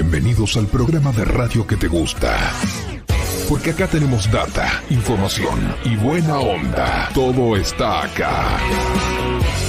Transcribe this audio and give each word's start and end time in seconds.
Bienvenidos 0.00 0.56
al 0.56 0.68
programa 0.68 1.10
de 1.10 1.24
radio 1.24 1.66
que 1.66 1.76
te 1.76 1.88
gusta. 1.88 2.52
Porque 3.48 3.70
acá 3.70 3.88
tenemos 3.88 4.30
data, 4.30 4.80
información 4.90 5.74
y 5.84 5.96
buena 5.96 6.38
onda. 6.38 7.10
Todo 7.12 7.56
está 7.56 8.04
acá. 8.04 8.60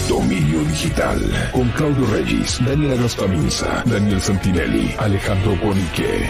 Dominio 0.07 0.59
Digital. 0.65 1.19
Con 1.51 1.67
Claudio 1.69 2.05
Reyes, 2.11 2.63
Daniela 2.63 3.01
Gastamisa, 3.01 3.83
Daniel 3.87 4.21
Santinelli, 4.21 4.93
Alejandro 4.99 5.55
Bonique. 5.55 6.29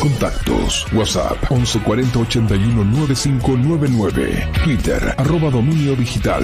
Contactos. 0.00 0.84
WhatsApp 0.92 1.48
1140 1.48 2.18
81 2.18 2.84
9599. 2.84 4.48
Twitter 4.64 5.14
arroba 5.16 5.48
Dominio 5.48 5.94
Digital. 5.94 6.42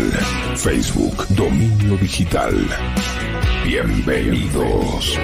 Facebook 0.55 1.27
Dominio 1.31 1.97
Digital. 1.97 2.55
Bienvenidos. 3.65 5.19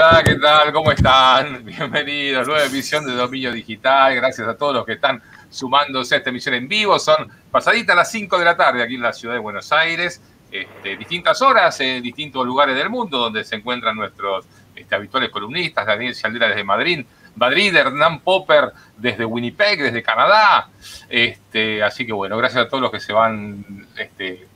Hola, 0.00 0.22
¿qué 0.24 0.36
tal? 0.36 0.72
¿Cómo 0.72 0.92
están? 0.92 1.64
Bienvenidos. 1.64 2.46
Nueva 2.46 2.64
emisión 2.66 3.04
de 3.04 3.14
Dominio 3.14 3.50
Digital. 3.50 4.14
Gracias 4.14 4.46
a 4.46 4.56
todos 4.56 4.72
los 4.72 4.86
que 4.86 4.92
están 4.92 5.20
sumándose 5.50 6.14
a 6.14 6.18
esta 6.18 6.30
emisión 6.30 6.54
en 6.54 6.68
vivo. 6.68 7.00
Son 7.00 7.28
pasaditas 7.50 7.96
las 7.96 8.08
5 8.12 8.38
de 8.38 8.44
la 8.44 8.56
tarde 8.56 8.80
aquí 8.80 8.94
en 8.94 9.02
la 9.02 9.12
ciudad 9.12 9.34
de 9.34 9.40
Buenos 9.40 9.72
Aires. 9.72 10.22
Este, 10.52 10.96
distintas 10.96 11.42
horas 11.42 11.80
en 11.80 12.00
distintos 12.00 12.46
lugares 12.46 12.76
del 12.76 12.88
mundo 12.88 13.18
donde 13.18 13.42
se 13.42 13.56
encuentran 13.56 13.96
nuestros 13.96 14.46
este, 14.76 14.94
habituales 14.94 15.30
columnistas. 15.30 15.84
Daniel 15.84 16.14
Chaldera 16.14 16.46
desde 16.46 16.62
Madrid. 16.62 17.04
Madrid, 17.34 17.74
Hernán 17.74 18.20
Popper 18.20 18.70
desde 18.96 19.24
Winnipeg, 19.24 19.82
desde 19.82 20.00
Canadá. 20.00 20.68
Este, 21.08 21.82
así 21.82 22.06
que 22.06 22.12
bueno, 22.12 22.36
gracias 22.36 22.66
a 22.66 22.68
todos 22.68 22.82
los 22.82 22.92
que 22.92 23.00
se 23.00 23.12
van 23.12 23.88
este, 23.96 24.46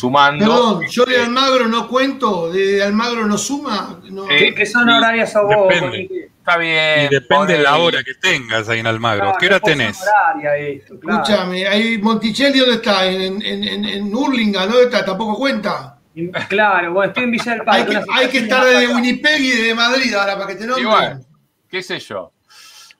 sumando. 0.00 0.44
Perdón, 0.44 0.86
yo 0.88 1.04
de 1.04 1.18
Almagro 1.22 1.68
no 1.68 1.88
cuento, 1.88 2.50
de 2.50 2.82
Almagro 2.82 3.26
no 3.26 3.36
suma. 3.36 4.00
No. 4.10 4.30
Eh, 4.30 4.54
¿Qué 4.54 4.66
son 4.66 4.88
horarias 4.88 5.36
a 5.36 5.42
vos? 5.42 5.68
Depende. 5.68 6.30
Está 6.38 6.56
bien. 6.56 7.04
Y 7.04 7.08
depende 7.14 7.58
de 7.58 7.62
la 7.62 7.76
hora 7.76 8.02
que 8.02 8.14
tengas 8.14 8.68
ahí 8.68 8.80
en 8.80 8.86
Almagro. 8.86 9.34
¿Qué 9.38 9.46
hora 9.46 9.60
puede 9.60 9.76
tenés? 9.76 9.98
esto, 9.98 10.98
claro. 10.98 11.22
Escúchame, 11.22 11.68
ahí 11.68 11.98
Monticelli, 11.98 12.58
¿dónde 12.58 12.76
está? 12.76 13.06
En, 13.06 13.42
en, 13.42 13.64
en, 13.64 13.84
en 13.84 14.14
Hurlingham, 14.14 14.68
¿dónde 14.68 14.84
está? 14.84 15.04
Tampoco 15.04 15.36
cuenta. 15.36 15.96
Claro, 16.48 16.92
bueno, 16.92 17.10
estoy 17.10 17.24
en 17.24 17.30
Villa 17.30 17.52
del 17.52 17.60
Hay 17.60 17.84
Parque. 17.84 17.92
que, 17.92 18.04
hay 18.12 18.28
que 18.28 18.38
estar 18.38 18.64
desde. 18.64 18.88
Winnipeg 18.94 19.40
y 19.40 19.50
de 19.50 19.74
Madrid 19.74 20.12
ahora 20.14 20.34
para 20.34 20.46
que 20.48 20.54
te 20.56 20.66
nombren. 20.66 20.86
Igual. 20.86 21.26
qué 21.68 21.82
sé 21.82 21.98
yo. 22.00 22.32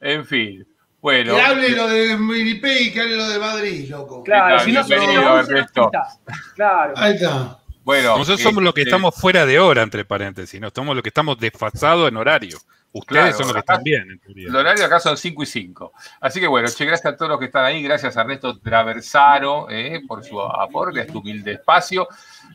En 0.01 0.25
fin. 0.25 0.67
Bueno. 1.01 1.35
Que 1.35 1.41
hable 1.41 1.71
lo 1.71 1.89
de 1.89 2.15
Winnipeg 2.17 2.81
y 2.83 2.93
que 2.93 3.01
hable 3.01 3.17
lo 3.17 3.29
de 3.29 3.39
Madrid, 3.39 3.89
loco. 3.91 4.23
Claro, 4.23 4.59
¿Qué 4.59 4.65
si 4.65 4.73
no 4.73 4.85
quitás. 4.85 6.21
Claro. 6.55 6.93
Ahí 6.97 7.15
está. 7.15 7.59
Bueno, 7.83 8.19
Nosotros 8.19 8.43
somos 8.43 8.63
los 8.63 8.75
que 8.75 8.83
este, 8.83 8.91
estamos 8.91 9.15
fuera 9.15 9.47
de 9.47 9.59
hora, 9.59 9.83
entre 9.83 10.05
paréntesis. 10.05 10.61
No 10.61 10.69
somos 10.75 10.95
los 10.95 11.03
que 11.03 11.09
estamos 11.09 11.39
desfasados 11.39 12.09
en 12.09 12.17
horario. 12.17 12.59
Ustedes 12.93 13.23
Claro, 13.23 13.37
son 13.39 13.47
los 13.47 13.53
que 13.55 13.59
acá- 13.61 13.73
están 13.75 13.85
bien, 13.85 14.11
en 14.11 14.19
teoría. 14.19 14.49
El 14.49 14.57
horario 14.57 14.85
acá 14.85 15.01
son 15.01 15.17
5 15.17 15.43
y 15.43 15.47
5. 15.47 15.93
Así 16.21 16.41
que 16.41 16.47
bueno, 16.47 16.69
che, 16.69 16.85
gracias 16.85 17.15
a 17.15 17.17
todos 17.17 17.31
los 17.31 17.39
que 17.39 17.47
están 17.47 17.65
ahí. 17.65 17.83
Gracias 17.83 18.17
a 18.17 18.21
Ernesto 18.23 18.59
Traversaro 18.61 19.69
eh, 19.71 20.03
por 20.07 20.23
su 20.25 20.41
aporte, 20.41 21.01
este 21.01 21.17
humilde 21.17 21.53
espacio. 21.53 22.09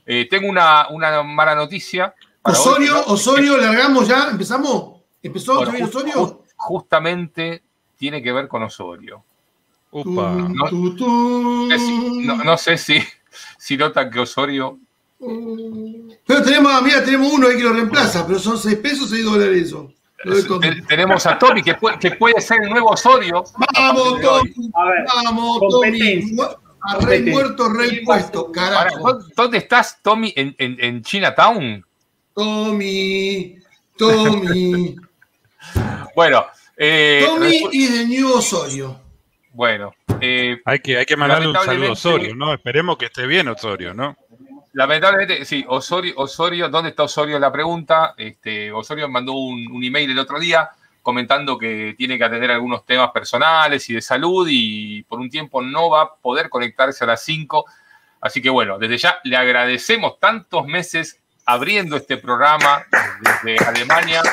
Eh, 0.05 0.27
tengo 0.29 0.47
una, 0.49 0.87
una 0.89 1.23
mala 1.23 1.55
noticia. 1.55 2.13
Osorio, 2.43 2.93
¿no? 2.93 3.01
Osorio, 3.13 3.57
largamos 3.57 4.07
ya, 4.07 4.27
empezamos. 4.29 5.01
¿Empezó 5.23 5.55
Bueno, 5.55 5.85
Osorio? 5.85 6.13
ju- 6.15 6.41
justamente 6.57 7.63
tiene 8.05 8.21
que 8.21 8.31
ver 8.31 8.47
con 8.47 8.61
Osorio. 8.61 9.23
Upa. 9.89 10.29
No- 12.43 12.55
sé 12.57 12.77
si, 12.77 12.99
si 13.57 13.75
notan 13.77 14.11
que 14.11 14.19
Osorio. 14.19 14.77
Pero 15.19 16.43
tenemos, 16.43 16.81
mira, 16.83 17.03
tenemos 17.03 17.33
uno 17.33 17.47
ahí 17.47 17.57
que 17.57 17.63
lo 17.63 17.73
reemplaza, 17.73 18.27
pero 18.27 18.37
son 18.37 18.59
6 18.59 18.77
pesos, 18.77 19.09
6 19.09 19.25
dólares 19.25 19.63
eso. 19.63 19.91
Tenemos 20.87 21.25
a 21.25 21.39
Tommy, 21.39 21.63
que 21.63 21.73
puede, 21.73 21.97
que 21.97 22.11
puede 22.11 22.39
ser 22.41 22.61
el 22.61 22.69
nuevo 22.69 22.91
Osorio. 22.91 23.43
Vamos, 23.73 24.21
Tommy. 24.21 24.49
Ver, 24.51 25.05
Vamos, 25.25 25.59
Tommy. 25.71 26.37
A 26.81 26.99
rey 26.99 27.23
muerto, 27.23 27.69
rey 27.69 27.89
¿Quién 27.89 28.05
va 28.07 28.13
a 28.13 28.17
puesto? 28.19 28.51
Ahora, 28.59 28.83
carajo. 28.91 29.13
¿dó- 29.13 29.25
¿Dónde 29.35 29.57
estás, 29.57 29.97
Tommy? 30.03 30.31
¿En, 30.35 30.53
en, 30.59 30.77
en 30.79 31.01
Chinatown? 31.01 31.83
Tommy, 32.35 33.57
Tommy. 33.97 34.95
Bueno, 36.15 36.45
eh, 36.77 37.23
Tommy 37.25 37.67
y 37.71 37.87
de 37.87 38.05
New 38.05 38.33
Osorio. 38.33 38.99
bueno 39.51 39.93
eh, 40.21 40.61
Hay 40.65 40.79
que, 40.79 40.97
hay 40.97 41.05
que 41.05 41.17
mandarle 41.17 41.49
un 41.49 41.55
saludo 41.55 41.89
a 41.89 41.91
Osorio, 41.91 42.35
¿no? 42.35 42.53
Esperemos 42.53 42.97
que 42.97 43.05
esté 43.05 43.25
bien 43.27 43.47
Osorio, 43.47 43.93
¿no? 43.93 44.17
lamentablemente, 44.73 45.45
sí, 45.45 45.63
Osorio, 45.69 46.13
Osorio, 46.17 46.67
¿dónde 46.67 46.89
está 46.89 47.03
Osorio? 47.03 47.39
La 47.39 47.51
pregunta. 47.51 48.13
Este, 48.17 48.71
Osorio 48.73 49.07
mandó 49.07 49.31
un, 49.31 49.71
un 49.71 49.83
email 49.83 50.11
el 50.11 50.19
otro 50.19 50.37
día 50.37 50.69
comentando 51.01 51.57
que 51.57 51.93
tiene 51.95 52.17
que 52.17 52.23
atender 52.23 52.49
algunos 52.49 52.83
temas 52.83 53.11
personales 53.11 53.87
y 53.91 53.93
de 53.93 54.01
salud 54.01 54.47
y 54.49 55.03
por 55.03 55.19
un 55.19 55.29
tiempo 55.29 55.61
no 55.61 55.91
va 55.91 56.01
a 56.01 56.15
poder 56.15 56.49
conectarse 56.49 57.03
a 57.03 57.07
las 57.07 57.23
5. 57.23 57.63
Así 58.19 58.41
que 58.41 58.49
bueno, 58.49 58.79
desde 58.79 58.97
ya 58.97 59.17
le 59.23 59.37
agradecemos 59.37 60.19
tantos 60.19 60.65
meses 60.65 61.21
abriendo 61.45 61.95
este 61.95 62.17
programa 62.17 62.83
desde 63.21 63.63
Alemania. 63.65 64.23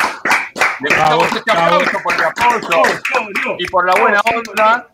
Le 0.83 0.95
Bravo, 0.97 1.23
damos 1.23 1.37
este 1.37 1.51
aplauso 1.53 1.99
por 2.03 2.15
el 2.15 2.25
apoyo 2.25 2.83
y 3.59 3.67
por 3.69 3.87
la 3.87 4.01
buena 4.01 4.21
onda. 4.21 4.89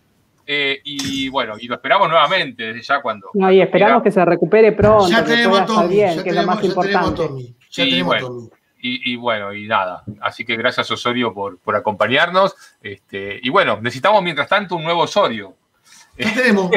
eh, 0.47 0.81
y 0.85 1.29
bueno, 1.29 1.55
y 1.59 1.67
lo 1.69 1.75
esperamos 1.77 2.09
nuevamente 2.09 2.63
desde 2.65 2.83
ya 2.83 3.01
cuando. 3.01 3.31
No, 3.35 3.51
y 3.51 3.61
esperamos 3.61 4.03
que 4.03 4.11
se 4.11 4.25
recupere 4.25 4.73
pronto, 4.73 5.09
Ya 5.09 5.25
que 5.25 5.31
tenemos 5.31 5.67
Tommy. 5.67 5.89
bien, 5.95 6.17
Ya 6.17 6.23
que 6.23 6.29
es 6.31 6.35
lo 6.37 6.41
tenemos, 6.43 6.47
más 6.47 6.57
ya 6.57 6.63
tenemos 6.63 6.87
importante. 6.87 7.27
Tommy. 7.27 7.57
Ya 7.71 7.85
Y 7.85 7.91
tenemos 7.91 8.07
bueno. 8.07 8.27
Tommy. 8.29 8.49
Y, 8.81 9.13
y 9.13 9.17
bueno, 9.17 9.53
y 9.53 9.67
nada. 9.67 10.05
Así 10.21 10.45
que 10.45 10.57
gracias 10.57 10.89
Osorio 10.91 11.35
por, 11.35 11.59
por 11.59 11.75
acompañarnos. 11.75 12.55
Este, 12.81 13.41
y 13.43 13.49
bueno, 13.51 13.79
necesitamos 13.81 14.23
mientras 14.23 14.49
tanto 14.49 14.77
un 14.77 14.85
nuevo 14.85 15.03
Osorio. 15.03 15.55
Ya 16.17 16.33
tenemos. 16.35 16.71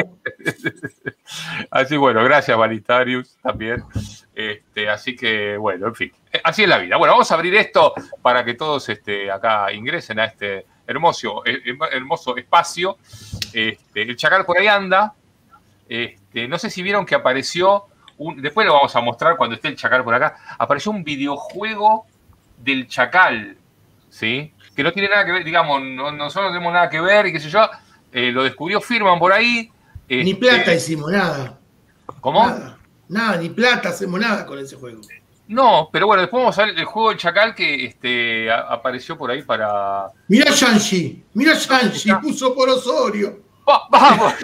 Así 1.70 1.96
bueno, 1.96 2.22
gracias 2.24 2.56
Valitarius 2.56 3.36
también. 3.42 3.82
Este, 4.34 4.88
así 4.88 5.14
que 5.14 5.56
bueno, 5.58 5.88
en 5.88 5.94
fin, 5.94 6.12
eh, 6.32 6.40
así 6.42 6.62
es 6.62 6.68
la 6.68 6.78
vida. 6.78 6.96
Bueno, 6.96 7.12
vamos 7.12 7.30
a 7.30 7.34
abrir 7.34 7.54
esto 7.54 7.92
para 8.22 8.44
que 8.44 8.54
todos 8.54 8.88
este, 8.88 9.30
acá 9.30 9.70
ingresen 9.72 10.18
a 10.20 10.24
este 10.24 10.64
hermoso, 10.86 11.44
eh, 11.44 11.60
eh, 11.66 11.76
hermoso 11.92 12.36
espacio. 12.36 12.96
Este, 13.52 14.02
el 14.02 14.16
chacal 14.16 14.44
por 14.46 14.58
ahí 14.58 14.66
anda. 14.66 15.12
Este, 15.88 16.48
no 16.48 16.58
sé 16.58 16.70
si 16.70 16.82
vieron 16.82 17.04
que 17.04 17.14
apareció, 17.14 17.84
un- 18.18 18.40
después 18.40 18.66
lo 18.66 18.72
vamos 18.74 18.94
a 18.96 19.00
mostrar 19.00 19.36
cuando 19.36 19.56
esté 19.56 19.68
el 19.68 19.76
chacal 19.76 20.02
por 20.04 20.14
acá, 20.14 20.36
apareció 20.58 20.90
un 20.90 21.04
videojuego 21.04 22.06
del 22.56 22.88
chacal, 22.88 23.56
¿sí? 24.08 24.52
Que 24.74 24.82
no 24.82 24.92
tiene 24.92 25.08
nada 25.10 25.26
que 25.26 25.32
ver, 25.32 25.44
digamos, 25.44 25.82
no- 25.82 26.10
nosotros 26.12 26.46
no 26.46 26.52
tenemos 26.54 26.72
nada 26.72 26.88
que 26.88 27.00
ver 27.00 27.26
y 27.26 27.32
qué 27.32 27.40
sé 27.40 27.50
yo. 27.50 27.68
eh, 28.14 28.30
lo 28.30 28.42
descubrió 28.44 28.80
Firman 28.80 29.18
por 29.18 29.32
ahí. 29.32 29.70
Ni 30.08 30.30
este, 30.32 30.34
plata 30.36 30.74
hicimos, 30.74 31.10
nada. 31.10 31.58
¿Cómo? 32.20 32.46
Nada, 32.46 32.78
nada, 33.12 33.36
ni 33.36 33.48
plata 33.50 33.90
hacemos 33.90 34.18
nada 34.20 34.44
con 34.46 34.58
ese 34.58 34.76
juego. 34.76 35.00
No, 35.48 35.88
pero 35.92 36.06
bueno, 36.06 36.22
después 36.22 36.40
vamos 36.42 36.58
a 36.58 36.64
ver 36.64 36.78
el 36.78 36.84
juego 36.84 37.10
del 37.10 37.18
Chacal 37.18 37.54
que 37.54 37.84
este, 37.84 38.50
a- 38.50 38.60
apareció 38.72 39.18
por 39.18 39.30
ahí 39.30 39.42
para. 39.42 40.06
Mira 40.28 40.50
Shanshi, 40.50 41.24
mira 41.34 41.54
Shanshi, 41.54 42.12
puso 42.22 42.54
por 42.54 42.68
Osorio. 42.70 43.40
¡Va- 43.68 43.82
¡Vamos! 43.90 44.34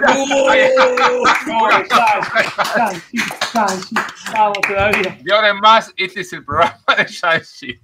Vamos 4.32 4.58
todavía. 4.66 5.18
De 5.22 5.32
ahora 5.34 5.48
en 5.50 5.60
más, 5.60 5.92
este 5.96 6.20
es 6.20 6.32
el 6.32 6.44
programa 6.44 6.78
de 6.96 7.04
Shanshi. 7.06 7.80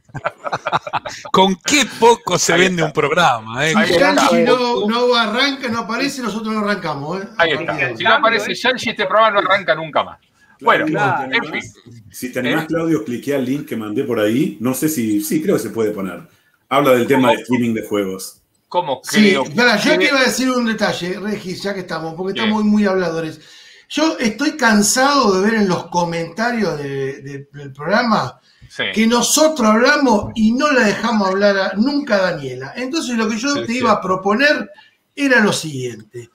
¿Con 1.33 1.57
qué 1.57 1.85
poco 1.99 2.39
se 2.39 2.57
vende 2.57 2.83
un 2.83 2.93
programa? 2.93 3.67
eh? 3.67 3.75
Shanshi 3.75 4.43
no, 4.43 4.87
no 4.87 5.15
arranca, 5.15 5.69
no 5.69 5.81
aparece, 5.81 6.23
nosotros 6.23 6.53
no 6.55 6.61
arrancamos. 6.61 7.23
¿eh? 7.23 7.29
Ahí 7.39 7.51
está. 7.53 7.97
Si 7.97 8.05
no 8.05 8.15
aparece 8.15 8.55
Shanshi, 8.55 8.91
este 8.91 9.07
programa 9.07 9.41
no 9.41 9.49
arranca 9.51 9.75
nunca 9.75 10.05
más. 10.05 10.19
Bueno, 10.61 10.87
Claro. 10.87 11.33
en 11.33 11.45
fin. 11.45 11.63
Si 12.11 12.33
te 12.33 12.39
animás, 12.41 12.65
¿Eh? 12.65 12.67
Claudio, 12.69 13.05
cliquea 13.05 13.37
el 13.39 13.45
link 13.45 13.67
que 13.67 13.77
mandé 13.77 14.05
por 14.05 14.21
ahí. 14.21 14.57
No 14.61 14.75
sé 14.75 14.89
si. 14.89 15.21
Sí, 15.21 15.43
creo 15.43 15.57
que 15.57 15.63
se 15.63 15.71
puede 15.71 15.91
poner. 15.91 16.21
Habla 16.69 16.93
del 16.93 17.07
tema 17.07 17.31
de 17.31 17.37
streaming 17.43 17.75
de 17.75 17.87
juegos. 17.87 18.41
¿Cómo 18.69 19.01
Sí, 19.05 19.21
creo? 19.31 19.45
espera, 19.45 19.77
yo 19.77 19.93
que- 19.93 19.99
te 19.99 20.05
iba 20.09 20.19
a 20.21 20.25
decir 20.25 20.51
un 20.51 20.65
detalle, 20.67 21.21
Regis, 21.21 21.63
ya 21.63 21.75
que 21.75 21.81
estamos, 21.81 22.15
porque 22.15 22.33
Bien. 22.33 22.47
estamos 22.47 22.65
muy 22.65 22.85
habladores. 22.87 23.41
Yo 23.89 24.17
estoy 24.19 24.53
cansado 24.57 25.35
de 25.41 25.49
ver 25.49 25.55
en 25.61 25.69
los 25.69 25.87
comentarios 25.87 26.77
de- 26.79 27.21
de- 27.23 27.49
del 27.53 27.73
programa 27.73 28.41
Sí. 28.69 28.85
que 28.93 29.07
nosotros 29.07 29.69
hablamos 29.69 30.33
y 30.35 30.53
no 30.53 30.73
la 30.73 30.87
dejamos 30.87 31.29
hablar 31.29 31.57
a- 31.59 31.73
nunca 31.77 32.17
a 32.17 32.33
Daniela. 32.33 32.73
Entonces 32.77 33.17
lo 33.17 33.29
que 33.29 33.37
yo 33.39 33.51
Sí, 33.55 33.61
te 33.61 33.67
sí. 33.75 33.79
iba 33.79 33.93
a 33.93 34.01
proponer 34.01 34.69
era 35.15 35.41
lo 35.41 35.53
siguiente. 35.53 36.31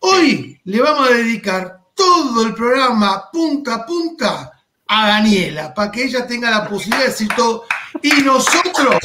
Hoy 0.00 0.60
le 0.64 0.80
vamos 0.80 1.08
a 1.10 1.14
dedicar 1.14 1.78
todo 1.94 2.42
el 2.46 2.54
programa 2.54 3.30
punta 3.32 3.74
a 3.76 3.86
punta 3.86 4.50
a 4.86 5.08
Daniela, 5.08 5.72
para 5.72 5.90
que 5.90 6.04
ella 6.04 6.26
tenga 6.26 6.50
la 6.50 6.68
posibilidad 6.68 7.04
de 7.04 7.08
decir 7.10 7.28
todo. 7.36 7.64
Y 8.02 8.22
nosotros, 8.22 8.96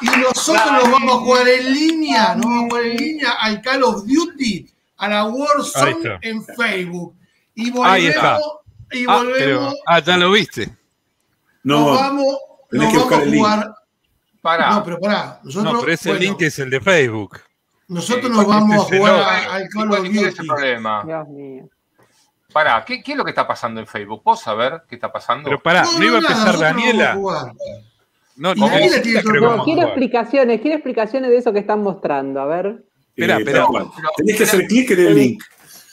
y 0.00 0.06
nosotros 0.20 0.72
nos 0.72 0.90
vamos 0.90 1.16
a 1.16 1.18
jugar 1.20 1.48
en 1.48 1.72
línea, 1.72 2.34
nos 2.34 2.46
vamos 2.46 2.64
a 2.64 2.68
jugar 2.68 2.82
en 2.86 2.96
línea 2.96 3.30
al 3.40 3.60
Call 3.62 3.82
of 3.84 4.04
Duty, 4.06 4.70
a 4.98 5.08
la 5.08 5.24
Warzone 5.24 6.18
en 6.22 6.44
Facebook. 6.44 7.14
Y 7.54 7.72
Ahí 7.82 8.06
está. 8.06 8.38
volvemos, 8.38 8.52
y 8.92 9.04
Ah, 9.08 9.16
volvemos 9.16 9.38
pero- 9.38 9.72
ah, 9.86 9.98
ya 10.00 10.16
lo 10.16 10.30
viste. 10.30 10.66
nos 11.62 11.80
No, 11.80 11.86
vamos, 11.94 12.36
nos 12.70 12.92
que 12.92 12.98
vamos 12.98 13.12
a 13.12 13.20
jugar. 13.36 13.74
Pará. 14.40 14.70
No, 14.70 14.84
pero 14.84 15.00
pará. 15.00 15.40
Nosotros, 15.42 15.72
No, 15.72 15.80
pero 15.80 15.92
ese 15.92 16.08
bueno, 16.10 16.22
link 16.24 16.42
es 16.42 16.58
el 16.60 16.70
de 16.70 16.80
Facebook. 16.80 17.40
nosotros 17.88 18.26
Eh, 18.26 18.34
nos 18.34 18.46
vamos 18.46 18.78
a 18.78 18.82
este 18.84 18.98
jugar 18.98 19.12
no, 19.16 19.50
al 19.52 19.68
Call 19.68 19.88
¿Cuál 19.88 20.00
of 20.00 20.08
Duty. 20.14 20.46
problema? 20.46 21.02
Dios 21.04 21.28
mío. 21.28 21.68
Pará, 22.56 22.82
¿qué, 22.86 23.02
qué 23.02 23.12
es 23.12 23.18
lo 23.18 23.22
que 23.22 23.32
está 23.32 23.46
pasando 23.46 23.80
en 23.82 23.86
Facebook? 23.86 24.22
¿Vos 24.24 24.40
saber 24.40 24.80
qué 24.88 24.94
está 24.94 25.12
pasando? 25.12 25.44
Pero 25.44 25.62
pará, 25.62 25.82
¿no, 25.98 26.02
iba 26.02 26.14
a 26.16 26.20
empezar 26.20 26.58
Daniela? 26.58 27.14
No, 28.34 28.54
no, 28.54 28.66
Daniela 28.66 29.02
tiene 29.02 29.22
creo 29.22 29.62
quiero 29.62 29.82
explicaciones, 29.82 30.62
quiero 30.62 30.76
explicaciones 30.76 31.28
de 31.28 31.36
eso 31.36 31.52
que 31.52 31.58
están 31.58 31.82
mostrando, 31.82 32.40
a 32.40 32.46
ver, 32.46 32.82
Espera, 33.10 33.36
Eh, 33.36 33.38
espera. 33.40 33.66
Tenés 34.16 34.36
que 34.38 34.44
hacer 34.44 34.66
clic 34.68 34.90
en 34.92 35.00
el 35.00 35.14
link. 35.16 35.42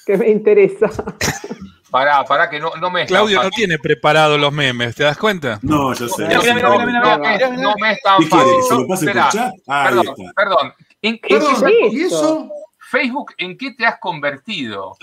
que 0.06 0.18
me 0.18 0.30
interesa. 0.30 0.90
Pará, 1.92 2.24
pará, 2.24 2.50
que 2.50 2.62
no, 2.62 2.72
no 2.78 2.90
me 2.90 3.06
Claudio 3.08 3.44
no 3.44 3.50
tiene 3.50 3.78
preparados 3.78 4.40
los 4.40 4.54
memes, 4.54 4.96
¿te 4.96 5.04
das 5.04 5.18
cuenta? 5.18 5.60
No, 5.64 5.94
yo 5.94 6.08
sé. 6.08 6.24
No, 6.24 6.28
Mira, 6.30 6.54
mira, 6.56 6.70
no, 6.70 6.72
mira, 6.72 6.86
mira, 6.86 7.18
no, 7.18 7.18
mira, 7.20 7.50
no, 7.50 7.62
no 7.62 7.74
me 7.78 7.92
es 7.92 8.02
tan 8.02 8.20
¿Qué 8.20 8.30
quiere? 8.30 8.46
fácil. 8.46 8.64
¿Se 8.64 8.74
lo 8.76 8.88
pase 8.88 9.06
por 9.12 9.30
chat? 9.30 9.54
Ah, 9.68 9.86
perdón, 9.90 10.06
está. 10.18 10.32
perdón. 10.34 10.74
¿En, 11.02 11.14
en 11.16 11.20
qué 11.20 11.36
Perdón, 11.36 11.56
se- 11.60 11.88
¿y 11.92 12.02
eso? 12.04 12.50
Facebook, 12.90 13.34
¿en 13.38 13.58
qué 13.58 13.72
te 13.74 13.86
has 13.86 14.00
convertido? 14.00 14.96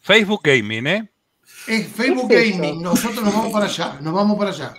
Facebook 0.00 0.40
Gaming, 0.42 0.86
¿eh? 0.86 1.10
Es 1.66 1.88
Facebook 1.88 2.28
¿Qué 2.28 2.42
es 2.42 2.48
eso? 2.50 2.58
Gaming. 2.58 2.82
Nosotros 2.82 3.22
nos 3.24 3.34
vamos 3.34 3.52
para 3.52 3.66
allá. 3.66 3.98
Nos 4.00 4.12
vamos 4.14 4.38
para 4.38 4.50
allá. 4.50 4.74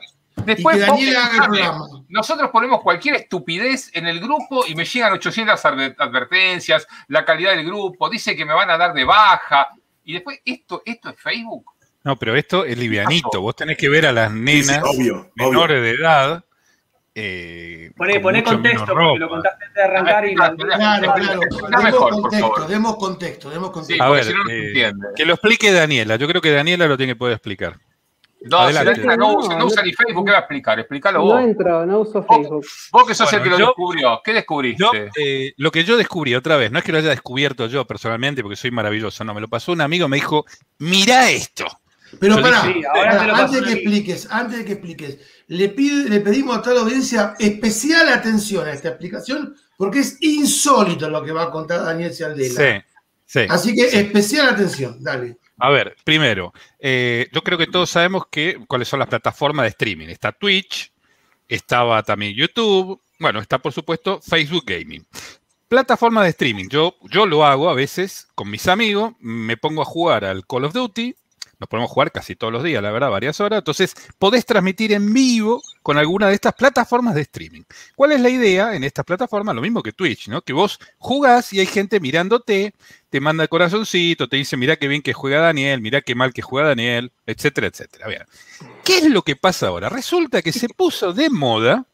Después 0.45 0.75
y 0.77 0.79
que 0.79 0.85
vos 0.85 0.97
Daniela 0.99 1.19
haga 1.25 1.33
el 1.35 1.39
pensame, 1.51 1.57
programa. 1.57 1.85
Nosotros 2.09 2.49
ponemos 2.51 2.81
cualquier 2.81 3.15
estupidez 3.15 3.91
en 3.93 4.07
el 4.07 4.19
grupo 4.19 4.65
y 4.67 4.73
me 4.75 4.85
llegan 4.85 5.13
800 5.13 5.63
adver- 5.65 5.95
advertencias, 5.99 6.87
la 7.09 7.23
calidad 7.25 7.51
del 7.51 7.65
grupo, 7.65 8.09
dice 8.09 8.35
que 8.35 8.45
me 8.45 8.53
van 8.53 8.69
a 8.71 8.77
dar 8.77 8.93
de 8.93 9.03
baja. 9.03 9.67
Y 10.03 10.13
después, 10.13 10.39
¿esto, 10.43 10.81
esto 10.85 11.09
es 11.09 11.19
Facebook? 11.19 11.65
No, 12.03 12.15
pero 12.15 12.35
esto 12.35 12.65
es 12.65 12.75
livianito. 12.77 13.39
Vos 13.41 13.55
tenés 13.55 13.77
que 13.77 13.87
ver 13.87 14.07
a 14.07 14.11
las 14.11 14.31
Sí, 14.31 14.37
sí, 14.37 14.43
nenas 14.43 14.83
obvio. 14.83 15.31
menores 15.35 15.81
de 15.83 15.91
edad. 15.91 16.43
Eh, 17.13 17.91
Poné, 17.97 18.13
con 18.13 18.21
poné 18.21 18.39
mucho 18.39 18.51
contexto, 18.53 18.85
porque 18.85 19.19
lo 19.19 19.27
contaste 19.29 19.65
antes 19.65 19.75
de 19.75 19.83
arrancar 19.83 20.25
y 20.25 20.35
la- 20.35 20.55
Claro, 20.55 21.13
claro. 21.13 21.39
Está 21.43 21.79
Demos 21.81 21.99
contexto, 22.09 22.67
demos 22.67 22.95
contexto, 22.95 23.49
demos 23.49 23.67
Sí, 23.67 23.73
contexto. 23.73 24.03
A 24.03 24.07
porque 24.07 24.21
ver, 24.21 24.25
si 24.25 24.33
no, 24.33 24.43
no 24.43 24.49
se 24.49 24.87
eh, 24.87 24.91
que 25.17 25.25
lo 25.25 25.33
explique 25.33 25.71
Daniela. 25.73 26.15
Yo 26.15 26.27
creo 26.29 26.41
que 26.41 26.51
Daniela 26.51 26.87
lo 26.87 26.95
tiene 26.95 27.13
que 27.13 27.17
poder 27.17 27.33
explicar. 27.35 27.77
No, 28.43 28.57
adelante. 28.59 29.01
no, 29.17 29.35
usa, 29.35 29.53
no 29.53 29.59
No, 29.59 29.65
usa 29.67 29.81
no- 29.81 29.85
ni 29.85 29.93
Facebook, 29.93 30.25
¿qué 30.25 30.31
va 30.31 30.37
a 30.37 30.39
explicar? 30.39 30.79
Explícalo 30.79 31.19
No 31.19 31.25
vos. 31.25 31.41
entro, 31.43 31.85
no 31.85 31.99
uso 31.99 32.23
Facebook. 32.23 32.65
Vos 32.91 33.07
que 33.07 33.13
sos 33.13 33.29
Bueno, 33.29 33.37
el 33.37 33.43
que 33.43 33.49
lo 33.51 33.59
yo- 33.59 33.65
descubrió. 33.67 34.21
¿Qué 34.23 34.33
descubriste? 34.33 34.81
Yo, 34.83 34.91
eh, 35.15 35.53
lo 35.57 35.69
que 35.69 35.83
yo 35.83 35.95
descubrí 35.97 36.33
otra 36.33 36.55
vez, 36.55 36.71
no 36.71 36.79
es 36.79 36.83
que 36.85 36.91
lo 36.91 36.97
haya 36.97 37.09
descubierto 37.09 37.67
yo 37.67 37.85
personalmente, 37.85 38.41
porque 38.41 38.55
soy 38.55 38.71
maravilloso, 38.71 39.23
no, 39.25 39.33
me 39.35 39.41
lo 39.41 39.47
pasó 39.47 39.73
un 39.73 39.81
amigo, 39.81 40.07
me 40.07 40.15
dijo, 40.15 40.45
mira 40.79 41.29
esto. 41.29 41.65
Pero 42.19 42.35
Yo 42.37 42.41
pará, 42.41 42.63
dije, 42.63 42.81
antes 43.33 43.51
de 43.61 43.63
que 43.65 43.71
expliques, 43.73 44.27
antes 44.29 44.57
de 44.59 44.65
que 44.65 44.71
expliques, 44.73 45.17
le, 45.47 45.69
pide- 45.69 46.09
le 46.09 46.19
pedimos 46.19 46.57
a 46.57 46.61
toda 46.61 46.75
la 46.75 46.81
audiencia 46.81 47.35
especial 47.39 48.09
atención 48.09 48.67
a 48.67 48.73
esta 48.73 48.89
explicación, 48.89 49.55
porque 49.77 49.99
es 49.99 50.17
insólito 50.21 51.09
lo 51.09 51.23
que 51.23 51.31
va 51.31 51.43
a 51.43 51.51
contar 51.51 51.83
Daniel 51.83 52.13
Cialdela. 52.13 52.53
Sí, 52.55 52.83
sí. 53.25 53.39
Así 53.49 53.75
que 53.75 53.87
especial 53.99 54.49
atención, 54.49 55.03
dale. 55.03 55.37
A 55.57 55.69
ver, 55.69 55.95
primero, 56.03 56.53
eh, 56.79 57.27
yo 57.31 57.41
creo 57.43 57.57
que 57.57 57.67
todos 57.67 57.89
sabemos 57.89 58.23
que, 58.31 58.59
cuáles 58.67 58.87
son 58.87 58.99
las 58.99 59.07
plataformas 59.07 59.63
de 59.63 59.69
streaming. 59.69 60.07
Está 60.07 60.31
Twitch, 60.31 60.91
estaba 61.47 62.01
también 62.03 62.33
YouTube, 62.33 62.99
bueno, 63.19 63.39
está 63.39 63.59
por 63.59 63.71
supuesto 63.71 64.19
Facebook 64.21 64.63
Gaming. 64.65 65.05
Plataforma 65.67 66.23
de 66.23 66.29
streaming, 66.31 66.67
yo, 66.67 66.95
yo 67.11 67.25
lo 67.25 67.45
hago 67.45 67.69
a 67.69 67.73
veces 67.73 68.27
con 68.35 68.49
mis 68.49 68.67
amigos, 68.67 69.13
me 69.19 69.55
pongo 69.55 69.81
a 69.83 69.85
jugar 69.85 70.25
al 70.25 70.45
Call 70.45 70.65
of 70.65 70.73
Duty, 70.73 71.15
nos 71.61 71.69
podemos 71.69 71.91
jugar 71.91 72.11
casi 72.11 72.35
todos 72.35 72.51
los 72.51 72.63
días, 72.63 72.81
la 72.81 72.91
verdad, 72.91 73.11
varias 73.11 73.39
horas, 73.39 73.59
entonces 73.59 73.95
podés 74.17 74.47
transmitir 74.47 74.91
en 74.93 75.13
vivo 75.13 75.61
con 75.83 75.99
alguna 75.99 76.27
de 76.27 76.33
estas 76.33 76.55
plataformas 76.55 77.13
de 77.13 77.21
streaming. 77.21 77.61
¿Cuál 77.95 78.13
es 78.13 78.19
la 78.19 78.29
idea 78.29 78.75
en 78.75 78.83
estas 78.83 79.05
plataformas? 79.05 79.53
Lo 79.53 79.61
mismo 79.61 79.83
que 79.83 79.93
Twitch, 79.93 80.27
¿no? 80.27 80.41
Que 80.41 80.53
vos 80.53 80.79
jugás 80.97 81.53
y 81.53 81.59
hay 81.59 81.67
gente 81.67 81.99
mirándote, 81.99 82.73
te 83.11 83.19
manda 83.21 83.43
el 83.43 83.49
corazoncito, 83.49 84.27
te 84.27 84.37
dice, 84.37 84.57
mira 84.57 84.75
qué 84.75 84.87
bien 84.87 85.03
que 85.03 85.13
juega 85.13 85.39
Daniel, 85.39 85.81
mira 85.81 86.01
qué 86.01 86.15
mal 86.15 86.33
que 86.33 86.41
juega 86.41 86.69
Daniel, 86.69 87.11
etcétera, 87.27 87.67
etcétera. 87.67 88.25
¿Qué 88.83 88.97
es 88.97 89.09
lo 89.11 89.21
que 89.21 89.35
pasa 89.35 89.67
ahora? 89.67 89.87
Resulta 89.87 90.41
que 90.41 90.51
se 90.51 90.67
puso 90.67 91.13
de 91.13 91.29
moda, 91.29 91.85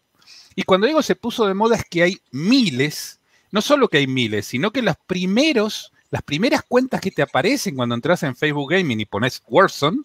y 0.55 0.63
cuando 0.63 0.87
digo 0.87 1.01
se 1.01 1.15
puso 1.15 1.45
de 1.45 1.53
moda 1.53 1.75
es 1.75 1.83
que 1.83 2.03
hay 2.03 2.21
miles, 2.31 3.19
no 3.51 3.61
solo 3.61 3.89
que 3.89 3.97
hay 3.97 4.07
miles, 4.07 4.45
sino 4.45 4.71
que 4.71 4.81
los 4.81 4.95
primeros, 5.07 5.91
las 6.09 6.23
primeras 6.23 6.63
cuentas 6.63 7.01
que 7.01 7.11
te 7.11 7.21
aparecen 7.21 7.75
cuando 7.75 7.95
entras 7.95 8.23
en 8.23 8.35
Facebook 8.35 8.71
Gaming 8.71 8.99
y 8.99 9.05
pones 9.05 9.43
Warzone, 9.47 9.99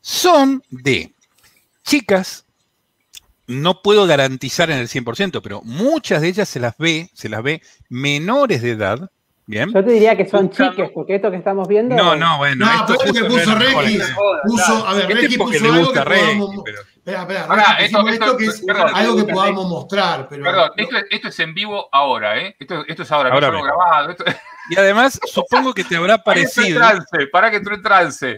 son 0.00 0.62
de 0.70 1.14
chicas, 1.84 2.46
no 3.46 3.82
puedo 3.82 4.06
garantizar 4.06 4.70
en 4.70 4.78
el 4.78 4.88
100%, 4.88 5.40
pero 5.42 5.62
muchas 5.62 6.22
de 6.22 6.28
ellas 6.28 6.48
se 6.48 6.60
las 6.60 6.76
ve, 6.78 7.10
se 7.14 7.28
las 7.28 7.42
ve 7.42 7.62
menores 7.88 8.62
de 8.62 8.70
edad, 8.70 9.10
¿bien? 9.50 9.72
Yo 9.74 9.84
te 9.84 9.90
diría 9.90 10.16
que 10.16 10.26
son 10.28 10.46
Buscando- 10.46 10.72
chiques, 10.72 10.90
porque 10.94 11.16
esto 11.16 11.30
que 11.30 11.36
estamos 11.36 11.66
viendo. 11.68 11.94
No, 11.96 12.14
no, 12.16 12.38
bueno, 12.38 12.64
No, 12.64 12.72
esto 12.72 12.94
pero 12.98 13.10
es 13.12 13.18
que 13.20 13.24
puso 13.28 13.54
Requi, 13.56 14.00
puso, 14.46 14.86
a 14.86 14.94
ver, 14.94 15.02
Este 15.10 15.14
Requi 15.22 15.36
porque 15.38 15.58
puso 15.58 15.64
le 15.64 15.70
algo 15.72 15.84
gusta 15.86 16.04
que 16.04 16.10
podamos, 16.20 16.50
pero- 16.64 16.80
espera, 16.80 17.20
espera, 17.22 17.46
Requi, 17.46 17.84
esto- 17.84 17.98
esto- 18.08 18.08
esto 18.10 18.36
que 18.36 18.44
es 18.46 18.62
perdón, 18.64 18.90
algo 18.94 19.16
que 19.26 19.32
podamos 19.32 19.68
mostrar, 19.68 20.26
pero 20.30 20.44
Perdón, 20.44 20.70
esto, 20.76 20.96
esto 21.10 21.28
es 21.28 21.38
en 21.40 21.54
vivo 21.54 21.88
ahora, 21.92 22.38
¿eh? 22.38 22.56
Esto, 22.58 22.84
esto 22.86 23.02
es 23.02 23.12
ahora, 23.12 23.30
Ahora 23.30 23.50
no 23.50 23.62
grabado. 23.62 24.10
Esto, 24.10 24.24
Y 24.70 24.78
además, 24.78 25.18
supongo 25.24 25.74
que 25.74 25.82
te 25.82 25.96
habrá 25.96 26.16
para 26.22 26.36
que 26.40 26.42
entró 26.46 26.62
en 26.62 26.74
parecido, 26.74 26.80
trance, 26.80 27.26
para 27.32 27.50
que 27.50 27.56
entró 27.56 27.74
en 27.74 27.82
trance. 27.82 28.36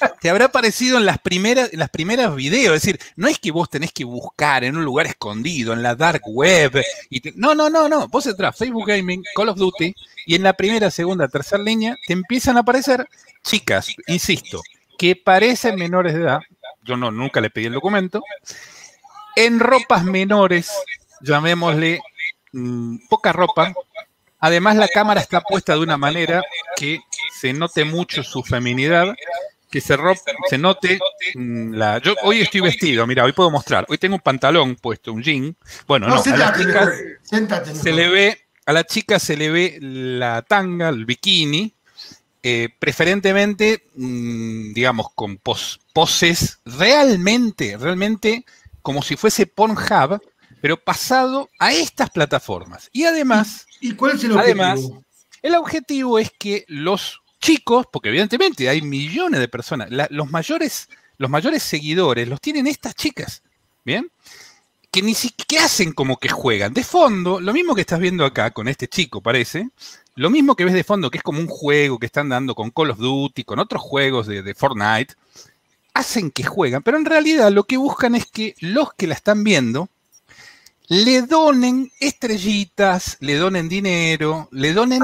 Te 0.20 0.30
habrá 0.30 0.48
parecido 0.48 0.98
en 0.98 1.06
las 1.06 1.18
primeras, 1.18 1.72
en 1.72 1.78
las 1.78 1.90
primeras 1.90 2.34
videos. 2.34 2.76
Es 2.76 2.82
decir, 2.82 3.00
no 3.16 3.28
es 3.28 3.38
que 3.38 3.50
vos 3.50 3.68
tenés 3.68 3.92
que 3.92 4.04
buscar 4.04 4.64
en 4.64 4.76
un 4.76 4.84
lugar 4.84 5.06
escondido, 5.06 5.72
en 5.72 5.82
la 5.82 5.94
dark 5.94 6.22
web. 6.26 6.82
No, 7.34 7.54
no, 7.54 7.70
no, 7.70 7.88
no. 7.88 8.08
Vos 8.08 8.26
entras 8.26 8.56
Facebook 8.56 8.86
Gaming, 8.86 9.22
Call 9.34 9.50
of 9.50 9.58
Duty, 9.58 9.94
y 10.26 10.34
en 10.34 10.42
la 10.42 10.52
primera, 10.52 10.90
segunda, 10.90 11.28
tercera 11.28 11.62
línea 11.62 11.96
te 12.06 12.12
empiezan 12.12 12.56
a 12.56 12.60
aparecer 12.60 13.08
chicas, 13.42 13.94
insisto, 14.06 14.62
que 14.98 15.16
parecen 15.16 15.76
menores 15.76 16.14
de 16.14 16.20
edad. 16.20 16.40
Yo 16.82 16.96
no, 16.96 17.10
nunca 17.10 17.40
le 17.40 17.50
pedí 17.50 17.66
el 17.66 17.74
documento. 17.74 18.22
En 19.36 19.60
ropas 19.60 20.04
menores, 20.04 20.70
llamémosle 21.20 22.00
mm, 22.52 23.08
poca 23.08 23.32
ropa. 23.32 23.72
Además, 24.40 24.76
la 24.76 24.88
cámara 24.88 25.20
está 25.20 25.40
puesta 25.40 25.74
de 25.74 25.80
una 25.80 25.96
manera 25.96 26.42
que 26.76 27.00
se 27.38 27.52
note 27.52 27.84
mucho 27.84 28.22
su 28.22 28.42
feminidad, 28.42 29.14
que 29.70 29.80
se, 29.80 29.96
ro- 29.96 30.14
se 30.48 30.58
note 30.58 30.98
mm, 31.34 31.74
la. 31.74 31.98
Yo 31.98 32.14
hoy 32.22 32.40
estoy 32.40 32.60
vestido, 32.62 33.06
mira, 33.06 33.24
hoy 33.24 33.32
puedo 33.32 33.50
mostrar. 33.50 33.84
Hoy 33.88 33.98
tengo 33.98 34.14
un 34.16 34.20
pantalón 34.22 34.76
puesto, 34.76 35.12
un 35.12 35.22
jean. 35.22 35.56
Bueno, 35.86 36.08
no, 36.08 36.14
no, 36.16 36.20
a 36.22 36.24
la 36.26 36.54
sentate, 36.54 36.58
chica 36.64 36.80
mejor, 36.80 36.94
sentate. 37.22 37.74
se 37.74 37.92
le 37.92 38.08
ve, 38.08 38.40
a 38.66 38.72
la 38.72 38.84
chica 38.84 39.18
se 39.18 39.36
le 39.36 39.50
ve 39.50 39.78
la 39.80 40.42
tanga, 40.42 40.88
el 40.88 41.04
bikini, 41.04 41.74
eh, 42.42 42.68
preferentemente, 42.78 43.84
mm, 43.94 44.72
digamos, 44.72 45.08
con 45.14 45.36
pos- 45.38 45.80
poses 45.92 46.60
realmente, 46.64 47.76
realmente 47.76 48.44
como 48.82 49.02
si 49.02 49.16
fuese 49.16 49.46
Pornhub, 49.46 50.20
pero 50.60 50.76
pasado 50.78 51.48
a 51.58 51.72
estas 51.72 52.10
plataformas. 52.10 52.88
Y 52.92 53.04
además, 53.04 53.66
¿Y 53.80 53.92
cuál 53.92 54.16
es 54.16 54.24
el 54.24 54.32
objetivo? 54.32 54.62
Además, 54.64 54.90
el 55.42 55.54
objetivo 55.54 56.18
es 56.18 56.32
que 56.36 56.64
los 56.68 57.20
chicos, 57.48 57.86
porque 57.90 58.10
evidentemente 58.10 58.68
hay 58.68 58.82
millones 58.82 59.40
de 59.40 59.48
personas, 59.48 59.88
los, 60.10 60.30
mayores, 60.30 60.90
los 61.16 61.30
mayores 61.30 61.62
seguidores 61.62 62.28
los 62.28 62.42
tienen 62.42 62.66
estas 62.66 62.94
chicas, 62.94 63.42
¿bien? 63.86 64.10
Que 64.90 65.00
ni 65.00 65.14
siquiera 65.14 65.64
hacen 65.64 65.92
como 65.92 66.18
que 66.18 66.28
juegan. 66.28 66.74
De 66.74 66.84
fondo, 66.84 67.40
lo 67.40 67.54
mismo 67.54 67.74
que 67.74 67.80
estás 67.80 68.00
viendo 68.00 68.26
acá 68.26 68.50
con 68.50 68.68
este 68.68 68.86
chico, 68.86 69.22
parece, 69.22 69.70
lo 70.14 70.28
mismo 70.28 70.56
que 70.56 70.66
ves 70.66 70.74
de 70.74 70.84
fondo, 70.84 71.10
que 71.10 71.18
es 71.18 71.24
como 71.24 71.40
un 71.40 71.46
juego 71.46 71.98
que 71.98 72.04
están 72.04 72.28
dando 72.28 72.54
con 72.54 72.70
Call 72.70 72.90
of 72.90 72.98
Duty, 72.98 73.44
con 73.44 73.58
otros 73.58 73.80
juegos 73.80 74.26
de, 74.26 74.42
de 74.42 74.54
Fortnite, 74.54 75.14
hacen 75.94 76.30
que 76.30 76.44
juegan, 76.44 76.82
pero 76.82 76.98
en 76.98 77.06
realidad 77.06 77.50
lo 77.50 77.64
que 77.64 77.78
buscan 77.78 78.14
es 78.14 78.26
que 78.26 78.56
los 78.60 78.92
que 78.92 79.06
la 79.06 79.14
están 79.14 79.42
viendo 79.42 79.88
le 80.88 81.22
donen 81.22 81.90
estrellitas, 81.98 83.16
le 83.20 83.36
donen 83.36 83.70
dinero, 83.70 84.48
le 84.52 84.74
donen 84.74 85.02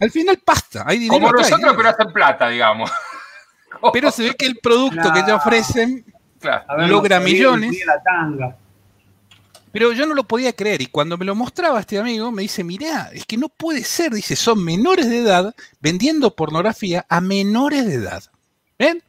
al 0.00 0.10
final 0.10 0.38
pasta, 0.44 0.84
hay 0.86 0.98
dinero. 0.98 1.20
Como 1.20 1.32
nosotros, 1.32 1.74
pero 1.76 1.88
hacen 1.88 2.12
plata, 2.12 2.48
digamos. 2.48 2.90
Pero 3.92 4.10
se 4.10 4.24
ve 4.24 4.34
que 4.34 4.46
el 4.46 4.58
producto 4.58 5.12
que 5.12 5.22
te 5.22 5.32
ofrecen, 5.32 6.04
Claro. 6.40 6.64
A 6.68 6.76
ver, 6.76 6.88
Logra 6.88 7.18
no 7.18 7.24
millones. 7.24 7.70
tenía 7.70 7.86
la 7.86 8.02
tanga. 8.02 8.56
pero 9.72 9.92
yo 9.92 10.04
no 10.06 10.14
lo 10.14 10.24
podía 10.24 10.52
creer. 10.52 10.82
Y 10.82 10.86
cuando 10.86 11.16
me 11.16 11.24
lo 11.24 11.34
mostraba 11.34 11.78
este 11.80 11.98
amigo, 11.98 12.30
me 12.32 12.42
dice, 12.42 12.64
mirá, 12.64 13.10
es 13.12 13.24
que 13.24 13.36
no 13.36 13.48
puede 13.48 13.84
ser, 13.84 14.12
dice, 14.12 14.34
son 14.36 14.64
menores 14.64 15.08
de 15.08 15.18
edad 15.20 15.54
vendiendo 15.80 16.34
pornografía 16.34 17.06
a 17.08 17.20
menores 17.20 17.86
de 17.86 17.94
edad. 17.94 18.24
¿Ven? 18.78 19.02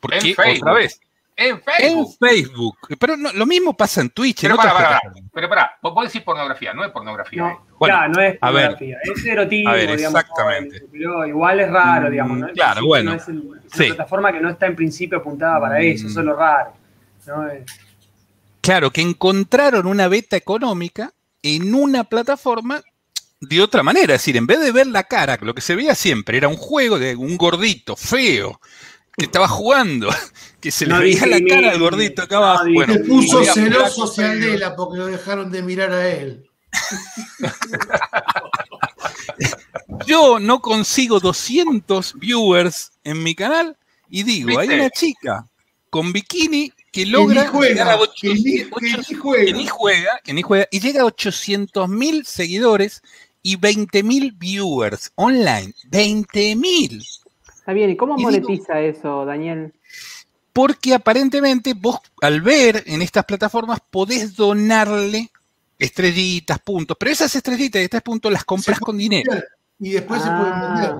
Porque, 0.00 0.16
En 0.18 0.34
Facebook. 0.34 0.56
otra 0.68 0.72
vez, 0.74 1.00
En 1.36 1.56
en 1.56 1.62
Facebook. 1.62 2.16
Facebook. 2.20 2.76
Pero 2.98 3.16
no- 3.16 3.32
lo 3.32 3.44
mismo 3.46 3.76
pasa 3.76 4.00
en 4.00 4.10
Twitch, 4.10 4.44
en 4.44 4.50
Pero 4.50 4.56
pará, 4.56 4.72
pará. 4.72 4.88
plataformas. 5.00 5.30
Pero 5.34 5.48
pará, 5.48 5.78
vos 5.82 5.94
vos 5.94 6.04
decís 6.06 6.22
pornografía, 6.22 6.72
no 6.74 6.84
es 6.84 6.92
pornografía. 6.92 7.42
No, 7.42 7.50
esto. 7.50 7.62
Bueno, 7.78 7.94
ya, 7.96 8.08
no 8.08 8.20
es 8.20 8.38
a 8.40 8.50
ver. 8.52 8.62
pornografía, 8.70 8.98
es 9.02 9.24
erotismo, 9.26 9.70
A 9.70 9.72
ver, 9.72 9.96
digamos. 9.96 10.20
exactamente. 10.20 10.80
¿no? 10.80 10.86
Pero 10.92 11.26
igual 11.26 11.60
es 11.60 11.70
raro, 11.70 12.10
digamos. 12.10 12.38
¿no? 12.38 12.46
Mm, 12.46 12.50
claro, 12.52 12.80
Sí, 12.82 12.86
bueno. 12.86 13.10
no 13.10 13.16
es, 13.16 13.28
el- 13.28 13.38
es 13.66 13.72
Sí. 13.72 13.84
una 13.86 13.94
plataforma 13.96 14.32
que 14.32 14.40
no 14.40 14.50
está 14.50 14.66
en 14.66 14.76
principio 14.76 15.18
apuntada 15.18 15.60
para 15.60 15.80
eso, 15.80 16.06
eso 16.06 16.20
es 16.20 16.26
lo 16.26 16.36
raro. 16.36 16.72
¿no? 17.26 17.48
Eh, 17.48 17.64
Claro, 18.60 18.90
que 18.90 19.02
encontraron 19.02 19.86
una 19.86 20.08
beta 20.08 20.36
económica 20.36 21.12
en 21.42 21.74
una 21.74 22.04
plataforma 22.04 22.80
de 23.40 23.60
otra 23.60 23.82
manera. 23.82 24.14
Es 24.14 24.20
decir, 24.22 24.36
en 24.38 24.46
vez 24.46 24.60
de 24.60 24.72
ver 24.72 24.86
la 24.86 25.02
cara, 25.04 25.36
lo 25.42 25.54
que 25.54 25.60
se 25.60 25.74
veía 25.74 25.94
siempre 25.94 26.38
era 26.38 26.48
un 26.48 26.56
juego 26.56 26.98
de 26.98 27.14
un 27.16 27.36
gordito 27.36 27.94
feo 27.96 28.58
que 29.16 29.26
estaba 29.26 29.48
jugando, 29.48 30.08
que 30.60 30.70
se 30.70 30.86
le 30.86 30.94
No 30.94 31.00
veía 31.00 31.26
la 31.26 31.40
cara 31.46 31.70
al 31.70 31.78
gordito 31.78 32.22
acá 32.22 32.38
abajo. 32.38 32.66
No 32.66 32.74
Bueno, 32.74 32.94
Se 32.94 33.00
puso 33.00 33.44
celoso. 33.44 34.06
Cialdela 34.06 34.76
porque 34.76 34.98
lo 34.98 35.06
dejaron 35.06 35.50
de 35.50 35.62
mirar 35.62 35.92
a 35.92 36.08
él. 36.08 36.48
Yo 40.06 40.38
no 40.38 40.60
consigo 40.60 41.20
200 41.20 42.14
viewers 42.18 42.92
en 43.04 43.22
mi 43.22 43.34
canal 43.34 43.76
y 44.08 44.22
digo, 44.22 44.58
hay 44.58 44.68
una 44.68 44.90
chica 44.90 45.46
con 45.90 46.12
bikini 46.12 46.72
que 46.90 47.06
logra 47.06 47.50
ni 47.52 47.68
llegar 47.68 47.88
a 47.88 47.96
juega, 47.96 48.12
que 48.20 48.34
ni, 48.34 48.62
800 48.62 48.80
que 48.80 48.96
ni 48.96 49.04
que 49.04 49.14
juega. 49.14 49.56
ni 49.56 49.66
juega, 49.66 50.20
que 50.24 50.32
ni 50.32 50.42
juega, 50.42 50.68
y 50.70 50.80
llega 50.80 51.02
a 51.02 51.06
800 51.06 51.88
mil 51.88 52.26
seguidores 52.26 53.02
y 53.42 53.56
20 53.56 54.02
mil 54.02 54.32
viewers 54.32 55.12
online. 55.14 55.74
20 55.90 56.56
mil. 56.56 57.04
Está 57.64 57.72
bien, 57.72 57.88
¿y 57.88 57.96
cómo 57.96 58.14
Y 58.14 58.18
digo- 58.18 58.30
monetiza 58.30 58.78
eso, 58.80 59.24
Daniel? 59.24 59.72
Porque 60.52 60.92
aparentemente 60.92 61.72
vos 61.74 61.98
al 62.20 62.42
ver 62.42 62.82
en 62.86 63.00
estas 63.00 63.24
plataformas 63.24 63.80
podés 63.90 64.36
donarle 64.36 65.30
estrellitas, 65.78 66.58
puntos, 66.60 66.96
pero 67.00 67.10
esas 67.10 67.34
estrellitas 67.34 67.80
y 67.80 67.84
estos 67.84 68.02
puntos 68.02 68.30
las 68.30 68.44
compras 68.44 68.78
con 68.78 68.98
dinero. 68.98 69.32
Y 69.80 69.90
después 69.92 70.22
se 70.22 70.28
pueden 70.28 70.60
vender. 70.60 70.94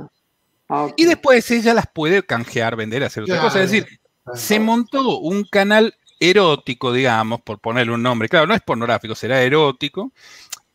Ah, 0.68 0.84
ok. 0.84 0.94
Y 0.96 1.04
después 1.04 1.50
ella 1.50 1.74
las 1.74 1.86
puede 1.86 2.22
canjear, 2.24 2.74
vender, 2.76 3.04
hacer 3.04 3.24
otra 3.24 3.34
Claro. 3.36 3.48
cosa. 3.48 3.62
Es 3.62 3.70
decir, 3.70 4.00
se 4.34 4.58
montó 4.58 5.18
un 5.18 5.44
canal 5.44 5.94
erótico, 6.18 6.92
digamos, 6.92 7.42
por 7.42 7.58
ponerle 7.60 7.92
un 7.92 8.02
nombre. 8.02 8.28
Claro, 8.30 8.46
no 8.46 8.54
es 8.54 8.62
pornográfico, 8.62 9.14
será 9.14 9.42
erótico, 9.42 10.12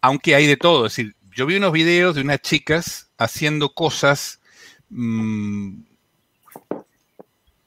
aunque 0.01 0.35
hay 0.35 0.45
de 0.45 0.55
todo. 0.57 0.85
Es 0.85 0.95
decir, 0.95 1.15
yo 1.35 1.45
vi 1.47 1.57
unos 1.57 1.71
videos 1.73 2.15
de 2.15 2.21
unas 2.21 2.41
chicas 2.41 3.09
haciendo 3.17 3.73
cosas, 3.73 4.38
mm, 4.89 5.83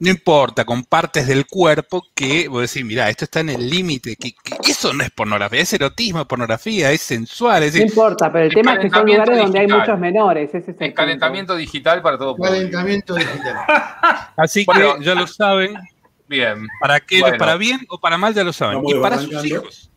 no 0.02 0.11
importa, 0.11 0.64
con 0.64 0.83
partes 0.83 1.29
del 1.29 1.47
cuerpo 1.47 2.05
que, 2.12 2.49
vos 2.49 2.62
decís, 2.62 2.85
mira, 2.85 3.09
esto 3.09 3.25
está 3.25 3.38
en 3.38 3.50
el 3.50 3.71
límite, 3.71 4.17
que, 4.17 4.33
que 4.33 4.73
eso 4.73 4.93
no 4.93 5.05
es 5.05 5.11
pornografía, 5.12 5.61
es 5.61 5.73
erotismo, 5.75 6.26
pornografía, 6.26 6.91
es 6.91 7.02
sensual, 7.02 7.62
es 7.62 7.73
No 7.73 7.79
decir, 7.79 7.88
importa, 7.88 8.33
pero 8.33 8.47
el 8.47 8.50
El 8.50 8.55
tema 8.57 8.75
es 8.75 8.81
que 8.81 8.91
son 8.91 9.07
lugares 9.07 9.38
donde 9.38 9.61
hay 9.61 9.69
muchos 9.69 9.97
menores. 10.00 10.52
Ese 10.52 10.73
es 10.73 10.76
el 10.81 10.93
calentamiento 10.93 11.55
digital 11.55 12.02
para 12.02 12.19
todo 12.19 12.35
público. 12.35 12.52
Calentamiento 12.52 13.14
digital. 13.14 13.55
así 14.37 14.64
Bueno. 14.64 14.99
que 14.99 15.05
ya 15.05 15.14
lo 15.14 15.29
saben, 15.29 15.75
Bien. 16.26 16.67
para 16.81 16.99
que, 16.99 17.21
Bueno. 17.21 17.38
para 17.38 17.55
bien 17.57 17.87
o 17.88 18.00
para 18.00 18.19
mal 18.19 18.35
ya 18.35 18.43
lo 18.43 18.52
saben, 18.52 18.79
Vamos 18.79 18.95
y 18.95 18.99
para 18.99 19.19
sus 19.19 19.45
hijos. 19.45 19.91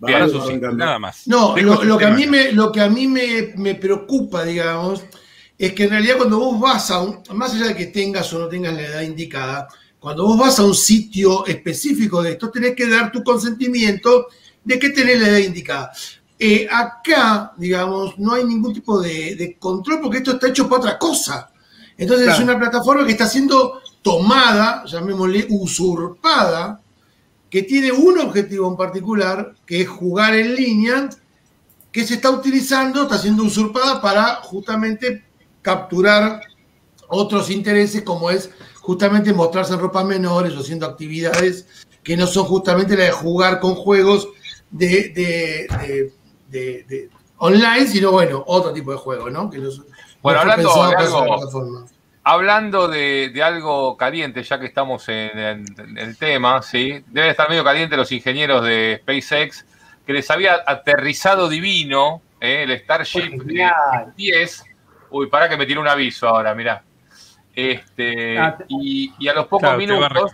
Para 0.00 0.26
sus 0.26 0.50
hijos, 0.50 0.74
nada 0.74 0.98
más. 0.98 1.28
No, 1.28 1.54
lo, 1.58 1.84
lo 1.84 1.98
que 1.98 2.06
a 2.06 2.10
mí, 2.10 2.26
me, 2.26 2.52
lo 2.52 2.72
que 2.72 2.80
a 2.80 2.88
mí 2.88 3.06
me, 3.06 3.52
me 3.56 3.74
preocupa, 3.74 4.42
digamos, 4.42 5.04
es 5.60 5.74
que 5.74 5.84
en 5.84 5.90
realidad 5.90 6.16
cuando 6.16 6.38
vos 6.38 6.58
vas 6.58 6.90
a 6.90 7.02
un, 7.02 7.20
más 7.34 7.52
allá 7.52 7.66
de 7.66 7.76
que 7.76 7.88
tengas 7.88 8.32
o 8.32 8.38
no 8.38 8.48
tengas 8.48 8.72
la 8.72 8.80
edad 8.80 9.02
indicada, 9.02 9.68
cuando 9.98 10.24
vos 10.24 10.38
vas 10.38 10.58
a 10.58 10.64
un 10.64 10.74
sitio 10.74 11.44
específico 11.44 12.22
de 12.22 12.32
esto, 12.32 12.50
tenés 12.50 12.74
que 12.74 12.88
dar 12.88 13.12
tu 13.12 13.22
consentimiento 13.22 14.28
de 14.64 14.78
que 14.78 14.88
tenés 14.88 15.20
la 15.20 15.28
edad 15.28 15.38
indicada. 15.38 15.92
Eh, 16.38 16.66
acá, 16.70 17.52
digamos, 17.58 18.18
no 18.18 18.32
hay 18.32 18.44
ningún 18.44 18.72
tipo 18.72 19.02
de, 19.02 19.36
de 19.36 19.58
control 19.58 20.00
porque 20.00 20.18
esto 20.18 20.32
está 20.32 20.48
hecho 20.48 20.66
para 20.66 20.80
otra 20.80 20.98
cosa. 20.98 21.50
Entonces 21.98 22.28
es 22.28 22.40
una 22.40 22.58
plataforma 22.58 23.04
que 23.04 23.12
está 23.12 23.26
siendo 23.26 23.82
tomada, 24.00 24.86
llamémosle 24.86 25.46
usurpada, 25.50 26.80
que 27.50 27.64
tiene 27.64 27.92
un 27.92 28.18
objetivo 28.18 28.66
en 28.70 28.78
particular, 28.78 29.54
que 29.66 29.82
es 29.82 29.88
jugar 29.90 30.34
en 30.34 30.54
línea, 30.54 31.10
que 31.92 32.06
se 32.06 32.14
está 32.14 32.30
utilizando, 32.30 33.02
está 33.02 33.18
siendo 33.18 33.42
usurpada 33.42 34.00
para 34.00 34.36
justamente 34.36 35.28
capturar 35.62 36.40
otros 37.08 37.50
intereses, 37.50 38.02
como 38.02 38.30
es 38.30 38.50
justamente 38.80 39.32
mostrarse 39.32 39.74
en 39.74 39.80
ropa 39.80 40.04
menores 40.04 40.54
o 40.56 40.60
haciendo 40.60 40.86
actividades 40.86 41.66
que 42.02 42.16
no 42.16 42.26
son 42.26 42.44
justamente 42.46 42.96
la 42.96 43.04
de 43.04 43.10
jugar 43.12 43.60
con 43.60 43.74
juegos 43.74 44.28
de, 44.70 44.86
de- 45.10 45.66
de- 45.80 46.12
de- 46.48 46.84
de 46.84 47.10
online, 47.38 47.86
sino 47.86 48.12
bueno, 48.12 48.42
otro 48.46 48.72
tipo 48.72 48.90
de 48.92 48.98
juego, 48.98 49.28
¿no? 49.30 49.50
Que 49.50 49.58
son- 49.58 49.86
Bueno, 50.22 50.44
no 50.44 50.50
hablando 50.52 50.88
de 50.88 50.96
algo-. 50.96 51.86
Hablando 52.22 52.88
de, 52.88 53.30
de 53.32 53.42
algo 53.42 53.96
caliente, 53.96 54.42
ya 54.42 54.60
que 54.60 54.66
estamos 54.66 55.08
en, 55.08 55.38
en- 55.38 55.64
en 55.78 55.98
el 55.98 56.16
tema, 56.16 56.60
¿sí? 56.62 57.02
Deben 57.08 57.30
estar 57.30 57.48
medio 57.48 57.64
calientes 57.64 57.98
los 57.98 58.12
ingenieros 58.12 58.64
de 58.64 59.00
SpaceX, 59.02 59.64
que 60.06 60.12
les 60.12 60.30
había 60.30 60.60
aterrizado 60.66 61.48
divino 61.48 62.20
¿eh? 62.40 62.64
el 62.64 62.72
Starship 62.78 63.20
Fue 63.36 63.46
genial. 63.46 64.12
10. 64.16 64.64
Uy, 65.10 65.26
para 65.28 65.48
que 65.48 65.56
me 65.56 65.66
tiró 65.66 65.80
un 65.80 65.88
aviso 65.88 66.28
ahora, 66.28 66.54
mirá. 66.54 66.82
Este, 67.54 68.38
Ah, 68.38 68.56
y, 68.68 69.12
y 69.18 69.28
a 69.28 69.34
los 69.34 69.44
pocos 69.46 69.60
Claro, 69.68 69.78
minutos. 69.78 70.32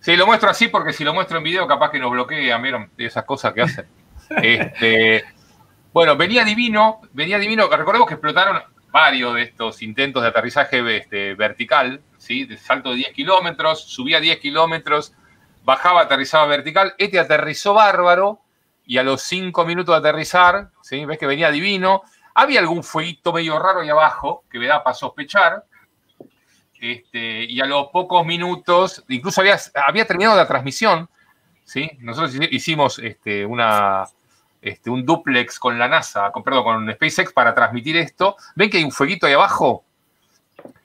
Sí, 0.00 0.16
lo 0.16 0.26
muestro 0.26 0.48
así 0.48 0.68
porque 0.68 0.92
si 0.92 1.04
lo 1.04 1.12
muestro 1.12 1.38
en 1.38 1.44
video 1.44 1.66
capaz 1.66 1.90
que 1.90 1.98
nos 1.98 2.10
bloquea, 2.10 2.56
¿vieron? 2.58 2.90
De 2.96 3.06
esas 3.06 3.24
cosas 3.24 3.52
que 3.52 3.62
hacen. 3.62 3.86
Este, 4.42 5.24
bueno, 5.92 6.14
venía 6.14 6.44
divino, 6.44 7.00
venía 7.12 7.38
divino. 7.38 7.66
Recordemos 7.66 8.06
que 8.06 8.14
explotaron 8.14 8.60
varios 8.90 9.34
de 9.34 9.42
estos 9.42 9.80
intentos 9.82 10.22
de 10.22 10.28
aterrizaje 10.28 10.96
este, 10.96 11.34
vertical, 11.34 12.02
¿sí? 12.18 12.44
De 12.44 12.58
salto 12.58 12.90
de 12.90 12.96
10 12.96 13.12
kilómetros, 13.12 13.84
subía 13.84 14.20
10 14.20 14.38
kilómetros, 14.38 15.14
bajaba, 15.64 16.02
aterrizaba 16.02 16.46
vertical. 16.46 16.94
Este 16.98 17.18
aterrizó 17.18 17.72
bárbaro 17.72 18.40
y 18.84 18.98
a 18.98 19.02
los 19.02 19.22
5 19.22 19.64
minutos 19.64 19.94
de 19.94 20.08
aterrizar, 20.08 20.70
¿sí? 20.82 21.04
Ves 21.06 21.18
que 21.18 21.26
venía 21.26 21.50
divino. 21.50 22.02
Había 22.40 22.60
algún 22.60 22.84
fueguito 22.84 23.32
medio 23.32 23.58
raro 23.58 23.80
ahí 23.80 23.88
abajo 23.88 24.44
que 24.48 24.60
me 24.60 24.68
da 24.68 24.84
para 24.84 24.94
sospechar. 24.94 25.64
Este, 26.80 27.42
y 27.42 27.60
a 27.60 27.66
los 27.66 27.88
pocos 27.88 28.24
minutos, 28.24 29.04
incluso 29.08 29.40
había, 29.40 30.06
terminado 30.06 30.36
la 30.36 30.46
transmisión, 30.46 31.10
¿sí? 31.64 31.90
Nosotros 31.98 32.32
hici- 32.36 32.48
hicimos 32.52 33.00
este, 33.00 33.44
una, 33.44 34.04
este, 34.62 34.88
un 34.88 35.04
duplex 35.04 35.58
con 35.58 35.76
la 35.80 35.88
NASA, 35.88 36.30
con, 36.30 36.44
perdón, 36.44 36.62
con 36.62 36.92
SpaceX 36.92 37.32
para 37.32 37.52
transmitir 37.52 37.96
esto. 37.96 38.36
¿Ven 38.54 38.70
que 38.70 38.76
hay 38.78 38.84
un 38.84 38.92
fueguito 38.92 39.26
ahí 39.26 39.32
abajo? 39.32 39.84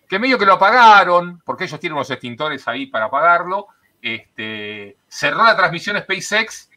Que 0.10 0.18
medio 0.18 0.40
que 0.40 0.48
lo 0.48 0.54
apagaron, 0.54 1.40
porque 1.46 1.66
ellos 1.66 1.80
tienen 1.80 1.96
unos 1.96 2.10
extintores 2.10 2.68
ahí 2.68 2.88
para 2.88 3.06
apagarlo. 3.06 3.68
Este, 4.02 4.98
cerró 5.08 5.44
la 5.44 5.56
transmisión 5.56 6.00
SpaceX 6.00 6.72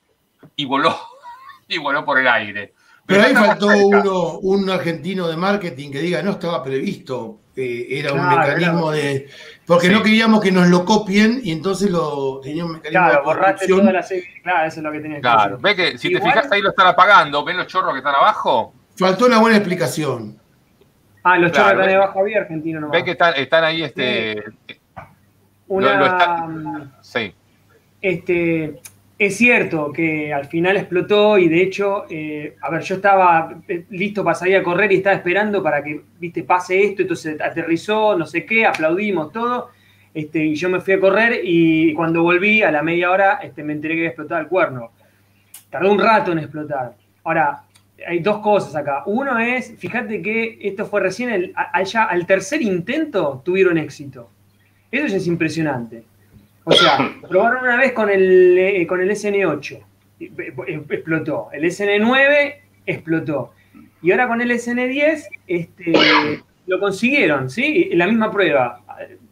y 0.54 0.66
voló, 0.66 0.95
y 1.68 1.78
voló 1.78 2.04
por 2.04 2.18
el 2.18 2.28
aire. 2.28 2.75
Pero 3.06 3.22
ahí 3.22 3.34
faltó 3.34 3.68
uno, 3.68 4.38
un 4.40 4.68
argentino 4.68 5.28
de 5.28 5.36
marketing 5.36 5.90
que 5.92 6.00
diga, 6.00 6.22
no 6.22 6.32
estaba 6.32 6.62
previsto, 6.62 7.38
eh, 7.54 7.86
era 7.90 8.12
un 8.12 8.18
Claro, 8.20 8.40
mecanismo 8.40 8.90
de... 8.90 9.28
Porque 9.64 9.86
Sí. 9.86 9.92
no 9.92 10.02
queríamos 10.02 10.40
que 10.40 10.50
nos 10.52 10.66
lo 10.68 10.84
copien 10.84 11.40
y 11.42 11.52
entonces 11.52 11.90
lo 11.90 12.40
tenía 12.40 12.64
un 12.64 12.72
mecanismo 12.72 13.04
Claro, 13.06 13.18
de 13.20 13.25
borraste 13.25 13.68
toda 13.68 13.92
la 13.92 14.02
serie. 14.02 14.25
Claro, 14.42 14.66
eso 14.68 14.80
es 14.80 14.84
lo 14.84 14.92
que 14.92 14.98
tenías 15.00 15.18
que 15.18 15.22
Claro, 15.22 15.56
hacer. 15.56 15.58
ve 15.58 15.76
que 15.76 15.98
si 15.98 16.08
Igual- 16.08 16.22
te 16.25 16.28
fijas 16.30 16.52
ahí 16.52 16.60
lo 16.62 16.70
están 16.70 16.86
apagando, 16.88 17.44
¿ven 17.44 17.56
los 17.56 17.66
chorros 17.68 17.92
que 17.92 17.98
están 17.98 18.14
abajo? 18.16 18.75
Faltó 18.96 19.26
una 19.26 19.38
buena 19.38 19.56
explicación. 19.56 20.36
Ah, 21.22 21.38
los 21.38 21.50
Claro, 21.52 21.68
chorros 21.68 21.72
están 21.72 21.86
ve- 21.86 21.92
debajo 21.92 22.20
había 22.20 22.38
argentino 22.40 22.80
nomás. 22.80 22.92
Ven 22.92 23.04
que 23.04 23.10
están, 23.12 23.34
están 23.36 23.64
ahí, 23.64 23.82
este, 23.82 24.42
Una, 25.68 25.92
lo- 25.94 25.98
lo 25.98 26.06
está- 26.06 26.36
mm, 26.46 26.92
sí. 27.02 27.34
este, 28.02 28.80
es 29.18 29.37
cierto 29.37 29.92
que 29.92 30.32
al 30.32 30.44
final 30.46 30.76
explotó 30.76 31.38
y 31.38 31.49
de 31.49 31.62
hecho, 31.62 32.04
eh, 32.11 32.56
a 32.61 32.70
ver, 32.70 32.82
yo 32.82 32.96
estaba 32.96 33.61
eh, 33.66 33.87
listo 33.90 34.23
para 34.23 34.35
salir 34.35 34.56
a 34.56 34.62
correr 34.62 34.92
y 34.92 34.96
estaba 34.96 35.16
esperando 35.16 35.62
para 35.62 35.82
que, 35.82 36.02
viste, 36.18 36.42
pase 36.42 36.85
esto, 36.85 37.02
entonces 37.02 37.40
aterrizó, 37.40 38.16
no 38.16 38.26
sé 38.26 38.44
qué, 38.44 38.66
aplaudimos 38.66 39.32
todo, 39.32 39.70
este, 40.12 40.44
y 40.44 40.54
yo 40.54 40.68
me 40.68 40.80
fui 40.80 40.94
a 40.94 41.00
correr 41.00 41.40
y 41.42 41.94
cuando 41.94 42.23
volví 42.23 42.62
a 42.62 42.70
la 42.70 42.82
media 42.82 43.11
hora 43.11 43.38
este, 43.42 43.62
me 43.62 43.73
enteré 43.73 43.94
que 43.94 44.00
había 44.00 44.08
explotado 44.08 44.40
el 44.40 44.49
cuerno. 44.49 44.90
Tardó 45.70 45.92
un 45.92 45.99
rato 45.99 46.32
en 46.32 46.38
explotar. 46.38 46.94
Ahora, 47.25 47.62
hay 48.06 48.20
dos 48.20 48.38
cosas 48.38 48.76
acá. 48.76 49.02
Uno 49.06 49.38
es, 49.38 49.75
fíjate 49.78 50.20
que 50.20 50.58
esto 50.61 50.85
fue 50.87 51.00
recién, 51.00 51.52
allá, 51.54 52.04
al 52.04 52.26
tercer 52.26 52.61
intento 52.61 53.42
tuvieron 53.44 53.78
éxito. 53.78 54.30
Eso 54.90 55.06
ya 55.06 55.16
es 55.16 55.26
impresionante. 55.26 56.04
O 56.68 56.73
sea, 56.73 57.14
probaron 57.28 57.62
una 57.62 57.76
vez 57.76 57.92
con 57.92 58.11
el, 58.11 58.58
eh, 58.58 58.87
con 58.88 59.00
el 59.00 59.08
SN8, 59.11 59.78
y, 60.18 60.25
eh, 60.25 60.32
eh, 60.66 60.82
explotó. 60.90 61.49
El 61.52 61.62
SN9 61.64 62.54
explotó. 62.85 63.52
Y 64.02 64.11
ahora 64.11 64.26
con 64.26 64.40
el 64.40 64.50
SN10 64.50 65.28
este, 65.46 65.92
lo 66.66 66.80
consiguieron, 66.80 67.49
¿sí? 67.50 67.90
La 67.92 68.08
misma 68.08 68.32
prueba. 68.32 68.80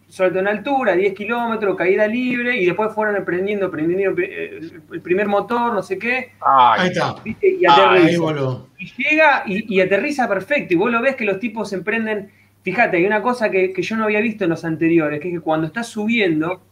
Salto 0.09 0.38
en 0.38 0.47
altura, 0.47 0.95
10 0.95 1.12
kilómetros, 1.12 1.76
caída 1.76 2.07
libre, 2.07 2.57
y 2.57 2.67
después 2.67 2.93
fueron 2.95 3.17
aprendiendo, 3.17 3.67
aprendiendo 3.67 4.23
el 4.23 5.00
primer 5.03 5.26
motor, 5.26 5.75
no 5.75 5.83
sé 5.83 5.99
qué, 5.99 6.31
Ahí 6.41 6.91
está. 6.91 7.17
¿viste? 7.25 7.49
y 7.49 7.67
Ah, 7.67 7.75
aterriza. 7.75 8.09
Ahí 8.11 8.17
voló. 8.17 8.69
Y 8.79 8.93
llega 9.03 9.43
y, 9.45 9.75
y 9.75 9.81
aterriza 9.81 10.29
perfecto. 10.29 10.75
Y 10.75 10.76
vos 10.76 10.93
lo 10.93 11.03
ves 11.03 11.17
que 11.17 11.25
los 11.25 11.41
tipos 11.41 11.69
se 11.71 11.75
emprenden. 11.75 12.31
Fíjate, 12.62 12.99
hay 12.99 13.07
una 13.07 13.23
cosa 13.23 13.50
que, 13.50 13.73
que 13.73 13.83
yo 13.83 13.97
no 13.97 14.05
había 14.05 14.21
visto 14.21 14.45
en 14.45 14.50
los 14.50 14.64
anteriores, 14.64 15.21
que 15.21 15.29
es 15.31 15.35
que 15.35 15.41
cuando 15.41 15.67
estás 15.67 15.88
subiendo, 15.88 16.62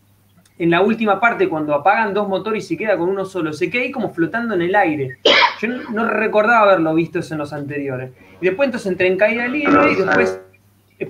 en 0.63 0.71
la 0.71 0.81
última 0.81 1.19
parte, 1.19 1.49
cuando 1.49 1.75
apagan 1.75 2.15
dos 2.15 2.29
motores 2.29 2.65
y 2.65 2.69
se 2.69 2.77
queda 2.77 2.97
con 2.97 3.09
uno 3.09 3.25
solo, 3.25 3.53
se 3.53 3.69
queda 3.69 3.83
ahí 3.83 3.91
como 3.91 4.15
flotando 4.15 4.55
en 4.55 4.63
el 4.63 4.75
aire. 4.77 5.19
Yo 5.61 5.69
no, 5.69 6.09
recordaba 6.09 6.71
haberlo 6.71 6.95
visto 6.95 7.19
eso 7.19 7.35
en 7.35 7.39
los 7.39 7.53
anteriores. 7.53 8.13
Y 8.41 8.47
después 8.47 8.69
entonces 8.69 8.93
entré 8.93 9.09
en 9.09 9.17
caída 9.17 9.49
libre 9.49 9.93
y 9.93 9.97
después 9.97 10.41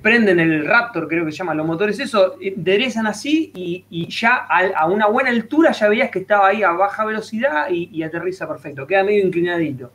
prenden 0.00 0.40
el 0.40 0.64
Raptor, 0.64 1.06
creo 1.06 1.26
que 1.26 1.32
se 1.32 1.38
llaman 1.38 1.58
los 1.58 1.66
motores, 1.66 2.00
eso, 2.00 2.36
eh, 2.40 2.54
enderezan 2.56 3.06
así 3.06 3.52
y, 3.54 4.08
ya 4.08 4.46
a, 4.48 4.68
a 4.74 4.86
una 4.86 5.06
buena 5.08 5.28
altura 5.28 5.72
ya 5.72 5.86
veías 5.86 6.10
que 6.10 6.20
estaba 6.20 6.48
ahí 6.48 6.62
a 6.62 6.70
baja 6.70 7.04
velocidad 7.04 7.68
y, 7.70 7.90
y 7.92 8.02
aterriza 8.02 8.48
perfecto, 8.48 8.86
queda 8.86 9.04
medio 9.04 9.22
inclinadito. 9.22 9.92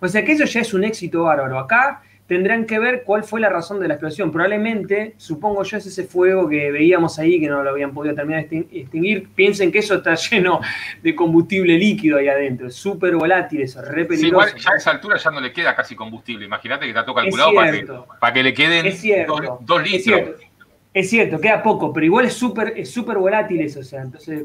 O 0.00 0.08
sea 0.08 0.24
que 0.24 0.32
eso 0.32 0.44
ya 0.46 0.62
es 0.62 0.74
un 0.74 0.82
éxito 0.82 1.22
bárbaro. 1.22 1.60
Acá 1.60 2.02
tendrán 2.26 2.66
que 2.66 2.78
ver 2.80 3.04
cuál 3.04 3.22
fue 3.22 3.40
la 3.40 3.48
razón 3.48 3.78
de 3.78 3.86
la 3.88 3.94
explosión. 3.94 4.32
Probablemente, 4.32 5.14
supongo 5.16 5.62
yo, 5.62 5.76
es 5.76 5.86
ese 5.86 6.04
fuego 6.04 6.48
que 6.48 6.72
veíamos 6.72 7.18
ahí 7.20 7.38
que 7.40 7.48
no 7.48 7.62
lo 7.62 7.70
habían 7.70 7.94
podido 7.94 8.14
terminar 8.16 8.48
de 8.48 8.48
extin- 8.48 8.66
extinguir. 8.72 9.28
Piensen 9.34 9.70
que 9.70 9.78
eso 9.78 9.94
está 9.94 10.14
lleno 10.30 10.60
de 11.02 11.14
combustible 11.14 11.78
líquido 11.78 12.18
ahí 12.18 12.28
adentro. 12.28 12.66
Es 12.66 12.74
súper 12.74 13.14
volátil 13.14 13.62
eso, 13.62 13.80
re 13.82 14.02
Sí, 14.02 14.08
peligroso. 14.08 14.26
igual 14.48 14.54
ya 14.56 14.70
a 14.72 14.76
esa 14.76 14.90
altura 14.90 15.16
ya 15.18 15.30
no 15.30 15.40
le 15.40 15.52
queda 15.52 15.74
casi 15.76 15.94
combustible. 15.94 16.44
Imagínate 16.46 16.84
que 16.84 16.90
está 16.90 17.04
todo 17.04 17.14
calculado 17.14 17.54
para 17.54 17.70
que, 17.70 17.76
cierto. 17.76 18.06
para 18.20 18.32
que 18.32 18.42
le 18.42 18.54
queden 18.54 18.84
dos, 18.86 18.94
Es 18.94 19.02
litros. 19.04 20.02
cierto, 20.02 20.36
es 20.94 21.10
cierto, 21.10 21.40
queda 21.40 21.62
poco, 21.62 21.92
pero 21.92 22.06
igual 22.06 22.24
es 22.26 22.32
súper 22.32 22.72
es 22.76 22.90
súper 22.90 23.18
volátil 23.18 23.60
eso. 23.60 23.80
O 23.80 23.84
sea, 23.84 24.02
entonces, 24.02 24.44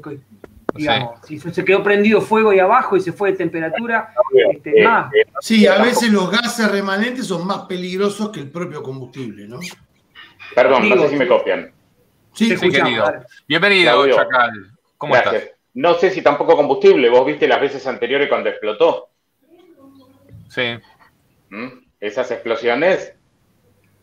digamos, 0.74 1.20
si 1.25 1.40
se 1.40 1.66
quedó 1.66 1.84
prendido 1.84 2.22
fuego 2.22 2.51
ahí 2.51 2.60
abajo 2.60 2.96
y 2.98 3.01
se 3.01 3.12
fue 3.12 3.32
de 3.32 3.38
temperatura, 3.38 4.13
este, 4.51 4.84
más. 4.84 5.12
Sí, 5.42 5.68
a 5.68 5.82
veces 5.82 6.12
los 6.12 6.30
gases 6.32 6.72
remanentes 6.72 7.28
son 7.28 7.46
más 7.46 7.62
peligrosos 7.62 8.30
que 8.30 8.40
el 8.40 8.50
propio 8.50 8.82
combustible, 8.84 9.48
¿no? 9.48 9.60
Perdón, 10.56 10.90
no 10.90 10.98
sé 11.04 11.10
si 11.10 11.16
me 11.16 11.28
copian. 11.28 11.72
Sí, 12.34 12.56
Sí, 12.56 12.70
querido. 12.70 13.06
Bienvenido, 13.48 13.94
Claudio. 13.94 14.16
Chacal. 14.16 14.72
¿Cómo 14.98 15.13
Gracias. 15.13 15.44
estás? 15.44 15.58
No 15.74 15.94
sé 15.96 16.12
si 16.12 16.22
tampoco 16.22 16.56
combustible. 16.56 17.10
Vos 17.10 17.25
viste 17.25 17.48
las 17.48 17.62
veces 17.62 17.86
anteriores 17.88 18.30
cuando 18.30 18.50
explotó. 18.50 19.10
Sí. 20.50 20.78
¿Mm? 21.50 21.68
Esas 22.00 22.32
explosiones 22.32 23.13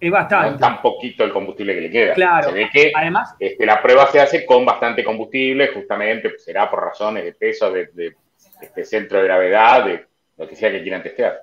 Es 0.00 0.02
no 0.02 0.06
es 0.06 0.12
bastante. 0.12 0.58
tan 0.60 0.80
poquito 0.80 1.24
el 1.24 1.32
combustible 1.32 1.74
que 1.74 1.80
le 1.80 1.90
queda. 1.90 2.14
Claro. 2.14 2.48
Se 2.50 2.54
ve 2.54 2.68
que 2.72 2.92
Además, 2.94 3.34
este, 3.40 3.66
la 3.66 3.82
prueba 3.82 4.06
se 4.06 4.20
hace 4.20 4.46
con 4.46 4.64
bastante 4.64 5.02
combustible, 5.02 5.68
justamente 5.68 6.28
pues, 6.30 6.44
será 6.44 6.70
por 6.70 6.80
razones 6.84 7.24
de 7.24 7.32
peso, 7.32 7.72
de, 7.72 7.88
de, 7.92 8.14
este 8.62 8.84
centro 8.84 9.18
de 9.18 9.24
gravedad, 9.24 9.84
de 9.86 10.04
lo 10.36 10.46
que 10.48 10.54
sea 10.56 10.70
que 10.70 10.82
quieran 10.82 11.02
testear. 11.02 11.36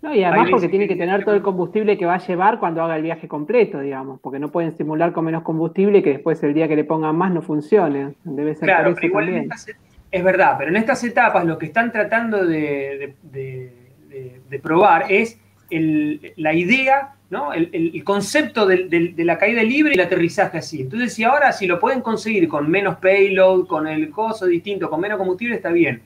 No, 0.00 0.14
y 0.14 0.22
además 0.22 0.48
porque 0.50 0.68
tiene 0.68 0.86
que- 0.86 0.94
tener 0.94 1.24
todo 1.24 1.34
el 1.34 1.42
combustible 1.42 1.98
que 1.98 2.06
va 2.06 2.14
a 2.14 2.18
llevar 2.26 2.60
cuando 2.60 2.82
haga 2.82 2.94
el 2.96 3.02
viaje 3.02 3.26
completo, 3.26 3.80
digamos, 3.80 4.20
porque 4.20 4.38
no 4.38 4.48
pueden 4.50 4.70
simular 4.76 5.12
con 5.12 5.24
menos 5.24 5.42
combustible 5.42 6.02
que 6.02 6.10
después 6.10 6.40
el 6.44 6.54
día 6.54 6.68
que 6.68 6.76
le 6.76 6.84
pongan 6.84 7.16
más 7.16 7.32
no 7.32 7.42
funcione. 7.42 8.14
Debe 8.22 8.54
ser 8.54 8.66
Claro, 8.68 8.94
pero 8.94 9.06
igual 9.08 9.28
en 9.30 9.36
estas, 9.38 9.66
es 10.10 10.24
verdad, 10.24 10.54
pero 10.56 10.70
en 10.70 10.76
estas 10.76 11.02
etapas 11.02 11.44
lo 11.44 11.58
que 11.58 11.66
están 11.66 11.90
tratando 11.90 12.46
de, 12.46 12.56
de- 12.98 13.14
de- 13.22 13.72
de- 14.08 14.40
de 14.48 14.58
probar 14.60 15.06
es 15.08 15.40
la 15.70 16.54
idea, 16.54 17.14
¿no? 17.30 17.52
el, 17.52 18.02
concepto 18.04 18.66
de 18.66 19.24
la 19.24 19.38
caída 19.38 19.62
libre 19.62 19.92
y 19.92 19.94
el 19.94 20.04
aterrizaje 20.04 20.58
así. 20.58 20.82
Entonces, 20.82 21.14
si 21.14 21.24
ahora 21.24 21.52
si 21.52 21.66
lo 21.66 21.78
pueden 21.78 22.00
conseguir 22.00 22.48
con 22.48 22.70
menos 22.70 22.96
payload, 22.96 23.66
con 23.66 23.86
el 23.86 24.10
coso 24.10 24.46
distinto, 24.46 24.88
con 24.88 25.00
menos 25.00 25.18
combustible, 25.18 25.56
está 25.56 25.70
bien. 25.70 26.00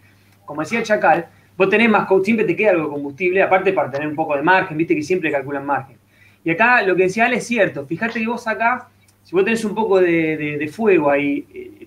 Como 0.45 0.62
decía 0.62 0.83
Chacal, 0.83 1.26
vos 1.57 1.69
tenés 1.69 1.88
más, 1.88 2.09
siempre 2.23 2.45
te 2.45 2.57
queda 2.57 2.71
algo 2.71 2.85
de 2.85 2.90
combustible, 2.90 3.42
aparte 3.42 3.73
para 3.73 3.90
tener 3.90 4.09
un 4.09 4.16
poco 4.16 4.37
de 4.37 4.42
margen, 4.42 4.76
viste 4.76 4.95
que 4.95 5.02
siempre 5.02 5.31
calculan 5.31 5.64
margen. 5.64 5.97
Y 6.45 6.50
acá 6.50 6.83
lo 6.83 6.97
que 6.97 7.04
decía 7.04 7.26
Ale 7.26 7.37
es 7.37 7.47
cierto, 7.47 7.87
fíjate 7.87 8.19
que 8.21 8.26
vos 8.26 8.47
acá, 8.49 8.88
si 9.23 9.35
vos 9.35 9.45
tenés 9.45 9.64
un 9.64 9.75
poco 9.75 10.00
de, 10.00 10.69
fuego 10.73 11.11
ahí, 11.11 11.47
eh, 11.54 11.87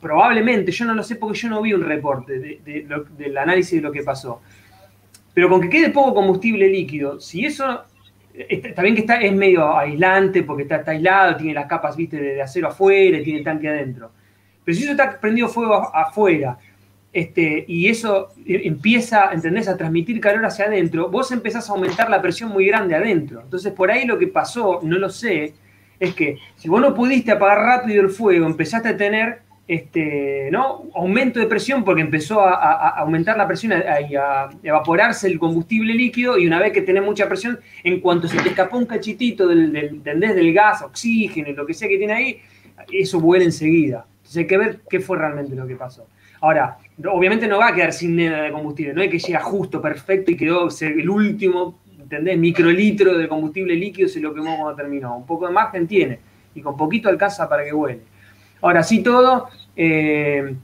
probablemente, 0.00 0.72
yo 0.72 0.84
no 0.86 0.94
lo 0.94 1.02
sé 1.02 1.16
porque 1.16 1.38
yo 1.38 1.48
no 1.48 1.60
vi 1.60 1.74
un 1.74 1.84
reporte 1.84 2.60
del 3.18 3.38
análisis 3.38 3.74
de 3.74 3.82
lo 3.82 3.92
que 3.92 4.02
pasó, 4.02 4.40
pero 5.34 5.48
con 5.48 5.60
que 5.60 5.68
quede 5.68 5.90
poco 5.90 6.14
combustible 6.14 6.68
líquido, 6.68 7.20
si 7.20 7.44
eso, 7.44 7.82
está, 8.34 8.82
bien 8.82 8.94
que 8.94 9.02
está, 9.02 9.20
es 9.20 9.32
medio 9.32 9.76
aislante 9.76 10.42
porque 10.42 10.64
está, 10.64 10.76
está 10.76 10.92
aislado, 10.92 11.36
tiene 11.36 11.54
las 11.54 11.66
capas 11.66 11.96
viste, 11.96 12.16
de, 12.16 12.42
acero 12.42 12.68
afuera 12.68 13.22
tiene 13.22 13.38
el 13.38 13.44
tanque 13.44 13.68
adentro, 13.68 14.10
pero 14.64 14.76
si 14.76 14.82
eso 14.84 14.92
está 14.92 15.18
prendido 15.18 15.48
fuego 15.48 15.74
afuera, 15.94 16.58
este, 17.12 17.64
y 17.68 17.88
eso 17.88 18.30
eh, 18.46 18.62
empieza, 18.64 19.32
¿entendés?, 19.32 19.68
a 19.68 19.76
transmitir 19.76 20.18
calor 20.20 20.44
hacia 20.46 20.66
adentro, 20.66 21.10
vos 21.10 21.30
empezás 21.30 21.68
a 21.68 21.74
aumentar 21.74 22.08
la 22.08 22.22
presión 22.22 22.50
muy 22.50 22.66
grande 22.66 22.94
adentro. 22.94 23.42
Entonces, 23.42 23.72
por 23.72 23.90
ahí 23.90 24.06
lo 24.06 24.18
que 24.18 24.28
pasó, 24.28 24.80
no 24.82 24.98
lo 24.98 25.10
sé, 25.10 25.52
es 26.00 26.14
que 26.14 26.38
si 26.56 26.68
vos 26.68 26.80
no 26.80 26.94
pudiste 26.94 27.30
apagar 27.30 27.58
rápido 27.58 28.02
el 28.02 28.08
fuego, 28.08 28.46
empezaste 28.46 28.88
a 28.88 28.96
tener 28.96 29.42
este, 29.68 30.50
¿no? 30.50 30.84
aumento 30.94 31.38
de 31.38 31.46
presión 31.46 31.84
porque 31.84 32.02
empezó 32.02 32.40
a, 32.40 32.88
aumentar 32.98 33.36
la 33.36 33.46
presión 33.46 33.72
y 34.08 34.14
a, 34.16 34.50
evaporarse 34.62 35.28
el 35.28 35.38
combustible 35.38 35.94
líquido 35.94 36.36
y 36.38 36.46
una 36.46 36.58
vez 36.58 36.72
que 36.72 36.82
tenés 36.82 37.02
mucha 37.02 37.28
presión, 37.28 37.58
en 37.84 38.00
cuanto 38.00 38.28
se 38.28 38.38
te 38.38 38.50
escapó 38.50 38.76
un 38.76 38.86
cachitito 38.86 39.46
del, 39.46 39.72
del, 39.72 40.20
del 40.20 40.52
gas, 40.52 40.82
oxígeno, 40.82 41.50
y 41.50 41.54
lo 41.54 41.64
que 41.64 41.74
sea 41.74 41.88
que 41.88 41.98
tiene 41.98 42.12
ahí, 42.12 42.40
eso 42.92 43.20
vuela 43.20 43.44
enseguida. 43.44 44.06
Entonces 44.16 44.36
hay 44.38 44.46
que 44.46 44.58
ver 44.58 44.80
qué 44.88 45.00
fue 45.00 45.18
realmente 45.18 45.54
lo 45.54 45.66
que 45.66 45.76
pasó. 45.76 46.06
Ahora, 46.40 46.76
obviamente 47.08 47.46
no 47.46 47.58
va 47.58 47.68
a 47.68 47.74
quedar 47.74 47.92
sin 47.92 48.16
nada 48.16 48.42
de 48.42 48.52
combustible, 48.52 48.92
no 48.92 49.02
es 49.02 49.10
que 49.10 49.18
llega 49.18 49.40
justo, 49.40 49.80
perfecto 49.80 50.32
y 50.32 50.36
quedó 50.36 50.68
el 50.80 51.08
último, 51.08 51.78
¿entendés? 52.00 52.36
Microlitro 52.36 53.16
de 53.16 53.28
combustible 53.28 53.76
líquido 53.76 54.08
se 54.08 54.20
lo 54.20 54.34
quemó 54.34 54.56
cuando 54.56 54.74
terminó. 54.74 55.16
Un 55.16 55.24
poco 55.24 55.46
de 55.46 55.52
margen 55.52 55.86
tiene 55.86 56.18
y 56.54 56.60
con 56.60 56.76
poquito 56.76 57.08
alcanza 57.08 57.48
para 57.48 57.64
que 57.64 57.72
vuele. 57.72 58.00
Ahora 58.62 58.82
sí 58.82 59.02
todo, 59.02 59.48
eh, 59.76 60.54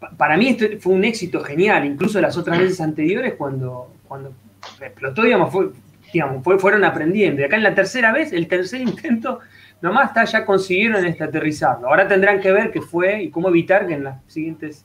pa- 0.00 0.10
para 0.16 0.36
mí 0.36 0.48
esto 0.48 0.64
fue 0.80 0.94
un 0.94 1.04
éxito 1.04 1.40
genial, 1.44 1.84
incluso 1.84 2.20
las 2.20 2.36
otras 2.36 2.58
veces 2.58 2.80
anteriores 2.80 3.34
cuando, 3.34 3.92
cuando 4.06 4.32
explotó, 4.80 5.22
digamos, 5.22 5.52
fue, 5.52 5.70
digamos, 6.12 6.42
fue- 6.42 6.58
fueron 6.58 6.84
aprendiendo. 6.84 7.42
Y 7.42 7.44
acá 7.44 7.56
en 7.56 7.62
la 7.64 7.74
tercera 7.74 8.12
vez, 8.12 8.32
el 8.32 8.48
tercer 8.48 8.80
intento, 8.82 9.40
nomás 9.82 10.08
está, 10.08 10.24
ya 10.24 10.44
consiguieron 10.46 11.04
este, 11.04 11.24
aterrizarlo. 11.24 11.88
Ahora 11.88 12.08
tendrán 12.08 12.40
que 12.40 12.50
ver 12.52 12.70
qué 12.70 12.80
fue 12.80 13.22
y 13.24 13.30
cómo 13.30 13.48
evitar 13.48 13.86
que 13.86 13.94
en 13.94 14.04
las 14.04 14.16
siguientes 14.26 14.84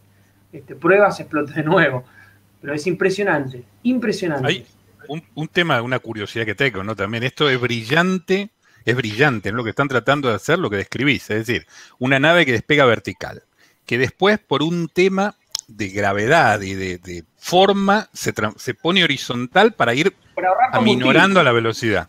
este, 0.52 0.76
pruebas 0.76 1.20
explote 1.20 1.54
de 1.54 1.64
nuevo. 1.64 2.04
Pero 2.62 2.74
es 2.74 2.88
impresionante, 2.88 3.64
impresionante. 3.84 4.48
Hay 4.48 4.66
un, 5.10 5.22
un 5.36 5.48
tema, 5.50 5.82
una 5.82 6.00
curiosidad 6.00 6.46
que 6.46 6.56
tengo, 6.56 6.82
¿no? 6.84 6.96
También 6.96 7.24
esto 7.24 7.50
es 7.50 7.60
brillante, 7.60 8.50
es 8.86 8.96
brillante 8.96 9.50
en 9.50 9.56
lo 9.56 9.64
que 9.64 9.72
están 9.72 9.88
tratando 9.88 10.30
de 10.30 10.36
hacer, 10.36 10.60
lo 10.60 10.70
que 10.70 10.78
describís, 10.78 11.30
es 11.30 11.46
decir, 11.46 11.68
una 12.00 12.20
nave 12.20 12.46
que 12.46 12.52
despega 12.52 12.86
vertical, 12.86 13.44
que 13.86 13.98
después 13.98 14.40
por 14.40 14.64
un 14.64 14.88
tema 14.90 15.36
de 15.68 15.90
gravedad 15.90 16.62
y 16.62 16.74
de, 16.74 16.98
de 16.98 17.24
forma 17.38 18.10
se, 18.14 18.34
se 18.58 18.74
pone 18.74 19.04
horizontal 19.04 19.74
para 19.74 19.94
ir 19.94 20.14
aminorando 20.72 21.42
la 21.44 21.52
velocidad. 21.52 22.08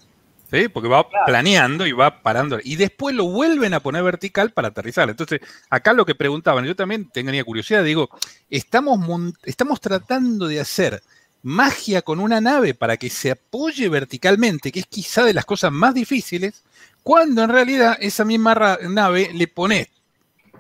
¿sí? 0.51 0.69
Porque 0.69 0.89
va 0.89 1.09
Claro. 1.09 1.25
planeando 1.27 1.87
y 1.87 1.93
va 1.93 2.23
parando. 2.23 2.59
Y 2.63 2.77
después 2.77 3.15
lo 3.15 3.25
vuelven 3.27 3.75
a 3.75 3.81
poner 3.81 4.03
vertical 4.03 4.51
para 4.51 4.69
aterrizar. 4.69 5.09
Entonces, 5.11 5.41
acá 5.71 5.93
lo 5.93 6.05
que 6.05 6.15
preguntaban, 6.15 6.65
yo 6.65 6.77
también 6.77 7.09
tenía 7.11 7.45
curiosidad, 7.45 7.85
digo, 7.85 8.09
estamos, 8.51 8.99
estamos 9.45 9.81
tratando 9.81 10.47
de 10.47 10.61
hacer 10.61 11.03
magia 11.45 12.01
con 12.03 12.21
una 12.21 12.41
nave 12.41 12.75
para 12.75 12.97
que 12.97 13.11
se 13.11 13.31
apoye 13.31 13.89
verticalmente, 13.89 14.73
que 14.73 14.81
es 14.81 14.87
quizá 14.87 15.23
de 15.25 15.35
las 15.35 15.45
cosas 15.45 15.71
más 15.71 15.95
difíciles, 15.95 16.65
cuando 17.03 17.43
en 17.43 17.51
realidad 17.51 17.97
esa 18.01 18.25
misma 18.25 18.79
nave 18.89 19.31
le 19.33 19.47
pones 19.47 19.89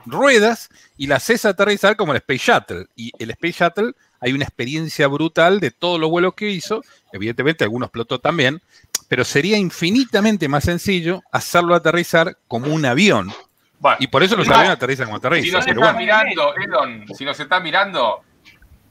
ruedas 0.06 0.68
y 0.98 1.06
la 1.06 1.16
haces 1.16 1.46
aterrizar 1.46 1.96
como 1.96 2.12
el 2.12 2.18
Space 2.18 2.52
Shuttle. 2.52 2.86
Y 2.96 3.10
el 3.18 3.30
Space 3.30 3.64
Shuttle 3.64 3.92
hay 4.20 4.32
una 4.34 4.44
experiencia 4.44 5.08
brutal 5.08 5.58
de 5.58 5.70
todos 5.70 5.98
los 5.98 6.10
vuelos 6.10 6.34
que 6.34 6.50
hizo, 6.50 6.82
evidentemente 7.12 7.64
algunos 7.64 7.86
explotó 7.88 8.20
también, 8.20 8.60
pero 9.08 9.24
sería 9.24 9.56
infinitamente 9.56 10.48
más 10.48 10.64
sencillo 10.64 11.22
hacerlo 11.32 11.74
aterrizar 11.74 12.36
como 12.46 12.72
un 12.74 12.84
avión. 12.84 13.32
Bueno, 13.78 13.96
Y 14.00 14.06
por 14.08 14.22
eso 14.22 14.36
los 14.36 14.48
aviones 14.48 14.70
aterrizan 14.72 15.06
como 15.06 15.18
Si 15.18 15.26
aterrizan. 15.26 15.52
nos 15.52 15.64
pero 15.64 15.80
estás 15.80 15.94
bueno. 15.94 15.98
mirando, 15.98 16.54
Elon, 16.56 17.04
si 17.16 17.24
nos 17.24 17.40
estás 17.40 17.62
mirando, 17.62 18.22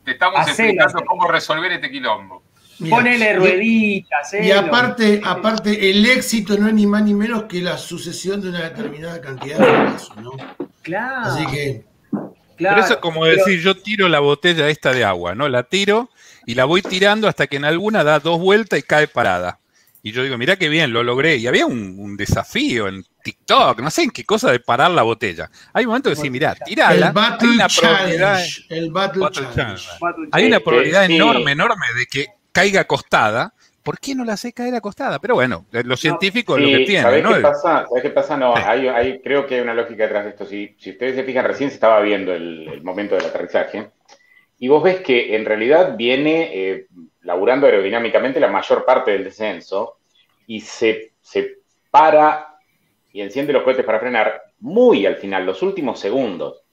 te 0.04 0.12
estamos 0.12 0.40
Hacelo, 0.40 0.52
explicando 0.70 0.86
hacelo. 0.98 1.06
cómo 1.06 1.28
resolver 1.32 1.72
este 1.72 1.90
quilombo. 1.92 2.44
Ponele 2.90 3.32
y- 3.32 3.36
rueditas, 3.36 4.34
Y 4.34 4.50
eh, 4.50 4.54
aparte, 4.54 5.22
aparte, 5.24 5.90
el 5.92 6.06
éxito 6.06 6.58
no 6.58 6.68
es 6.68 6.74
ni 6.74 6.86
más 6.88 7.04
ni 7.04 7.14
menos 7.14 7.44
que 7.44 7.62
la 7.62 7.78
sucesión 7.78 8.42
de 8.42 8.50
una 8.50 8.62
determinada 8.70 9.22
cantidad 9.22 9.60
de 9.60 9.66
pasos, 9.92 10.18
¿no? 10.18 10.32
Claro, 10.82 11.22
Así 11.32 11.46
que, 11.48 11.86
claro. 12.58 12.76
Pero 12.76 12.80
eso 12.80 12.94
es 12.96 13.00
como 13.00 13.22
Pero- 13.22 13.38
decir, 13.38 13.62
yo 13.62 13.78
tiro 13.78 14.10
la 14.10 14.20
botella 14.20 14.68
esta 14.70 14.92
de 14.92 15.06
agua, 15.06 15.36
¿no? 15.36 15.48
La 15.48 15.64
tiro 15.64 16.10
y 16.46 16.56
la 16.56 16.66
voy 16.66 16.82
tirando 16.82 17.28
hasta 17.28 17.48
que 17.48 17.58
en 17.58 17.66
alguna 17.66 18.04
da 18.04 18.20
dos 18.20 18.40
vueltas 18.40 18.80
y 18.80 18.84
cae 18.84 19.08
parada. 19.08 19.60
Y 20.02 20.12
yo 20.12 20.24
digo, 20.24 20.38
mirá 20.38 20.58
qué 20.58 20.68
bien, 20.68 20.92
lo 20.92 21.04
logré. 21.04 21.38
Y 21.38 21.48
había 21.48 21.66
un, 21.66 21.96
un 21.98 22.18
desafío 22.18 22.90
en 22.90 23.06
TikTok, 23.24 23.80
no 23.82 23.90
sé 23.90 24.04
en 24.04 24.12
qué 24.12 24.24
cosa 24.26 24.52
de 24.52 24.60
parar 24.60 24.92
la 24.92 25.02
botella. 25.04 25.50
Hay 25.74 25.86
momentos 25.88 26.12
que 26.12 26.16
decir, 26.18 26.32
mirá, 26.32 26.56
tirala. 26.56 26.94
el 26.96 27.04
Hay 27.04 27.12
Battle 27.14 27.50
una 27.50 27.68
probabilidad, 27.68 28.36
Challenge. 28.38 28.66
El 28.70 28.92
Battle, 28.92 29.22
Battle 29.24 29.48
Challenge. 29.54 29.56
Challenge. 29.56 30.30
hay 30.32 30.46
una 30.46 30.58
Este, 30.58 30.66
probabilidad 30.66 31.08
sí. 31.08 31.16
enorme, 31.16 31.52
enorme 31.54 31.86
de 31.98 32.06
que 32.06 32.28
caiga 32.52 32.82
acostada, 32.82 33.54
¿por 33.82 34.00
qué 34.00 34.14
no 34.16 34.24
la 34.26 34.34
hace 34.34 34.54
caer 34.54 34.76
acostada? 34.76 35.20
Pero 35.20 35.36
bueno, 35.36 35.66
los 35.72 36.00
científicos 36.00 36.60
lo 36.60 36.68
que 36.68 36.80
tienen, 36.86 37.02
¿sabés 37.04 37.24
¿no? 37.24 37.34
qué 37.34 37.40
pasa? 37.42 37.86
¿Sabés 37.88 38.04
qué 38.04 38.10
pasa? 38.12 38.38
No, 38.38 38.56
hay, 38.56 38.88
hay- 38.88 39.22
creo 39.22 39.46
que 39.48 39.56
hay 39.56 39.62
una 39.62 39.74
lógica 39.74 40.04
detrás 40.04 40.24
de 40.26 40.30
esto. 40.32 40.46
Si, 40.46 40.76
si 40.80 40.92
ustedes 40.92 41.16
se 41.16 41.24
fijan, 41.24 41.46
recién 41.46 41.70
se 41.70 41.76
estaba 41.76 42.00
viendo 42.02 42.34
el, 42.34 42.68
el 42.68 42.84
momento 42.84 43.16
del 43.16 43.26
aterrizaje 43.26 43.92
y 44.60 44.68
vos 44.68 44.84
ves 44.84 45.02
que 45.02 45.36
en 45.36 45.46
realidad 45.46 45.96
viene 45.98 46.52
eh, 46.54 46.88
laburando 47.22 47.66
aerodinámicamente 47.66 48.40
la 48.40 48.48
mayor 48.48 48.86
parte 48.86 49.12
del 49.12 49.24
descenso 49.26 49.98
y 50.48 50.62
se, 50.62 51.14
se 51.22 51.58
para 51.92 52.53
y 53.14 53.22
enciende 53.22 53.54
los 53.54 53.64
cohetes 53.64 53.86
para 53.86 54.00
frenar 54.00 54.42
muy 54.60 55.06
al 55.06 55.16
final, 55.16 55.46
los 55.46 55.62
últimos 55.62 56.00
segundos. 56.00 56.64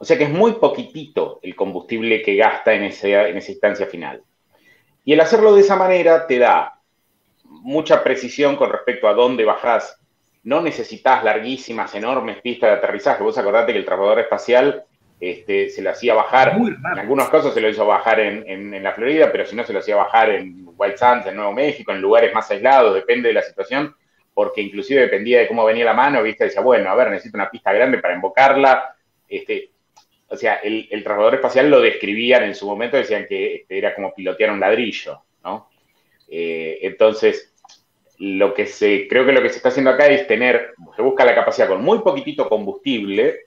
O 0.00 0.04
sea 0.04 0.16
que 0.16 0.24
es 0.24 0.30
muy 0.30 0.52
poquitito 0.52 1.40
el 1.42 1.56
combustible 1.56 2.22
que 2.22 2.36
gasta 2.36 2.72
en, 2.72 2.84
ese- 2.84 3.28
en 3.28 3.36
esa 3.36 3.50
instancia 3.50 3.86
final. 3.86 4.22
Y 5.04 5.12
el 5.12 5.20
hacerlo 5.20 5.54
de 5.54 5.60
esa 5.62 5.74
manera 5.76 6.26
te 6.26 6.38
da 6.38 6.78
mucha 7.44 8.04
precisión 8.04 8.56
con 8.56 8.70
respecto 8.70 9.08
a 9.08 9.14
dónde 9.14 9.44
bajás. 9.44 10.00
No 10.44 10.62
necesitas 10.62 11.24
larguísimas, 11.24 11.94
enormes 11.94 12.40
pistas 12.40 12.70
de 12.70 12.76
aterrizaje. 12.76 13.22
Vos 13.24 13.36
acordate 13.36 13.72
que 13.72 13.78
el 13.78 13.84
transbordador 13.84 14.20
espacial 14.20 14.84
este, 15.20 15.68
se 15.68 15.82
lo 15.82 15.90
hacía 15.90 16.14
bajar, 16.14 16.56
en 16.92 16.98
algunos 16.98 17.28
casos 17.28 17.52
se 17.52 17.60
lo 17.60 17.68
hizo 17.68 17.84
bajar 17.84 18.20
en, 18.20 18.44
en- 18.48 18.72
en 18.72 18.82
la 18.84 18.92
Florida, 18.92 19.32
pero 19.32 19.44
si 19.44 19.56
no 19.56 19.64
se 19.64 19.72
lo 19.72 19.80
hacía 19.80 19.96
bajar 19.96 20.30
en 20.30 20.64
White 20.76 20.96
Sands, 20.96 21.26
en 21.26 21.34
Nuevo 21.34 21.52
México, 21.52 21.90
en 21.90 22.00
lugares 22.00 22.32
más 22.32 22.48
aislados, 22.52 22.94
depende 22.94 23.28
de 23.28 23.34
la 23.34 23.42
situación, 23.42 23.96
porque 24.38 24.60
inclusive 24.62 25.00
dependía 25.00 25.40
de 25.40 25.48
cómo 25.48 25.64
venía 25.64 25.84
la 25.84 25.94
mano, 25.94 26.22
viste, 26.22 26.44
decía, 26.44 26.60
bueno, 26.60 26.88
a 26.88 26.94
ver, 26.94 27.10
necesito 27.10 27.36
una 27.36 27.50
pista 27.50 27.72
grande 27.72 27.98
para 27.98 28.14
invocarla. 28.14 28.94
Este, 29.28 29.72
o 30.28 30.36
sea, 30.36 30.60
el, 30.62 30.86
el 30.92 31.04
espacial 31.34 31.68
lo 31.68 31.80
describían 31.80 32.44
en 32.44 32.54
su 32.54 32.64
momento, 32.64 32.96
decían 32.96 33.26
que 33.28 33.56
este, 33.56 33.76
era 33.76 33.96
como 33.96 34.14
pilotear 34.14 34.52
un 34.52 34.60
ladrillo, 34.60 35.22
¿no? 35.42 35.68
Eh, 36.28 36.78
entonces, 36.82 37.52
lo 38.18 38.54
que 38.54 38.66
se, 38.66 39.08
creo 39.08 39.26
que 39.26 39.32
lo 39.32 39.42
que 39.42 39.48
se 39.48 39.56
está 39.56 39.70
haciendo 39.70 39.90
acá 39.90 40.06
es 40.06 40.28
tener, 40.28 40.72
se 40.94 41.02
busca 41.02 41.24
la 41.24 41.34
capacidad 41.34 41.66
con 41.66 41.82
muy 41.82 41.98
poquitito 41.98 42.48
combustible, 42.48 43.40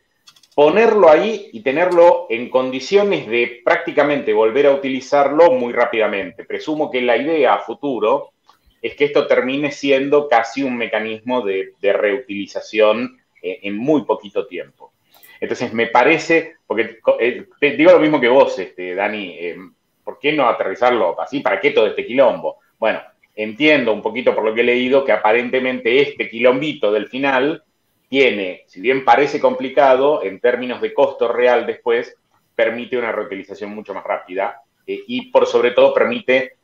ponerlo 0.54 1.10
ahí 1.10 1.52
y 1.54 1.62
tenerlo 1.62 2.28
en 2.30 2.50
condiciones 2.50 3.28
de 3.28 3.62
prácticamente 3.64 4.34
volver 4.34 4.66
a 4.66 4.74
utilizarlo 4.74 5.54
muy 5.54 5.72
rápidamente. 5.72 6.44
Presumo 6.44 6.92
que 6.92 7.00
la 7.02 7.16
idea 7.16 7.54
a 7.54 7.60
futuro 7.60 8.34
es 8.82 8.96
que 8.96 9.06
esto 9.06 9.28
termine 9.28 9.72
siendo 9.72 10.28
casi 10.28 10.64
un 10.64 10.76
mecanismo 10.76 11.46
de, 11.46 11.74
reutilización 11.82 13.20
eh, 13.42 13.60
en 13.64 13.78
muy 13.78 14.04
poquito 14.04 14.48
tiempo. 14.48 14.94
Entonces, 15.40 15.74
me 15.74 15.88
parece, 15.88 16.56
porque 16.66 17.00
eh, 17.20 17.46
te 17.60 17.72
digo 17.72 17.92
lo 17.92 18.00
mismo 18.00 18.20
que 18.20 18.28
vos, 18.28 18.58
este, 18.58 18.96
Dani, 18.96 19.36
eh, 19.40 19.58
¿por 20.04 20.20
qué 20.20 20.34
no 20.34 20.48
aterrizarlo 20.48 21.20
así? 21.22 21.42
¿Para 21.42 21.60
qué 21.60 21.72
todo 21.72 21.88
este 21.88 22.06
quilombo? 22.06 22.58
Bueno, 22.80 23.02
entiendo 23.36 23.94
un 23.94 24.02
poquito 24.02 24.34
por 24.34 24.44
lo 24.44 24.54
que 24.54 24.62
he 24.62 24.66
leído 24.66 25.06
que 25.06 25.12
aparentemente 25.12 26.02
este 26.02 26.30
quilombito 26.30 26.92
del 26.92 27.08
final 27.08 27.64
tiene, 28.10 28.64
si 28.68 28.82
bien 28.82 29.06
parece 29.06 29.40
complicado, 29.40 30.24
en 30.24 30.40
términos 30.40 30.82
de 30.82 30.94
costo 30.94 31.32
real 31.32 31.66
después, 31.66 32.16
permite 32.56 32.98
una 32.98 33.12
reutilización 33.12 33.74
mucho 33.74 33.94
más 33.94 34.04
rápida 34.04 34.62
y 34.86 35.32
por 35.32 35.48
sobre 35.48 35.72
todo 35.72 35.94
permite 35.94 36.58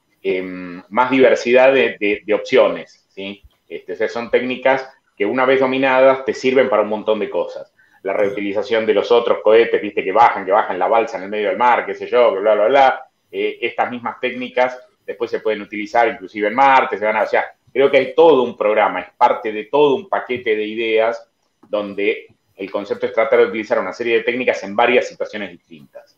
más 0.89 1.11
diversidad 1.11 1.73
de, 1.73 1.97
de- 1.99 2.21
de 2.25 2.33
opciones. 2.33 3.05
¿sí? 3.09 3.41
Este, 3.67 3.93
o 3.93 3.95
sea, 3.95 4.09
son 4.09 4.29
técnicas 4.29 4.89
que 5.17 5.25
una 5.25 5.45
vez 5.45 5.59
dominadas 5.59 6.25
te 6.25 6.33
sirven 6.33 6.69
para 6.69 6.83
un 6.83 6.89
montón 6.89 7.19
de 7.19 7.29
cosas. 7.29 7.73
La 8.03 8.13
reutilización 8.13 8.85
de 8.85 8.93
los 8.93 9.11
otros 9.11 9.39
cohetes, 9.43 9.81
viste, 9.81 10.03
que 10.03 10.11
bajan, 10.11 10.45
que 10.45 10.51
bajan 10.51 10.77
la 10.77 10.87
balsa 10.87 11.17
en 11.17 11.23
el 11.23 11.29
medio 11.29 11.47
del 11.49 11.57
mar, 11.57 11.85
qué 11.85 11.93
sé 11.93 12.07
yo, 12.07 12.31
bla, 12.39 12.53
bla, 12.55 12.67
bla. 12.67 13.05
Eh, 13.31 13.57
estas 13.61 13.89
mismas 13.91 14.19
técnicas 14.19 14.79
después 15.05 15.31
se 15.31 15.39
pueden 15.39 15.61
utilizar 15.61 16.07
inclusive 16.07 16.47
en 16.47 16.55
Marte, 16.55 16.97
se 16.97 17.05
van 17.05 17.17
a, 17.17 17.23
o 17.23 17.27
sea, 17.27 17.45
creo 17.73 17.89
que 17.89 17.97
hay 17.97 18.13
todo 18.15 18.43
un 18.43 18.55
programa, 18.57 19.01
es 19.01 19.07
parte 19.17 19.51
de 19.51 19.65
todo 19.65 19.95
un 19.95 20.07
paquete 20.07 20.55
de 20.55 20.65
ideas 20.65 21.27
donde 21.67 22.27
el 22.55 22.71
concepto 22.71 23.05
es 23.05 23.13
tratar 23.13 23.39
de 23.39 23.45
utilizar 23.45 23.79
una 23.79 23.93
serie 23.93 24.17
de 24.17 24.23
técnicas 24.23 24.63
en 24.63 24.75
varias 24.75 25.07
situaciones 25.07 25.51
distintas. 25.51 26.16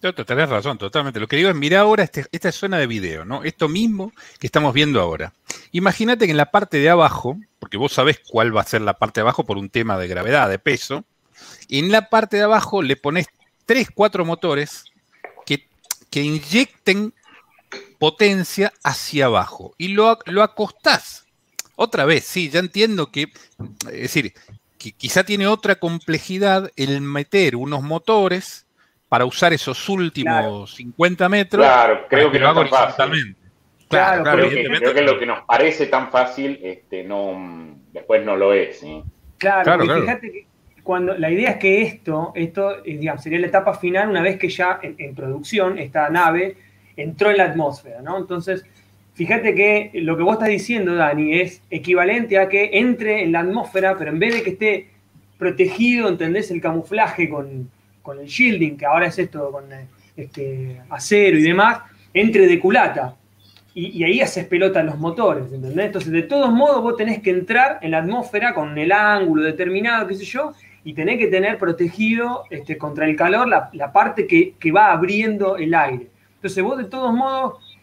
Tenés 0.00 0.48
razón, 0.48 0.78
totalmente. 0.78 1.18
Lo 1.18 1.26
que 1.26 1.36
digo 1.36 1.48
es, 1.48 1.56
mira 1.56 1.80
ahora 1.80 2.04
este- 2.04 2.26
esta 2.30 2.52
zona 2.52 2.78
de 2.78 2.86
video, 2.86 3.24
¿no? 3.24 3.42
Esto 3.42 3.68
mismo 3.68 4.12
que 4.38 4.46
estamos 4.46 4.72
viendo 4.72 5.00
ahora. 5.00 5.32
Imagínate 5.72 6.26
que 6.26 6.30
en 6.30 6.36
la 6.36 6.52
parte 6.52 6.78
de 6.78 6.88
abajo, 6.88 7.36
porque 7.58 7.76
vos 7.76 7.92
sabés 7.92 8.20
cuál 8.28 8.56
va 8.56 8.60
a 8.60 8.64
ser 8.64 8.82
la 8.82 8.94
parte 8.94 9.20
de 9.20 9.22
abajo 9.22 9.44
por 9.44 9.58
un 9.58 9.70
tema 9.70 9.98
de 9.98 10.06
gravedad, 10.06 10.48
de 10.48 10.60
peso, 10.60 11.04
en 11.68 11.90
la 11.90 12.08
parte 12.10 12.36
de 12.36 12.44
abajo 12.44 12.80
le 12.80 12.96
pones 12.96 13.26
tres, 13.66 13.88
cuatro 13.92 14.24
motores 14.24 14.84
que, 15.44 15.68
que 16.10 16.22
inyecten 16.22 17.12
potencia 17.98 18.72
hacia 18.84 19.26
abajo 19.26 19.74
y 19.78 19.88
lo, 19.88 20.18
lo 20.26 20.42
acostás. 20.44 21.26
Otra 21.74 22.04
vez, 22.04 22.24
sí, 22.24 22.50
ya 22.50 22.60
entiendo 22.60 23.10
que, 23.10 23.32
es 23.86 24.00
decir, 24.02 24.32
que 24.78 24.92
quizá 24.92 25.24
tiene 25.24 25.48
otra 25.48 25.74
complejidad 25.76 26.70
el 26.76 27.00
meter 27.00 27.56
unos 27.56 27.82
motores 27.82 28.66
para 29.08 29.24
usar 29.24 29.52
esos 29.52 29.88
últimos 29.88 30.32
Claro. 30.32 30.66
50 30.66 31.28
metros. 31.28 31.64
Claro, 31.64 32.06
creo 32.08 32.30
que 32.30 32.38
lo 32.38 32.44
no 32.44 32.50
haga 32.50 32.64
es 32.64 32.70
tan 32.70 32.92
fácil. 32.92 33.36
Claro, 33.38 33.38
Claro, 33.88 34.22
claro, 34.22 34.36
Creo 34.38 34.50
que, 34.50 34.54
evidentemente. 34.54 34.84
creo 34.84 34.94
que 35.06 35.12
lo 35.12 35.18
que 35.18 35.26
nos 35.26 35.40
parece 35.44 35.86
tan 35.86 36.10
fácil, 36.10 36.60
este, 36.62 37.04
no, 37.04 37.74
después 37.92 38.22
no 38.24 38.36
lo 38.36 38.52
es. 38.52 38.80
¿sí? 38.80 39.02
Claro, 39.38 39.64
Claro, 39.64 40.00
fíjate 40.02 40.30
que 40.30 40.46
cuando 40.82 41.16
la 41.16 41.30
idea 41.30 41.52
es 41.52 41.56
que 41.56 41.82
esto, 41.82 42.32
esto 42.34 42.84
eh, 42.84 42.98
digamos, 42.98 43.22
sería 43.22 43.38
la 43.38 43.46
etapa 43.46 43.72
final 43.74 44.10
una 44.10 44.20
vez 44.20 44.38
que 44.38 44.48
ya 44.50 44.78
en, 44.82 44.94
en 44.98 45.14
producción 45.14 45.78
esta 45.78 46.08
nave 46.10 46.56
entró 46.96 47.30
en 47.30 47.38
la 47.38 47.44
atmósfera, 47.44 48.02
¿no? 48.02 48.18
Entonces, 48.18 48.64
fíjate 49.14 49.54
que 49.54 49.90
lo 49.94 50.16
que 50.18 50.22
vos 50.22 50.34
estás 50.34 50.48
diciendo, 50.50 50.94
Dani, 50.94 51.40
es 51.40 51.62
equivalente 51.70 52.38
a 52.38 52.48
que 52.50 52.70
entre 52.74 53.22
en 53.22 53.32
la 53.32 53.40
atmósfera, 53.40 53.96
pero 53.96 54.10
en 54.10 54.18
vez 54.18 54.34
de 54.34 54.42
que 54.42 54.50
esté 54.50 54.90
protegido, 55.38 56.08
¿entendés? 56.08 56.50
El 56.50 56.60
camuflaje 56.60 57.28
con, 57.30 57.70
con 58.08 58.18
el 58.20 58.26
shielding, 58.26 58.78
que 58.78 58.86
ahora 58.86 59.08
es 59.08 59.18
esto 59.18 59.52
con 59.52 59.70
eh, 59.70 59.86
este, 60.16 60.80
acero 60.88 61.36
y 61.36 61.42
demás, 61.42 61.80
entre 62.14 62.46
de 62.46 62.58
culata. 62.58 63.14
Y, 63.74 64.02
ahí 64.02 64.22
haces 64.22 64.46
pelota 64.46 64.82
los 64.82 64.96
motores, 64.96 65.52
¿entendés? 65.52 65.84
Entonces, 65.84 66.10
de 66.10 66.22
todos 66.22 66.50
modos, 66.50 66.82
vos 66.82 66.96
tenés 66.96 67.20
que 67.20 67.28
entrar 67.28 67.78
en 67.82 67.90
la 67.90 67.98
atmósfera 67.98 68.54
con 68.54 68.78
el 68.78 68.92
ángulo 68.92 69.42
determinado, 69.42 70.06
qué 70.06 70.14
sé 70.14 70.24
yo, 70.24 70.54
y 70.84 70.94
tenés 70.94 71.18
que 71.18 71.26
tener 71.26 71.58
protegido 71.58 72.44
este, 72.48 72.78
contra 72.78 73.04
el 73.04 73.14
calor 73.14 73.46
la, 73.46 73.92
parte 73.92 74.26
que, 74.26 74.54
que 74.58 74.72
va 74.72 74.90
abriendo 74.90 75.58
el 75.58 75.74
aire. 75.74 76.08
Entonces, 76.36 76.64
vos 76.64 76.78
de 76.78 76.84
todos 76.84 77.12
modos, 77.12 77.78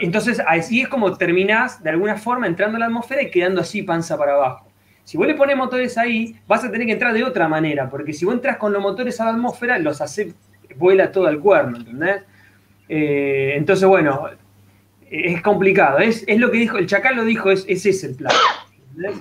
entonces 0.00 0.40
así 0.46 0.82
es 0.82 0.88
como 0.88 1.16
terminás 1.16 1.82
de 1.82 1.90
alguna 1.90 2.16
forma 2.16 2.46
entrando 2.46 2.76
a 2.76 2.78
la 2.78 2.86
atmósfera 2.86 3.22
y 3.22 3.30
quedando 3.30 3.60
así 3.60 3.82
panza 3.82 4.16
para 4.16 4.34
abajo. 4.34 4.67
Si 5.08 5.16
vos 5.16 5.26
le 5.26 5.34
pones 5.34 5.56
motores 5.56 5.96
ahí, 5.96 6.36
vas 6.46 6.62
a 6.64 6.70
tener 6.70 6.86
que 6.86 6.92
entrar 6.92 7.14
de 7.14 7.24
otra 7.24 7.48
manera, 7.48 7.88
porque 7.88 8.12
si 8.12 8.26
vos 8.26 8.34
entras 8.34 8.58
con 8.58 8.74
los 8.74 8.82
motores 8.82 9.18
a 9.22 9.24
la 9.24 9.30
atmósfera, 9.30 9.78
los 9.78 10.02
hace, 10.02 10.34
vuela 10.76 11.10
todo 11.10 11.30
el 11.30 11.38
cuerno, 11.38 11.78
¿entendés? 11.78 12.24
Eh, 12.90 13.54
entonces, 13.56 13.88
bueno, 13.88 14.28
es 15.10 15.40
complicado. 15.40 16.00
Es, 16.00 16.24
es 16.26 16.38
lo 16.38 16.50
que 16.50 16.58
dijo, 16.58 16.76
el 16.76 16.86
Chacal 16.86 17.16
lo 17.16 17.24
dijo, 17.24 17.50
es, 17.50 17.64
ese 17.68 17.88
es 17.88 18.04
el 18.04 18.16
plan. 18.16 18.34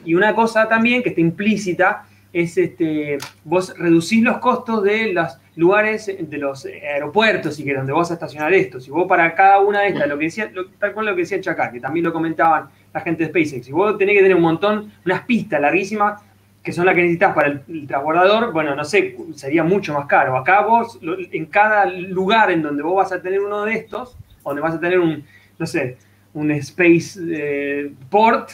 Y 0.03 0.13
una 0.13 0.35
cosa 0.35 0.67
también 0.67 1.01
que 1.03 1.09
está 1.09 1.21
implícita 1.21 2.03
es 2.33 2.57
este, 2.57 3.17
vos 3.45 3.73
reducís 3.77 4.21
los 4.21 4.39
costos 4.39 4.83
de 4.83 5.13
los 5.13 5.37
lugares, 5.55 6.13
de 6.19 6.37
los 6.37 6.65
aeropuertos 6.65 7.57
y 7.61 7.63
que 7.63 7.73
donde 7.73 7.93
vas 7.93 8.11
a 8.11 8.15
estacionar 8.15 8.53
esto. 8.53 8.81
Si 8.81 8.91
vos 8.91 9.07
para 9.07 9.33
cada 9.33 9.61
una 9.61 9.83
de 9.83 9.87
estas, 9.87 10.09
lo 10.09 10.17
que 10.17 10.25
decía, 10.25 10.51
tal 10.79 10.91
cual 10.91 11.05
lo 11.05 11.15
que 11.15 11.21
decía 11.21 11.37
el 11.37 11.43
Chacal, 11.43 11.71
que 11.71 11.79
también 11.79 12.03
lo 12.03 12.11
comentaban 12.11 12.67
la 12.93 13.01
gente 13.01 13.23
de 13.23 13.29
SpaceX, 13.29 13.65
si 13.65 13.71
vos 13.71 13.97
tenés 13.97 14.15
que 14.15 14.21
tener 14.21 14.35
un 14.35 14.41
montón, 14.43 14.91
unas 15.05 15.21
pistas 15.23 15.61
larguísimas, 15.61 16.21
que 16.63 16.71
son 16.73 16.85
las 16.85 16.95
que 16.95 17.01
necesitas 17.01 17.33
para 17.33 17.47
el, 17.47 17.61
el 17.69 17.87
transbordador, 17.87 18.51
bueno, 18.51 18.75
no 18.75 18.83
sé, 18.83 19.15
sería 19.35 19.63
mucho 19.63 19.93
más 19.93 20.05
caro. 20.05 20.35
Acá 20.37 20.61
vos, 20.61 20.99
en 21.01 21.45
cada 21.45 21.85
lugar 21.85 22.51
en 22.51 22.61
donde 22.61 22.83
vos 22.83 22.95
vas 22.95 23.11
a 23.11 23.21
tener 23.21 23.39
uno 23.39 23.63
de 23.63 23.73
estos, 23.73 24.17
donde 24.43 24.61
vas 24.61 24.75
a 24.75 24.79
tener 24.79 24.99
un, 24.99 25.23
no 25.59 25.65
sé, 25.65 25.97
un 26.33 26.51
Space 26.51 27.19
eh, 27.29 27.91
Port, 28.09 28.49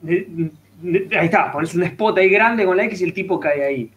de- 0.00 0.50
de- 0.80 1.16
ahí 1.16 1.26
está, 1.26 1.52
pones 1.52 1.72
un 1.76 1.84
spot 1.84 2.18
ahí 2.18 2.28
grande 2.28 2.64
con 2.64 2.76
la 2.76 2.84
X 2.84 3.00
y 3.00 3.04
el 3.04 3.12
tipo 3.12 3.38
cae 3.38 3.64
ahí. 3.64 3.90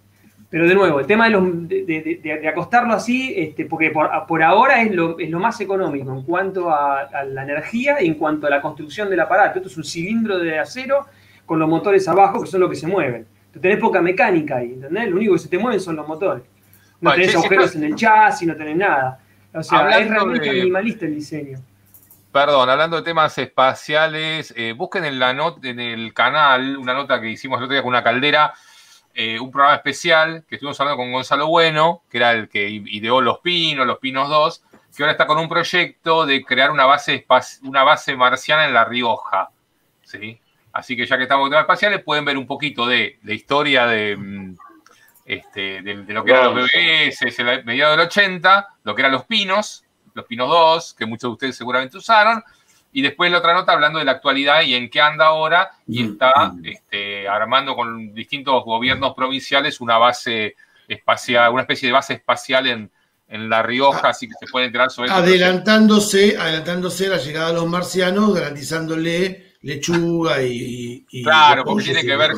Pero 0.49 0.67
de 0.67 0.75
nuevo, 0.75 0.99
el 0.99 1.07
tema 1.07 1.25
de, 1.25 1.31
los- 1.31 1.67
de, 1.67 1.83
de- 1.85 2.19
de- 2.23 2.39
de 2.39 2.47
acostarlo 2.47 2.93
así, 2.93 3.33
este, 3.35 3.65
porque 3.65 3.89
por, 3.91 4.09
por 4.27 4.41
ahora 4.43 4.81
es 4.81 4.91
lo, 4.93 5.17
es 5.19 5.29
lo 5.29 5.39
más 5.39 5.59
económico 5.59 6.11
en 6.13 6.21
cuanto 6.23 6.69
a, 6.69 7.01
a 7.01 7.23
la 7.23 7.43
energía 7.43 8.01
y 8.01 8.07
en 8.07 8.13
cuanto 8.15 8.47
a 8.47 8.49
la 8.49 8.61
construcción 8.61 9.09
del 9.09 9.19
aparato. 9.19 9.59
Esto 9.59 9.69
es 9.69 9.77
un 9.77 9.83
cilindro 9.83 10.37
de 10.39 10.59
acero 10.59 11.07
con 11.45 11.59
los 11.59 11.67
motores 11.67 12.07
abajo, 12.07 12.41
que 12.41 12.47
son 12.47 12.61
los 12.61 12.69
que 12.69 12.75
se 12.75 12.87
mueven. 12.87 13.25
Tú 13.51 13.59
tenés 13.59 13.79
poca 13.79 14.01
mecánica 14.01 14.57
ahí, 14.57 14.73
¿entendés? 14.73 15.09
Lo 15.09 15.15
único 15.17 15.33
que 15.33 15.39
se 15.39 15.49
te 15.49 15.57
mueven 15.57 15.79
son 15.79 15.95
los 15.95 16.07
motores. 16.07 16.43
No 17.01 17.09
Bueno, 17.09 17.15
tenés 17.21 17.35
agujeros 17.35 17.75
en 17.75 17.83
el 17.83 17.95
chasis, 17.95 18.47
no 18.47 18.55
tenés 18.55 18.77
nada. 18.77 19.19
O 19.53 19.63
sea, 19.63 19.79
es 19.99 20.09
realmente 20.09 20.51
minimalista 20.51 21.05
el 21.05 21.15
diseño. 21.15 21.59
Perdón, 22.31 22.69
hablando 22.69 22.97
de 22.97 23.03
temas 23.03 23.37
espaciales, 23.37 24.53
eh, 24.57 24.73
busquen 24.73 25.05
en, 25.05 25.19
la 25.19 25.33
not- 25.33 25.63
en 25.63 25.79
el 25.79 26.13
canal 26.13 26.77
una 26.77 26.93
nota 26.93 27.19
que 27.21 27.29
hicimos 27.29 27.57
el 27.59 27.63
otro 27.65 27.73
día 27.73 27.81
con 27.81 27.89
una 27.89 28.03
caldera, 28.03 28.53
eh, 29.15 29.39
un 29.39 29.49
programa 29.49 29.75
especial 29.75 30.43
que 30.47 30.55
estuvimos 30.55 30.79
hablando 30.79 30.97
con 30.97 31.11
Gonzalo 31.11 31.47
Bueno, 31.47 32.03
que 32.09 32.17
era 32.17 32.33
el 32.33 32.49
que 32.49 32.69
ideó 32.69 33.21
Los 33.21 33.39
Pinos, 33.39 33.87
Los 33.87 33.99
Pinos 33.99 34.27
2, 34.29 34.63
que 34.95 35.03
ahora 35.03 35.13
está 35.13 35.25
con 35.25 35.37
un 35.37 35.49
proyecto 35.49 36.25
de 36.25 36.43
crear 36.43 36.69
una 36.69 36.85
base, 36.85 37.25
una 37.63 37.83
base 37.83 38.15
marciana 38.15 38.65
en 38.65 38.73
La 38.73 38.85
Rioja. 38.85 39.49
¿sí? 40.03 40.39
Así 40.73 40.97
que 40.97 41.05
ya 41.05 41.17
que 41.17 41.23
estamos 41.23 41.45
en 41.45 41.51
temas 41.51 41.63
espaciales, 41.63 42.03
pueden 42.03 42.25
ver 42.25 42.37
un 42.37 42.45
poquito 42.45 42.85
de 42.85 43.19
la 43.23 43.33
historia 43.33 43.87
de, 43.87 44.17
mm, 44.17 44.57
este, 45.25 45.81
de, 45.81 45.95
lo 46.13 46.23
que 46.23 46.31
eran 46.31 46.53
los 46.53 46.55
BBS 46.55 47.41
en 47.41 47.47
el 47.47 47.65
mediados 47.65 47.97
del 47.97 48.07
80, 48.07 48.67
lo 48.83 48.93
que 48.93 49.01
eran 49.01 49.13
los 49.13 49.25
Pinos, 49.25 49.85
los 50.13 50.25
Pinos 50.25 50.49
2, 50.49 50.93
que 50.93 51.05
muchos 51.05 51.29
de 51.29 51.33
ustedes 51.33 51.55
seguramente 51.57 51.97
usaron, 51.97 52.43
y 52.95 53.01
después 53.01 53.29
la 53.29 53.39
otra 53.39 53.53
nota 53.53 53.73
hablando 53.73 53.99
de 53.99 54.05
la 54.05 54.13
actualidad 54.13 54.61
y 54.61 54.73
en 54.73 54.89
qué 54.89 55.01
anda 55.01 55.25
ahora, 55.25 55.69
y 55.85 56.01
mm, 56.01 56.11
está 56.13 56.53
mm. 56.53 56.65
este, 56.65 57.27
armando 57.27 57.75
con 57.75 58.13
distintos 58.13 58.63
gobiernos 58.63 59.13
provinciales 59.13 59.81
una 59.81 59.97
base 59.97 60.55
espacial, 60.87 61.51
una 61.51 61.63
especie 61.63 61.89
de 61.89 61.91
base 61.93 62.13
espacial 62.13 62.67
en, 62.67 62.89
La 63.49 63.61
Rioja, 63.61 64.07
así 64.07 64.29
que 64.29 64.33
se 64.39 64.49
puede 64.49 64.67
enterar 64.67 64.89
sobre 64.91 65.09
eso. 65.09 65.17
Adelantándose, 65.17 66.37
adelantándose 66.37 67.09
la 67.09 67.17
llegada 67.17 67.49
de 67.49 67.55
los 67.55 67.67
marcianos, 67.67 68.33
garantizándole 68.33 69.55
lechuga 69.61 70.41
y. 70.41 71.05
claro, 71.21 71.65
porque 71.65 71.83
tiene 71.83 72.03
que 72.03 72.15
ver 72.15 72.31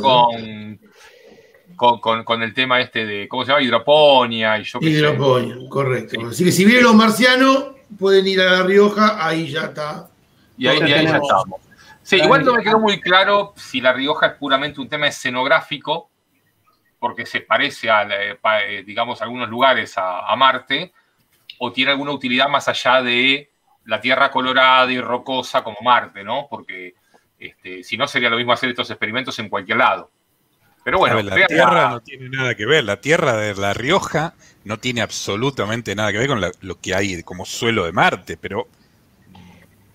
con, 1.75 2.23
con, 2.25 2.41
el 2.41 2.53
tema 2.55 2.81
este 2.81 3.05
de, 3.05 3.27
¿cómo 3.27 3.43
se 3.45 3.51
llama? 3.51 3.61
Hidroponía 3.61 4.57
y 4.57 4.63
yo 4.63 4.79
Hidroponía, 4.81 5.55
correcto. 5.69 6.19
Así 6.29 6.43
que 6.43 6.51
si 6.51 6.65
vienen 6.65 6.85
los 6.85 6.95
marcianos, 6.95 7.75
pueden 7.99 8.25
ir 8.25 8.41
a 8.41 8.53
La 8.53 8.63
Rioja, 8.63 9.23
ahí 9.23 9.51
ya 9.51 9.65
está. 9.65 10.09
Y 10.57 10.67
ahí, 10.67 10.79
ya 10.79 11.17
estamos. 11.17 11.61
Sí, 12.07 12.15
igual 12.15 12.45
no 12.45 12.53
me 12.53 12.63
quedó 12.63 12.79
muy 12.79 13.01
claro 13.01 13.53
si 13.57 13.81
La 13.81 13.91
Rioja 13.91 14.27
es 14.27 14.33
puramente 14.35 14.79
un 14.79 14.87
tema 14.87 15.07
escenográfico, 15.07 16.09
porque 16.99 17.25
se 17.25 17.41
parece 17.41 17.89
a, 17.89 18.03
eh, 18.03 18.39
eh, 18.65 18.83
digamos, 18.85 19.21
algunos 19.21 19.49
lugares 19.49 19.93
a, 19.97 20.33
Marte, 20.37 20.93
o 21.59 21.71
tiene 21.71 21.91
alguna 21.91 22.11
utilidad 22.11 22.47
más 22.47 22.67
allá 22.69 23.01
de 23.01 23.51
la 23.85 23.99
Tierra 23.99 24.31
colorada 24.31 24.89
y 24.89 25.01
rocosa 25.01 25.63
como 25.65 25.77
Marte, 25.83 26.23
¿no? 26.23 26.47
Porque 26.49 26.95
este, 27.37 27.83
si 27.83 27.97
no 27.97 28.07
sería 28.07 28.29
lo 28.29 28.37
mismo 28.37 28.53
hacer 28.53 28.69
estos 28.69 28.89
experimentos 28.89 29.37
en 29.39 29.49
cualquier 29.49 29.77
lado. 29.77 30.09
Pero 30.85 30.99
bueno, 30.99 31.21
la 31.21 31.45
Tierra 31.45 31.89
no 31.89 31.99
tiene 31.99 32.29
nada 32.29 32.55
que 32.55 32.65
ver. 32.65 32.85
La 32.85 33.01
Tierra 33.01 33.35
de 33.35 33.53
La 33.55 33.73
Rioja 33.73 34.33
no 34.63 34.77
tiene 34.77 35.01
absolutamente 35.01 35.93
nada 35.93 36.13
que 36.13 36.19
ver 36.19 36.27
con 36.29 36.41
lo 36.41 36.79
que 36.79 36.95
hay 36.95 37.21
como 37.23 37.45
suelo 37.45 37.83
de 37.83 37.91
Marte, 37.91 38.37
pero 38.37 38.69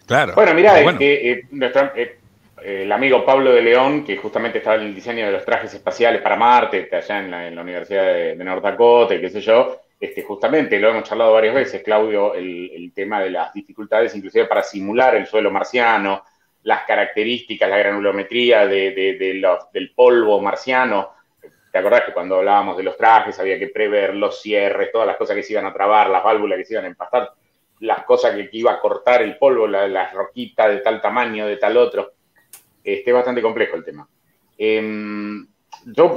claro. 0.07 0.35
Bueno, 0.35 0.55
mira, 0.55 0.81
eh, 0.81 1.45
eh, 1.51 2.19
el 2.65 2.93
amigo 2.93 3.25
Pablo 3.25 3.53
de 3.53 3.63
León, 3.63 4.05
que 4.05 4.17
justamente 4.17 4.59
estaba 4.59 4.77
en 4.77 4.83
el 4.83 4.95
diseño 4.95 5.27
de 5.27 5.33
los 5.33 5.45
trajes 5.45 5.75
espaciales 5.75 6.23
para 6.23 6.37
Marte, 6.37 6.89
allá 6.93 7.19
en 7.19 7.55
la, 7.55 7.63
Universidad 7.63 8.05
de, 8.05 8.37
de, 8.37 8.45
North 8.45 8.63
Dakota, 8.63 9.15
y 9.15 9.21
qué 9.21 9.31
sé 9.31 9.41
yo, 9.41 9.81
este, 9.99 10.23
justamente 10.23 10.79
lo 10.79 10.91
hemos 10.91 11.05
charlado 11.05 11.33
varias 11.33 11.55
veces, 11.55 11.83
Claudio, 11.83 12.35
el 12.35 12.93
tema 12.95 13.21
de 13.21 13.31
las 13.31 13.53
dificultades, 13.53 14.15
inclusive 14.15 14.47
para 14.47 14.63
simular 14.63 15.15
el 15.15 15.27
suelo 15.27 15.51
marciano, 15.51 16.25
las 16.65 16.85
características, 16.85 17.69
la 17.69 17.79
granulometría 17.79 18.67
del 18.67 19.93
polvo 19.95 20.41
marciano. 20.41 21.11
¿Te 21.71 21.79
acordás 21.79 22.03
que 22.03 22.13
cuando 22.13 22.37
hablábamos 22.37 22.77
de 22.77 22.83
los 22.83 22.97
trajes 22.97 23.39
había 23.39 23.59
que 23.59 23.69
prever 23.69 24.15
los 24.15 24.41
cierres, 24.41 24.93
todas 24.93 25.07
las 25.07 25.17
cosas 25.17 25.37
que 25.37 25.43
se 25.43 25.55
iban 25.55 25.67
a 25.67 25.73
trabar, 25.73 26.11
las 26.11 26.23
válvulas 26.23 26.59
que 26.59 26.65
se 26.65 26.75
iban 26.75 26.85
a 26.85 26.89
empastar, 26.89 27.33
las 27.83 28.05
cosas 28.05 28.35
que, 28.35 28.49
iba 28.53 28.73
a 28.73 28.81
cortar 28.81 29.23
el 29.23 29.37
polvo, 29.37 29.67
las 29.67 30.13
roquitas 30.13 30.69
de 30.69 30.79
tal 30.79 31.01
tamaño, 31.01 31.47
de 31.47 31.57
tal 31.57 31.77
otro? 31.77 32.13
Este, 32.83 33.11
es 33.11 33.15
bastante 33.15 33.43
complejo 33.43 33.77
el 33.77 33.85
tema. 33.85 34.09
Em, 34.57 35.47
yo 35.87 36.17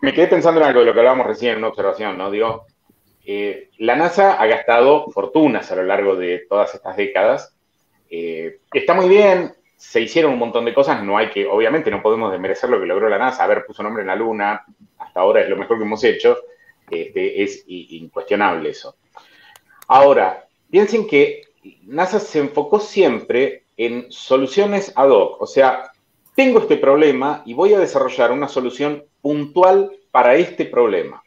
me 0.00 0.12
quedé 0.12 0.26
pensando 0.28 0.60
en 0.60 0.66
algo 0.66 0.80
de 0.80 0.86
lo 0.86 0.92
que 0.92 1.00
hablábamos 1.00 1.26
recién 1.26 1.52
en 1.52 1.58
una 1.58 1.68
observación, 1.68 2.18
¿no? 2.18 2.30
Digo, 2.30 2.66
eh, 3.24 3.70
la 3.78 3.96
NASA 3.96 4.40
ha 4.40 4.46
gastado 4.46 5.10
fortunas 5.10 5.70
a 5.72 5.76
lo 5.76 5.84
largo 5.84 6.16
de 6.16 6.46
todas 6.48 6.74
estas 6.74 6.96
décadas. 6.96 7.56
Eh, 8.08 8.60
está 8.72 8.94
muy 8.94 9.08
bien, 9.08 9.52
se 9.76 10.00
hicieron 10.00 10.32
un 10.32 10.38
montón 10.38 10.64
de 10.64 10.74
cosas, 10.74 11.02
no 11.02 11.18
hay 11.18 11.30
que, 11.30 11.46
obviamente 11.46 11.90
no 11.90 12.02
podemos 12.02 12.30
desmerecer 12.30 12.70
lo 12.70 12.80
que 12.80 12.86
logró 12.86 13.08
la 13.08 13.18
NASA, 13.18 13.44
haber 13.44 13.66
puso 13.66 13.82
nombre 13.82 14.02
en 14.02 14.08
la 14.08 14.16
Luna, 14.16 14.64
hasta 14.98 15.20
ahora 15.20 15.40
es 15.40 15.48
lo 15.48 15.56
mejor 15.56 15.78
que 15.78 15.84
hemos 15.84 16.04
hecho, 16.04 16.38
este, 16.90 17.42
es 17.42 17.64
incuestionable 17.66 18.70
eso. 18.70 18.96
Ahora, 19.88 20.45
piensen 20.70 21.06
que 21.06 21.42
NASA 21.82 22.20
se 22.20 22.38
enfocó 22.38 22.80
siempre 22.80 23.64
en 23.76 24.06
soluciones 24.10 24.92
ad 24.96 25.10
hoc, 25.10 25.42
o 25.42 25.46
sea, 25.46 25.92
tengo 26.34 26.60
este 26.60 26.76
problema 26.76 27.42
y 27.46 27.54
voy 27.54 27.74
a 27.74 27.78
desarrollar 27.78 28.30
una 28.30 28.48
solución 28.48 29.04
puntual 29.20 29.90
para 30.10 30.36
este 30.36 30.66
problema. 30.66 31.22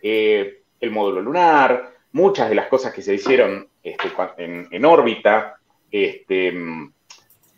Eh, 0.00 0.62
el 0.80 0.90
módulo 0.90 1.20
lunar, 1.20 1.92
muchas 2.12 2.48
de 2.48 2.54
las 2.54 2.68
cosas 2.68 2.92
que 2.92 3.02
se 3.02 3.14
hicieron 3.14 3.68
este, 3.82 4.08
en, 4.38 4.84
órbita, 4.84 5.56
este, 5.90 6.54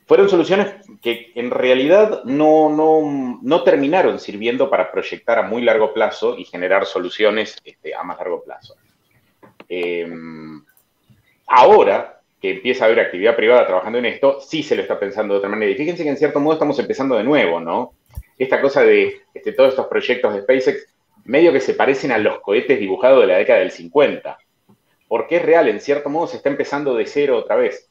fueron 0.07 0.29
soluciones 0.29 0.75
que 1.01 1.33
en 1.35 1.51
realidad 1.51 2.25
no, 2.25 3.39
no, 3.43 3.63
terminaron 3.63 4.19
sirviendo 4.19 4.69
para 4.71 4.91
proyectar 4.91 5.39
a 5.39 5.49
muy 5.49 5.63
largo 5.63 5.93
plazo 5.93 6.39
y 6.39 6.45
generar 6.45 6.87
soluciones 6.87 7.57
este, 7.65 7.95
a 7.95 8.03
más 8.03 8.19
largo 8.19 8.43
plazo. 8.43 8.75
Em, 9.69 10.65
ahora 11.47 12.21
que 12.41 12.53
empieza 12.53 12.85
a 12.85 12.89
haber 12.89 13.01
actividad 13.01 13.37
privada 13.37 13.67
trabajando 13.67 13.99
en 13.99 14.07
esto, 14.07 14.41
sí 14.41 14.63
se 14.63 14.77
lo 14.77 14.83
está 14.83 14.99
pensando 15.01 15.35
de 15.35 15.39
otra 15.39 15.49
manera. 15.49 15.73
Y 15.73 15.77
fíjense 15.77 16.03
que 16.03 16.11
en 16.11 16.17
cierto 16.17 16.41
modo 16.41 16.55
estamos 16.55 16.79
empezando 16.79 17.17
de 17.17 17.25
nuevo, 17.25 17.59
¿no? 17.61 17.95
Esta 18.39 18.61
cosa 18.61 18.83
de 18.83 19.23
este, 19.33 19.53
todos 19.53 19.71
estos 19.71 19.87
proyectos 19.87 20.35
de 20.35 20.43
SpaceX 20.43 20.95
medio 21.25 21.53
que 21.53 21.61
se 21.61 21.75
parecen 21.75 22.13
a 22.13 22.19
los 22.19 22.41
cohetes 22.41 22.79
dibujados 22.79 23.23
de 23.23 23.29
la 23.29 23.39
década 23.39 23.61
del 23.61 23.71
50. 23.71 24.39
Porque 25.09 25.37
es 25.37 25.43
real, 25.43 25.69
en 25.69 25.81
cierto 25.81 26.11
modo 26.11 26.27
se 26.27 26.37
está 26.37 26.51
empezando 26.51 26.95
de 26.95 27.07
cero 27.07 27.39
otra 27.39 27.57
vez. 27.57 27.89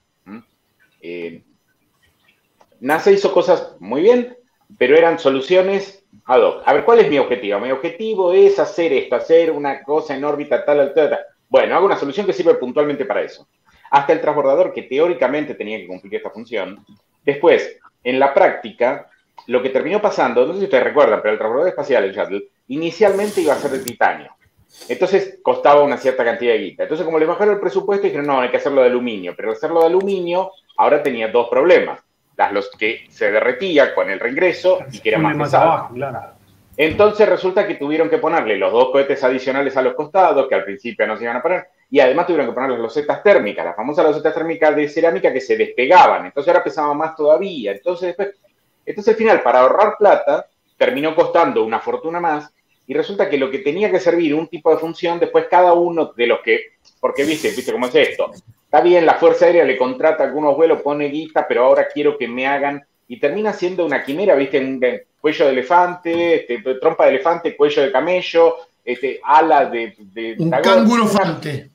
NASA 2.79 3.11
hizo 3.11 3.33
cosas 3.33 3.75
muy 3.79 4.01
bien, 4.01 4.37
pero 4.77 4.95
eran 4.95 5.17
soluciones 5.17 6.05
ad 6.25 6.41
hoc. 6.41 6.63
A 6.65 6.73
ver, 6.73 6.85
¿cuál 6.85 6.99
es 6.99 7.09
mi 7.09 7.17
objetivo? 7.17 7.59
Mi 7.59 7.71
objetivo 7.71 8.33
es 8.33 8.59
hacer 8.59 8.93
esto, 8.93 9.15
hacer 9.15 9.51
una 9.51 9.83
cosa 9.83 10.15
en 10.15 10.23
órbita 10.23 10.63
tal, 10.63 10.93
tal, 10.93 11.09
tal. 11.09 11.19
Bueno, 11.53 11.75
hago 11.75 11.85
una 11.85 11.97
solución 11.97 12.25
que 12.25 12.33
sirve 12.33 12.55
puntualmente 12.55 13.05
para 13.05 13.21
eso. 13.21 13.47
Hasta 13.91 14.11
el 14.11 14.21
transbordador 14.21 14.73
que 14.73 14.81
teóricamente 14.81 15.53
tenía 15.53 15.77
que 15.77 15.85
cumplir 15.85 16.15
esta 16.15 16.31
función. 16.31 16.83
Después, 17.23 17.77
en 18.03 18.17
la 18.17 18.33
práctica, 18.33 19.07
lo 19.45 19.61
que 19.61 19.69
terminó 19.69 20.01
pasando, 20.01 20.47
no 20.47 20.53
sé 20.53 20.59
si 20.61 20.65
ustedes 20.65 20.83
recuerdan, 20.83 21.21
pero 21.21 21.33
el 21.33 21.37
transbordador 21.37 21.69
espacial, 21.69 22.05
el 22.05 22.15
Shuttle, 22.15 22.47
inicialmente 22.69 23.41
iba 23.41 23.53
a 23.53 23.57
ser 23.57 23.69
de 23.69 23.83
titanio. 23.83 24.31
Entonces 24.89 25.37
costaba 25.43 25.83
una 25.83 25.97
cierta 25.97 26.25
cantidad 26.25 26.53
de 26.53 26.57
guita. 26.57 26.83
Entonces, 26.83 27.05
como 27.05 27.19
le 27.19 27.27
bajaron 27.27 27.53
el 27.53 27.59
presupuesto, 27.59 28.07
dijeron, 28.07 28.25
no, 28.25 28.41
hay 28.41 28.49
que 28.49 28.57
hacerlo 28.57 28.81
de 28.81 28.87
aluminio. 28.87 29.35
Pero 29.37 29.51
hacerlo 29.51 29.81
de 29.81 29.85
aluminio 29.85 30.53
ahora 30.77 31.03
tenía 31.03 31.27
dos 31.27 31.49
problemas 31.49 31.99
las 32.35 32.51
los 32.51 32.71
que 32.71 33.05
se 33.09 33.31
derretía 33.31 33.93
con 33.93 34.09
el 34.09 34.19
reingreso 34.19 34.79
y 34.91 34.97
que 35.01 35.09
era 35.09 35.19
más, 35.19 35.37
pesado. 35.37 35.89
Entonces 36.75 37.29
resulta 37.29 37.67
que 37.67 37.75
tuvieron 37.75 38.09
que 38.09 38.17
ponerle 38.17 38.57
los 38.57 38.71
dos 38.71 38.89
cohetes 38.91 39.23
adicionales 39.23 39.77
a 39.77 39.81
los 39.81 39.93
costados, 39.93 40.47
que 40.47 40.55
al 40.55 40.63
principio 40.63 41.05
no 41.05 41.17
se 41.17 41.23
iban 41.23 41.37
a 41.37 41.41
poner, 41.41 41.67
y 41.89 41.99
además 41.99 42.25
tuvieron 42.25 42.47
que 42.47 42.53
poner 42.53 42.71
las 42.71 42.79
losetas 42.79 43.21
térmicas, 43.21 43.63
las 43.63 43.75
famosas 43.75 44.05
losetas 44.05 44.33
térmicas 44.33 44.75
de 44.75 44.89
cerámica 44.89 45.31
que 45.31 45.41
se 45.41 45.55
despegaban, 45.55 46.25
entonces 46.25 46.49
ahora 46.49 46.63
pesaba 46.63 46.93
más 46.93 47.15
todavía. 47.15 47.71
Entonces 47.73 48.07
después, 48.07 48.29
entonces 48.85 49.13
al 49.13 49.17
final, 49.17 49.41
para 49.41 49.59
ahorrar 49.59 49.95
plata, 49.97 50.47
terminó 50.77 51.15
costando 51.15 51.63
una 51.63 51.79
fortuna 51.79 52.19
más, 52.19 52.51
y 52.87 52.93
resulta 52.93 53.29
que 53.29 53.37
lo 53.37 53.49
que 53.49 53.59
tenía 53.59 53.91
que 53.91 53.99
servir 53.99 54.33
un 54.33 54.47
tipo 54.47 54.71
de 54.71 54.77
función, 54.77 55.19
después 55.19 55.45
cada 55.49 55.73
uno 55.73 56.11
de 56.17 56.27
los 56.27 56.39
que, 56.41 56.73
porque 56.99 57.23
viste, 57.23 57.49
viste 57.51 57.71
cómo 57.71 57.85
es 57.85 57.95
esto, 57.95 58.31
Está 58.73 58.81
bien, 58.81 59.05
la 59.05 59.13
Fuerza 59.13 59.45
Aérea 59.45 59.65
le 59.65 59.77
contrata 59.77 60.23
algunos 60.23 60.57
vuelos, 60.57 60.81
pone 60.81 61.05
guita, 61.05 61.47
pero 61.47 61.65
ahora 61.65 61.87
quiero 61.93 62.17
que 62.17 62.27
me 62.27 62.47
hagan. 62.47 62.83
Y 63.07 63.19
termina 63.19 63.53
siendo 63.53 63.85
una 63.85 64.03
quimera, 64.03 64.35
¿viste? 64.35 64.59
Un 64.59 64.81
cuello 65.19 65.45
de 65.45 65.51
elefante, 65.51 66.35
este, 66.41 66.75
trompa 66.75 67.05
de 67.05 67.11
elefante, 67.11 67.55
cuello 67.55 67.81
de 67.81 67.91
camello, 67.91 68.55
este, 68.83 69.19
ala 69.23 69.65
de. 69.65 70.35
un 70.39 70.51
canguro 70.51 71.07
fante. 71.07 71.69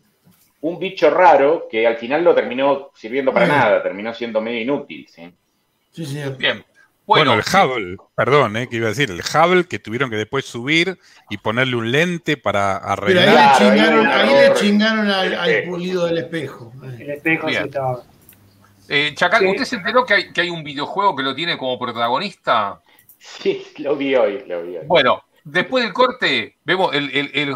Un 0.61 0.79
bicho 0.79 1.09
raro 1.11 1.69
que 1.71 1.87
al 1.87 1.97
final 1.97 2.25
no 2.25 2.35
terminó 2.35 2.91
sirviendo 2.95 3.33
para 3.33 3.47
nada, 3.47 3.83
terminó 3.83 4.13
siendo 4.13 4.41
medio 4.41 4.61
inútil, 4.61 5.07
¿sí? 5.09 5.33
Sí, 5.93 6.05
sí. 6.05 6.21
Bien. 6.37 6.65
Bueno, 7.09 7.33
el 7.33 7.41
Hubble, 7.41 7.97
perdón, 8.15 8.59
eh, 8.59 8.69
que 8.69 8.77
iba 8.77 8.87
a 8.87 8.91
decir, 8.91 9.11
el 9.11 9.21
Hubble 9.21 9.65
que 9.65 9.79
tuvieron 9.79 10.11
que 10.11 10.17
después 10.17 10.45
subir 10.45 10.99
y 11.31 11.39
ponerle 11.39 11.77
un 11.77 11.91
lente 11.91 12.37
para 12.37 12.77
arreglar. 12.77 13.57
Pero 13.59 14.03
ahí 14.13 14.29
le 14.29 14.53
chingaron, 14.53 15.09
al, 15.09 15.65
pulido 15.65 16.05
del 16.05 16.19
espejo. 16.19 16.71
El 16.99 17.11
espejo 17.11 17.49
se 17.49 17.61
estaba. 17.61 18.03
Eh, 18.89 19.13
Chacal, 19.15 19.47
¿usted 19.47 19.65
se 19.65 19.77
enteró 19.77 20.05
que 20.07 20.15
hay, 20.15 20.33
que 20.33 20.41
hay 20.41 20.51
un 20.51 20.65
videojuego 20.65 21.15
que 21.15 21.23
lo 21.23 21.35
tiene 21.35 21.59
como 21.59 21.79
protagonista? 21.79 22.81
Sí, 23.19 23.67
lo 23.79 23.97
vi 23.97 24.15
hoy, 24.15 24.45
lo 24.47 24.63
vi 24.63 24.79
hoy. 24.79 24.87
Bueno, 24.87 25.25
después 25.45 25.85
del 25.85 25.93
corte, 25.93 26.57
vemos 26.65 26.95
el, 26.95 27.11
el, 27.11 27.55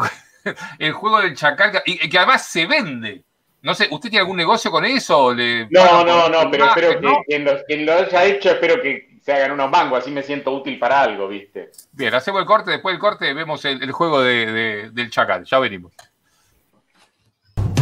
el, 0.79 0.91
juego 0.93 1.21
del 1.21 1.35
Chacal, 1.35 1.81
y 1.85 2.07
que 2.09 2.17
además 2.17 2.47
se 2.47 2.65
vende. 2.65 3.23
No 3.63 3.73
sé, 3.73 3.87
¿usted 3.89 4.09
tiene 4.09 4.19
algún 4.19 4.37
negocio 4.37 4.69
con 4.69 4.83
eso? 4.83 5.33
no, 5.33 6.03
no, 6.03 6.29
no, 6.29 6.51
pero 6.51 6.65
espero 6.65 6.99
que 6.99 7.07
quien 7.25 7.45
lo, 7.45 7.63
quien 7.63 7.85
lo, 7.85 7.93
haya 7.93 8.25
hecho, 8.25 8.51
espero 8.51 8.81
que 8.81 9.17
se 9.21 9.31
hagan 9.31 9.53
unos 9.53 9.71
mangos, 9.71 9.99
así 9.99 10.11
me 10.11 10.21
siento 10.21 10.51
útil 10.51 10.77
para 10.77 11.01
algo, 11.01 11.29
¿viste? 11.29 11.71
Bien, 11.93 12.13
hacemos 12.13 12.41
el 12.41 12.45
corte, 12.45 12.71
después 12.71 12.93
del 12.93 12.99
corte 12.99 13.33
vemos 13.33 13.63
el, 13.63 13.89
juego 13.93 14.21
de, 14.21 14.91
del 14.91 15.09
Chacal, 15.09 15.45
ya 15.45 15.59
venimos. 15.59 15.93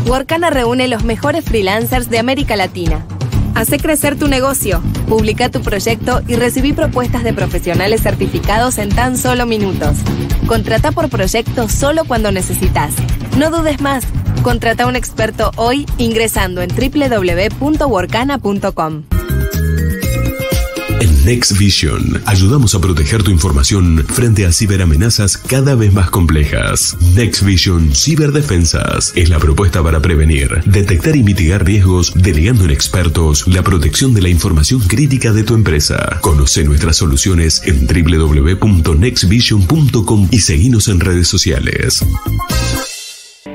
Workana 0.06 0.52
reúne 0.52 0.88
los 0.88 1.04
mejores 1.04 1.46
freelancers 1.46 2.12
de 2.12 2.20
América 2.20 2.56
Latina. 2.56 3.04
Hace 3.62 3.78
crecer 3.78 4.18
tu 4.18 4.28
negocio, 4.28 4.82
publica 5.08 5.50
tu 5.50 5.62
proyecto 5.62 6.24
y 6.28 6.34
recibí 6.34 6.74
propuestas 6.74 7.24
de 7.24 7.32
profesionales 7.32 8.02
certificados 8.02 8.80
en 8.80 8.90
tan 8.90 9.20
solo 9.20 9.46
minutos. 9.46 9.98
Contrata 10.48 10.92
por 10.92 11.12
proyecto 11.12 11.70
solo 11.70 12.06
cuando 12.06 12.32
necesitas. 12.32 12.96
No 13.38 13.52
dudes 13.52 13.80
más. 13.80 14.04
Contrata 14.42 14.86
a 14.86 14.88
un 14.88 14.96
experto 14.96 15.52
hoy 15.58 15.86
ingresando 16.00 16.64
en 16.64 16.70
www.workana.com. 16.70 19.21
Next 21.26 21.58
Vision 21.58 22.22
ayudamos 22.26 22.74
a 22.74 22.82
proteger 22.82 23.22
tu 23.22 23.30
información 23.32 24.06
frente 24.08 24.46
a 24.46 24.52
ciberamenazas 24.52 25.38
cada 25.38 25.76
vez 25.76 25.94
más 25.94 26.10
complejas. 26.10 26.98
Next 27.16 27.44
Vision 27.44 27.94
Ciberdefensas 27.94 29.14
es 29.16 29.30
la 29.30 29.38
propuesta 29.38 29.84
para 29.84 30.02
prevenir, 30.02 30.64
detectar 30.66 31.16
y 31.16 31.22
mitigar 31.24 31.64
riesgos, 31.66 32.14
delegando 32.16 32.66
en 32.66 32.72
expertos 32.72 33.48
la 33.48 33.62
protección 33.64 34.16
de 34.16 34.22
la 34.22 34.30
información 34.30 34.80
crítica 34.82 35.32
de 35.32 35.44
tu 35.44 35.54
empresa. 35.54 36.18
Conoce 36.22 36.64
nuestras 36.64 36.98
soluciones 36.98 37.62
en 37.66 37.86
www.nextvision.com 37.86 40.30
y 40.32 40.40
seguinos 40.40 40.88
en 40.88 41.00
redes 41.00 41.28
sociales. 41.28 42.04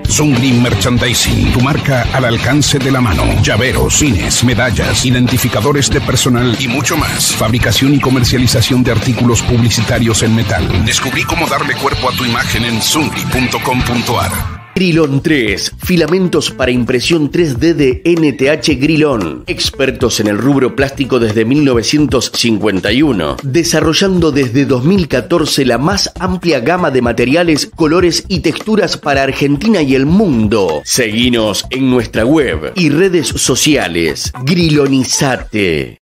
Zungli 0.08 0.52
Merchandising, 0.52 1.52
tu 1.52 1.60
marca 1.60 2.06
al 2.12 2.24
alcance 2.24 2.78
de 2.78 2.90
la 2.90 3.00
mano. 3.00 3.24
Llaveros, 3.42 3.98
pines, 4.00 4.44
medallas, 4.44 5.04
identificadores 5.04 5.90
de 5.90 6.00
personal 6.00 6.56
y 6.58 6.68
mucho 6.68 6.96
más. 6.96 7.34
Fabricación 7.34 7.94
y 7.94 8.00
comercialización 8.00 8.82
de 8.82 8.92
artículos 8.92 9.42
publicitarios 9.42 10.22
en 10.22 10.34
metal. 10.34 10.84
Descubrí 10.84 11.24
cómo 11.24 11.46
darle 11.46 11.74
cuerpo 11.74 12.08
a 12.08 12.12
tu 12.12 12.24
imagen 12.24 12.64
en 12.64 12.80
zungli.com.ar. 12.80 14.55
Grilón 14.76 15.22
3, 15.22 15.72
filamentos 15.78 16.50
para 16.50 16.70
impresión 16.70 17.30
3D 17.30 17.72
de 17.72 18.02
NTH 18.04 18.78
Grilón. 18.78 19.44
Expertos 19.46 20.20
en 20.20 20.26
el 20.26 20.36
rubro 20.36 20.76
plástico 20.76 21.18
desde 21.18 21.46
1951, 21.46 23.38
desarrollando 23.42 24.32
desde 24.32 24.66
2014 24.66 25.64
la 25.64 25.78
más 25.78 26.12
amplia 26.20 26.60
gama 26.60 26.90
de 26.90 27.00
materiales, 27.00 27.70
colores 27.74 28.26
y 28.28 28.40
texturas 28.40 28.98
para 28.98 29.22
Argentina 29.22 29.80
y 29.80 29.94
el 29.94 30.04
mundo. 30.04 30.82
Seguinos 30.84 31.64
en 31.70 31.88
nuestra 31.88 32.26
web 32.26 32.72
y 32.74 32.90
redes 32.90 33.28
sociales. 33.28 34.30
Grilonizate. 34.44 36.02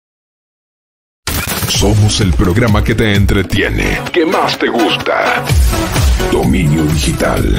Somos 1.67 2.21
el 2.21 2.33
programa 2.33 2.83
que 2.83 2.95
te 2.95 3.13
entretiene, 3.13 3.99
que 4.11 4.25
más 4.25 4.57
te 4.57 4.67
gusta. 4.67 5.45
Dominio 6.31 6.85
Digital. 6.85 7.55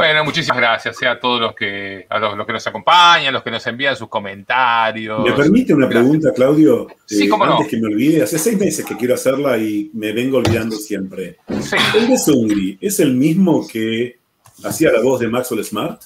Bueno, 0.00 0.24
muchísimas 0.24 0.56
gracias 0.56 1.02
eh, 1.02 1.06
a 1.08 1.20
todos 1.20 1.40
los 1.40 1.54
que, 1.54 2.06
a 2.08 2.18
los, 2.18 2.34
los 2.34 2.46
que 2.46 2.52
nos 2.54 2.66
acompañan, 2.66 3.34
los 3.34 3.42
que 3.42 3.50
nos 3.50 3.66
envían 3.66 3.94
sus 3.94 4.08
comentarios. 4.08 5.22
¿Me 5.22 5.32
permite 5.32 5.74
una 5.74 5.88
pregunta, 5.88 6.32
Claudio? 6.34 6.86
Sí, 7.04 7.24
Eh, 7.24 7.28
cómo 7.28 7.44
no. 7.44 7.52
Antes 7.58 7.68
que 7.68 7.76
me 7.76 7.88
olvide, 7.88 8.22
hace 8.22 8.38
seis 8.38 8.58
meses 8.58 8.84
que 8.86 8.96
quiero 8.96 9.12
hacerla 9.14 9.58
y 9.58 9.90
me 9.92 10.12
vengo 10.12 10.38
olvidando 10.38 10.74
siempre. 10.76 11.36
Sí. 11.60 11.76
¿El 11.98 12.08
de 12.08 12.18
Zungri 12.18 12.78
es 12.80 12.98
el 13.00 13.12
mismo 13.12 13.68
que 13.68 14.18
hacía 14.64 14.90
la 14.90 15.02
voz 15.02 15.20
de 15.20 15.28
Maxwell 15.28 15.62
Smart? 15.64 16.00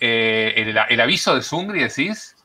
Eh, 0.00 0.52
el, 0.56 0.76
el 0.88 1.00
aviso 1.00 1.34
de 1.34 1.42
Zungri, 1.42 1.80
decís. 1.80 2.36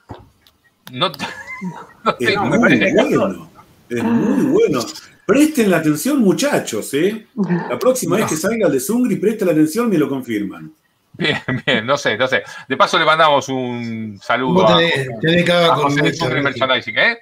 No, 0.91 1.09
no 2.03 2.15
Es 2.19 2.37
muy 2.37 2.57
bueno. 2.57 3.49
Es 3.89 4.03
muy 4.03 4.45
bueno. 4.45 4.79
Presten 5.27 5.69
la 5.69 5.77
atención, 5.77 6.19
muchachos, 6.21 6.93
¿eh? 6.93 7.27
La 7.69 7.77
próxima 7.77 8.15
vez 8.15 8.27
que 8.27 8.37
salga 8.37 8.67
el 8.67 8.71
de 8.71 8.79
Zungri, 8.79 9.17
presten 9.17 9.47
la 9.47 9.51
atención, 9.51 9.89
me 9.89 9.97
lo 9.97 10.07
confirman. 10.07 10.71
Bien, 11.11 11.41
bien, 11.65 11.85
no 11.85 11.97
sé, 11.97 12.17
no 12.17 12.27
sé. 12.29 12.43
De 12.69 12.77
paso 12.77 12.97
le 12.97 13.03
mandamos 13.03 13.49
un 13.49 14.17
saludo 14.23 14.61
Vos 14.63 14.71
a, 14.71 14.77
tenés, 15.19 15.43
cada 15.45 15.73
a 15.73 15.75
José 15.75 16.01
de 16.01 16.13
Zungri. 16.13 16.41
Merchandising, 16.41 16.97
¿eh? 16.97 17.17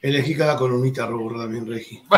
Elegí 0.00 0.34
cada 0.34 0.56
columnista 0.56 1.04
rubro 1.06 1.38
también, 1.40 1.66
Regi. 1.66 2.02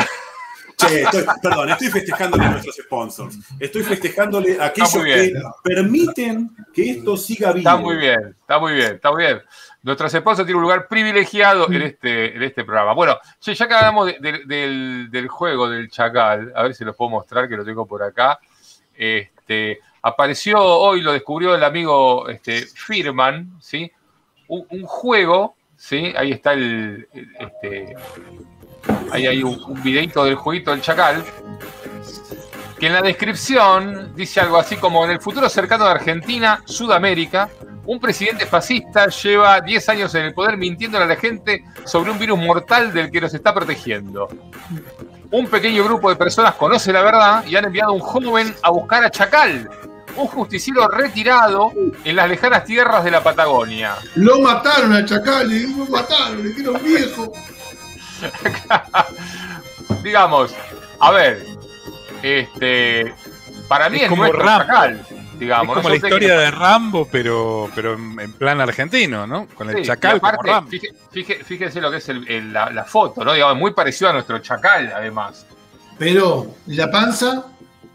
Che, 0.76 1.02
estoy- 1.02 1.24
perdón, 1.40 1.70
estoy 1.70 1.88
festejándole 1.88 2.44
a 2.44 2.50
nuestros 2.50 2.76
sponsors. 2.76 3.38
Estoy 3.60 3.82
festejándole 3.84 4.58
a 4.60 4.66
aquellos 4.66 4.92
que 4.92 5.32
permiten 5.62 6.50
que 6.72 6.90
esto 6.90 7.16
siga 7.16 7.52
vivo. 7.52 7.68
Está 7.68 7.76
muy 7.76 7.96
bien, 7.96 8.36
está 8.40 8.58
muy 8.58 8.72
bien, 8.74 8.94
está 8.94 9.12
muy 9.12 9.22
bien. 9.22 9.40
Nuestro 9.84 10.08
sponsor 10.08 10.44
tiene 10.44 10.56
un 10.56 10.62
lugar 10.62 10.88
privilegiado 10.88 11.70
en 11.70 11.82
este, 11.82 12.34
en 12.34 12.42
este 12.42 12.64
programa. 12.64 12.94
Bueno, 12.94 13.18
ya 13.40 13.68
que 13.68 13.74
hablamos 13.74 14.06
de- 14.06 14.18
de- 14.18 14.44
del, 14.46 15.08
del 15.10 15.28
juego 15.28 15.68
del 15.68 15.90
Chacal, 15.90 16.52
a 16.56 16.62
ver 16.62 16.74
si 16.74 16.84
lo 16.84 16.94
puedo 16.96 17.10
mostrar, 17.10 17.48
que 17.48 17.56
lo 17.56 17.64
tengo 17.64 17.84
por 17.86 18.02
acá. 18.02 18.38
Este, 18.96 19.80
apareció 20.02 20.58
hoy, 20.58 21.02
lo 21.02 21.12
descubrió 21.12 21.54
el 21.54 21.62
amigo 21.62 22.28
este, 22.28 22.62
Firman, 22.62 23.58
¿sí? 23.60 23.92
Un, 24.48 24.66
un 24.70 24.82
juego, 24.84 25.54
¿sí? 25.76 26.14
Ahí 26.16 26.32
está 26.32 26.54
el. 26.54 27.06
el- 27.12 27.36
este, 27.38 27.94
ahí 29.12 29.26
hay 29.26 29.42
un, 29.42 29.62
un 29.64 29.82
videito 29.82 30.24
del 30.24 30.34
jueguito 30.36 30.70
del 30.70 30.80
Chacal. 30.80 31.22
Que 32.78 32.86
en 32.88 32.92
la 32.94 33.02
descripción 33.02 34.14
dice 34.16 34.40
algo 34.40 34.56
así 34.58 34.76
como: 34.76 35.04
en 35.04 35.10
el 35.10 35.20
futuro 35.20 35.48
cercano 35.48 35.84
de 35.84 35.90
Argentina, 35.92 36.62
Sudamérica, 36.64 37.48
un 37.86 38.00
presidente 38.00 38.46
fascista 38.46 39.08
lleva 39.08 39.60
10 39.60 39.88
años 39.88 40.14
en 40.14 40.26
el 40.26 40.34
poder 40.34 40.56
mintiéndole 40.56 41.04
a 41.04 41.08
la 41.08 41.16
gente 41.16 41.64
sobre 41.84 42.10
un 42.10 42.18
virus 42.18 42.38
mortal 42.38 42.92
del 42.92 43.10
que 43.10 43.20
nos 43.20 43.34
está 43.34 43.52
protegiendo. 43.52 44.28
Un 45.30 45.48
pequeño 45.48 45.84
grupo 45.84 46.08
de 46.08 46.16
personas 46.16 46.54
conoce 46.54 46.92
la 46.92 47.02
verdad 47.02 47.44
y 47.46 47.56
han 47.56 47.64
enviado 47.64 47.90
a 47.90 47.94
un 47.94 48.00
joven 48.00 48.54
a 48.62 48.70
buscar 48.70 49.04
a 49.04 49.10
Chacal, 49.10 49.68
un 50.16 50.26
justiciero 50.28 50.86
retirado 50.88 51.72
en 52.04 52.16
las 52.16 52.28
lejanas 52.28 52.64
tierras 52.64 53.04
de 53.04 53.10
la 53.10 53.22
Patagonia. 53.22 53.96
Lo 54.14 54.40
mataron 54.40 54.92
al 54.92 55.04
Chacal, 55.04 55.52
y 55.52 55.76
lo 55.76 55.86
mataron, 55.86 56.42
le 56.42 56.48
dijeron 56.50 56.80
viejo. 56.82 57.32
digamos, 60.02 60.54
a 61.00 61.10
ver, 61.10 61.44
este, 62.22 63.12
para 63.68 63.90
mí 63.90 63.96
Es 63.96 64.02
es, 64.04 64.08
como 64.08 64.22
nuestro. 64.22 64.44
Chacal, 64.44 65.06
digamos. 65.38 65.76
es 65.76 65.82
como 65.82 65.82
¿no? 65.82 65.88
la 65.90 65.96
historia 65.96 66.28
que- 66.28 66.34
de 66.42 66.50
Rambo, 66.50 67.08
pero, 67.10 67.70
pero 67.74 67.94
en 67.94 68.32
plan 68.34 68.60
argentino, 68.60 69.26
¿no? 69.26 69.46
Con 69.54 69.70
el 69.70 69.76
Sí, 69.78 69.82
chacal 69.82 70.16
aparte, 70.18 70.36
como 70.38 70.52
Rambo. 70.52 70.70
fíje- 70.70 70.92
fíje- 71.12 71.44
fíjense 71.44 71.80
lo 71.80 71.90
que 71.90 71.96
es 71.98 72.08
el- 72.08 72.28
el- 72.28 72.52
la, 72.52 72.70
la 72.70 72.84
foto, 72.84 73.24
¿no? 73.24 73.32
Digamos, 73.32 73.56
muy 73.56 73.72
parecido 73.72 74.10
a 74.10 74.12
nuestro 74.12 74.38
Chacal, 74.38 74.92
además. 74.94 75.46
Pero, 75.98 76.46
¿y 76.66 76.74
la 76.76 76.90
panza? 76.90 77.46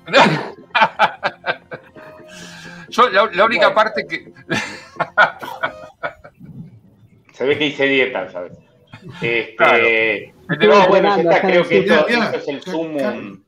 Yo, 2.89 3.10
la, 3.10 3.30
la 3.32 3.45
única 3.45 3.73
parte 3.73 4.06
que. 4.08 4.32
Se 7.34 7.45
ve 7.45 7.58
que 7.58 7.67
hice 7.67 7.86
dieta, 7.86 8.30
¿sabes? 8.32 8.52
Este, 9.21 9.56
Claro. 9.56 9.86
no, 10.60 10.88
bueno, 10.88 11.15
ya 11.15 11.21
está, 11.21 11.41
creo 11.47 11.65
que 11.67 11.80
esto 11.80 12.06
es 12.34 12.47
el 12.49 12.62
sumum, 12.62 13.41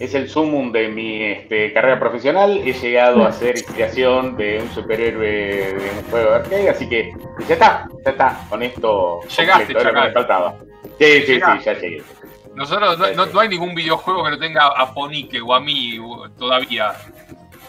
es 0.00 0.14
el 0.14 0.28
sumum 0.28 0.72
de 0.72 0.88
mi 0.88 1.22
este, 1.22 1.72
carrera 1.72 2.00
profesional. 2.00 2.58
He 2.64 2.72
llegado 2.72 3.24
a 3.24 3.32
ser 3.32 3.56
inspiración 3.56 4.36
de 4.36 4.60
un 4.62 4.70
superhéroe 4.72 5.74
de 5.74 5.90
un 5.98 6.10
juego 6.10 6.30
de 6.30 6.36
arcade, 6.36 6.70
así 6.70 6.88
que 6.88 7.12
ya 7.46 7.54
está, 7.54 7.88
ya 8.04 8.10
está, 8.10 8.40
con 8.48 8.62
esto 8.62 9.20
Llegaste, 9.38 9.74
completo, 9.74 9.80
era 9.80 9.92
lo 9.92 10.00
que 10.02 10.08
me 10.08 10.12
faltaba. 10.14 10.54
Sí, 10.98 11.22
sí, 11.26 11.34
sí, 11.34 11.40
ya 11.64 11.72
llegué. 11.78 12.02
Nosotros 12.54 12.98
no, 12.98 13.12
no- 13.12 13.26
no 13.26 13.40
hay 13.40 13.48
ningún 13.48 13.74
videojuego 13.74 14.24
que 14.24 14.30
no 14.30 14.38
tenga 14.38 14.66
a 14.66 14.92
Ponique 14.92 15.40
o 15.40 15.54
a 15.54 15.60
mí 15.60 15.98
todavía. 16.38 16.92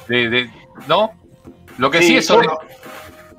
De, 0.08 0.30
de- 0.30 0.50
¿No? 0.88 1.12
Lo 1.78 1.92
que 1.92 2.00
sí, 2.00 2.08
Sí, 2.08 2.18
es. 2.18 2.28
yo- 2.28 2.36
honesto- 2.38 2.60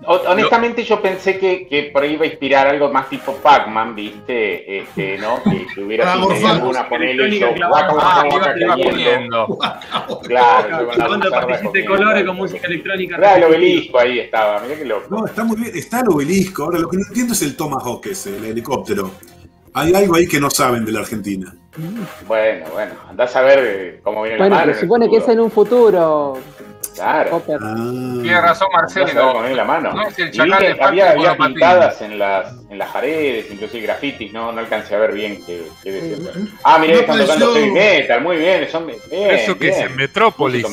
Ho- 0.06 0.22
Honestamente 0.28 0.82
yo 0.84 1.00
pensé 1.00 1.38
que, 1.38 1.66
que 1.66 1.84
por 1.92 2.02
ahí 2.02 2.14
iba 2.14 2.24
a 2.24 2.26
inspirar 2.26 2.66
algo 2.66 2.92
más 2.92 3.08
tipo 3.08 3.32
Pac-Man, 3.36 3.94
¿viste? 3.94 4.78
Este, 4.80 5.18
¿no? 5.18 5.42
Que, 5.42 5.66
que 5.74 5.80
hubiera 5.84 6.10
Ah, 6.12 6.16
sido 6.16 6.28
morfar. 6.28 6.50
alguna 6.56 6.88
ponele 6.88 7.28
y 7.28 7.38
yo, 7.38 7.48
guaca, 7.54 7.92
guaca, 7.92 7.92
Ah, 8.20 8.22
que 8.24 8.36
guaca, 8.36 8.76
que 8.76 8.82
poniendo. 8.90 9.58
Claro, 10.22 10.86
Cuando 10.96 11.30
comiendo. 11.30 11.86
colores 11.86 12.24
con 12.24 12.36
música 12.36 12.66
electrónica. 12.66 13.16
Claro, 13.16 13.36
el 13.38 13.44
obelisco 13.44 13.98
ahí 13.98 14.18
estaba, 14.20 14.60
mirá 14.60 14.76
qué 14.76 14.84
loco. 14.84 15.06
No, 15.10 15.26
está 15.26 15.44
muy 15.44 15.56
bien. 15.56 15.72
Está 15.74 16.00
el 16.00 16.08
obelisco. 16.08 16.64
Ahora, 16.64 16.78
lo 16.80 16.88
que 16.88 16.96
no 16.96 17.04
entiendo 17.06 17.32
es 17.34 17.42
el 17.42 17.56
Tomahawk 17.56 18.06
ese, 18.06 18.36
el 18.36 18.44
helicóptero. 18.46 19.10
Hay 19.74 19.94
algo 19.94 20.16
ahí 20.16 20.26
que 20.28 20.38
no 20.38 20.50
saben 20.50 20.84
de 20.84 20.92
la 20.92 21.00
Argentina. 21.00 21.54
Bueno, 22.26 22.66
bueno, 22.74 22.92
andás 23.08 23.34
a 23.34 23.40
ver 23.40 24.00
cómo 24.02 24.22
viene 24.22 24.36
Bueno, 24.38 24.56
la 24.56 24.60
mano. 24.62 24.74
se 24.74 24.80
supone 24.80 25.08
que 25.08 25.16
es 25.16 25.28
en 25.28 25.40
un 25.40 25.50
futuro, 25.50 26.38
Claro. 26.94 27.42
Ah. 27.48 27.74
Tiene 28.22 28.40
razón 28.40 28.68
Marcelo. 28.72 29.40
viene 29.40 29.54
la 29.56 29.64
mano. 29.64 29.92
No 29.92 30.08
es 30.08 30.18
el 30.18 30.30
chacal 30.30 30.58
de 30.60 30.82
había, 30.82 31.10
había 31.12 31.36
pintadas 31.36 32.00
en 32.02 32.18
las, 32.18 32.52
en 32.70 32.78
las 32.78 32.90
paredes, 32.90 33.46
inclusive 33.50 33.82
grafitis, 33.82 34.32
no, 34.32 34.52
no 34.52 34.60
alcancé 34.60 34.94
a 34.94 34.98
ver 34.98 35.12
bien 35.12 35.42
qué, 35.44 35.66
qué 35.82 35.90
decía. 35.92 36.16
Eh, 36.30 36.46
Ah, 36.64 36.78
mirá, 36.78 36.94
no 36.94 37.00
están 37.00 37.18
tocando 37.18 37.54
heavy 37.54 37.70
metal, 37.70 38.20
muy 38.22 38.36
bien, 38.36 38.68
son 38.70 38.86
bien, 38.86 38.98
¿Eso 39.10 39.58
que 39.58 39.68
es 39.70 39.78
en 39.78 39.96
Metrópolis? 39.96 40.66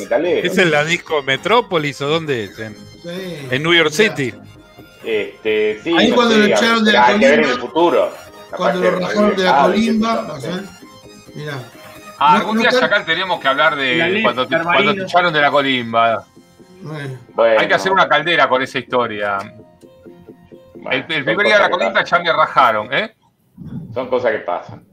¿Es 0.43 0.57
en 0.57 0.72
la 0.72 0.84
disco 0.84 1.24
Metrópolis 1.24 2.01
o 2.01 2.07
dónde 2.07 2.45
es? 2.45 2.59
¿En, 2.59 2.76
Sí. 3.01 3.47
en 3.49 3.63
New 3.63 3.74
York 3.74 3.91
City? 3.91 4.34
Este, 5.05 5.80
sí, 5.82 5.95
Ahí 5.97 6.09
no 6.09 6.15
cuando 6.15 6.34
sé, 6.36 6.39
lo 6.39 6.45
echaron 6.47 6.84
de 6.84 6.91
la 6.91 7.07
ver 7.07 7.15
en 7.15 7.22
colimba, 7.22 7.51
el 7.53 7.59
futuro. 7.59 8.11
Cuando 8.57 8.82
lo 8.82 8.99
rajaron 8.99 9.36
de 9.38 9.43
la 9.43 9.61
colimba, 9.61 10.13
no 10.28 10.38
no. 10.38 10.63
Mirá. 11.34 11.53
Ah, 12.20 12.34
No, 12.34 12.39
algún 12.39 12.55
no 12.57 12.61
día 12.61 12.70
tenemos 13.05 13.39
que 13.39 13.47
hablar 13.47 13.74
La 13.78 13.82
de 14.07 14.20
cuando 14.24 14.47
te, 14.47 14.55
Carmarino. 14.55 14.84
cuando 14.84 15.01
te 15.03 15.07
echaron 15.09 15.34
de 15.34 15.41
la 15.41 15.51
colimba. 15.51 16.26
Bueno. 17.34 17.59
Hay 17.59 17.67
que 17.67 17.74
hacer 17.74 17.91
una 17.91 18.07
caldera 18.07 18.47
con 18.47 18.61
esa 18.61 18.80
historia. 18.80 19.38
bueno, 20.76 20.91
El, 20.91 21.03
primer 21.05 21.45
día 21.45 21.55
de 21.55 21.61
la 21.63 21.70
colimba 21.70 22.03
ya 22.03 22.20
me 22.20 22.32
rajaron, 22.32 22.93
¿eh? 22.93 23.15
Son 23.93 24.07
cosas 24.07 24.32
que 24.32 24.39
pasan. 24.39 24.84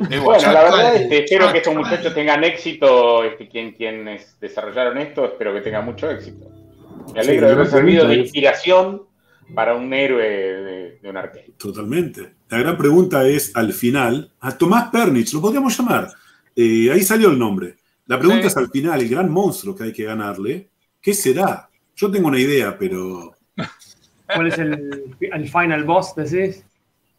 Y 0.00 0.04
bueno, 0.18 0.22
Bueno, 0.24 0.52
la 0.52 0.62
verdad, 0.64 0.94
este, 0.96 1.24
espero 1.24 1.52
que 1.52 1.58
estos 1.58 1.72
chacales. 1.74 1.90
muchachos 1.90 2.14
tengan 2.14 2.44
éxito, 2.44 3.24
este, 3.24 3.48
quien, 3.48 3.72
quienes 3.72 4.38
desarrollaron 4.40 4.98
esto, 4.98 5.24
espero 5.26 5.52
que 5.52 5.60
tengan 5.60 5.84
mucho 5.84 6.10
éxito. 6.10 6.46
Me 7.14 7.20
alegro 7.20 7.48
de 7.48 7.52
Sí, 7.54 7.58
haber 7.60 7.66
servido 7.70 8.06
de 8.06 8.14
es- 8.14 8.20
inspiración 8.20 9.02
para 9.54 9.74
un 9.74 9.92
héroe 9.92 10.22
de, 10.24 10.98
de 11.02 11.10
un 11.10 11.16
arcade. 11.16 11.50
Totalmente. 11.58 12.32
La 12.48 12.58
gran 12.58 12.78
pregunta 12.78 13.26
es, 13.26 13.54
al 13.54 13.72
final, 13.72 14.30
a 14.40 14.56
Tomás 14.56 14.88
Pernich, 14.90 15.32
lo 15.34 15.40
podríamos 15.40 15.76
llamar. 15.76 16.08
Eh, 16.56 16.90
ahí 16.92 17.02
salió 17.02 17.30
el 17.30 17.38
nombre. 17.38 17.76
La 18.06 18.18
pregunta 18.18 18.42
Sí. 18.42 18.48
es 18.48 18.56
al 18.56 18.70
final, 18.70 19.00
el 19.00 19.08
gran 19.08 19.30
monstruo 19.30 19.74
que 19.76 19.84
hay 19.84 19.92
que 19.92 20.04
ganarle, 20.04 20.68
¿qué 21.00 21.14
será? 21.14 21.68
Yo 21.96 22.10
tengo 22.10 22.28
una 22.28 22.38
idea, 22.40 22.76
pero 22.78 23.34
¿Cuál 24.34 24.46
es 24.48 24.58
el, 24.58 25.14
el 25.20 25.48
final 25.48 25.84
boss, 25.84 26.14
decís? 26.16 26.64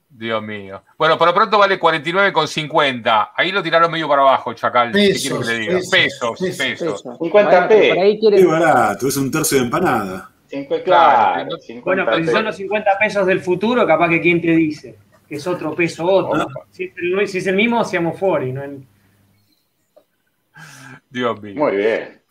Dios 0.10 0.44
mío. 0.44 0.84
Bueno, 0.98 1.18
por 1.18 1.28
lo 1.28 1.34
pronto 1.34 1.58
vale 1.58 1.80
49,50. 1.80 3.30
Ahí 3.36 3.52
lo 3.52 3.64
tiraron 3.64 3.92
medio 3.92 4.08
para 4.08 4.22
abajo, 4.22 4.54
Chacal. 4.54 4.92
¿Qué 4.92 5.10
Pesos, 5.10 5.40
que 5.48 5.54
le 5.54 5.60
diga? 5.60 5.74
pesos, 5.74 5.90
Pesos, 5.92 6.40
pesos, 6.40 6.58
pesos. 6.58 7.00
Eso. 7.02 7.18
50p. 7.20 7.32
Bueno, 7.32 7.66
pero 7.70 7.96
por 7.96 8.04
ahí 8.04 8.14
qué 8.14 8.20
quieren, 8.20 8.48
barato, 8.48 9.08
es 9.08 9.18
un 9.18 9.32
tercio 9.32 9.58
de 9.60 9.64
empanada. 9.66 10.30
Cinco- 10.48 10.76
Claro, 10.84 10.84
claro, 10.84 11.46
Bueno, 11.46 11.58
50 11.60 12.06
pero 12.12 12.26
si 12.26 12.32
son 12.32 12.46
los 12.46 12.56
50 12.56 12.92
pesos 13.00 13.26
del 13.26 13.40
futuro, 13.42 13.88
capaz 13.88 14.10
que 14.10 14.22
quién 14.22 14.40
te 14.42 14.52
dice 14.52 14.96
que 15.28 15.36
es 15.36 15.48
otro 15.48 15.74
peso 15.74 16.06
otro. 16.06 16.48
Si, 16.70 16.84
es 16.86 16.92
el, 16.98 17.28
si 17.28 17.38
es 17.40 17.48
el 17.48 17.56
mismo, 17.56 17.84
seamos 17.84 18.20
fuori. 18.20 18.52
¿no? 18.54 18.62
Dios 21.14 21.40
mío. 21.42 21.56
Muy 21.56 21.78
bien. 21.78 22.22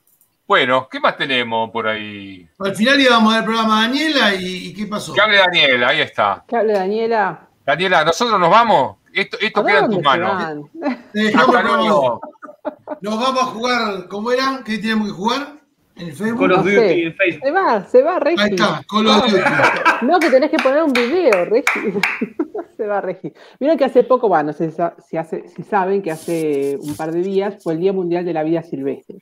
Bueno, 0.46 0.88
¿qué 0.90 0.98
más 0.98 1.16
tenemos 1.16 1.70
por 1.70 1.86
ahí? 1.86 2.46
Al 2.58 2.74
final 2.74 3.00
íbamos 3.00 3.32
al 3.32 3.44
programa 3.44 3.78
a 3.78 3.82
Daniela 3.82 4.34
y, 4.34 4.66
y 4.66 4.74
¿qué 4.74 4.86
pasó? 4.86 5.14
Que 5.14 5.20
hable 5.20 5.36
Daniela, 5.38 5.88
ahí 5.88 6.00
está. 6.00 6.44
que 6.46 6.56
hable 6.56 6.72
Daniela. 6.72 7.48
Daniela, 7.64 8.04
¿nosotros 8.04 8.38
nos 8.40 8.50
vamos? 8.50 8.96
Esto, 9.14 9.38
esto 9.40 9.60
¿A 9.60 9.66
queda 9.66 9.78
en 9.78 9.90
tus 9.90 10.02
manos. 10.02 10.66
luego. 11.14 12.20
Nos 13.00 13.20
vamos 13.20 13.42
a 13.42 13.46
jugar, 13.46 14.08
¿cómo 14.08 14.32
era? 14.32 14.62
¿Qué 14.64 14.78
tenemos 14.78 15.08
que 15.08 15.14
jugar? 15.14 15.61
¿En 15.96 16.08
el 16.08 16.12
Facebook? 16.14 16.38
Call 16.40 16.52
of 16.52 16.58
No 16.58 16.62
Duty 16.64 16.74
sé. 16.76 17.02
en 17.04 17.14
Facebook. 17.14 17.44
Se 17.44 17.50
va, 17.50 17.84
se 17.84 18.02
va, 18.02 18.18
Regi. 18.18 18.42
Ahí 18.42 18.50
está, 18.50 18.82
Call 18.88 19.06
of 19.06 19.22
Duty. 19.30 19.42
No, 20.06 20.18
que 20.18 20.30
tenés 20.30 20.50
que 20.50 20.56
poner 20.56 20.82
un 20.82 20.92
video, 20.92 21.44
Regi. 21.44 21.64
se 22.76 22.86
va, 22.86 23.00
Regi. 23.00 23.32
Vieron 23.60 23.76
que 23.78 23.84
hace 23.84 24.02
poco, 24.02 24.26
bueno, 24.28 24.44
no 24.44 24.52
sé 24.52 24.70
si, 24.70 24.82
si 25.06 25.16
hace- 25.16 25.46
si 25.48 25.62
saben 25.62 26.02
que 26.02 26.10
hace 26.10 26.76
un 26.80 26.96
par 26.96 27.12
de 27.12 27.22
días 27.22 27.62
fue 27.62 27.74
el 27.74 27.80
Día 27.80 27.92
Mundial 27.92 28.24
de 28.24 28.32
la 28.32 28.42
Vida 28.42 28.62
Silvestre. 28.62 29.18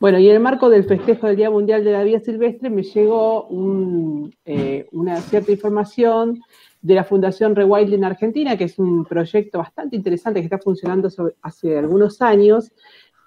Bueno, 0.00 0.18
y 0.18 0.28
en 0.28 0.34
el 0.36 0.40
marco 0.40 0.68
del 0.68 0.84
festejo 0.84 1.26
del 1.28 1.36
Día 1.36 1.50
Mundial 1.50 1.84
de 1.84 1.92
la 1.92 2.02
Vida 2.02 2.18
Silvestre 2.20 2.70
me 2.70 2.82
llegó 2.82 3.44
un, 3.44 4.34
eh, 4.44 4.86
una 4.92 5.16
cierta 5.20 5.52
información 5.52 6.40
de 6.82 6.94
la 6.94 7.04
Fundación 7.04 7.54
Rewilding 7.54 8.04
Argentina, 8.04 8.56
que 8.56 8.64
es 8.64 8.78
un 8.78 9.04
proyecto 9.04 9.58
bastante 9.58 9.96
interesante 9.96 10.40
que 10.40 10.44
está 10.46 10.58
funcionando 10.58 11.10
sobre- 11.10 11.34
hace 11.42 11.78
algunos 11.78 12.20
años, 12.22 12.72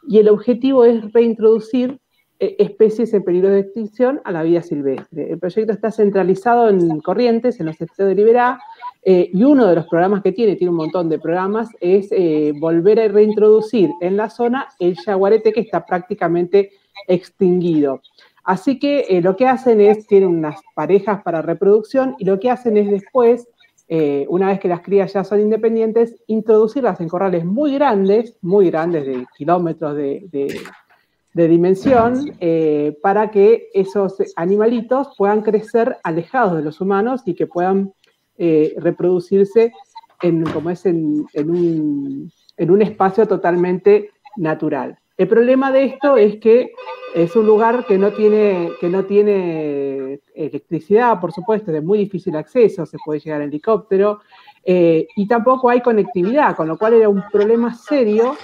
y 0.07 0.17
el 0.17 0.27
objetivo 0.29 0.85
es 0.85 1.11
reintroducir 1.13 1.99
especies 2.39 3.13
en 3.13 3.23
peligro 3.23 3.49
de 3.49 3.59
extinción 3.59 4.21
a 4.23 4.31
la 4.31 4.43
vida 4.43 4.61
silvestre. 4.61 5.31
El 5.31 5.39
proyecto 5.39 5.73
está 5.73 5.91
centralizado 5.91 6.69
en 6.69 7.01
Corrientes, 7.01 7.59
en 7.59 7.65
los 7.65 7.79
estados 7.81 8.09
de 8.09 8.15
Liberá, 8.15 8.59
eh, 9.03 9.29
y 9.33 9.43
uno 9.43 9.67
de 9.67 9.75
los 9.75 9.87
programas 9.87 10.21
que 10.23 10.31
tiene, 10.31 10.55
tiene 10.55 10.71
un 10.71 10.77
montón 10.77 11.09
de 11.09 11.19
programas, 11.19 11.69
es 11.81 12.07
eh, 12.11 12.53
volver 12.59 12.99
a 12.99 13.07
reintroducir 13.09 13.89
en 14.01 14.15
la 14.15 14.29
zona 14.29 14.67
el 14.79 14.95
yaguarete 15.05 15.51
que 15.51 15.61
está 15.61 15.85
prácticamente 15.85 16.71
extinguido. 17.07 18.01
Así 18.43 18.79
que 18.79 19.05
eh, 19.09 19.21
lo 19.21 19.35
que 19.35 19.45
hacen 19.45 19.81
es, 19.81 20.07
tienen 20.07 20.29
unas 20.29 20.59
parejas 20.75 21.21
para 21.23 21.41
reproducción 21.41 22.15
y 22.19 22.25
lo 22.25 22.39
que 22.39 22.49
hacen 22.49 22.77
es 22.77 22.89
después, 22.89 23.47
una 24.27 24.49
vez 24.49 24.59
que 24.59 24.67
las 24.67 24.81
crías 24.81 25.11
ya 25.13 25.23
son 25.23 25.39
independientes, 25.39 26.15
introducirlas 26.27 27.01
en 27.01 27.09
corrales 27.09 27.43
muy 27.43 27.73
grandes, 27.73 28.37
muy 28.41 28.69
grandes, 28.69 29.03
de 29.03 29.25
kilómetros 29.35 29.95
de- 29.95 30.27
de 31.33 31.47
dimensión, 31.47 32.31
eh, 32.39 32.97
para 33.01 33.29
que 33.31 33.69
esos 33.73 34.17
animalitos 34.35 35.09
puedan 35.17 35.41
crecer 35.41 35.97
alejados 36.03 36.57
de 36.57 36.63
los 36.63 36.81
humanos 36.81 37.21
y 37.25 37.35
que 37.35 37.47
puedan 37.47 37.93
eh, 38.37 38.73
reproducirse 38.77 39.71
en, 40.21 40.43
como 40.43 40.69
es 40.69 40.85
en, 40.85 41.25
en 41.33 41.49
un, 41.49 42.31
en 42.57 42.71
un 42.71 42.81
espacio 42.81 43.27
totalmente 43.27 44.11
natural. 44.37 44.97
El 45.17 45.27
problema 45.27 45.71
de 45.71 45.83
esto 45.85 46.15
es 46.15 46.37
que 46.37 46.71
es 47.13 47.35
un 47.35 47.45
lugar 47.45 47.85
que 47.85 47.97
no 47.97 48.13
tiene, 48.13 48.71
que 48.79 48.87
no 48.87 49.03
tiene 49.03 50.21
electricidad, 50.33 51.19
por 51.19 51.33
supuesto, 51.33 51.71
de 51.71 51.81
muy 51.81 51.99
difícil 51.99 52.35
acceso, 52.37 52.85
se 52.85 52.97
puede 53.03 53.19
llegar 53.19 53.41
en 53.41 53.49
helicóptero, 53.49 54.21
eh, 54.63 55.07
y 55.15 55.27
tampoco 55.27 55.69
hay 55.69 55.81
conectividad, 55.81 56.55
con 56.55 56.67
lo 56.67 56.77
cual 56.77 56.93
era 56.93 57.09
un 57.09 57.23
problema 57.31 57.73
serio 57.73 58.37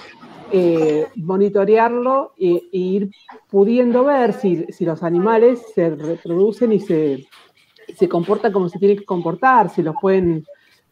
eh, 0.52 1.06
monitorearlo 1.16 2.32
e, 2.38 2.62
ir 2.72 3.10
pudiendo 3.50 4.04
ver 4.04 4.32
si, 4.32 4.66
los 4.80 5.02
animales 5.02 5.62
se 5.74 5.90
reproducen 5.90 6.72
y 6.72 6.80
se, 6.80 7.26
se 7.96 8.08
comportan 8.08 8.52
como 8.52 8.68
se 8.68 8.78
tienen 8.78 8.98
que 8.98 9.04
comportar, 9.04 9.70
si 9.70 9.82
los 9.82 9.96
pueden, 10.00 10.44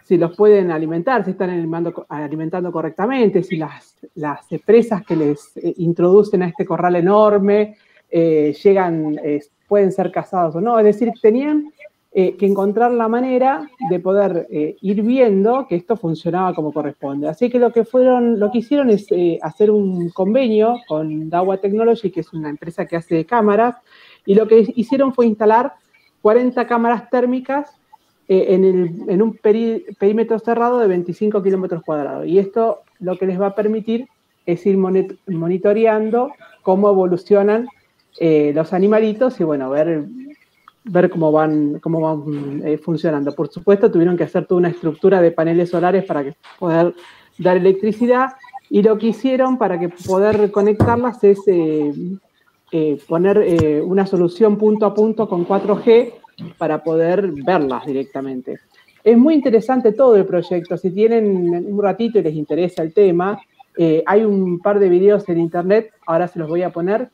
si 0.02 0.16
los 0.16 0.36
pueden 0.36 0.70
alimentar, 0.70 1.24
si 1.24 1.32
están 1.32 1.50
alimentando, 1.50 2.06
alimentando 2.08 2.72
correctamente, 2.72 3.42
si 3.42 3.56
las, 3.56 3.96
las 4.14 4.46
presas 4.64 5.04
que 5.04 5.16
les 5.16 5.56
eh, 5.56 5.74
introducen 5.78 6.42
a 6.42 6.48
este 6.48 6.64
corral 6.64 6.96
enorme 6.96 7.76
eh, 8.10 8.54
llegan, 8.62 9.18
pueden 9.66 9.92
ser 9.92 10.12
cazados 10.12 10.56
o 10.56 10.60
no. 10.60 10.78
Es 10.78 10.84
decir, 10.84 11.12
tenían 11.20 11.72
eh, 12.16 12.36
que 12.36 12.46
encontrar 12.46 12.92
la 12.92 13.08
manera 13.08 13.68
de 13.90 13.98
poder 13.98 14.46
eh, 14.48 14.76
ir 14.82 15.02
viendo 15.02 15.66
que 15.66 15.74
esto 15.74 15.96
funcionaba 15.96 16.54
como 16.54 16.72
corresponde. 16.72 17.26
Así 17.26 17.50
que 17.50 17.58
lo 17.58 17.72
que 17.72 17.84
fueron, 17.84 18.38
lo 18.38 18.52
que 18.52 18.58
hicieron 18.58 18.88
es 18.88 19.10
eh, 19.10 19.40
hacer 19.42 19.68
un 19.72 20.10
convenio 20.10 20.76
con 20.86 21.28
Dawa 21.28 21.56
Technology, 21.56 22.12
que 22.12 22.20
es 22.20 22.32
una 22.32 22.50
empresa 22.50 22.86
que 22.86 22.94
hace 22.94 23.24
cámaras, 23.24 23.78
y 24.24 24.36
lo 24.36 24.46
que 24.46 24.64
hicieron 24.76 25.12
fue 25.12 25.26
instalar 25.26 25.72
40 26.22 26.64
cámaras 26.68 27.10
térmicas 27.10 27.72
en, 28.28 29.20
un 29.20 29.36
perímetro 29.98 30.38
cerrado 30.38 30.78
de 30.78 30.86
25 30.86 31.42
kilómetros 31.42 31.82
cuadrados. 31.82 32.28
Y 32.28 32.38
esto 32.38 32.82
lo 33.00 33.18
que 33.18 33.26
les 33.26 33.40
va 33.40 33.48
a 33.48 33.54
permitir 33.56 34.06
es 34.46 34.64
ir 34.66 34.78
monitoreando 34.78 36.30
cómo 36.62 36.90
evolucionan 36.90 37.66
los 38.20 38.72
animalitos 38.72 39.40
y 39.40 39.44
bueno, 39.44 39.68
ver 39.68 40.06
ver 40.84 41.10
cómo 41.10 41.32
van, 41.32 41.80
cómo 41.80 42.00
van 42.00 42.62
eh, 42.64 42.78
funcionando. 42.78 43.32
Por 43.32 43.48
supuesto, 43.48 43.90
tuvieron 43.90 44.16
que 44.16 44.24
hacer 44.24 44.46
toda 44.46 44.60
una 44.60 44.68
estructura 44.68 45.20
de 45.20 45.30
paneles 45.30 45.70
solares 45.70 46.04
para 46.04 46.22
que 46.22 46.34
poder 46.58 46.94
dar 47.38 47.56
electricidad 47.56 48.32
y 48.70 48.82
lo 48.82 48.98
que 48.98 49.08
hicieron 49.08 49.58
para 49.58 49.78
que 49.78 49.88
poder 49.88 50.50
conectarlas 50.50 51.22
es 51.24 51.38
eh, 51.46 51.92
eh, 52.72 52.98
poner 53.08 53.82
una 53.84 54.06
solución 54.06 54.56
punto 54.56 54.86
a 54.86 54.94
punto 54.94 55.28
con 55.28 55.46
4G 55.46 56.12
para 56.58 56.82
poder 56.82 57.30
verlas 57.32 57.86
directamente. 57.86 58.60
Es 59.02 59.16
muy 59.16 59.34
interesante 59.34 59.92
todo 59.92 60.16
el 60.16 60.24
proyecto. 60.24 60.76
Si 60.76 60.90
tienen 60.90 61.66
un 61.66 61.82
ratito 61.82 62.18
y 62.18 62.22
les 62.22 62.34
interesa 62.34 62.82
el 62.82 62.92
tema, 62.92 63.38
hay 64.06 64.24
un 64.24 64.60
par 64.60 64.78
de 64.78 64.88
videos 64.88 65.28
en 65.28 65.38
internet, 65.38 65.92
ahora 66.06 66.26
se 66.26 66.38
los 66.38 66.48
voy 66.48 66.62
a 66.62 66.72
poner, 66.72 67.10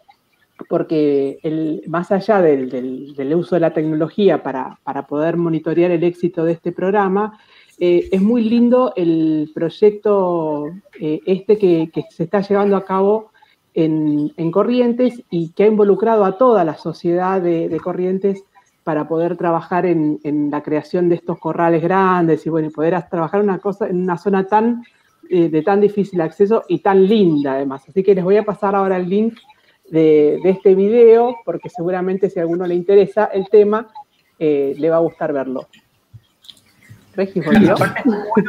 porque 0.68 1.38
el, 1.42 1.82
más 1.88 2.10
allá 2.12 2.40
del, 2.40 2.68
del- 2.70 3.34
uso 3.34 3.56
de 3.56 3.60
la 3.60 3.72
tecnología 3.72 4.42
para, 4.42 4.78
para 4.84 5.06
poder 5.06 5.36
monitorear 5.36 5.90
el 5.90 6.04
éxito 6.04 6.44
de 6.44 6.52
este 6.52 6.72
programa, 6.72 7.38
eh, 7.78 8.08
es 8.12 8.20
muy 8.20 8.42
lindo 8.42 8.92
el 8.96 9.50
proyecto 9.54 10.66
eh, 11.00 11.20
este 11.26 11.58
que, 11.58 11.90
que 11.92 12.04
se 12.10 12.24
está 12.24 12.40
llevando 12.42 12.76
a 12.76 12.84
cabo 12.84 13.30
en, 13.74 14.32
en 14.36 14.50
Corrientes 14.50 15.22
y 15.30 15.50
que 15.50 15.64
ha 15.64 15.68
involucrado 15.68 16.24
a 16.24 16.36
toda 16.36 16.64
la 16.64 16.76
sociedad 16.76 17.40
de, 17.40 17.68
de 17.68 17.80
Corrientes 17.80 18.42
para 18.84 19.06
poder 19.06 19.36
trabajar 19.36 19.86
en, 19.86 20.18
en 20.24 20.50
la 20.50 20.62
creación 20.62 21.08
de 21.08 21.14
estos 21.16 21.38
corrales 21.38 21.82
grandes 21.82 22.44
y 22.46 22.50
bueno, 22.50 22.70
poder 22.70 23.00
trabajar 23.10 23.40
una 23.42 23.58
cosa, 23.58 23.86
en 23.88 24.02
una 24.02 24.18
zona 24.18 24.46
tan, 24.46 24.82
eh, 25.28 25.48
de 25.48 25.62
tan 25.62 25.80
difícil 25.80 26.20
acceso 26.20 26.64
y 26.68 26.80
tan 26.80 27.06
linda 27.06 27.52
además. 27.52 27.84
Así 27.88 28.02
que 28.02 28.14
les 28.14 28.24
voy 28.24 28.36
a 28.36 28.42
pasar 28.44 28.74
ahora 28.74 28.96
el 28.96 29.08
link 29.08 29.34
de, 29.90 30.40
este 30.44 30.74
video, 30.74 31.36
porque 31.44 31.68
seguramente 31.68 32.30
si 32.30 32.38
a 32.38 32.42
alguno 32.42 32.66
le 32.66 32.74
interesa 32.74 33.26
el 33.26 33.48
tema, 33.48 33.88
eh, 34.38 34.74
le 34.78 34.90
va 34.90 34.96
a 34.96 35.00
gustar 35.00 35.32
verlo. 35.32 35.68
Regis, 37.14 37.44
¿volvió? 37.44 37.72
Aparte 37.72 38.02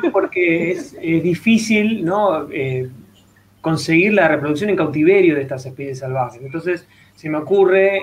es 0.06 0.12
porque 0.12 0.72
es 0.72 0.96
eh, 1.02 1.20
difícil 1.20 2.06
¿no? 2.06 2.48
Eh, 2.52 2.90
conseguir 3.60 4.14
la 4.14 4.28
reproducción 4.28 4.70
en 4.70 4.76
cautiverio 4.76 5.36
de 5.36 5.42
estas 5.42 5.66
especies 5.66 6.00
salvajes. 6.00 6.42
Entonces, 6.44 6.88
se 7.16 7.30
me 7.30 7.40
ocurre, 7.40 8.02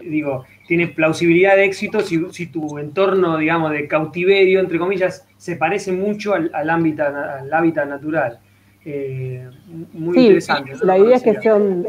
digo, 0.00 0.44
tiene 0.66 0.88
plausibilidad 0.88 1.56
de 1.56 1.64
éxito 1.64 2.00
si, 2.00 2.46
tu 2.46 2.78
entorno, 2.78 3.38
digamos, 3.38 3.70
de 3.72 3.86
cautiverio, 3.86 4.60
entre 4.60 4.78
comillas, 4.78 5.26
se 5.36 5.56
parece 5.56 5.92
mucho 5.92 6.34
al, 6.34 6.70
ámbito, 6.70 7.04
al 7.04 7.52
hábitat 7.52 7.88
natural. 7.88 8.38
Eh, 8.84 9.48
muy 9.92 10.14
Sí, 10.16 10.20
interesante. 10.26 10.72
la 10.82 10.98
idea 10.98 11.16
es 11.16 11.22
que 11.22 11.40
son, 11.40 11.86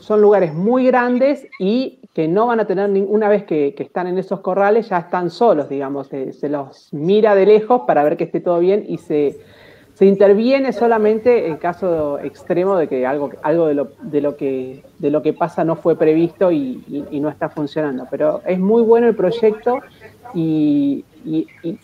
son 0.00 0.20
lugares 0.22 0.54
muy 0.54 0.86
grandes 0.86 1.46
y 1.60 2.00
que 2.14 2.28
no 2.28 2.46
van 2.46 2.60
a 2.60 2.66
tener, 2.66 2.88
nin- 2.88 3.06
una 3.08 3.28
vez 3.28 3.44
que, 3.44 3.74
que 3.74 3.82
están 3.82 4.06
en 4.06 4.16
esos 4.18 4.40
corrales, 4.40 4.88
ya 4.88 4.98
están 4.98 5.28
solos, 5.30 5.68
digamos, 5.68 6.06
se, 6.08 6.32
se 6.32 6.48
los 6.48 6.88
mira 6.92 7.34
de 7.34 7.44
lejos 7.44 7.82
para 7.86 8.02
ver 8.04 8.16
que 8.16 8.24
esté 8.24 8.40
todo 8.40 8.58
bien 8.60 8.84
y 8.88 8.96
se, 8.98 9.36
se 9.92 10.06
interviene 10.06 10.72
solamente 10.72 11.46
en 11.46 11.56
caso 11.58 12.18
extremo 12.20 12.76
de 12.78 12.88
que 12.88 13.04
algo, 13.06 13.30
algo 13.42 13.66
de, 13.66 13.74
lo, 13.74 13.88
de, 14.00 14.20
lo 14.22 14.36
que, 14.36 14.82
de 14.98 15.10
lo 15.10 15.20
que 15.22 15.34
pasa 15.34 15.62
no 15.64 15.76
fue 15.76 15.98
previsto 15.98 16.50
y, 16.50 16.82
y- 16.88 17.04
y 17.10 17.20
no 17.20 17.28
está 17.28 17.50
funcionando. 17.50 18.06
Pero 18.10 18.40
es 18.46 18.58
muy 18.58 18.80
bueno 18.82 19.08
el 19.08 19.14
proyecto 19.14 19.78
y, 20.34 21.04
y- 21.24 21.46
y- 21.62 21.78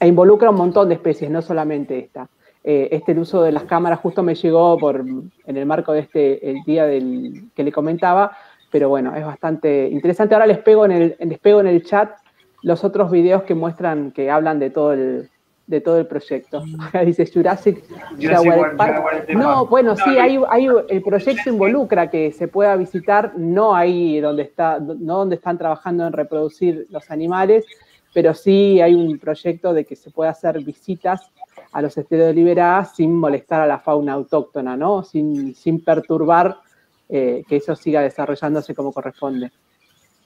e 0.00 0.08
involucra 0.08 0.50
un 0.50 0.56
montón 0.56 0.88
de 0.88 0.96
especies, 0.96 1.30
no 1.30 1.40
solamente 1.40 1.98
esta. 1.98 2.28
Eh, 2.68 2.88
este 2.90 3.12
el 3.12 3.20
uso 3.20 3.44
de 3.44 3.52
las 3.52 3.62
cámaras 3.62 4.00
justo 4.00 4.24
me 4.24 4.34
llegó 4.34 4.76
por, 4.76 4.96
en 4.98 5.56
el 5.56 5.66
marco 5.66 5.92
de 5.92 6.00
este 6.00 6.50
el 6.50 6.64
día 6.64 6.84
del, 6.84 7.44
que 7.54 7.62
le 7.62 7.70
comentaba, 7.70 8.36
pero 8.72 8.88
bueno, 8.88 9.14
es 9.14 9.24
bastante 9.24 9.88
interesante. 9.88 10.34
Ahora 10.34 10.48
les 10.48 10.58
pego 10.58 10.84
en 10.84 10.90
el, 10.90 11.16
les 11.20 11.38
pego 11.38 11.60
en 11.60 11.68
el 11.68 11.84
chat 11.84 12.10
los 12.62 12.82
otros 12.82 13.12
videos 13.12 13.44
que 13.44 13.54
muestran, 13.54 14.10
que 14.10 14.32
hablan 14.32 14.58
de 14.58 14.70
todo 14.70 14.94
el, 14.94 15.30
de 15.68 15.80
todo 15.80 15.98
el 15.98 16.08
proyecto. 16.08 16.64
Acá 16.80 17.00
dice 17.04 17.24
Jurassic, 17.32 17.84
Jurassic 18.20 18.76
Park. 18.76 19.28
No, 19.28 19.66
bueno, 19.66 19.90
No, 19.90 19.96
sí, 20.04 20.18
hay, 20.18 20.36
hay, 20.48 20.66
el 20.88 21.02
proyecto 21.02 21.48
involucra 21.48 22.10
que 22.10 22.32
se 22.32 22.48
pueda 22.48 22.74
visitar, 22.74 23.34
no 23.36 23.76
ahí 23.76 24.18
donde 24.18 24.42
está, 24.42 24.80
no 24.80 25.18
donde 25.18 25.36
están 25.36 25.56
trabajando 25.56 26.04
en 26.04 26.12
reproducir 26.12 26.88
los 26.90 27.12
animales, 27.12 27.64
pero 28.12 28.34
sí 28.34 28.80
hay 28.80 28.92
un 28.96 29.20
proyecto 29.20 29.72
de 29.72 29.84
que 29.84 29.94
se 29.94 30.10
pueda 30.10 30.30
hacer 30.30 30.64
visitas 30.64 31.30
a 31.76 31.82
los 31.82 31.98
esteros 31.98 32.28
de 32.28 32.32
liberadas 32.32 32.96
sin 32.96 33.14
molestar 33.14 33.60
a 33.60 33.66
la 33.66 33.78
fauna 33.78 34.14
autóctona, 34.14 34.78
¿no? 34.78 35.04
Sin, 35.04 35.54
sin 35.54 35.84
perturbar 35.84 36.56
eh, 37.06 37.42
que 37.46 37.56
eso 37.56 37.76
siga 37.76 38.00
desarrollándose 38.00 38.74
como 38.74 38.94
corresponde. 38.94 39.52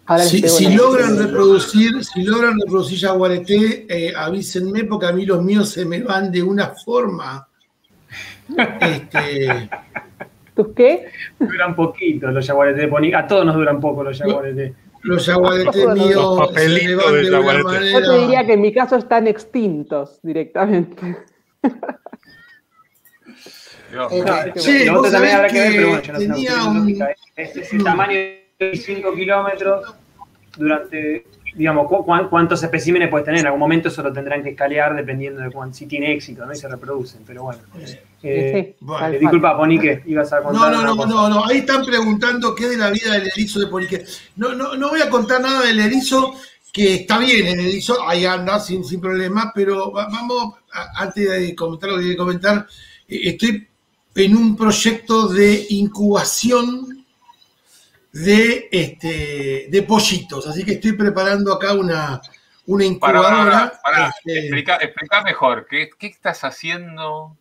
Ahora 0.07 0.23
Si, 0.23 0.73
logran 0.73 1.19
reproducir, 1.19 2.05
si 2.05 2.23
logran 2.23 2.57
reproducir 2.57 3.01
jaguareté, 3.01 3.85
eh, 3.89 4.13
avísenme 4.17 4.85
porque 4.85 5.07
a 5.07 5.13
mí 5.13 5.27
los 5.27 5.43
míos 5.43 5.71
se 5.71 5.85
me 5.85 6.01
van 6.03 6.31
de 6.31 6.41
una 6.41 6.69
forma. 6.69 7.49
Este, 8.81 9.69
¿Tus 10.55 10.69
qué? 10.69 11.09
Duran 11.37 11.75
poquito 11.75 12.29
los 12.29 12.49
Pony. 12.49 13.13
A 13.13 13.27
todos 13.27 13.45
nos 13.45 13.57
duran 13.57 13.81
poco 13.81 14.05
los 14.05 14.17
jaguares 14.17 14.55
de. 14.55 14.73
los 15.03 15.27
jaguaretés 15.27 15.85
Los 15.85 15.95
míos 15.99 16.53
se 16.55 16.69
me 16.69 16.95
papelitos 16.95 17.05
van 17.05 17.15
de 17.15 17.23
de 17.23 17.39
una. 17.41 17.91
Yo 17.91 18.13
te 18.13 18.19
diría 18.21 18.47
que 18.47 18.53
en 18.53 18.61
mi 18.61 18.73
caso 18.73 18.95
están 18.95 19.27
extintos 19.27 20.21
directamente. 20.23 21.17
Dios. 23.91 24.13
Ok. 24.13 24.27
No, 24.27 24.53
Che, 24.55 24.85
lo 24.87 24.93
vos 24.93 24.99
otro 25.01 25.13
también 25.13 25.33
sabés 25.33 25.35
habrá 25.35 25.49
que 25.49 25.59
ver, 25.61 25.71
que 25.71 25.77
pero 25.77 25.89
bueno, 25.89 26.03
yo 26.05 26.13
no 26.13 26.19
sé, 26.21 26.29
no 26.29 26.35
tenía 26.35 26.51
tengo 26.55 26.69
un- 26.71 26.79
lógica. 26.79 27.15
Es, 27.37 27.57
es 27.57 27.73
el 27.73 27.85
tamaño 27.85 28.13
de 28.59 28.77
5 28.77 29.15
kilómetros 29.15 29.95
durante, 30.57 31.27
digamos, 31.57 31.89
cu- 31.89 32.05
cuán- 32.05 32.29
cuántos 32.29 32.63
especímenes 32.63 33.09
puedes 33.09 33.25
tener. 33.25 33.41
En 33.41 33.47
algún 33.47 33.61
momento 33.61 33.89
eso 33.89 34.03
lo 34.03 34.13
tendrán 34.13 34.43
que 34.43 34.51
escalear 34.51 34.95
dependiendo 34.95 35.41
de 35.41 35.51
cuán, 35.51 35.75
si 35.75 35.87
tiene 35.87 36.13
éxito, 36.13 36.45
¿no? 36.47 36.53
Y 36.53 36.57
se 36.57 36.69
reproducen, 36.69 37.23
pero 37.27 37.45
bueno. 37.45 37.61
Eh, 37.79 38.01
Sí, 38.23 38.77
bueno, 38.81 39.07
eh, 39.09 39.19
disculpa, 39.19 39.57
Ponique, 39.57 40.03
ibas 40.07 40.31
a 40.33 40.41
No, 40.41 40.45
contar. 40.51 40.73
no, 40.73 40.83
no, 40.83 40.97
cosa. 40.97 41.09
no, 41.09 41.29
no. 41.31 41.47
Ahí 41.47 41.59
están 41.59 41.85
preguntando 41.85 42.55
qué 42.55 42.69
de 42.69 42.77
la 42.77 42.91
vida 42.91 43.13
del 43.15 43.29
erizo 43.29 43.59
de 43.59 43.67
Polique. 43.67 44.05
No, 44.37 44.55
no, 44.55 44.77
no 44.77 44.91
voy 44.91 45.01
a 45.01 45.09
contar 45.09 45.41
nada 45.41 45.63
del 45.65 45.81
erizo, 45.81 46.35
que 46.73 46.95
está 46.95 47.19
bien 47.19 47.47
el 47.47 47.61
erizo, 47.61 48.07
ahí 48.09 48.25
anda 48.25 48.61
sin, 48.61 48.85
sin 48.85 49.01
problema, 49.01 49.53
pero 49.55 49.91
va- 49.93 50.09
vamos, 50.11 50.55
a- 50.73 51.03
antes 51.03 51.29
de 51.29 51.55
comentar 51.55 51.91
lo 51.91 51.97
que 51.97 52.03
quiero 52.05 52.25
comentar, 52.25 52.67
eh, 53.09 53.21
estoy 53.25 53.67
en 54.15 54.37
un 54.37 54.57
proyecto 54.57 55.29
de 55.29 55.67
incubación 55.71 57.05
de, 58.13 58.69
este, 58.73 59.67
de 59.71 59.83
pollitos, 59.83 60.47
así 60.47 60.65
que 60.65 60.73
estoy 60.73 60.93
preparando 60.93 61.53
acá 61.53 61.73
una, 61.75 62.21
una 62.67 62.85
incubadora. 62.85 63.31
pará, 63.31 63.81
pará. 63.83 64.15
este, 64.25 64.39
Explica, 64.41 64.77
explica 64.77 65.23
mejor. 65.23 65.67
¿Qué, 65.71 65.91
¿Qué 65.99 66.07
estás 66.09 66.43
haciendo? 66.45 67.37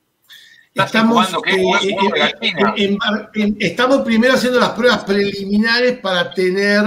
¿Estás 0.69 0.87
Estamos, 0.87 1.33
eh, 1.33 1.55
¿Huevo 1.55 1.75
eh, 1.77 1.95
de 2.13 2.19
gallina? 2.19 2.73
en- 2.77 2.97
en- 3.33 3.57
estamos 3.59 4.01
primero 4.03 4.35
haciendo 4.35 4.59
las 4.59 4.69
pruebas 4.71 5.03
preliminares 5.03 5.99
para 5.99 6.31
tener, 6.33 6.85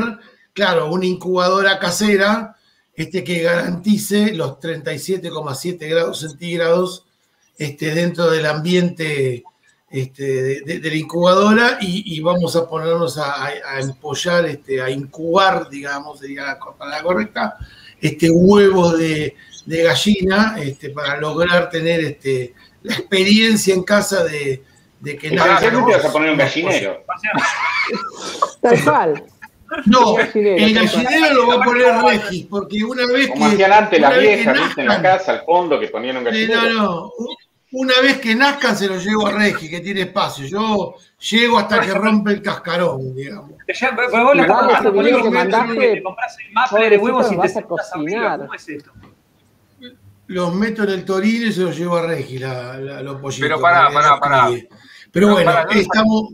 claro, 0.53 0.90
una 0.92 1.07
incubadora 1.07 1.78
casera 1.78 2.57
este, 2.94 3.24
que 3.24 3.40
garantice 3.42 4.34
los 4.34 4.59
37,7 4.61 5.88
grados 5.88 6.20
centígrados 6.20 7.07
este, 7.59 7.94
dentro 7.94 8.30
del 8.30 8.46
ambiente 8.46 9.44
este, 9.90 10.22
de, 10.42 10.61
de- 10.62 10.78
de 10.80 10.88
la 10.90 10.96
incubadora 10.96 11.78
y, 11.80 12.14
y 12.16 12.20
vamos 12.20 12.57
a 12.57 12.68
ponernos 12.68 13.18
a, 13.18 13.44
a- 13.46 13.53
a 13.76 13.80
empollar, 13.80 14.46
este, 14.46 14.80
a 14.80 14.90
incubar, 14.90 15.68
digamos, 15.68 16.18
sería 16.20 16.44
la 16.44 16.59
palabra 16.59 17.03
correcta, 17.03 17.57
este, 18.00 18.30
huevos 18.30 18.98
de, 18.98 19.36
de 19.66 19.82
gallina 19.82 20.57
este, 20.61 20.90
para 20.90 21.18
lograr 21.18 21.68
tener 21.70 22.00
este, 22.00 22.55
la 22.82 22.94
experiencia 22.94 23.74
en 23.74 23.82
casa 23.84 24.24
de, 24.24 24.62
de 25.00 25.16
que 25.16 25.28
¿Cómo 25.72 25.86
te 25.86 25.92
vas 25.96 26.05
a 26.07 26.12
poner 26.12 26.30
un 26.30 26.38
gallinero? 26.38 27.05
Tal 28.61 28.84
cual. 28.84 29.24
No, 29.86 30.18
El 30.18 30.74
gallinero, 30.74 31.34
lo 31.34 31.46
va 31.48 31.54
a 31.54 31.64
poner 31.64 31.86
Regis, 32.04 32.46
porque 32.46 32.84
una 32.84 33.06
vez 33.06 33.28
Como 33.28 33.46
que. 33.46 33.52
hacían 33.54 33.72
antes 33.72 33.98
una 33.98 34.08
las 34.10 34.18
vez 34.18 34.28
que 34.28 34.34
viejas, 34.36 34.58
¿viste? 34.66 34.80
En 34.82 34.86
la 34.88 34.94
nazcan- 34.98 35.02
casa, 35.02 35.32
al 35.32 35.40
fondo, 35.44 35.80
que 35.80 35.88
ponían 35.88 36.16
un 36.18 36.22
Eh, 36.22 36.30
gallinero. 36.30 36.62
no, 36.72 36.72
no. 36.78 37.10
Una 37.74 37.94
vez 38.02 38.18
que 38.18 38.34
nazcan 38.34 38.76
se 38.76 38.86
los 38.86 39.02
llevo 39.02 39.26
a 39.26 39.32
Regis, 39.32 39.70
que 39.70 39.80
tiene 39.80 40.02
espacio. 40.02 40.44
Yo 40.46 40.94
llego 41.30 41.58
hasta 41.58 41.80
que 41.80 41.94
rompe 41.94 42.32
el 42.32 42.42
cascarón, 42.42 43.14
digamos. 43.14 43.52
Ya, 43.66 43.96
pero 43.96 44.24
vos 44.26 44.36
le 44.36 44.46
compras 44.46 46.36
el 46.46 46.52
maple 46.52 46.90
de 46.90 46.98
huevos 46.98 47.26
y 47.28 47.30
te 47.30 47.36
vas 47.36 47.56
a 47.56 47.62
cocinar. 47.62 48.38
¿Cómo 48.40 48.52
es 48.54 48.68
esto? 48.68 48.90
Los 50.26 50.54
meto 50.54 50.84
en 50.84 50.90
el 50.90 51.04
torino 51.04 51.46
y 51.46 51.52
se 51.52 51.62
los 51.62 51.76
llevo 51.76 51.96
a 51.96 52.06
Regis, 52.06 52.40
la, 52.40 52.76
la- 52.78 53.02
los 53.02 53.20
pollitos. 53.20 53.40
Pero 53.48 53.60
pará, 53.60 53.90
pará, 53.92 54.20
pará. 54.20 54.48
Pero 54.50 54.68
Pero 55.10 55.30
bueno, 55.32 55.50
pará, 55.50 55.64
¿dónde 55.64 55.80
estamos. 55.82 56.28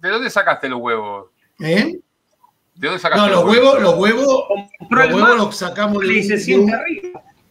¿De 0.00 0.08
dónde 0.08 0.30
sacaste 0.30 0.68
los 0.68 0.80
huevos? 0.80 1.26
¿eh? 1.60 2.00
¿De 2.82 2.88
dónde 2.88 3.00
sacaste 3.00 3.30
No, 3.30 3.32
los 3.32 3.44
huevos, 3.44 3.80
los 3.80 3.94
huevos, 3.94 4.26
los 4.90 5.14
huevos 5.14 5.36
los 5.36 5.56
sacamos 5.56 6.02
de, 6.02 6.36
se 6.38 6.56
un- 6.58 6.66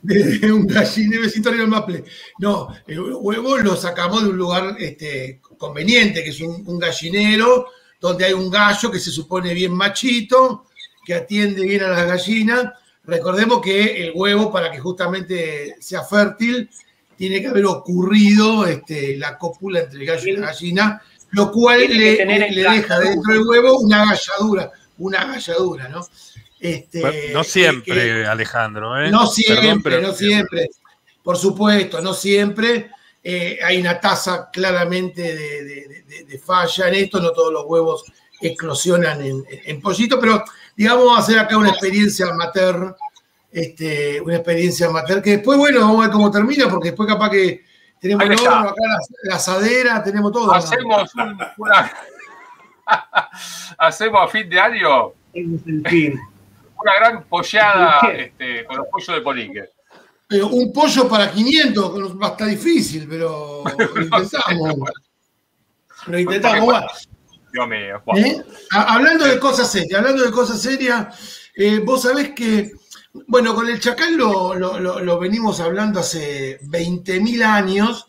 de 0.01 0.73
gallinero 0.73 1.23
arriba 1.23 1.51
del 1.57 1.67
maple. 1.69 2.03
No, 2.39 2.67
el 2.86 2.99
huevo 2.99 3.57
lo 3.57 3.77
sacamos 3.77 4.23
de 4.23 4.29
un 4.32 4.38
lugar 4.38 4.75
este, 4.77 5.39
conveniente, 5.57 6.21
que 6.21 6.32
es 6.32 6.41
un, 6.41 6.63
un 6.67 6.77
gallinero, 6.77 7.67
donde 8.01 8.25
hay 8.25 8.34
un 8.34 8.49
gallo 8.51 8.91
que 8.91 8.99
se 8.99 9.09
supone 9.09 9.53
bien 9.53 9.71
machito, 9.71 10.65
que 11.05 11.13
atiende 11.13 11.63
bien 11.63 11.84
a 11.84 11.88
las 11.88 12.07
gallinas. 12.07 12.73
Recordemos 13.05 13.61
que 13.61 14.03
el 14.03 14.11
huevo, 14.13 14.51
para 14.51 14.69
que 14.69 14.79
justamente 14.79 15.77
sea 15.79 16.03
fértil, 16.03 16.69
tiene 17.15 17.39
que 17.39 17.47
haber 17.47 17.65
ocurrido 17.67 18.65
este, 18.65 19.15
la 19.15 19.38
cópula 19.38 19.79
entre 19.79 19.97
el 20.01 20.05
gallo 20.07 20.27
y 20.27 20.32
la 20.34 20.47
gallina, 20.47 21.01
lo 21.29 21.51
cual 21.53 21.79
le, 21.88 22.25
le 22.51 22.63
deja 22.69 22.99
dentro 22.99 23.34
del 23.34 23.43
huevo 23.47 23.79
una 23.79 23.99
galladura, 24.07 24.71
una 25.02 25.26
galladura, 25.26 25.88
¿no? 25.89 26.06
Este, 26.60 27.32
no 27.34 27.41
que- 27.41 27.47
siempre, 27.49 27.93
que- 27.95 28.26
Alejandro. 28.26 29.02
¿eh? 29.04 29.10
no 29.10 29.28
siempre, 29.28 29.56
Perdón, 29.66 29.82
pero- 29.84 30.02
no 30.08 30.14
siempre. 30.14 30.70
Por 31.24 31.38
supuesto, 31.38 32.02
no 32.02 32.14
siempre. 32.14 32.91
Eh, 33.24 33.60
hay 33.64 33.80
una 33.80 33.99
tasa 33.99 34.49
claramente 34.52 35.22
de, 35.22 35.64
de- 35.64 36.04
de- 36.08 36.24
de 36.26 36.39
falla 36.39 36.88
en 36.88 36.95
esto, 36.95 37.20
no 37.20 37.32
todos 37.32 37.54
los 37.54 37.66
huevos 37.68 38.04
eclosionan 38.41 39.22
en, 39.24 39.43
en 39.66 39.80
pollito, 39.82 40.20
pero 40.20 40.43
digamos, 40.76 41.06
vamos 41.06 41.20
a 41.20 41.22
hacer 41.22 41.38
acá 41.38 41.56
una 41.58 41.70
experiencia 41.70 42.26
amateur, 42.28 42.95
este, 43.52 44.20
una 44.22 44.38
experiencia 44.38 44.88
amateur, 44.88 45.22
que 45.22 45.32
después, 45.38 45.58
bueno, 45.60 45.82
vamos 45.82 45.97
a 45.99 46.08
ver 46.08 46.12
cómo 46.12 46.32
termina, 46.32 46.68
porque 46.70 46.89
después 46.89 47.08
capaz 47.08 47.30
que 47.30 47.64
tenemos 47.99 48.24
el 48.26 48.32
horno, 48.34 48.70
acá 48.70 48.82
la, 48.88 48.97
la 49.24 49.36
asadera, 49.36 50.04
tenemos 50.04 50.32
todo. 50.32 50.52
Hacemos 50.52 51.14
un- 51.16 51.38
una. 51.58 51.91
Hacemos 53.78 54.22
a 54.24 54.28
fin 54.28 54.50
de 54.50 54.60
año 54.60 55.12
el 55.34 55.84
fin. 55.88 56.20
una 56.78 56.96
gran 57.00 57.24
pollada 57.24 58.00
este, 58.16 58.66
con 58.66 58.78
los 58.78 58.88
pollos 58.88 59.16
de 59.16 59.22
Polique. 59.22 59.66
Pero 60.28 60.48
un 60.48 60.72
pollo 60.72 61.08
para 61.10 61.30
500 61.32 62.22
va 62.22 62.28
a 62.28 62.32
estar 62.32 62.48
difícil, 62.48 63.06
pero 63.10 63.64
lo 63.66 64.02
intentamos. 64.02 64.89
Lo 66.08 66.20
intentamos. 66.20 67.08
Dios 67.52 67.68
mío. 67.68 68.02
¿Eh? 68.16 68.42
Ha- 68.72 68.94
Hablando 68.96 69.26
de 69.26 69.38
cosas 69.39 69.70
serias, 69.72 70.00
hablando 70.00 70.24
de 70.24 70.32
cosas 70.32 70.62
serias, 70.62 71.39
eh, 71.56 71.80
vos 71.84 72.04
sabés 72.04 72.32
que, 72.32 72.72
bueno, 73.28 73.54
con 73.54 73.68
el 73.68 73.80
Chacal 73.82 74.16
lo, 74.16 74.56
lo- 74.56 74.80
lo- 74.80 75.00
lo 75.02 75.20
venimos 75.20 75.60
hablando 75.60 76.00
hace 76.00 76.60
20.000 76.62 77.44
años, 77.44 78.08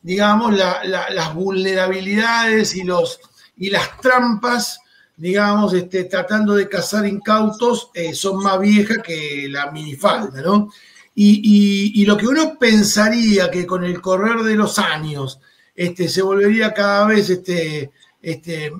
digamos, 0.00 0.54
la- 0.54 0.84
la- 0.84 1.10
las 1.10 1.34
vulnerabilidades 1.34 2.76
y, 2.76 2.84
los, 2.84 3.20
y 3.56 3.70
las 3.70 4.00
trampas 4.00 4.80
digamos, 5.16 5.72
este, 5.74 6.04
tratando 6.04 6.54
de 6.54 6.68
cazar 6.68 7.06
incautos, 7.06 7.90
eh, 7.94 8.14
son 8.14 8.42
más 8.42 8.58
viejas 8.60 8.98
que 8.98 9.46
la 9.48 9.70
minifalda, 9.70 10.42
¿no? 10.42 10.70
Y, 11.16 11.92
y, 12.02 12.04
lo 12.06 12.16
que 12.16 12.26
uno 12.26 12.58
pensaría 12.58 13.48
que 13.48 13.64
con 13.64 13.84
el 13.84 14.00
correr 14.00 14.42
de 14.42 14.56
los 14.56 14.80
años 14.80 15.38
este, 15.76 16.08
se 16.08 16.22
volvería 16.22 16.74
cada 16.74 17.06
vez 17.06 17.30
este, 17.30 17.92
este, 18.20 18.72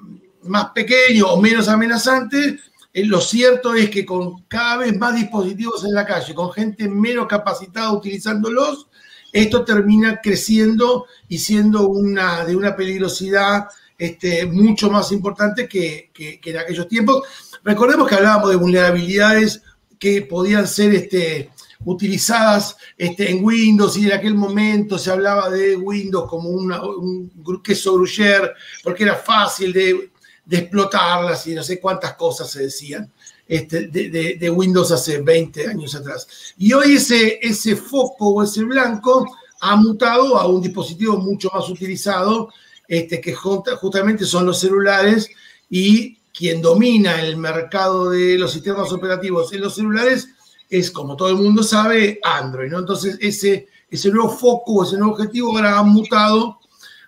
más 0.42 0.70
pequeño 0.74 1.28
o 1.28 1.40
menos 1.40 1.68
amenazante, 1.68 2.58
eh, 2.92 3.04
lo 3.04 3.20
cierto 3.20 3.74
es 3.76 3.88
que 3.88 4.04
con 4.04 4.42
cada 4.48 4.78
vez 4.78 4.98
más 4.98 5.14
dispositivos 5.14 5.84
en 5.84 5.94
la 5.94 6.04
calle, 6.04 6.34
con 6.34 6.50
gente 6.50 6.88
menos 6.88 7.28
capacitada 7.28 7.92
utilizándolos, 7.92 8.88
esto 9.32 9.64
termina 9.64 10.20
creciendo 10.20 11.06
y 11.28 11.38
siendo 11.38 11.86
una, 11.86 12.44
de 12.44 12.56
una 12.56 12.74
peligrosidad 12.74 13.68
este, 14.04 14.46
mucho 14.46 14.90
más 14.90 15.12
importante 15.12 15.68
que, 15.68 16.10
en 16.44 16.56
aquellos 16.56 16.88
tiempos. 16.88 17.22
Recordemos 17.62 18.08
que 18.08 18.14
hablábamos 18.14 18.50
de 18.50 18.56
vulnerabilidades 18.56 19.62
que 19.98 20.22
podían 20.22 20.66
ser 20.66 20.94
este, 20.94 21.50
utilizadas 21.84 22.76
este, 22.96 23.30
en 23.30 23.44
Windows 23.44 23.96
y 23.96 24.06
en 24.06 24.12
aquel 24.12 24.34
momento 24.34 24.98
se 24.98 25.10
hablaba 25.10 25.50
de 25.50 25.76
Windows 25.76 26.28
como 26.28 26.50
un 26.50 27.62
queso 27.62 27.94
gruyere 27.94 28.50
porque 28.82 29.04
era 29.04 29.16
fácil 29.16 29.72
de, 29.72 30.10
explotarlas 30.50 31.46
y 31.46 31.54
no 31.54 31.62
sé 31.62 31.80
cuántas 31.80 32.14
cosas 32.14 32.50
se 32.50 32.64
decían 32.64 33.10
este, 33.48 33.88
de, 33.88 34.50
Windows 34.50 34.90
hace 34.92 35.22
20 35.22 35.68
años 35.68 35.94
atrás. 35.94 36.26
Y 36.58 36.72
hoy 36.72 36.96
ese, 36.96 37.38
ese 37.40 37.76
foco 37.76 38.28
o 38.28 38.42
ese 38.42 38.62
blanco 38.62 39.26
ha 39.60 39.76
mutado 39.76 40.38
a 40.38 40.46
un 40.46 40.60
dispositivo 40.60 41.16
mucho 41.16 41.50
más 41.54 41.68
utilizado 41.70 42.50
este, 42.94 43.20
que 43.20 43.34
justamente 43.34 44.24
son 44.24 44.46
los 44.46 44.60
celulares 44.60 45.28
y 45.68 46.16
quien 46.32 46.60
domina 46.60 47.20
el 47.20 47.36
mercado 47.36 48.10
de 48.10 48.36
los 48.38 48.52
sistemas 48.52 48.92
operativos 48.92 49.52
en 49.52 49.60
los 49.60 49.76
celulares 49.76 50.28
es, 50.68 50.90
como 50.90 51.16
todo 51.16 51.28
el 51.28 51.36
mundo 51.36 51.62
sabe, 51.62 52.18
Android. 52.22 52.72
Entonces, 52.72 53.16
ese, 53.20 53.68
ese 53.88 54.10
nuevo 54.10 54.30
foco, 54.30 54.82
ese 54.82 54.96
nuevo 54.96 55.12
objetivo 55.12 55.56
ahora 55.56 55.78
ha 55.78 55.82
mutado 55.82 56.58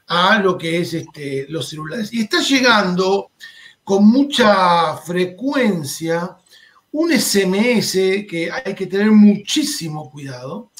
a 0.06 0.38
lo 0.38 0.56
que 0.56 0.80
es 0.80 0.94
este, 0.94 1.46
los 1.48 1.68
celulares. 1.68 2.12
Y 2.12 2.20
está 2.20 2.40
llegando 2.40 3.32
con 3.82 4.06
mucha 4.06 4.96
frecuencia 4.98 6.36
un 6.92 7.12
SMS 7.12 7.92
que 8.28 8.48
hay 8.52 8.74
que 8.74 8.86
tener 8.86 9.10
muchísimo 9.10 10.10
cuidado, 10.10 10.70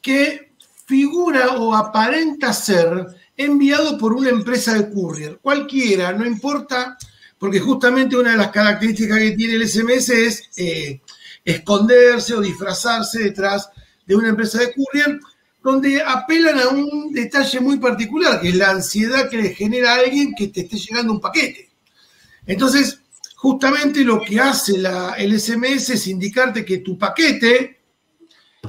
que 0.00 0.52
figura 0.86 1.56
o 1.56 1.74
aparenta 1.74 2.52
ser 2.52 3.06
enviado 3.38 3.96
por 3.96 4.12
una 4.12 4.30
empresa 4.30 4.74
de 4.74 4.90
courier, 4.90 5.38
cualquiera, 5.40 6.12
no 6.12 6.26
importa, 6.26 6.98
porque 7.38 7.60
justamente 7.60 8.16
una 8.16 8.32
de 8.32 8.36
las 8.36 8.50
características 8.50 9.18
que 9.18 9.30
tiene 9.30 9.54
el 9.54 9.68
SMS 9.68 10.08
es 10.10 10.50
eh, 10.56 11.00
esconderse 11.44 12.34
o 12.34 12.40
disfrazarse 12.40 13.20
detrás 13.20 13.70
de 14.04 14.16
una 14.16 14.30
empresa 14.30 14.58
de 14.58 14.74
courier, 14.74 15.20
donde 15.62 16.02
apelan 16.02 16.58
a 16.58 16.68
un 16.68 17.12
detalle 17.12 17.60
muy 17.60 17.78
particular, 17.78 18.40
que 18.40 18.48
es 18.48 18.56
la 18.56 18.70
ansiedad 18.70 19.30
que 19.30 19.36
le 19.36 19.54
genera 19.54 19.94
a 19.94 19.98
alguien 19.98 20.34
que 20.36 20.48
te 20.48 20.62
esté 20.62 20.76
llegando 20.76 21.12
un 21.12 21.20
paquete. 21.20 21.70
Entonces, 22.46 23.00
justamente 23.36 24.00
lo 24.00 24.20
que 24.20 24.40
hace 24.40 24.78
la, 24.78 25.14
el 25.16 25.38
SMS 25.38 25.90
es 25.90 26.06
indicarte 26.08 26.64
que 26.64 26.78
tu 26.78 26.98
paquete 26.98 27.78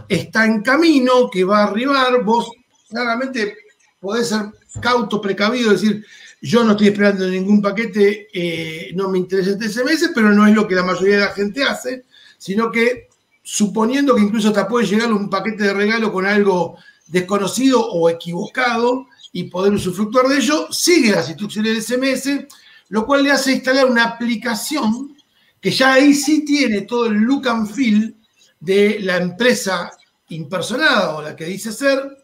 está 0.07 0.45
en 0.45 0.61
camino, 0.61 1.29
que 1.29 1.43
va 1.43 1.61
a 1.61 1.67
arribar, 1.67 2.23
vos 2.23 2.51
claramente 2.87 3.55
podés 3.99 4.29
ser 4.29 4.58
cauto, 4.81 5.21
precavido, 5.21 5.71
decir, 5.71 6.05
yo 6.41 6.63
no 6.63 6.71
estoy 6.71 6.87
esperando 6.87 7.27
ningún 7.27 7.61
paquete, 7.61 8.27
eh, 8.33 8.91
no 8.95 9.09
me 9.09 9.17
interesa 9.17 9.51
este 9.51 9.69
SMS, 9.69 10.11
pero 10.13 10.29
no 10.31 10.47
es 10.47 10.55
lo 10.55 10.67
que 10.67 10.75
la 10.75 10.83
mayoría 10.83 11.15
de 11.15 11.25
la 11.25 11.33
gente 11.33 11.63
hace, 11.63 12.05
sino 12.37 12.71
que 12.71 13.09
suponiendo 13.43 14.15
que 14.15 14.21
incluso 14.21 14.53
te 14.53 14.63
puede 14.65 14.85
llegar 14.85 15.11
un 15.11 15.29
paquete 15.29 15.63
de 15.63 15.73
regalo 15.73 16.13
con 16.13 16.25
algo 16.25 16.77
desconocido 17.07 17.83
o 17.83 18.09
equivocado 18.09 19.07
y 19.31 19.45
poder 19.45 19.73
usufructuar 19.73 20.27
de 20.27 20.37
ello, 20.37 20.67
sigue 20.71 21.11
las 21.11 21.29
instrucciones 21.29 21.87
del 21.87 21.99
SMS, 21.99 22.47
lo 22.89 23.05
cual 23.05 23.23
le 23.23 23.31
hace 23.31 23.53
instalar 23.53 23.85
una 23.85 24.03
aplicación 24.03 25.15
que 25.59 25.71
ya 25.71 25.93
ahí 25.93 26.13
sí 26.13 26.45
tiene 26.45 26.81
todo 26.81 27.07
el 27.07 27.15
look 27.15 27.47
and 27.47 27.69
feel 27.69 28.15
de 28.59 28.99
la 29.01 29.17
empresa 29.17 29.91
impersonada 30.29 31.15
o 31.15 31.21
la 31.21 31.35
que 31.35 31.45
dice 31.45 31.71
ser, 31.71 32.18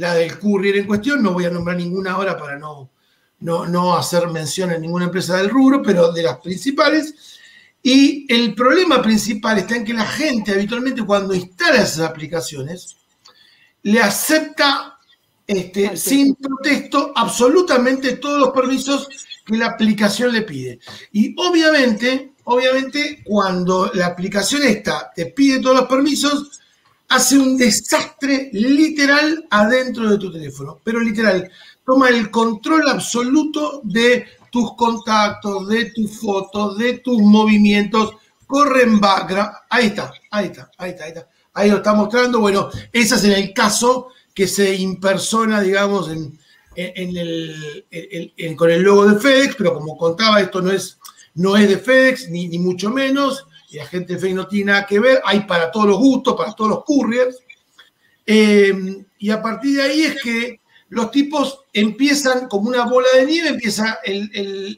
la 0.00 0.14
del 0.14 0.38
courier 0.38 0.78
en 0.78 0.86
cuestión, 0.86 1.22
no 1.22 1.34
voy 1.34 1.44
a 1.44 1.50
nombrar 1.50 1.76
ninguna 1.76 2.12
ahora 2.12 2.34
para 2.38 2.58
no, 2.58 2.90
no, 3.38 3.96
hacer 3.96 4.26
mención 4.28 4.70
a 4.70 4.78
ninguna 4.78 5.04
empresa 5.04 5.36
del 5.36 5.50
rubro, 5.50 5.82
pero 5.82 6.10
de 6.10 6.22
las 6.22 6.38
principales. 6.38 7.38
Y 7.82 8.24
el 8.32 8.54
problema 8.54 9.02
principal 9.02 9.58
está 9.58 9.76
en 9.76 9.84
que 9.84 9.92
la 9.92 10.06
gente 10.06 10.52
habitualmente 10.52 11.04
cuando 11.04 11.34
instala 11.34 11.82
esas 11.82 12.00
aplicaciones, 12.00 12.96
le 13.82 14.00
acepta 14.00 14.98
este, 15.46 15.94
sin 15.98 16.34
protesto 16.34 17.12
absolutamente 17.14 18.16
todos 18.16 18.40
los 18.40 18.50
permisos 18.52 19.06
que 19.44 19.58
la 19.58 19.66
aplicación 19.66 20.32
le 20.32 20.42
pide. 20.42 20.80
Y 21.12 21.34
obviamente, 21.38 22.32
obviamente, 22.44 23.22
cuando 23.22 23.90
la 23.92 24.06
aplicación 24.06 24.62
esta 24.62 25.12
te 25.14 25.26
pide 25.26 25.60
todos 25.60 25.76
los 25.76 25.88
permisos, 25.88 26.59
hace 27.10 27.36
un 27.36 27.56
desastre 27.56 28.50
literal 28.52 29.44
adentro 29.50 30.08
de 30.08 30.18
tu 30.18 30.32
teléfono, 30.32 30.80
pero 30.84 31.00
literal, 31.00 31.50
toma 31.84 32.08
el 32.08 32.30
control 32.30 32.88
absoluto 32.88 33.80
de 33.82 34.26
tus 34.52 34.76
contactos, 34.76 35.66
de 35.68 35.86
tus 35.86 36.20
fotos, 36.20 36.78
de 36.78 36.98
tus 36.98 37.20
movimientos, 37.20 38.12
corre 38.46 38.84
en 38.84 39.00
background, 39.00 39.50
ahí 39.70 39.86
está, 39.86 40.12
ahí 40.30 40.46
está, 40.46 40.70
ahí 40.78 40.90
está, 40.90 41.04
ahí 41.04 41.10
está, 41.10 41.28
ahí 41.52 41.70
lo 41.70 41.78
está 41.78 41.94
mostrando, 41.94 42.38
bueno, 42.38 42.70
ese 42.92 43.16
es 43.16 43.24
en 43.24 43.32
el 43.32 43.52
caso 43.52 44.10
que 44.32 44.46
se 44.46 44.76
impersona, 44.76 45.60
digamos, 45.60 46.06
con 46.06 46.38
el 48.70 48.82
logo 48.82 49.06
de 49.06 49.18
FedEx, 49.18 49.56
pero 49.56 49.74
como 49.74 49.98
contaba, 49.98 50.40
esto 50.40 50.62
no 50.62 50.70
es, 50.70 50.96
no 51.34 51.56
es 51.56 51.68
de 51.68 51.78
FedEx, 51.78 52.30
ni 52.30 52.56
mucho 52.60 52.88
menos, 52.90 53.46
y 53.70 53.76
la 53.76 53.86
gente 53.86 54.16
de 54.16 54.34
no 54.34 54.46
tiene 54.46 54.72
nada 54.72 54.86
que 54.86 54.98
ver, 54.98 55.20
hay 55.24 55.40
para 55.40 55.70
todos 55.70 55.86
los 55.86 55.98
gustos, 55.98 56.34
para 56.36 56.52
todos 56.52 56.70
los 56.70 56.84
couriers. 56.84 57.38
Eh, 58.26 59.04
y 59.18 59.30
a 59.30 59.40
partir 59.40 59.76
de 59.76 59.82
ahí 59.82 60.02
es 60.02 60.20
que 60.20 60.60
los 60.88 61.10
tipos 61.10 61.60
empiezan 61.72 62.48
como 62.48 62.68
una 62.68 62.84
bola 62.84 63.08
de 63.14 63.26
nieve, 63.26 63.48
empieza 63.50 64.00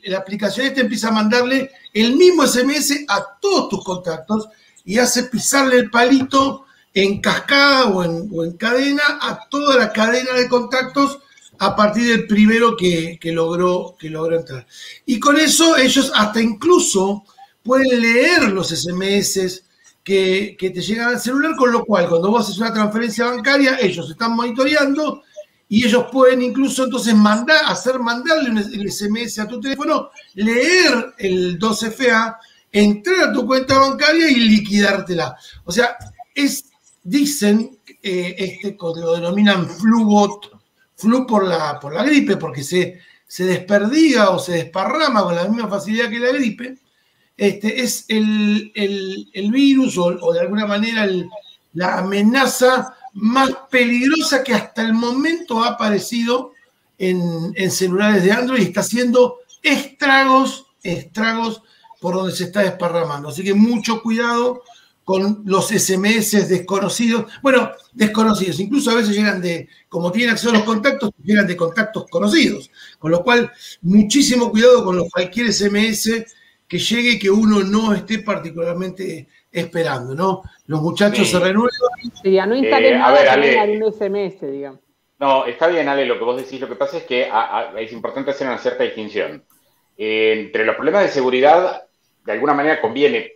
la 0.05 0.19
aplicación 0.19 0.67
esta 0.67 0.83
empieza 0.83 1.09
a 1.09 1.13
mandarle 1.13 1.71
el 1.95 2.17
mismo 2.17 2.47
SMS 2.47 3.05
a 3.09 3.39
todos 3.41 3.71
tus 3.71 3.85
contactos 3.85 4.49
y 4.85 4.99
hace 4.99 5.25
pisarle 5.25 5.77
el 5.77 5.91
palito 5.91 6.67
en 6.93 7.21
cascada 7.21 7.87
o 7.87 8.05
en, 8.05 8.31
en 8.45 8.57
cadena 8.59 9.03
a 9.23 9.49
toda 9.49 9.79
la 9.79 9.93
cadena 9.93 10.35
de 10.35 10.49
contactos 10.49 11.19
a 11.59 11.77
partir 11.77 12.09
del 12.09 12.27
primero 12.27 12.77
que, 12.77 13.19
logró, 13.25 13.97
que 13.99 14.11
logró 14.11 14.37
entrar. 14.37 14.67
Y 15.07 15.21
con 15.21 15.39
eso 15.39 15.77
ellos 15.77 16.11
hasta 16.15 16.43
incluso 16.43 17.25
pueden 17.63 18.01
leer 18.01 18.51
los 18.51 18.69
SMS 18.69 19.63
que, 20.05 20.57
te 20.59 20.81
llegan 20.81 21.11
al 21.11 21.21
celular, 21.21 21.55
con 21.57 21.73
lo 21.73 21.85
cual 21.85 22.09
cuando 22.09 22.31
vos 22.31 22.47
haces 22.47 22.59
una 22.59 22.73
transferencia 22.73 23.27
bancaria, 23.27 23.79
ellos 23.81 24.11
están 24.11 24.35
monitoreando 24.35 25.23
y 25.69 25.87
ellos 25.87 26.07
pueden 26.13 26.43
incluso 26.43 26.85
entonces 26.85 27.15
mandar, 27.15 27.65
hacer 27.67 27.99
mandarle 27.99 28.61
el 28.61 28.91
SMS 28.91 29.39
a 29.39 29.49
tu 29.49 29.61
teléfono, 29.61 30.11
leer 30.35 31.15
el 31.19 31.59
2FA, 31.59 32.37
entrar 32.71 33.29
a 33.29 33.33
tu 33.33 33.47
cuenta 33.47 33.79
bancaria 33.79 34.29
y 34.31 34.35
liquidártela. 34.35 35.37
O 35.65 35.73
sea, 35.73 35.97
es, 36.35 36.67
dicen, 37.03 37.79
eh, 38.03 38.35
este, 38.39 38.77
lo 38.79 39.15
denominan 39.15 39.69
flubot, 39.69 40.51
flu 40.97 41.27
por 41.27 41.47
la, 41.47 41.79
por 41.81 41.95
la 41.95 42.05
gripe, 42.05 42.37
porque 42.37 42.63
se, 42.65 43.01
se 43.27 43.45
desperdiga 43.45 44.31
o 44.31 44.39
se 44.39 44.53
desparrama 44.53 45.23
con 45.23 45.37
la 45.37 45.49
misma 45.49 45.69
facilidad 45.69 46.11
que 46.11 46.19
la 46.19 46.33
gripe 46.33 46.82
este, 47.43 47.83
es 47.83 48.05
el, 48.07 48.71
virus 49.51 49.99
o, 49.99 50.33
de 50.33 50.39
alguna 50.39 50.65
manera 50.65 51.09
la 51.73 51.99
amenaza 51.99 52.95
más 53.15 53.51
peligrosa 53.69 54.45
que 54.45 54.55
hasta 54.55 54.83
el 54.83 54.93
momento 54.93 55.61
ha 55.61 55.71
aparecido 55.71 56.53
en, 56.99 57.53
celulares 57.69 58.23
de 58.23 58.31
Android 58.31 58.61
y 58.61 58.67
está 58.67 58.83
haciendo 58.83 59.39
estragos, 59.61 60.67
estragos 60.85 61.65
por 62.01 62.15
donde 62.15 62.31
se 62.31 62.45
está 62.45 62.61
desparramando. 62.61 63.31
Así 63.31 63.43
que 63.43 63.55
mucho 63.55 64.03
cuidado 64.03 64.63
con 65.03 65.43
los 65.45 65.67
SMS 65.67 66.49
desconocidos. 66.49 67.27
Bueno, 67.43 67.73
desconocidos, 67.93 68.61
incluso 68.61 68.93
a 68.93 68.95
veces 68.95 69.17
llegan 69.17 69.41
de, 69.43 69.69
como 69.89 70.13
tienen 70.13 70.31
acceso 70.31 70.51
a 70.51 70.59
los 70.59 70.63
contactos, 70.63 71.11
llegan 71.25 71.49
de 71.49 71.57
contactos 71.57 72.05
conocidos. 72.09 72.71
Con 73.01 73.11
lo 73.11 73.25
cual, 73.25 73.51
muchísimo 73.81 74.49
cuidado 74.49 74.85
con 74.85 74.97
los 74.97 75.11
cualquier 75.11 75.53
SMS 75.53 76.09
que 76.73 76.79
llegue 76.79 77.19
que 77.19 77.31
uno 77.31 77.61
no 77.61 77.93
esté 77.93 78.21
particularmente 78.21 79.29
esperando, 79.53 80.15
¿no? 80.15 80.43
Los 80.69 80.81
muchachos 80.81 81.29
se 81.29 81.39
renuevan. 81.39 81.69
Sí, 82.23 82.31
no 82.31 82.57
instalen 82.57 82.95
eh, 82.99 83.79
un 83.79 83.93
SMS, 83.93 84.41
digamos. 84.51 84.81
No, 85.19 85.45
está 85.45 85.67
bien, 85.67 85.87
Ale, 85.87 86.07
lo 86.07 86.19
que 86.19 86.25
vos 86.25 86.39
decís. 86.39 86.59
Lo 86.59 86.71
que 86.71 86.77
pasa 86.77 86.97
es 86.97 87.03
que 87.03 87.29
es 87.77 87.93
importante 87.93 88.31
hacer 88.31 88.47
una 88.47 88.57
cierta 88.57 88.85
distinción. 88.85 89.45
Eh, 89.99 90.47
entre 90.47 90.65
los 90.65 90.75
problemas 90.75 91.03
de 91.03 91.11
seguridad, 91.11 91.83
de 92.25 92.33
alguna 92.33 92.55
manera 92.55 92.81
conviene, 92.81 93.33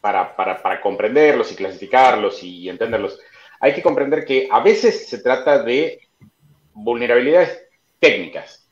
para, 0.00 0.80
comprenderlos 0.82 1.52
y 1.52 1.56
clasificarlos 1.56 2.42
y, 2.42 2.66
entenderlos, 2.70 3.20
hay 3.60 3.74
que 3.74 3.82
comprender 3.82 4.24
que 4.24 4.48
a 4.50 4.60
veces 4.60 5.06
se 5.06 5.18
trata 5.18 5.62
de 5.62 6.00
vulnerabilidades 6.72 7.62
técnicas, 7.98 8.66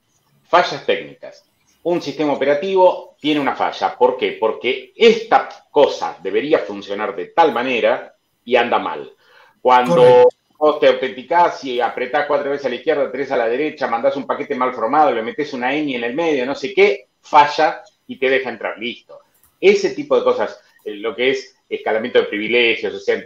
fallas 0.44 0.86
técnicas. 0.86 1.44
Un 1.82 2.02
sistema 2.02 2.32
operativo 2.32 3.16
tiene 3.20 3.40
una 3.40 3.54
falla. 3.54 3.96
¿Por 3.96 4.16
qué? 4.16 4.36
Porque 4.38 4.92
esta 4.96 5.48
cosa 5.70 6.18
debería 6.22 6.60
funcionar 6.60 7.14
de 7.14 7.26
tal 7.26 7.52
manera 7.52 8.14
y 8.44 8.56
anda 8.56 8.78
mal. 8.78 9.12
Cuando 9.60 10.28
vos 10.58 10.80
te 10.80 10.88
autenticás 10.88 11.64
y 11.64 11.80
apretás 11.80 12.26
cuatro 12.26 12.50
veces 12.50 12.66
a 12.66 12.68
la 12.68 12.74
izquierda, 12.74 13.10
tres 13.12 13.30
a 13.30 13.36
la 13.36 13.48
derecha, 13.48 13.86
mandás 13.86 14.16
un 14.16 14.26
paquete 14.26 14.54
mal 14.54 14.74
formado, 14.74 15.12
le 15.12 15.22
metes 15.22 15.52
una 15.52 15.72
ñ 15.72 15.94
en 15.94 16.04
el 16.04 16.14
medio, 16.14 16.44
no 16.44 16.54
sé 16.54 16.74
qué, 16.74 17.06
falla 17.20 17.82
y 18.06 18.18
te 18.18 18.28
deja 18.28 18.50
entrar. 18.50 18.78
Listo. 18.78 19.20
Ese 19.60 19.90
tipo 19.90 20.16
de 20.16 20.24
cosas, 20.24 20.60
eh, 20.84 20.94
lo 20.96 21.14
que 21.14 21.30
es 21.30 21.56
escalamiento 21.68 22.18
de 22.18 22.26
privilegios, 22.26 22.94
o 22.94 22.98
sea, 22.98 23.22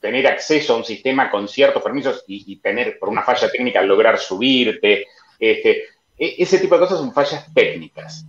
tener 0.00 0.26
acceso 0.26 0.74
a 0.74 0.76
un 0.76 0.84
sistema 0.84 1.30
con 1.30 1.48
ciertos 1.48 1.82
permisos 1.82 2.24
y, 2.26 2.56
tener, 2.56 2.98
por 2.98 3.08
una 3.08 3.22
falla 3.22 3.50
técnica, 3.50 3.80
lograr 3.82 4.18
subirte, 4.18 5.06
este, 5.38 5.84
ese 6.18 6.58
tipo 6.58 6.74
de 6.74 6.80
cosas 6.80 6.98
son 6.98 7.12
fallas 7.12 7.52
técnicas. 7.52 8.26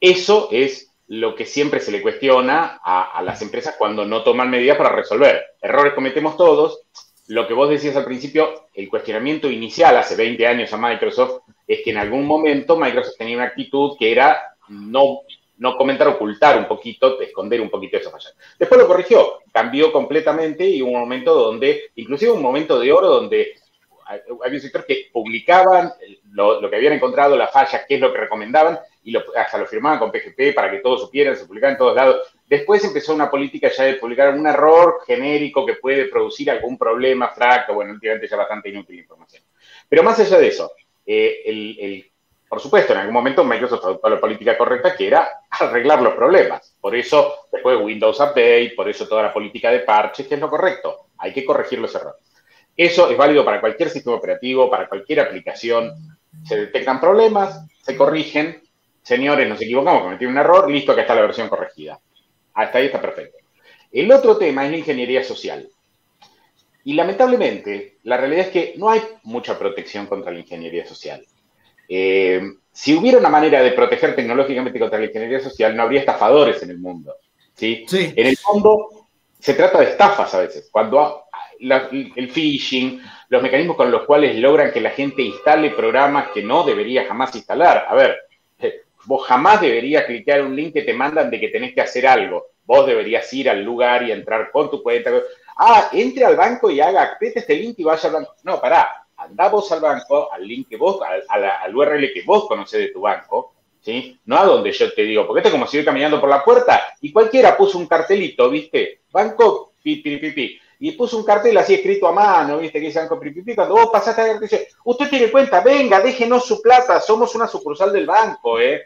Eso 0.00 0.48
es 0.50 0.90
lo 1.08 1.34
que 1.34 1.44
siempre 1.44 1.80
se 1.80 1.90
le 1.90 2.02
cuestiona 2.02 2.80
a, 2.84 3.18
a, 3.18 3.22
las 3.22 3.42
empresas 3.42 3.74
cuando 3.76 4.04
no 4.04 4.22
toman 4.22 4.50
medidas 4.50 4.78
para 4.78 4.94
resolver. 4.94 5.42
Errores 5.60 5.94
cometemos 5.94 6.36
todos, 6.36 6.82
lo 7.30 7.46
que 7.46 7.54
vos 7.54 7.70
decías 7.70 7.96
al 7.96 8.04
principio, 8.04 8.68
el 8.74 8.88
cuestionamiento 8.88 9.50
inicial 9.50 9.96
hace 9.96 10.16
20 10.16 10.46
años 10.46 10.72
a 10.72 10.76
Microsoft 10.76 11.42
es 11.66 11.80
que 11.84 11.90
en 11.90 11.98
algún 11.98 12.26
momento 12.26 12.76
Microsoft 12.76 13.16
tenía 13.18 13.36
una 13.36 13.46
actitud 13.46 13.96
que 13.96 14.10
era 14.10 14.56
no, 14.68 15.20
no 15.58 15.76
comentar, 15.76 16.08
ocultar 16.08 16.58
un 16.58 16.66
poquito, 16.66 17.20
esconder 17.20 17.60
un 17.60 17.70
poquito 17.70 17.98
esa 17.98 18.10
falla. 18.10 18.30
Después 18.58 18.80
lo 18.80 18.88
corrigió, 18.88 19.34
cambió 19.52 19.92
completamente 19.92 20.68
y 20.68 20.82
hubo 20.82 20.90
un 20.90 21.00
momento 21.00 21.34
donde, 21.34 21.90
inclusive 21.94 22.32
un 22.32 22.42
momento 22.42 22.80
de 22.80 22.90
oro 22.90 23.08
donde 23.08 23.52
había 24.10 24.56
un 24.56 24.60
sector 24.60 24.84
que 24.84 25.08
publicaban 25.12 25.92
lo, 26.32 26.68
que 26.68 26.76
habían 26.76 26.94
encontrado, 26.94 27.36
la 27.36 27.48
falla, 27.48 27.84
qué 27.86 27.94
es 27.94 28.00
lo 28.00 28.12
que 28.12 28.18
recomendaban, 28.18 28.78
y 29.02 29.16
hasta 29.16 29.58
lo 29.58 29.66
firmaban 29.66 29.98
con 29.98 30.10
PGP 30.10 30.54
para 30.54 30.70
que 30.70 30.78
todos 30.78 31.02
supieran, 31.02 31.36
se 31.36 31.46
publicaban 31.46 31.74
en 31.74 31.78
todos 31.78 31.94
lados. 31.94 32.34
Después 32.46 32.84
empezó 32.84 33.14
una 33.14 33.30
política 33.30 33.70
ya 33.70 33.84
de 33.84 33.94
publicar 33.94 34.34
un 34.34 34.46
error 34.46 35.00
genérico 35.06 35.64
que 35.64 35.74
puede 35.74 36.06
producir 36.06 36.50
algún 36.50 36.76
problema 36.76 37.28
fracto, 37.28 37.74
bueno, 37.74 37.92
últimamente 37.92 38.28
ya 38.28 38.36
bastante 38.36 38.68
inútil 38.68 38.98
información. 38.98 39.42
Pero 39.88 40.02
más 40.02 40.18
allá 40.18 40.38
de 40.38 40.48
eso, 40.48 40.72
eh, 41.06 41.42
el, 41.46 42.10
por 42.48 42.60
supuesto, 42.60 42.92
en 42.92 42.98
algún 42.98 43.14
momento 43.14 43.44
Microsoft 43.44 43.84
adoptó 43.84 44.08
la 44.08 44.20
política 44.20 44.58
correcta 44.58 44.96
que 44.96 45.06
era 45.06 45.28
arreglar 45.50 46.02
los 46.02 46.14
problemas. 46.14 46.74
Por 46.80 46.96
eso, 46.96 47.46
después 47.52 47.78
Windows 47.80 48.18
Update, 48.18 48.72
por 48.74 48.88
eso 48.88 49.06
toda 49.06 49.22
la 49.22 49.32
política 49.32 49.70
de 49.70 49.80
parches, 49.80 50.26
que 50.26 50.34
es 50.34 50.40
lo 50.40 50.50
correcto. 50.50 51.06
Hay 51.18 51.32
que 51.32 51.44
corregir 51.44 51.78
los 51.78 51.94
errores. 51.94 52.29
Eso 52.80 53.10
es 53.10 53.16
válido 53.18 53.44
para 53.44 53.60
cualquier 53.60 53.90
sistema 53.90 54.16
operativo, 54.16 54.70
para 54.70 54.88
cualquier 54.88 55.20
aplicación. 55.20 55.92
Se 56.48 56.56
detectan 56.56 56.98
problemas, 56.98 57.66
se 57.82 57.94
corrigen. 57.94 58.62
Señores, 59.02 59.46
nos 59.46 59.60
equivocamos, 59.60 60.04
cometí 60.04 60.24
un 60.24 60.38
error, 60.38 60.70
listo, 60.70 60.92
acá 60.92 61.02
está 61.02 61.14
la 61.14 61.20
versión 61.20 61.50
corregida. 61.50 62.00
Hasta 62.54 62.78
ahí 62.78 62.86
está 62.86 62.98
perfecto. 62.98 63.36
El 63.92 64.10
otro 64.10 64.38
tema 64.38 64.64
es 64.64 64.70
la 64.70 64.78
ingeniería 64.78 65.22
social. 65.22 65.68
Y 66.82 66.94
lamentablemente, 66.94 67.98
la 68.04 68.16
realidad 68.16 68.46
es 68.46 68.50
que 68.50 68.72
no 68.78 68.88
hay 68.88 69.02
mucha 69.24 69.58
protección 69.58 70.06
contra 70.06 70.32
la 70.32 70.38
ingeniería 70.38 70.86
social. 70.86 71.22
Eh, 71.86 72.40
si 72.72 72.94
hubiera 72.94 73.18
una 73.18 73.28
manera 73.28 73.62
de 73.62 73.72
proteger 73.72 74.16
tecnológicamente 74.16 74.80
contra 74.80 74.98
la 74.98 75.04
ingeniería 75.04 75.40
social, 75.40 75.76
no 75.76 75.82
habría 75.82 76.00
estafadores 76.00 76.62
en 76.62 76.70
el 76.70 76.78
mundo. 76.78 77.14
¿sí? 77.52 77.84
sí. 77.86 78.14
En 78.16 78.26
el 78.26 78.38
fondo, 78.38 78.88
se 79.38 79.52
trata 79.52 79.80
de 79.80 79.90
estafas 79.90 80.32
a 80.34 80.40
veces. 80.40 80.70
Cuando 80.72 81.24
el 81.60 82.30
phishing, 82.30 83.02
los 83.28 83.42
mecanismos 83.42 83.76
con 83.76 83.90
los 83.90 84.04
cuales 84.04 84.36
logran 84.36 84.72
que 84.72 84.80
la 84.80 84.90
gente 84.90 85.22
instale 85.22 85.70
programas 85.70 86.28
que 86.28 86.42
no 86.42 86.64
debería 86.64 87.06
jamás 87.06 87.34
instalar. 87.34 87.86
A 87.88 87.94
ver, 87.94 88.18
eh, 88.58 88.82
vos 89.04 89.26
jamás 89.26 89.60
deberías 89.60 90.04
clicar 90.04 90.42
un 90.42 90.56
link 90.56 90.72
que 90.72 90.82
te 90.82 90.94
mandan 90.94 91.30
de 91.30 91.38
que 91.38 91.48
tenés 91.48 91.74
que 91.74 91.80
hacer 91.80 92.06
algo. 92.06 92.46
Vos 92.64 92.86
deberías 92.86 93.32
ir 93.32 93.50
al 93.50 93.62
lugar 93.62 94.02
y 94.02 94.12
entrar 94.12 94.50
con 94.50 94.70
tu 94.70 94.82
cuenta. 94.82 95.12
Ah, 95.56 95.90
entre 95.92 96.24
al 96.24 96.36
banco 96.36 96.70
y 96.70 96.80
haga, 96.80 97.02
apriete 97.02 97.40
este 97.40 97.56
link 97.56 97.78
y 97.78 97.84
vaya 97.84 98.08
al 98.08 98.14
banco. 98.14 98.34
No, 98.44 98.60
pará, 98.60 99.06
andá 99.16 99.48
vos 99.48 99.70
al 99.72 99.80
banco, 99.80 100.32
al 100.32 100.46
link 100.46 100.68
que 100.68 100.76
vos, 100.76 101.00
al, 101.28 101.76
URL 101.76 102.12
que 102.12 102.22
vos 102.22 102.46
conocés 102.48 102.80
de 102.80 102.88
tu 102.88 103.02
banco, 103.02 103.54
¿sí? 103.80 104.18
No 104.24 104.38
a 104.38 104.44
donde 104.44 104.72
yo 104.72 104.92
te 104.92 105.02
digo, 105.02 105.26
porque 105.26 105.40
esto 105.40 105.48
es 105.48 105.52
como 105.52 105.66
si 105.66 105.76
yo 105.76 105.84
caminando 105.84 106.20
por 106.20 106.30
la 106.30 106.42
puerta 106.42 106.94
y 107.00 107.12
cualquiera 107.12 107.56
puso 107.56 107.78
un 107.78 107.86
cartelito, 107.86 108.48
¿viste? 108.48 109.02
Banco, 109.12 109.74
pi, 109.82 109.96
pi, 109.96 110.16
pi, 110.16 110.30
pi 110.30 110.60
y 110.82 110.92
puso 110.92 111.18
un 111.18 111.24
cartel 111.24 111.56
así 111.58 111.74
escrito 111.74 112.08
a 112.08 112.12
mano, 112.12 112.58
viste, 112.58 112.80
que 112.80 112.86
dice 112.86 113.00
Banco 113.00 113.20
Pipipi, 113.20 113.54
cuando 113.54 113.74
vos 113.74 113.90
pasaste 113.92 114.22
a 114.22 114.38
dice, 114.38 114.68
usted 114.84 115.10
tiene 115.10 115.30
cuenta, 115.30 115.60
venga, 115.60 116.00
déjenos 116.00 116.46
su 116.46 116.62
plata, 116.62 117.00
somos 117.00 117.34
una 117.34 117.46
sucursal 117.46 117.92
del 117.92 118.06
banco, 118.06 118.58
¿eh? 118.58 118.80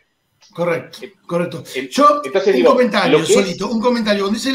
Correcto, 0.53 0.99
eh, 1.03 1.15
correcto. 1.25 1.63
Yo, 1.91 2.21
un 2.25 2.65
comentario, 2.65 3.25
solito, 3.25 3.69
un 3.69 3.81
comentario. 3.81 4.25
Cuando 4.25 4.39
dice 4.39 4.53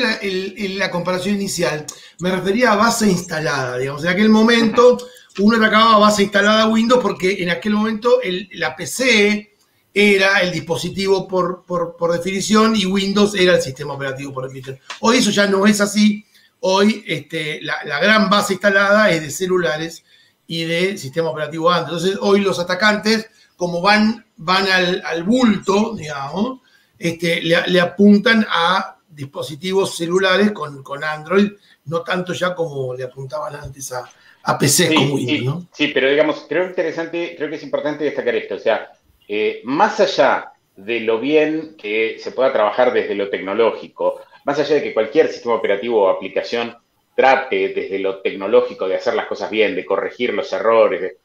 la, 0.77 0.91
comparación 0.91 1.35
inicial, 1.35 1.85
me 2.19 2.29
refería 2.29 2.73
a 2.73 2.75
base 2.75 3.07
instalada, 3.07 3.77
digamos. 3.77 4.03
En 4.03 4.09
aquel 4.09 4.29
momento, 4.29 4.97
uno 5.39 5.57
atacaba 5.57 5.97
base 5.97 6.23
instalada 6.23 6.67
Windows 6.67 7.01
porque 7.01 7.41
en 7.41 7.49
aquel 7.49 7.73
momento 7.73 8.19
la 8.51 8.75
PC 8.75 9.55
era 9.93 10.41
el 10.41 10.51
dispositivo 10.51 11.27
por, 11.27 11.63
por, 11.65 12.11
definición 12.11 12.75
y 12.75 12.85
Windows 12.85 13.33
era 13.33 13.55
el 13.55 13.61
sistema 13.61 13.93
operativo 13.93 14.31
por 14.31 14.43
definición. 14.43 14.77
Hoy 14.99 15.17
eso 15.17 15.31
ya 15.31 15.47
no 15.47 15.65
es 15.65 15.81
así 15.81 16.25
Hoy 16.61 17.03
este, 17.07 17.59
la, 17.61 17.99
gran 17.99 18.29
base 18.29 18.53
instalada 18.53 19.09
es 19.11 19.21
de 19.21 19.31
celulares 19.31 20.03
y 20.45 20.63
de 20.63 20.97
sistema 20.97 21.29
operativo 21.29 21.71
Android. 21.71 21.97
Entonces, 21.97 22.19
hoy 22.21 22.41
los 22.41 22.59
atacantes, 22.59 23.29
como 23.55 23.81
van, 23.81 24.25
van 24.37 24.67
al, 24.67 25.23
bulto, 25.23 25.95
digamos, 25.95 26.59
este, 26.97 27.41
le, 27.41 27.79
apuntan 27.79 28.45
a 28.49 28.97
dispositivos 29.09 29.95
celulares 29.95 30.51
con, 30.51 31.03
Android, 31.03 31.51
no 31.85 32.01
tanto 32.01 32.33
ya 32.33 32.55
como 32.55 32.93
le 32.93 33.03
apuntaban 33.03 33.55
antes 33.55 33.91
a, 33.93 34.09
a 34.43 34.57
PC 34.57 34.93
como 34.93 35.15
Windows, 35.15 35.63
sí, 35.71 35.85
Sí, 35.85 35.91
pero 35.93 36.09
digamos, 36.09 36.45
creo 36.47 36.65
interesante, 36.65 37.35
creo 37.37 37.49
que 37.49 37.55
es 37.55 37.63
importante 37.63 38.03
destacar 38.03 38.35
esto. 38.35 38.55
O 38.55 38.59
sea, 38.59 38.91
eh, 39.27 39.61
más 39.63 39.99
allá 39.99 40.53
de 40.75 41.01
lo 41.01 41.19
bien 41.19 41.75
que 41.77 42.17
se 42.19 42.31
pueda 42.31 42.53
trabajar 42.53 42.93
desde 42.93 43.15
lo 43.15 43.29
tecnológico, 43.29 44.21
más 44.45 44.59
allá 44.59 44.75
de 44.75 44.83
que 44.83 44.93
cualquier 44.93 45.27
sistema 45.27 45.55
operativo 45.55 46.03
o 46.03 46.09
aplicación 46.09 46.75
trate 47.15 47.73
desde 47.73 47.99
lo 47.99 48.21
tecnológico 48.21 48.87
de 48.87 48.95
hacer 48.95 49.13
las 49.13 49.27
cosas 49.27 49.49
bien, 49.49 49.75
de 49.75 49.85
corregir 49.85 50.33
los 50.33 50.51
errores, 50.53 51.17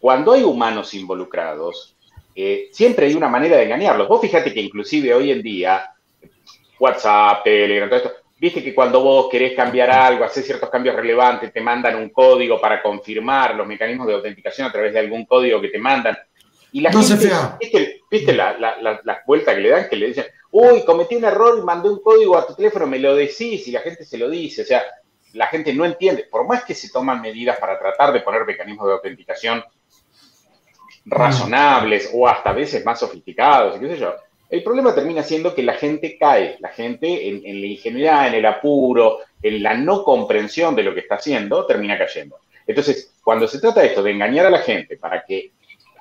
cuando 0.00 0.32
hay 0.32 0.42
humanos 0.42 0.92
involucrados, 0.94 1.96
eh, 2.34 2.68
siempre 2.72 3.06
hay 3.06 3.14
una 3.14 3.28
manera 3.28 3.56
de 3.56 3.64
engañarlos. 3.64 4.08
Vos 4.08 4.20
fíjate 4.20 4.52
que 4.52 4.60
inclusive 4.60 5.14
hoy 5.14 5.30
en 5.30 5.40
día, 5.40 5.90
WhatsApp, 6.78 7.44
Telegram, 7.44 7.88
todo 7.88 7.98
esto, 7.98 8.12
viste 8.38 8.62
que 8.62 8.74
cuando 8.74 9.02
vos 9.02 9.28
querés 9.30 9.54
cambiar 9.54 9.90
algo, 9.90 10.24
hacer 10.24 10.42
ciertos 10.42 10.68
cambios 10.68 10.96
relevantes, 10.96 11.52
te 11.52 11.60
mandan 11.60 11.96
un 11.96 12.10
código 12.10 12.60
para 12.60 12.82
confirmar 12.82 13.54
los 13.54 13.66
mecanismos 13.66 14.06
de 14.06 14.14
autenticación 14.14 14.68
a 14.68 14.72
través 14.72 14.92
de 14.92 14.98
algún 14.98 15.24
código 15.24 15.60
que 15.60 15.68
te 15.68 15.78
mandan. 15.78 16.16
Y 16.72 16.80
la 16.80 16.92
gente, 16.92 18.00
¿viste, 18.10 18.34
la, 18.34 18.58
la, 18.58 19.22
vuelta 19.26 19.54
que 19.54 19.60
le 19.60 19.68
dan? 19.70 19.88
Que 19.88 19.96
le 19.96 20.08
dicen, 20.08 20.24
uy, 20.56 20.84
cometí 20.84 21.16
un 21.16 21.24
error 21.24 21.58
y 21.58 21.62
mandé 21.62 21.90
un 21.90 22.00
código 22.00 22.38
a 22.38 22.46
tu 22.46 22.54
teléfono, 22.54 22.86
me 22.86 23.00
lo 23.00 23.16
decís 23.16 23.66
y 23.66 23.72
la 23.72 23.80
gente 23.80 24.04
se 24.04 24.16
lo 24.16 24.30
dice. 24.30 24.62
O 24.62 24.64
sea, 24.64 24.84
la 25.32 25.48
gente 25.48 25.74
no 25.74 25.84
entiende. 25.84 26.28
Por 26.30 26.46
más 26.46 26.64
que 26.64 26.74
se 26.74 26.90
toman 26.90 27.20
medidas 27.20 27.58
para 27.58 27.76
tratar 27.76 28.12
de 28.12 28.20
poner 28.20 28.44
mecanismos 28.44 28.86
de 28.86 28.92
autenticación 28.92 29.64
razonables 31.06 32.08
o 32.14 32.28
hasta 32.28 32.50
a 32.50 32.52
veces 32.52 32.84
más 32.84 33.00
sofisticados, 33.00 33.80
qué 33.80 33.88
sé 33.88 33.98
yo, 33.98 34.14
el 34.48 34.62
problema 34.62 34.94
termina 34.94 35.24
siendo 35.24 35.54
que 35.56 35.64
la 35.64 35.74
gente 35.74 36.16
cae, 36.16 36.56
la 36.60 36.68
gente 36.68 37.28
en, 37.28 37.44
en, 37.44 37.60
la 37.60 37.66
ingenuidad, 37.66 38.28
en 38.28 38.34
el 38.34 38.46
apuro, 38.46 39.18
en 39.42 39.60
la 39.60 39.74
no 39.74 40.04
comprensión 40.04 40.76
de 40.76 40.84
lo 40.84 40.94
que 40.94 41.00
está 41.00 41.16
haciendo, 41.16 41.66
termina 41.66 41.98
cayendo. 41.98 42.38
Entonces, 42.64 43.12
cuando 43.24 43.48
se 43.48 43.58
trata 43.58 43.80
de 43.80 43.88
esto, 43.88 44.04
de 44.04 44.12
engañar 44.12 44.46
a 44.46 44.50
la 44.50 44.60
gente 44.60 44.96
para 44.96 45.24
que 45.24 45.50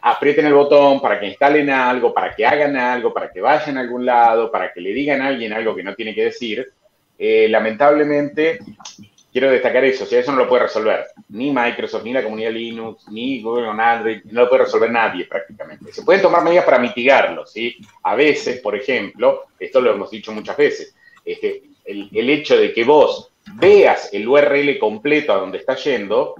aprieten 0.06 0.45
el 0.45 0.54
botón, 0.54 1.01
para 1.01 1.18
que 1.18 1.28
instalen 1.28 1.70
algo, 1.70 2.14
para 2.14 2.36
que 2.36 2.45
hagan 2.45 2.76
algo, 2.76 3.14
para 3.14 3.32
que 3.32 3.39
vayan 3.39 3.78
a 3.78 3.82
algún 3.82 4.06
lado, 4.06 4.51
para 4.51 4.74
que 4.74 4.82
le 4.82 4.91
digan 4.91 5.22
a 5.22 5.28
alguien 5.28 5.54
algo 5.54 5.74
que 5.74 5.84
no 5.84 5.95
tiene 5.95 6.14
que 6.14 6.26
decir, 6.26 6.74
eh, 7.18 7.47
lamentablemente 7.49 8.60
quiero 9.32 9.49
destacar 9.49 9.86
eso, 9.86 10.04
o 10.04 10.08
sea, 10.08 10.20
eso 10.20 10.34
no 10.34 10.39
lo 10.39 10.49
puede 10.49 10.64
resolver 10.64 11.06
ni 11.30 11.51
Microsoft, 11.51 12.04
ni 12.04 12.12
la 12.12 12.22
comunidad 12.22 12.51
Linux, 12.51 13.08
ni 13.12 13.41
Google 13.41 13.70
o 13.70 13.72
Android, 13.72 14.24
no 14.26 14.41
lo 14.41 14.49
puede 14.49 14.66
resolver 14.66 14.91
nadie 14.91 15.26
prácticamente. 15.26 15.93
Se 15.93 16.04
pueden 16.04 16.22
tomar 16.22 16.43
medidas 16.43 16.66
para 16.66 16.80
mitigarlo, 16.80 17.45
¿sí? 17.47 17.78
A 18.04 18.14
veces, 18.14 18.60
por 18.60 18.76
ejemplo, 18.76 19.45
esto 19.58 19.80
lo 19.80 19.93
hemos 19.93 20.12
dicho 20.12 20.34
muchas 20.34 20.58
veces, 20.58 20.93
este, 21.24 21.64
el, 21.86 22.10
el 22.14 22.30
hecho 22.30 22.58
de 22.58 22.74
que 22.74 22.84
vos 22.84 23.32
veas 23.54 24.14
el 24.14 24.28
URL 24.28 24.78
completo 24.80 25.32
a 25.32 25.38
donde 25.38 25.60
estás 25.60 25.82
yendo 25.86 26.36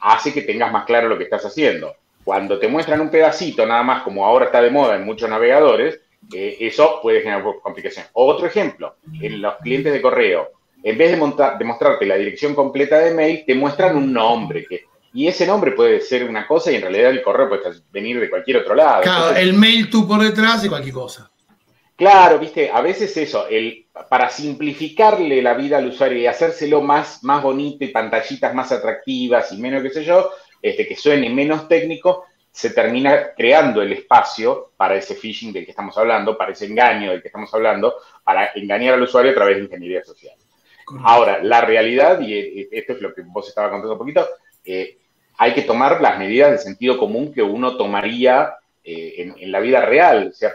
hace 0.00 0.32
que 0.32 0.42
tengas 0.42 0.70
más 0.70 0.84
claro 0.84 1.08
lo 1.08 1.18
que 1.18 1.24
estás 1.24 1.44
haciendo 1.44 1.96
cuando 2.30 2.60
te 2.60 2.68
muestran 2.68 3.00
un 3.00 3.10
pedacito, 3.10 3.66
nada 3.66 3.82
más 3.82 4.04
como 4.04 4.24
ahora 4.24 4.44
está 4.44 4.62
de 4.62 4.70
moda 4.70 4.94
en 4.94 5.04
muchos 5.04 5.28
navegadores, 5.28 5.98
eh, 6.32 6.58
eso 6.60 7.00
puede 7.02 7.22
generar 7.22 7.42
complicaciones. 7.60 8.08
Otro 8.14 8.46
ejemplo, 8.46 8.94
en 9.20 9.42
los 9.42 9.56
clientes 9.56 9.92
de 9.92 10.00
correo, 10.00 10.50
en 10.80 10.96
vez 10.96 11.10
de, 11.10 11.16
montar, 11.16 11.58
de 11.58 11.64
mostrarte 11.64 12.06
la 12.06 12.14
dirección 12.14 12.54
completa 12.54 13.00
de 13.00 13.12
mail, 13.12 13.42
te 13.44 13.56
muestran 13.56 13.96
un 13.96 14.12
nombre. 14.12 14.64
Que, 14.64 14.84
y 15.12 15.26
ese 15.26 15.44
nombre 15.44 15.72
puede 15.72 16.00
ser 16.02 16.22
una 16.22 16.46
cosa 16.46 16.70
y 16.70 16.76
en 16.76 16.82
realidad 16.82 17.10
el 17.10 17.20
correo 17.20 17.48
puede 17.48 17.62
venir 17.90 18.20
de 18.20 18.30
cualquier 18.30 18.58
otro 18.58 18.76
lado. 18.76 19.02
Claro, 19.02 19.34
el 19.34 19.52
mail 19.54 19.90
tú 19.90 20.06
por 20.06 20.22
detrás 20.22 20.64
y 20.64 20.68
cualquier 20.68 20.94
cosa. 20.94 21.28
Claro, 21.96 22.38
viste, 22.38 22.70
a 22.72 22.80
veces 22.80 23.16
eso, 23.16 23.48
el, 23.48 23.86
para 24.08 24.30
simplificarle 24.30 25.42
la 25.42 25.54
vida 25.54 25.78
al 25.78 25.88
usuario 25.88 26.18
y 26.20 26.28
hacérselo 26.28 26.80
más, 26.80 27.24
más 27.24 27.42
bonito 27.42 27.84
y 27.84 27.88
pantallitas 27.88 28.54
más 28.54 28.70
atractivas 28.70 29.50
y 29.50 29.56
menos, 29.56 29.82
qué 29.82 29.90
sé 29.90 30.04
yo, 30.04 30.30
este, 30.60 30.86
que 30.86 30.96
suene 30.96 31.28
menos 31.30 31.68
técnico, 31.68 32.24
se 32.50 32.70
termina 32.70 33.32
creando 33.36 33.80
el 33.80 33.92
espacio 33.92 34.72
para 34.76 34.96
ese 34.96 35.14
phishing 35.14 35.52
del 35.52 35.64
que 35.64 35.70
estamos 35.70 35.96
hablando, 35.96 36.36
para 36.36 36.52
ese 36.52 36.66
engaño 36.66 37.10
del 37.10 37.22
que 37.22 37.28
estamos 37.28 37.52
hablando, 37.54 37.94
para 38.24 38.50
engañar 38.54 38.94
al 38.94 39.02
usuario 39.02 39.30
a 39.30 39.34
través 39.34 39.56
de 39.56 39.64
ingeniería 39.64 40.04
social. 40.04 40.34
Ahora, 41.04 41.42
la 41.42 41.60
realidad, 41.60 42.20
y 42.20 42.68
esto 42.72 42.94
es 42.94 43.00
lo 43.00 43.14
que 43.14 43.22
vos 43.22 43.48
estabas 43.48 43.70
contando 43.70 43.92
un 43.92 43.98
poquito, 43.98 44.26
eh, 44.64 44.98
hay 45.38 45.54
que 45.54 45.62
tomar 45.62 46.00
las 46.00 46.18
medidas 46.18 46.50
de 46.50 46.58
sentido 46.58 46.98
común 46.98 47.32
que 47.32 47.42
uno 47.42 47.76
tomaría 47.76 48.54
eh, 48.82 49.14
en, 49.18 49.34
en, 49.38 49.52
la 49.52 49.60
vida 49.60 49.80
real. 49.82 50.28
O 50.32 50.34
sea, 50.34 50.52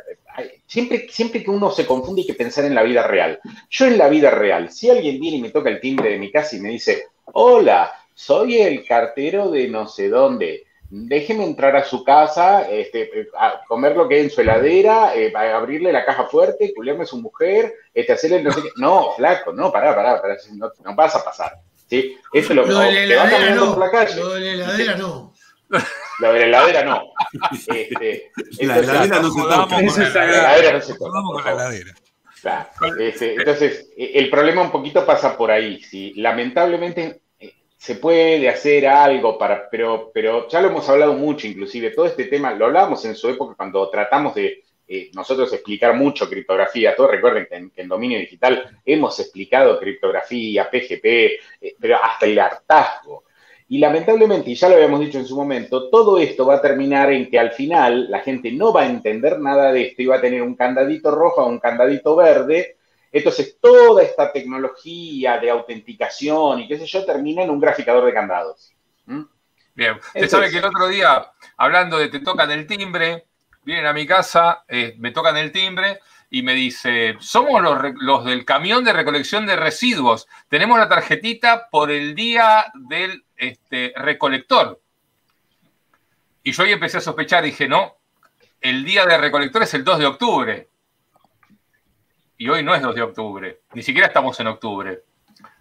siempre, 0.68 1.08
siempre 1.10 1.44
que 1.44 1.50
uno 1.50 1.72
se 1.72 1.86
confunde 1.86 2.22
hay 2.22 2.28
que 2.28 2.34
pensar 2.34 2.66
en 2.66 2.76
la 2.76 2.84
vida 2.84 3.08
real. 3.08 3.40
Yo 3.70 3.86
en 3.86 3.98
la 3.98 4.10
vida 4.10 4.30
real, 4.30 4.70
si 4.72 4.90
alguien 4.90 5.20
viene 5.20 5.38
y 5.38 5.42
me 5.42 5.52
toca 5.52 5.70
el 5.70 5.80
timbre 5.80 6.10
de 6.10 6.20
mi 6.20 6.32
casa 6.32 6.56
y 6.56 6.60
me 6.60 6.70
dice, 6.70 7.06
hola, 7.34 7.92
soy 8.16 8.62
el 8.62 8.86
cartero 8.86 9.52
de 9.52 9.68
no 9.68 9.88
sé 9.88 10.10
dónde, 10.10 10.66
déjeme 10.90 11.44
entrar 11.44 11.76
a 11.76 11.84
su 11.84 12.04
casa, 12.04 12.70
este, 12.70 13.30
a 13.38 13.62
comer 13.68 13.96
lo 13.96 14.08
que 14.08 14.16
hay 14.16 14.22
en 14.22 14.30
su 14.30 14.42
heladera, 14.42 15.16
eh, 15.16 15.34
abrirle 15.36 15.92
la 15.92 16.06
caja 16.06 16.26
fuerte, 16.26 16.74
culiarme 16.74 17.04
a 17.04 17.08
su 17.08 17.22
mujer, 17.22 17.74
este, 17.94 18.14
hacerle 18.14 18.42
no 18.42 18.52
sé 18.52 18.62
qué. 18.62 18.70
No, 18.78 19.12
flaco, 19.16 19.52
no, 19.52 19.72
pará, 19.72 19.96
pará, 19.96 20.22
pará 20.22 20.38
no, 20.54 20.72
no 20.84 20.96
vas 20.96 21.16
a 21.16 21.24
pasar. 21.24 21.54
¿sí? 21.90 22.18
Eso 22.34 22.50
es 22.50 22.56
lo, 22.56 22.66
lo 22.66 22.80
de 22.80 22.92
la 22.92 23.02
heladera 23.02 23.56
no. 23.56 23.74
Por 23.74 23.80
la 23.80 23.92
calle. 23.92 24.16
Lo 24.16 24.34
de 24.34 24.42
la 24.42 24.52
heladera 24.54 24.96
no. 24.96 25.34
Lo 26.20 26.34
de 26.34 26.40
la 26.40 26.46
heladera 26.46 26.84
no. 26.84 27.04
Este, 27.68 28.32
la 28.62 28.78
heladera 28.78 29.20
no 29.20 29.32
se 29.32 29.42
toca. 29.42 29.82
La 29.82 30.24
heladera 30.24 30.74
no 30.74 30.82
se 30.82 30.94
toca. 30.94 31.12
Vamos 31.12 31.34
con 31.34 31.44
la 31.44 31.52
heladera. 31.52 31.94
Claro. 32.42 32.70
Este, 33.00 33.34
entonces, 33.34 33.90
el 33.98 34.30
problema 34.30 34.62
un 34.62 34.72
poquito 34.72 35.06
pasa 35.06 35.36
por 35.36 35.50
ahí. 35.50 35.82
¿sí? 35.82 36.14
Lamentablemente 36.16 37.22
se 37.78 37.96
puede 37.96 38.48
hacer 38.50 38.88
algo 38.88 39.38
para, 39.38 39.70
pero, 39.70 40.12
pero 40.14 40.48
ya 40.48 40.62
lo 40.62 40.70
hemos 40.70 40.88
hablado 40.90 41.14
mucho, 41.14 41.48
inclusive, 41.48 41.92
todo 41.92 42.06
este 42.06 42.26
tema, 42.26 42.54
lo 42.54 42.66
hablábamos 42.66 43.04
en 43.06 43.16
su 43.16 43.30
época 43.30 43.56
cuando 43.56 43.90
tratamos 43.90 44.34
de 44.36 44.64
eh, 44.88 45.10
nosotros 45.14 45.52
explicar 45.52 45.96
mucho 45.96 46.30
criptografía. 46.30 46.96
Todos 46.96 47.12
recuerden 47.12 47.48
que 47.74 47.82
en, 47.82 47.88
dominio 47.88 48.20
digital 48.20 48.80
hemos 48.86 49.20
explicado 49.20 49.80
criptografía, 49.80 50.70
PGP, 50.70 51.06
eh, 51.06 51.76
pero 51.80 51.98
hasta 52.02 52.26
el 52.26 52.38
hartazgo. 52.40 53.24
Y 53.68 53.80
lamentablemente, 53.80 54.52
y 54.52 54.56
ya 54.56 54.70
lo 54.70 54.76
habíamos 54.76 55.00
dicho 55.00 55.18
en 55.18 55.26
su 55.26 55.36
momento, 55.36 55.90
todo 55.90 56.20
esto 56.20 56.46
va 56.46 56.56
a 56.56 56.62
terminar 56.62 57.12
en 57.12 57.30
que 57.32 57.40
al 57.40 57.52
final 57.52 58.12
la 58.12 58.20
gente 58.20 58.52
no 58.52 58.72
va 58.72 58.84
a 58.84 58.90
entender 58.90 59.40
nada 59.40 59.72
de 59.72 59.88
esto 59.88 60.04
y 60.04 60.06
va 60.06 60.18
a 60.18 60.22
tener 60.22 60.44
un 60.44 60.56
candadito 60.56 61.10
rojo 61.10 61.42
o 61.44 61.50
un 61.50 61.60
candadito 61.60 62.16
verde 62.16 62.78
entonces, 63.20 63.58
toda 63.62 64.04
esta 64.04 64.34
tecnología 64.34 65.38
de 65.38 65.50
autenticación 65.50 66.60
y 66.60 66.68
qué 66.68 66.78
sé 66.78 66.86
yo 66.86 67.06
termina 67.06 67.44
en 67.44 67.50
un 67.50 67.62
graficador 67.62 68.04
de 68.04 68.14
candados. 68.14 68.74
¿Mm? 69.06 69.22
Bien, 69.74 69.96
usted 69.96 70.28
sabe 70.28 70.52
que 70.52 70.58
el 70.58 70.66
otro 70.66 70.90
día, 70.90 71.32
hablando 71.56 71.98
de 71.98 72.10
te 72.10 72.20
tocan 72.20 72.52
el 72.52 72.68
timbre, 72.68 73.28
vienen 73.64 73.86
a 73.86 73.94
mi 73.94 74.06
casa, 74.06 74.66
eh, 74.68 74.96
me 74.98 75.12
tocan 75.12 75.38
el 75.38 75.54
timbre 75.54 76.02
y 76.30 76.44
me 76.44 76.54
dice, 76.54 77.16
somos 77.22 77.62
los, 78.02 78.26
del 78.26 78.44
camión 78.44 78.84
de 78.84 78.92
recolección 78.92 79.46
de 79.46 79.56
residuos, 79.56 80.28
tenemos 80.50 80.78
la 80.78 80.90
tarjetita 80.90 81.70
por 81.72 81.92
el 81.92 82.16
día 82.16 82.66
del 82.74 83.24
este, 83.38 83.94
recolector. 83.96 84.82
Y 86.44 86.52
yo 86.52 86.64
ahí 86.64 86.74
empecé 86.74 86.98
a 86.98 87.02
sospechar, 87.02 87.46
dije, 87.46 87.70
no, 87.70 87.96
el 88.60 88.84
día 88.84 89.06
del 89.06 89.22
recolector 89.22 89.64
es 89.64 89.74
el 89.74 89.86
2 89.86 90.00
de 90.00 90.06
octubre 90.06 90.70
y 92.38 92.50
hoy 92.50 92.64
no 92.64 92.76
es 92.76 92.82
2 92.82 92.96
de 92.96 93.02
octubre, 93.02 93.62
ni 93.74 93.84
siquiera 93.84 94.08
estamos 94.08 94.40
en 94.40 94.48
octubre. 94.48 95.04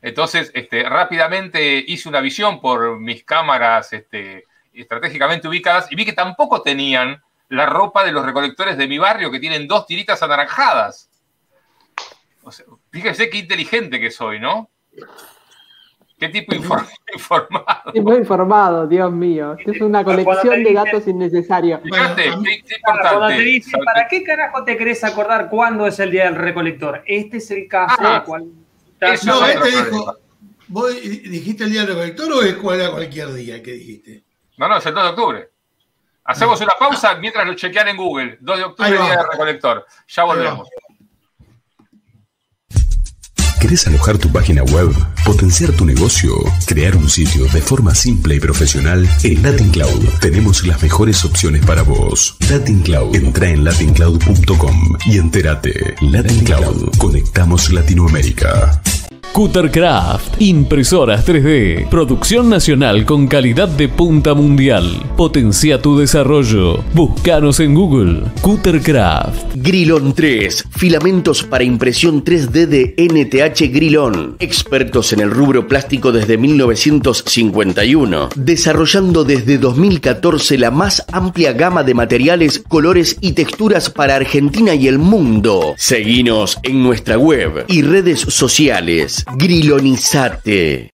Entonces, 0.02 0.50
este, 0.54 0.82
rápidamente 0.88 1.82
hice 1.86 2.08
una 2.08 2.20
visión 2.20 2.60
por 2.60 2.98
mis 2.98 3.24
cámaras 3.24 3.92
este, 3.92 4.44
estratégicamente 4.72 5.48
ubicadas 5.48 5.90
y 5.90 5.96
vi 5.96 6.04
que 6.04 6.12
tampoco 6.12 6.62
tenían 6.62 7.22
la 7.48 7.66
ropa 7.66 8.04
de 8.04 8.12
los 8.12 8.24
recolectores 8.24 8.76
de 8.76 8.88
mi 8.88 8.98
barrio 8.98 9.30
que 9.30 9.40
tienen 9.40 9.68
dos 9.68 9.86
tiritas 9.86 10.22
anaranjadas. 10.22 11.10
Fíjense 12.90 13.30
qué 13.30 13.38
inteligente 13.38 14.00
que 14.00 14.10
soy, 14.10 14.40
¿no? 14.40 14.70
¿Qué 16.24 16.40
tipo 16.40 16.54
informado? 17.12 17.92
Tipo 17.92 18.14
informado, 18.14 18.86
Dios 18.86 19.12
mío. 19.12 19.56
Es 19.58 19.80
una 19.80 20.02
colección 20.02 20.64
de 20.64 20.72
datos 20.72 21.06
innecesarios. 21.06 21.80
Cuando 21.86 22.14
te 22.14 22.30
¿para 23.84 24.08
qué 24.08 24.24
carajo 24.24 24.64
te 24.64 24.76
querés 24.76 25.04
acordar 25.04 25.50
cuándo 25.50 25.86
es 25.86 25.98
el 26.00 26.10
día 26.10 26.24
del 26.24 26.36
recolector? 26.36 27.02
Este 27.06 27.36
es 27.36 27.50
el 27.50 27.68
caso. 27.68 27.96
Ah, 27.98 28.24
no, 28.26 29.46
este 29.46 29.70
dijo, 29.70 30.18
¿vos 30.68 30.94
dijiste 30.94 31.64
el 31.64 31.72
día 31.72 31.80
del 31.80 31.90
recolector 31.90 32.32
o 32.32 32.42
es 32.42 32.54
cuál 32.54 32.80
era 32.80 32.90
cualquier 32.90 33.32
día 33.34 33.62
que 33.62 33.72
dijiste? 33.72 34.24
No, 34.56 34.68
no, 34.68 34.78
es 34.78 34.86
el 34.86 34.94
2 34.94 35.02
de 35.02 35.10
octubre. 35.10 35.50
Hacemos 36.24 36.58
una 36.58 36.72
pausa 36.78 37.16
mientras 37.16 37.46
lo 37.46 37.52
chequean 37.54 37.88
en 37.88 37.98
Google. 37.98 38.38
2 38.40 38.56
de 38.56 38.64
octubre, 38.64 38.92
día 38.92 39.16
del 39.16 39.28
recolector. 39.30 39.84
Ya 40.08 40.24
volvemos. 40.24 40.68
¿Querés 43.64 43.86
alojar 43.86 44.18
tu 44.18 44.30
página 44.30 44.62
web? 44.62 44.90
¿Potenciar 45.24 45.72
tu 45.72 45.86
negocio? 45.86 46.34
¿Crear 46.66 46.94
un 46.96 47.08
sitio 47.08 47.46
de 47.46 47.62
forma 47.62 47.94
simple 47.94 48.34
y 48.34 48.38
profesional? 48.38 49.08
En 49.22 49.42
Latin 49.42 49.70
Cloud 49.70 50.06
tenemos 50.20 50.66
las 50.66 50.82
mejores 50.82 51.24
opciones 51.24 51.64
para 51.64 51.80
vos. 51.80 52.36
Latin 52.50 52.80
Cloud. 52.80 53.16
Entra 53.16 53.48
en 53.48 53.64
latincloud.com 53.64 54.98
y 55.06 55.16
entérate. 55.16 55.94
Latin 56.02 56.44
Cloud. 56.44 56.90
Conectamos 56.98 57.72
Latinoamérica. 57.72 58.82
Cuttercraft, 59.34 60.40
impresoras 60.40 61.26
3D, 61.26 61.88
producción 61.88 62.48
nacional 62.48 63.04
con 63.04 63.26
calidad 63.26 63.66
de 63.66 63.88
punta 63.88 64.32
mundial. 64.32 65.02
Potencia 65.16 65.82
tu 65.82 65.98
desarrollo. 65.98 66.84
Búscanos 66.94 67.58
en 67.58 67.74
Google. 67.74 68.22
Cuttercraft. 68.42 69.56
Grilon 69.56 70.14
3, 70.14 70.66
filamentos 70.70 71.42
para 71.42 71.64
impresión 71.64 72.22
3D 72.22 72.66
de 72.68 72.94
NTH 72.96 73.74
Grilon. 73.74 74.36
Expertos 74.38 75.12
en 75.12 75.18
el 75.18 75.32
rubro 75.32 75.66
plástico 75.66 76.12
desde 76.12 76.38
1951, 76.38 78.28
desarrollando 78.36 79.24
desde 79.24 79.58
2014 79.58 80.58
la 80.58 80.70
más 80.70 81.04
amplia 81.10 81.54
gama 81.54 81.82
de 81.82 81.94
materiales, 81.94 82.62
colores 82.68 83.16
y 83.20 83.32
texturas 83.32 83.90
para 83.90 84.14
Argentina 84.14 84.76
y 84.76 84.86
el 84.86 85.00
mundo. 85.00 85.74
Seguinos 85.76 86.60
en 86.62 86.84
nuestra 86.84 87.18
web 87.18 87.64
y 87.66 87.82
redes 87.82 88.20
sociales. 88.20 89.23
Grilonizate. 89.32 90.90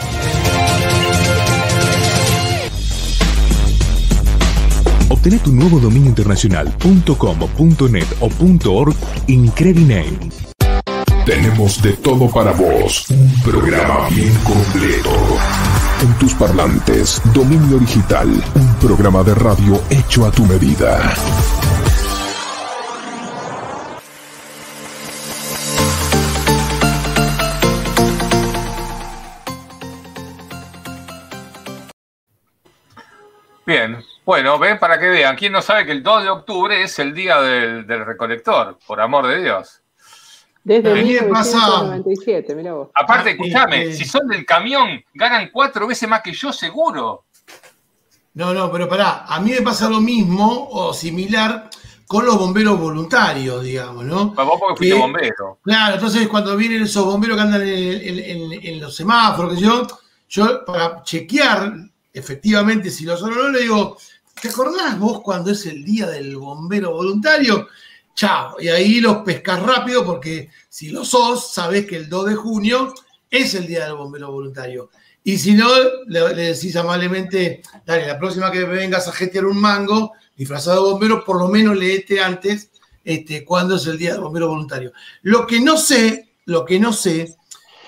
Obtené 5.23 5.39
tu 5.39 5.53
nuevo 5.53 5.79
dominio 5.79 6.09
internacional 6.09 6.77
.com, 7.17 7.39
.net 7.93 8.09
o 8.19 8.29
.org 8.71 8.97
en 9.29 9.47
Crediname. 9.51 10.19
Tenemos 11.25 11.81
de 11.81 11.93
todo 11.93 12.29
para 12.29 12.51
vos. 12.51 13.09
Un 13.09 13.33
programa 13.43 14.09
bien 14.09 14.35
completo. 14.43 15.11
En 16.03 16.19
tus 16.19 16.35
parlantes, 16.35 17.23
Dominio 17.33 17.79
Digital. 17.79 18.31
Un 18.57 18.75
programa 18.81 19.23
de 19.23 19.37
radio 19.37 19.81
hecho 19.91 20.27
a 20.27 20.33
tu 20.33 20.45
medida. 20.45 21.15
Bien, 33.65 34.03
bueno, 34.25 34.59
ven 34.59 34.79
para 34.79 34.99
que 34.99 35.09
vean. 35.09 35.37
¿Quién 35.37 35.53
no 35.53 35.63
sabe 35.63 35.85
que 35.87 35.93
el 35.93 36.03
2 36.03 36.23
de 36.23 36.29
octubre 36.31 36.83
es 36.83 36.99
el 36.99 37.13
día 37.15 37.41
del, 37.41 37.87
recolector? 38.05 38.79
Por 38.87 39.01
amor 39.01 39.27
de 39.27 39.43
Dios. 39.43 39.81
Desde 40.65 40.93
A 40.93 40.95
mí 40.95 41.13
me 41.15 41.23
pasa- 41.25 41.57
1997, 41.57 42.55
mira 42.55 42.73
vos. 42.75 42.89
Aparte, 42.95 43.31
Ah, 43.31 43.33
escúchame, 43.33 43.83
este- 43.83 43.97
si 43.97 44.05
son 44.05 44.29
del 44.29 44.47
camión, 44.47 45.03
ganan 45.13 45.51
cuatro 45.53 45.89
veces 45.89 46.09
más 46.09 46.23
que 46.23 46.33
yo, 46.33 46.53
seguro. 46.53 47.25
No, 48.35 48.55
no, 48.55 48.71
pero 48.71 48.89
pará, 48.89 49.25
a 49.27 49.41
mí 49.41 49.51
me 49.51 49.61
pasa 49.63 49.89
lo 49.91 50.01
mismo 50.01 50.69
o 50.71 50.95
similar 50.95 51.69
con 52.07 52.25
los 52.25 52.39
bomberos 52.39 52.79
voluntarios, 52.79 53.63
digamos, 53.65 54.05
¿no? 54.05 54.27
Vos 54.27 54.57
porque 54.61 54.77
fuiste 54.79 54.95
bombero. 54.99 55.59
Claro, 55.63 55.95
entonces 55.97 56.29
cuando 56.29 56.57
vienen 56.57 56.83
esos 56.83 57.05
bomberos 57.05 57.37
que 57.37 57.43
andan 57.43 57.63
en, 57.63 57.69
en- 57.69 58.53
en- 58.53 58.67
en 58.67 58.81
los 58.81 58.95
semáforos, 58.95 59.55
que 59.55 59.61
yo, 59.61 59.87
yo 60.29 60.65
para 60.65 61.03
chequear 61.03 61.73
efectivamente 62.13 62.91
si 62.91 63.05
lo 63.05 63.17
son 63.17 63.33
o 63.33 63.37
no, 63.37 63.49
le 63.49 63.61
digo, 63.63 63.97
¿te 64.43 64.49
acordás 64.49 64.99
vos 64.99 65.21
cuando 65.21 65.53
es 65.53 65.65
el 65.67 65.85
día 65.85 66.09
del 66.09 66.37
bombero 66.37 66.91
voluntario? 66.91 67.69
Chao, 68.13 68.57
y 68.59 68.67
ahí 68.67 69.01
los 69.01 69.19
pescas 69.19 69.63
rápido 69.63 70.05
porque 70.05 70.51
si 70.69 70.91
lo 70.91 71.05
sos, 71.05 71.55
sabés 71.55 71.87
que 71.87 71.95
el 71.95 72.09
2 72.09 72.27
de 72.27 72.35
junio 72.35 72.93
es 73.31 73.55
el 73.55 73.69
día 73.69 73.85
del 73.85 73.95
bombero 73.95 74.33
voluntario. 74.33 74.91
Y 75.23 75.39
si 75.39 75.55
no, 75.55 75.69
le, 76.09 76.35
decís 76.35 76.75
amablemente, 76.75 77.63
dale, 77.87 78.05
la 78.05 78.19
próxima 78.19 78.51
que 78.51 78.65
vengas 78.65 79.07
a 79.07 79.13
jetear 79.13 79.45
un 79.45 79.61
mango 79.61 80.11
disfrazado 80.37 80.87
de 80.87 80.91
bombero, 80.91 81.25
por 81.25 81.39
lo 81.39 81.47
menos 81.47 81.77
leete 81.77 82.21
antes 82.21 82.73
este, 83.05 83.45
cuándo 83.45 83.77
es 83.77 83.87
el 83.87 83.97
día 83.97 84.15
del 84.15 84.23
bombero 84.23 84.49
voluntario. 84.49 84.93
Lo 85.23 85.47
que 85.47 85.61
no 85.61 85.77
sé, 85.77 86.33
lo 86.47 86.65
que 86.65 86.81
no 86.81 86.93
sé, 86.93 87.37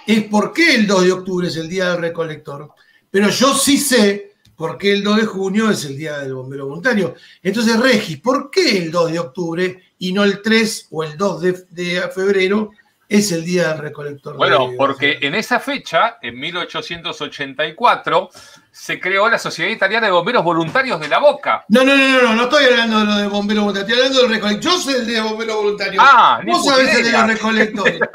es 0.07 0.23
por 0.29 0.53
qué 0.53 0.77
el 0.77 0.87
2 0.87 1.03
de 1.03 1.13
octubre 1.13 1.49
es 1.49 1.57
el 1.57 1.69
día 1.69 1.91
del 1.91 2.01
recolector, 2.01 2.71
pero 3.11 3.29
yo 3.29 3.55
sí 3.55 3.77
sé 3.77 4.34
por 4.57 4.79
qué 4.79 4.93
el 4.93 5.03
2 5.03 5.17
de 5.17 5.25
junio 5.27 5.71
es 5.71 5.85
el 5.85 5.97
día 5.97 6.19
del 6.19 6.35
bombero 6.35 6.67
voluntario. 6.67 7.15
Entonces, 7.43 7.79
Regis, 7.81 8.19
¿por 8.21 8.51
qué 8.51 8.79
el 8.79 8.91
2 8.91 9.13
de 9.13 9.19
octubre 9.19 9.83
y 9.99 10.13
no 10.13 10.25
el 10.25 10.43
3 10.43 10.89
o 10.91 11.03
el 11.05 11.17
2 11.17 11.41
de, 11.43 11.53
de 11.71 12.01
febrero 12.15 12.71
es 13.09 13.33
el 13.33 13.45
día 13.45 13.69
del 13.71 13.79
recolector? 13.79 14.37
Bueno, 14.37 14.69
de- 14.71 14.77
porque 14.77 15.19
en 15.21 15.35
esa 15.35 15.61
fecha, 15.61 16.19
en 16.23 16.39
1884, 16.39 18.31
se 18.71 18.99
creó 19.01 19.29
la 19.29 19.39
Sociedad 19.39 19.71
Italiana 19.71 20.07
de 20.07 20.13
Bomberos 20.13 20.43
Voluntarios 20.45 21.01
de 21.01 21.09
la 21.09 21.19
Boca. 21.19 21.65
No, 21.69 21.85
no, 21.85 21.97
no, 21.97 22.09
no, 22.09 22.23
no, 22.23 22.35
no 22.35 22.43
estoy 22.45 22.65
hablando 22.65 23.01
de 23.01 23.05
lo 23.07 23.15
de 23.17 23.27
bombero 23.29 23.61
voluntario, 23.63 23.87
estoy 23.95 23.99
hablando 24.07 24.23
del 24.23 24.31
recolector. 24.37 24.73
Yo 24.73 24.79
soy 24.79 24.95
el 24.95 25.07
de 25.07 25.21
bombero 25.21 25.57
voluntario. 25.57 26.01
Ah, 26.03 26.41
vos 26.47 26.65
sabés 26.65 26.95
el 26.97 27.05
de 27.05 27.13
los 27.13 27.27
recolectores. 27.27 28.01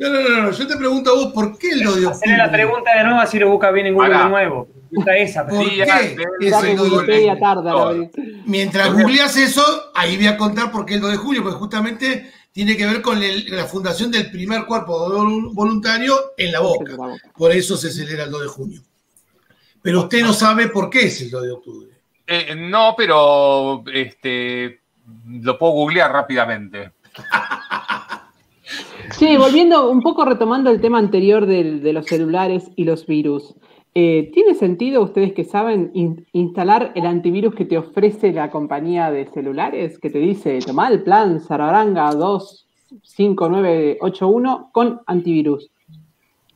No, 0.00 0.08
no, 0.10 0.20
no, 0.20 0.42
no, 0.42 0.50
yo 0.52 0.64
te 0.68 0.76
pregunto 0.76 1.10
a 1.10 1.14
vos, 1.14 1.32
¿por 1.32 1.58
qué 1.58 1.70
el 1.72 1.82
2 1.82 1.96
de 2.00 2.06
octubre? 2.06 2.14
Hacerle 2.14 2.36
la 2.36 2.52
pregunta 2.52 2.96
de 2.96 3.02
nuevo 3.02 3.18
así 3.18 3.36
lo 3.36 3.48
busca 3.50 3.72
bien 3.72 3.86
en 3.88 3.94
Google 3.94 4.10
Pará. 4.12 4.24
de 4.26 4.30
nuevo. 4.30 4.68
Pregunta 4.88 5.16
esa. 5.16 5.46
¿Por 5.46 5.58
pero- 5.58 5.70
qué 5.70 5.82
es 5.82 5.86
Ya 5.88 5.98
que 6.60 6.70
el 6.70 6.76
2 6.76 6.84
de 6.90 6.96
Wikipedia 6.96 7.32
octubre? 7.34 7.40
tarda, 7.40 7.84
verdad. 7.86 8.10
Mientras 8.46 8.92
googleas 8.92 9.36
eso, 9.36 9.62
ahí 9.94 10.16
voy 10.16 10.26
a 10.26 10.36
contar 10.36 10.70
por 10.72 10.84
qué 10.86 10.94
el 10.94 11.00
2 11.00 11.10
de 11.12 11.16
julio, 11.16 11.42
porque 11.42 11.58
justamente 11.58 12.30
tiene 12.52 12.76
que 12.76 12.86
ver 12.86 13.02
con 13.02 13.22
el- 13.22 13.46
la 13.54 13.64
fundación 13.66 14.10
del 14.10 14.30
primer 14.30 14.64
cuerpo 14.64 15.08
vol- 15.08 15.50
voluntario 15.54 16.14
en 16.36 16.52
la 16.52 16.60
boca. 16.60 16.96
Por 17.36 17.52
eso 17.52 17.76
se 17.76 17.90
celebra 17.90 18.24
el 18.24 18.30
2 18.30 18.42
de 18.42 18.48
junio. 18.48 18.80
Pero 19.82 20.00
usted 20.00 20.22
no 20.22 20.32
sabe 20.32 20.68
por 20.68 20.90
qué 20.90 21.02
es 21.06 21.20
el 21.22 21.30
2 21.30 21.42
de 21.44 21.50
octubre. 21.52 21.88
Eh, 22.26 22.54
no, 22.56 22.94
pero 22.96 23.84
este, 23.92 24.80
lo 25.28 25.58
puedo 25.58 25.72
googlear 25.72 26.10
rápidamente. 26.12 26.90
Sí, 29.12 29.36
volviendo 29.36 29.88
un 29.90 30.02
poco 30.02 30.24
retomando 30.24 30.70
el 30.70 30.80
tema 30.80 30.98
anterior 30.98 31.46
del- 31.46 31.82
de 31.82 31.92
los 31.94 32.06
celulares 32.06 32.64
y 32.76 32.84
los 32.84 33.06
virus. 33.06 33.54
Eh, 33.94 34.30
¿Tiene 34.32 34.54
sentido, 34.54 35.02
ustedes 35.02 35.32
que 35.32 35.44
saben, 35.44 35.90
in- 35.94 36.26
instalar 36.32 36.92
el 36.94 37.06
antivirus 37.06 37.54
que 37.54 37.64
te 37.64 37.78
ofrece 37.78 38.32
la 38.32 38.50
compañía 38.50 39.10
de 39.10 39.26
celulares? 39.26 39.98
Que 39.98 40.10
te 40.10 40.18
dice, 40.18 40.58
toma 40.64 40.88
el 40.88 41.02
plan 41.02 41.40
Sararanga 41.40 42.12
25981 42.14 44.70
con 44.72 45.00
antivirus. 45.06 45.70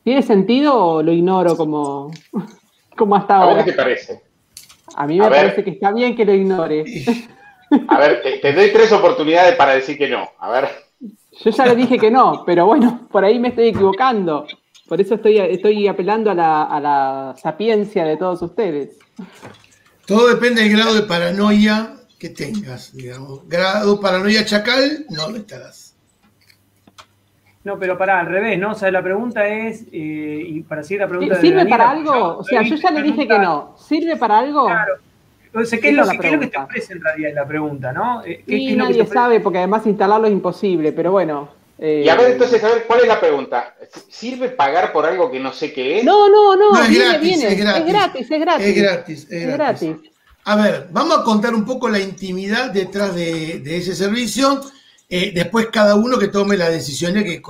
¿Tiene 0.03 0.21
sentido 0.21 0.75
o 0.85 1.03
lo 1.03 1.11
ignoro 1.11 1.55
como, 1.57 2.11
como 2.97 3.15
hasta 3.15 3.35
¿A 3.35 3.39
vos 3.45 3.49
ahora? 3.51 3.65
qué 3.65 3.71
te 3.71 3.77
parece? 3.77 4.21
A 4.95 5.07
mí 5.07 5.17
me 5.17 5.25
A 5.25 5.29
ver. 5.29 5.39
parece 5.45 5.63
que 5.63 5.71
está 5.71 5.91
bien 5.91 6.15
que 6.15 6.25
lo 6.25 6.33
ignore. 6.33 6.83
A 7.87 7.97
ver, 7.97 8.21
te, 8.21 8.37
te 8.37 8.53
doy 8.53 8.69
tres 8.71 8.91
oportunidades 8.91 9.55
para 9.55 9.73
decir 9.73 9.97
que 9.97 10.07
no. 10.07 10.29
A 10.39 10.49
ver. 10.51 10.65
Yo 11.43 11.49
ya 11.49 11.65
le 11.65 11.75
dije 11.75 11.97
que 11.97 12.11
no, 12.11 12.43
pero 12.45 12.65
bueno, 12.67 13.07
por 13.11 13.25
ahí 13.25 13.39
me 13.39 13.47
estoy 13.49 13.69
equivocando. 13.69 14.45
Por 14.87 14.99
eso 14.99 15.15
estoy, 15.15 15.37
estoy 15.39 15.87
apelando 15.87 16.29
a 16.31 16.33
la, 16.35 16.63
a 16.63 16.79
la 16.79 17.35
sapiencia 17.41 18.03
de 18.05 18.17
todos 18.17 18.41
ustedes. 18.41 18.97
Todo 20.05 20.27
depende 20.27 20.61
del 20.61 20.73
grado 20.73 20.93
de 20.93 21.03
paranoia 21.03 21.93
que 22.19 22.29
tengas, 22.29 22.93
digamos. 22.95 23.47
Grado 23.47 23.99
paranoia 23.99 24.43
chacal, 24.45 25.05
no 25.09 25.29
lo 25.29 25.37
estarás. 25.37 25.95
No, 27.63 27.79
pero 27.79 27.97
pará, 27.97 28.19
al 28.19 28.27
revés, 28.27 28.59
¿no? 28.59 28.71
O 28.71 28.75
sea, 28.75 28.91
la 28.91 29.01
pregunta 29.01 29.47
es, 29.47 29.83
eh, 29.93 30.43
y 30.47 30.61
para 30.63 30.83
seguir 30.83 30.99
la 30.99 31.07
pregunta 31.07 31.35
de 31.35 31.41
¿Sirve 31.41 31.55
Daniela, 31.59 31.77
para 31.77 31.89
algo? 31.91 32.37
O 32.39 32.43
sea, 32.43 32.61
yo 32.61 32.75
ya 32.75 32.91
le 32.91 33.01
dije 33.01 33.25
que 33.25 33.39
no. 33.39 33.75
¿Sirve 33.77 34.17
para 34.17 34.39
algo? 34.39 34.65
O 35.55 35.63
sea, 35.63 35.79
¿qué 35.79 35.89
es 35.89 35.95
lo, 35.95 36.03
qué 36.09 36.27
es 36.27 36.33
lo 36.33 36.39
que 36.41 36.47
te 36.47 36.57
ofrece 36.57 36.93
en 36.93 37.01
realidad 37.01 37.29
es 37.29 37.35
la 37.35 37.47
pregunta, 37.47 37.93
¿no? 37.93 38.21
Eh, 38.25 38.39
¿qué- 38.39 38.43
qué 38.45 38.55
Y 38.57 38.69
es 38.71 38.77
lo 38.77 38.83
nadie 38.83 39.05
sabe, 39.05 39.39
porque 39.39 39.59
además 39.59 39.85
instalarlo 39.85 40.27
es 40.27 40.33
imposible, 40.33 40.91
pero 40.91 41.11
bueno. 41.13 41.49
Eh, 41.79 42.03
Y 42.05 42.09
a 42.09 42.15
ver, 42.15 42.31
entonces, 42.31 42.63
a 42.63 42.69
ver, 42.69 42.85
¿cuál 42.87 43.01
es 43.01 43.07
la 43.07 43.19
pregunta? 43.19 43.75
¿Sirve 44.09 44.49
pagar 44.49 44.91
por 44.93 45.05
algo 45.05 45.31
que 45.31 45.39
no 45.39 45.51
sé 45.53 45.73
qué 45.73 45.99
es? 45.99 46.03
No, 46.03 46.29
no, 46.29 46.55
no, 46.55 46.71
No, 46.73 46.83
es 46.83 46.89
viene, 46.89 47.05
gratis, 47.05 47.21
viene. 47.21 47.47
es 47.53 47.57
gratis. 47.57 47.81
Es 47.81 47.87
gratis, 47.93 48.31
es 48.31 48.39
gratis. 48.39 48.67
Es 48.67 48.75
gratis, 48.75 49.19
es 49.29 49.31
Es 49.31 49.47
gratis. 49.47 49.89
gratis. 49.89 50.09
A 50.45 50.55
ver, 50.57 50.87
vamos 50.91 51.19
a 51.19 51.23
contar 51.23 51.55
un 51.55 51.65
poco 51.65 51.87
la 51.89 51.99
intimidad 51.99 52.69
detrás 52.71 53.15
de, 53.15 53.59
de 53.59 53.77
ese 53.77 53.95
servicio. 53.95 54.61
Eh, 55.09 55.31
después 55.33 55.67
cada 55.71 55.95
uno 55.95 56.17
que 56.19 56.27
tome 56.27 56.57
las 56.57 56.69
decisiones 56.71 57.23
que, 57.23 57.41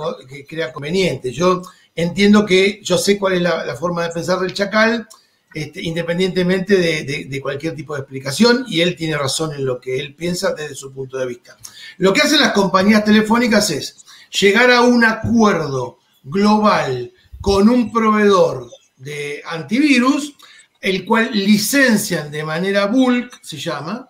crea 0.46 0.72
conveniente. 0.72 1.32
Yo 1.32 1.62
entiendo 1.94 2.44
que 2.46 2.80
yo 2.82 2.98
sé 2.98 3.18
cuál 3.18 3.34
es 3.34 3.42
la, 3.42 3.64
la 3.64 3.74
forma 3.74 4.04
de 4.04 4.10
pensar 4.10 4.38
del 4.40 4.52
chacal, 4.54 5.08
este, 5.54 5.80
independientemente 5.82 6.76
de, 6.76 7.04
de- 7.04 7.24
de 7.24 7.40
cualquier 7.40 7.74
tipo 7.74 7.94
de 7.94 8.00
explicación, 8.00 8.64
y 8.68 8.80
él 8.80 8.96
tiene 8.96 9.16
razón 9.16 9.52
en 9.54 9.64
lo 9.64 9.80
que 9.80 9.98
él 9.98 10.14
piensa 10.14 10.52
desde 10.52 10.74
su 10.74 10.92
punto 10.92 11.16
de 11.16 11.26
vista. 11.26 11.56
Lo 11.98 12.12
que 12.12 12.20
hacen 12.22 12.40
las 12.40 12.52
compañías 12.52 13.04
telefónicas 13.04 13.70
es 13.70 14.04
llegar 14.40 14.70
a 14.70 14.82
un 14.82 15.04
acuerdo 15.04 15.98
global 16.22 17.12
con 17.40 17.68
un 17.68 17.92
proveedor 17.92 18.70
de 18.96 19.42
antivirus, 19.46 20.34
el 20.80 21.04
cual 21.04 21.30
licencian 21.32 22.30
de 22.30 22.44
manera 22.44 22.86
bulk, 22.86 23.40
se 23.42 23.58
llama, 23.58 24.08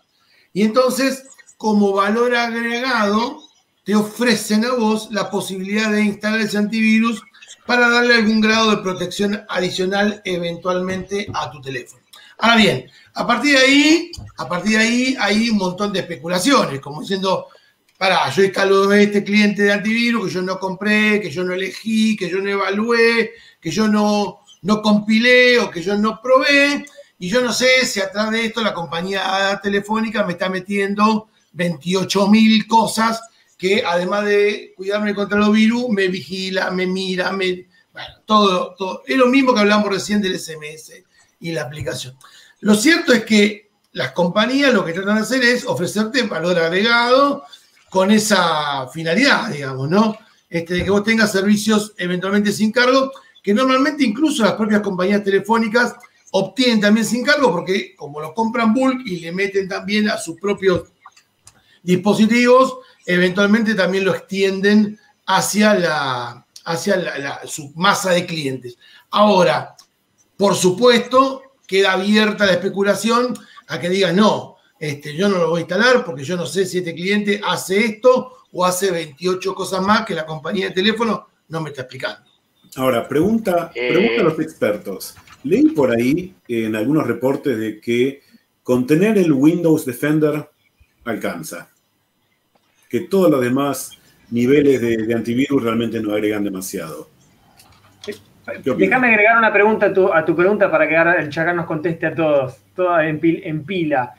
y 0.52 0.62
entonces 0.62 1.24
como 1.56 1.92
valor 1.92 2.34
agregado 2.34 3.40
te 3.84 3.94
ofrecen 3.94 4.64
a 4.64 4.72
vos 4.72 5.08
la 5.10 5.30
posibilidad 5.30 5.90
de 5.90 6.02
instalar 6.02 6.40
ese 6.40 6.58
antivirus 6.58 7.22
para 7.66 7.88
darle 7.88 8.14
algún 8.14 8.40
grado 8.40 8.70
de 8.70 8.82
protección 8.82 9.44
adicional 9.48 10.22
eventualmente 10.24 11.26
a 11.34 11.50
tu 11.50 11.60
teléfono. 11.60 12.02
Ahora 12.38 12.56
bien, 12.56 12.90
a 13.14 13.26
partir 13.26 13.52
de 13.52 13.58
ahí, 13.58 14.12
a 14.36 14.48
partir 14.48 14.72
de 14.72 14.84
ahí 14.84 15.16
hay 15.18 15.50
un 15.50 15.58
montón 15.58 15.92
de 15.92 16.00
especulaciones, 16.00 16.80
como 16.80 17.00
diciendo, 17.00 17.48
para, 17.98 18.28
yo 18.30 18.42
instalo 18.42 18.92
este 18.92 19.22
cliente 19.22 19.62
de 19.62 19.72
antivirus 19.72 20.26
que 20.26 20.34
yo 20.34 20.42
no 20.42 20.58
compré, 20.58 21.20
que 21.20 21.30
yo 21.30 21.44
no 21.44 21.54
elegí, 21.54 22.16
que 22.16 22.28
yo 22.28 22.38
no 22.38 22.50
evalué, 22.50 23.32
que 23.60 23.70
yo 23.70 23.88
no, 23.88 24.40
no 24.62 24.82
compilé 24.82 25.58
o 25.58 25.70
que 25.70 25.82
yo 25.82 25.96
no 25.96 26.20
probé, 26.20 26.84
y 27.18 27.28
yo 27.28 27.40
no 27.40 27.52
sé 27.52 27.86
si 27.86 28.00
atrás 28.00 28.30
de 28.30 28.46
esto 28.46 28.62
la 28.62 28.74
compañía 28.74 29.58
telefónica 29.62 30.24
me 30.24 30.32
está 30.32 30.48
metiendo 30.48 31.28
28 31.52 32.28
mil 32.28 32.66
cosas 32.66 33.20
que 33.56 33.84
además 33.86 34.24
de 34.24 34.74
cuidarme 34.76 35.14
contra 35.14 35.38
los 35.38 35.52
virus, 35.52 35.88
me 35.88 36.08
vigila, 36.08 36.70
me 36.70 36.86
mira, 36.86 37.32
me... 37.32 37.66
Bueno, 37.92 38.14
todo, 38.26 38.74
todo. 38.76 39.02
Es 39.06 39.16
lo 39.16 39.28
mismo 39.28 39.54
que 39.54 39.60
hablamos 39.60 39.88
recién 39.88 40.20
del 40.20 40.38
SMS 40.38 40.92
y 41.38 41.52
la 41.52 41.62
aplicación. 41.62 42.18
Lo 42.60 42.74
cierto 42.74 43.12
es 43.12 43.24
que 43.24 43.70
las 43.92 44.10
compañías 44.10 44.74
lo 44.74 44.84
que 44.84 44.92
tratan 44.92 45.14
de 45.16 45.22
hacer 45.22 45.42
es 45.44 45.64
ofrecerte 45.64 46.24
valor 46.24 46.58
agregado 46.58 47.44
con 47.94 48.10
esa 48.10 48.88
finalidad, 48.88 49.50
digamos, 49.50 49.88
¿no? 49.88 50.18
Este, 50.50 50.74
de 50.74 50.82
que 50.84 50.90
vos 50.90 51.04
tengas 51.04 51.30
servicios 51.30 51.94
eventualmente 51.96 52.50
sin 52.50 52.72
cargo, 52.72 53.12
que 53.40 53.54
normalmente 53.54 54.02
incluso 54.02 54.42
las 54.42 54.54
propias 54.54 54.80
compañías 54.80 55.22
telefónicas 55.22 55.94
obtienen 56.32 56.80
también 56.80 57.06
sin 57.06 57.24
cargo, 57.24 57.52
porque 57.52 57.94
como 57.94 58.20
lo 58.20 58.34
compran 58.34 58.74
bulk 58.74 59.02
y 59.06 59.20
le 59.20 59.30
meten 59.30 59.68
también 59.68 60.08
a 60.08 60.16
sus 60.18 60.40
propios 60.40 60.88
dispositivos, 61.84 62.78
eventualmente 63.06 63.76
también 63.76 64.04
lo 64.04 64.12
extienden 64.12 64.98
hacia, 65.26 65.74
la, 65.74 66.44
hacia 66.64 66.96
la- 66.96 67.42
su 67.46 67.70
masa 67.76 68.10
de 68.10 68.26
clientes. 68.26 68.76
Ahora, 69.12 69.76
por 70.36 70.56
supuesto, 70.56 71.42
queda 71.64 71.92
abierta 71.92 72.44
la 72.44 72.54
especulación 72.54 73.38
a 73.68 73.78
que 73.78 73.88
digas, 73.88 74.12
no, 74.14 74.53
este, 74.78 75.14
yo 75.16 75.28
no 75.28 75.38
lo 75.38 75.48
voy 75.50 75.58
a 75.58 75.60
instalar 75.62 76.04
porque 76.04 76.24
yo 76.24 76.36
no 76.36 76.46
sé 76.46 76.66
si 76.66 76.78
este 76.78 76.94
cliente 76.94 77.40
hace 77.46 77.78
esto 77.84 78.32
o 78.52 78.64
hace 78.64 78.90
28 78.90 79.54
cosas 79.54 79.82
más 79.82 80.04
que 80.04 80.14
la 80.14 80.26
compañía 80.26 80.68
de 80.68 80.74
teléfono 80.74 81.26
no 81.48 81.60
me 81.60 81.70
está 81.70 81.82
explicando. 81.82 82.28
Ahora, 82.76 83.06
pregunta, 83.06 83.70
Eh. 83.74 83.88
pregunta 83.92 84.20
a 84.20 84.24
los 84.24 84.40
expertos. 84.40 85.14
Leí 85.44 85.66
por 85.70 85.90
ahí 85.90 86.34
en 86.48 86.74
algunos 86.74 87.06
reportes 87.06 87.58
de 87.58 87.80
que 87.80 88.22
con 88.62 88.86
tener 88.86 89.16
el 89.18 89.32
Windows 89.32 89.84
Defender 89.84 90.48
alcanza. 91.04 91.70
Que 92.88 93.00
todas 93.00 93.30
las 93.30 93.40
demás 93.42 93.90
niveles 94.30 94.80
de, 94.80 94.96
de 94.98 95.14
antivirus 95.14 95.62
realmente 95.62 96.00
no 96.00 96.12
agregan 96.14 96.42
demasiado. 96.44 97.10
¿Qué 98.04 98.70
opinas? 98.70 98.78
Déjame 98.78 99.08
agregar 99.08 99.38
una 99.38 99.52
pregunta 99.52 99.86
a 99.86 99.92
tu, 99.92 100.12
a 100.12 100.24
tu 100.24 100.34
pregunta 100.36 100.70
para 100.70 100.88
que 100.88 100.96
ahora 100.96 101.14
el 101.14 101.30
Chacar 101.30 101.54
nos 101.54 101.66
conteste 101.66 102.06
a 102.06 102.14
todos, 102.14 102.56
toda 102.74 103.06
en, 103.06 103.20
pil- 103.20 103.40
en 103.44 103.64
pila. 103.64 104.14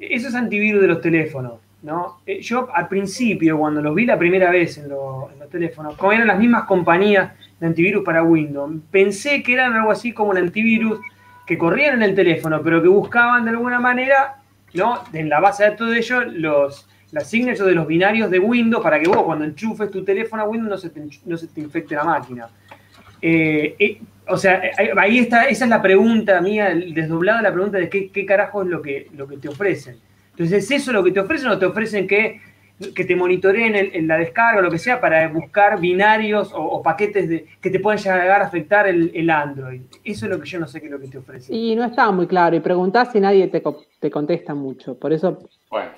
Eso 0.00 0.28
es 0.28 0.34
antivirus 0.34 0.80
de 0.80 0.88
los 0.88 1.00
teléfonos, 1.00 1.60
¿no? 1.82 2.20
Eh, 2.26 2.40
Yo 2.40 2.68
al 2.74 2.88
principio, 2.88 3.58
cuando 3.58 3.82
los 3.82 3.94
vi 3.94 4.06
la 4.06 4.18
primera 4.18 4.50
vez 4.50 4.78
en, 4.78 4.88
lo- 4.88 5.30
en 5.32 5.38
los 5.38 5.48
teléfonos, 5.50 5.96
como 5.96 6.12
eran 6.12 6.26
las 6.26 6.38
mismas 6.38 6.64
compañías 6.64 7.32
de 7.60 7.66
antivirus 7.66 8.02
para 8.04 8.22
Windows, 8.22 8.72
pensé 8.90 9.42
que 9.42 9.52
eran 9.52 9.74
algo 9.74 9.90
así 9.90 10.12
como 10.12 10.30
un 10.30 10.38
antivirus 10.38 10.98
que 11.46 11.58
corrían 11.58 11.96
en 11.96 12.02
el 12.02 12.14
teléfono, 12.14 12.62
pero 12.62 12.80
que 12.80 12.88
buscaban 12.88 13.44
de 13.44 13.50
alguna 13.50 13.78
manera, 13.78 14.36
¿no? 14.74 15.00
En 15.12 15.28
la 15.28 15.40
base 15.40 15.64
de 15.64 15.72
todo 15.72 15.92
ello, 15.92 16.22
los, 16.22 16.88
las 17.12 17.28
signatures 17.28 17.66
de 17.66 17.74
los 17.74 17.86
binarios 17.86 18.30
de 18.30 18.38
Windows 18.38 18.82
para 18.82 18.98
que 18.98 19.08
vos 19.08 19.22
cuando 19.24 19.44
enchufes 19.44 19.90
tu 19.90 20.02
teléfono 20.04 20.42
a 20.42 20.46
Windows 20.46 20.70
no 20.70 20.78
se 20.78 20.90
te, 20.90 21.02
no 21.26 21.36
se 21.36 21.48
te 21.48 21.60
infecte 21.60 21.94
la 21.94 22.04
máquina. 22.04 22.48
Eh, 23.20 23.74
eh, 23.78 24.00
o 24.30 24.36
sea, 24.36 24.62
ahí 24.96 25.18
está, 25.18 25.44
esa 25.44 25.64
es 25.64 25.70
la 25.70 25.82
pregunta 25.82 26.40
mía, 26.40 26.68
el 26.70 26.94
desdoblado 26.94 27.38
de 27.38 27.44
la 27.44 27.52
pregunta 27.52 27.78
de 27.78 27.88
qué, 27.88 28.10
qué 28.10 28.24
carajo 28.24 28.62
es 28.62 28.68
lo 28.68 28.80
que, 28.80 29.08
lo 29.16 29.26
que 29.26 29.36
te 29.36 29.48
ofrecen. 29.48 29.96
Entonces, 30.30 30.64
¿es 30.64 30.70
eso 30.70 30.92
lo 30.92 31.04
que 31.04 31.12
te 31.12 31.20
ofrecen 31.20 31.48
o 31.48 31.58
te 31.58 31.66
ofrecen 31.66 32.06
que, 32.06 32.40
que 32.94 33.04
te 33.04 33.14
monitoreen 33.14 33.76
en, 33.76 33.90
en 33.92 34.08
la 34.08 34.16
descarga 34.16 34.60
o 34.60 34.62
lo 34.62 34.70
que 34.70 34.78
sea 34.78 35.00
para 35.00 35.28
buscar 35.28 35.78
binarios 35.80 36.52
o, 36.52 36.62
o 36.62 36.82
paquetes 36.82 37.28
de, 37.28 37.46
que 37.60 37.70
te 37.70 37.80
pueden 37.80 38.00
llegar 38.00 38.40
a 38.40 38.46
afectar 38.46 38.86
el, 38.86 39.10
el 39.14 39.28
Android? 39.28 39.82
Eso 40.02 40.26
es 40.26 40.30
lo 40.30 40.40
que 40.40 40.48
yo 40.48 40.58
no 40.58 40.66
sé 40.66 40.80
qué 40.80 40.86
es 40.86 40.92
lo 40.92 41.00
que 41.00 41.08
te 41.08 41.18
ofrecen. 41.18 41.54
Y 41.54 41.76
no 41.76 41.84
estaba 41.84 42.10
muy 42.10 42.26
claro. 42.26 42.56
Y 42.56 42.60
preguntás 42.60 43.14
y 43.14 43.20
nadie 43.20 43.48
te, 43.48 43.62
te 44.00 44.10
contesta 44.10 44.54
mucho. 44.54 44.98
Por 44.98 45.12
eso. 45.12 45.38
Bueno, 45.68 45.90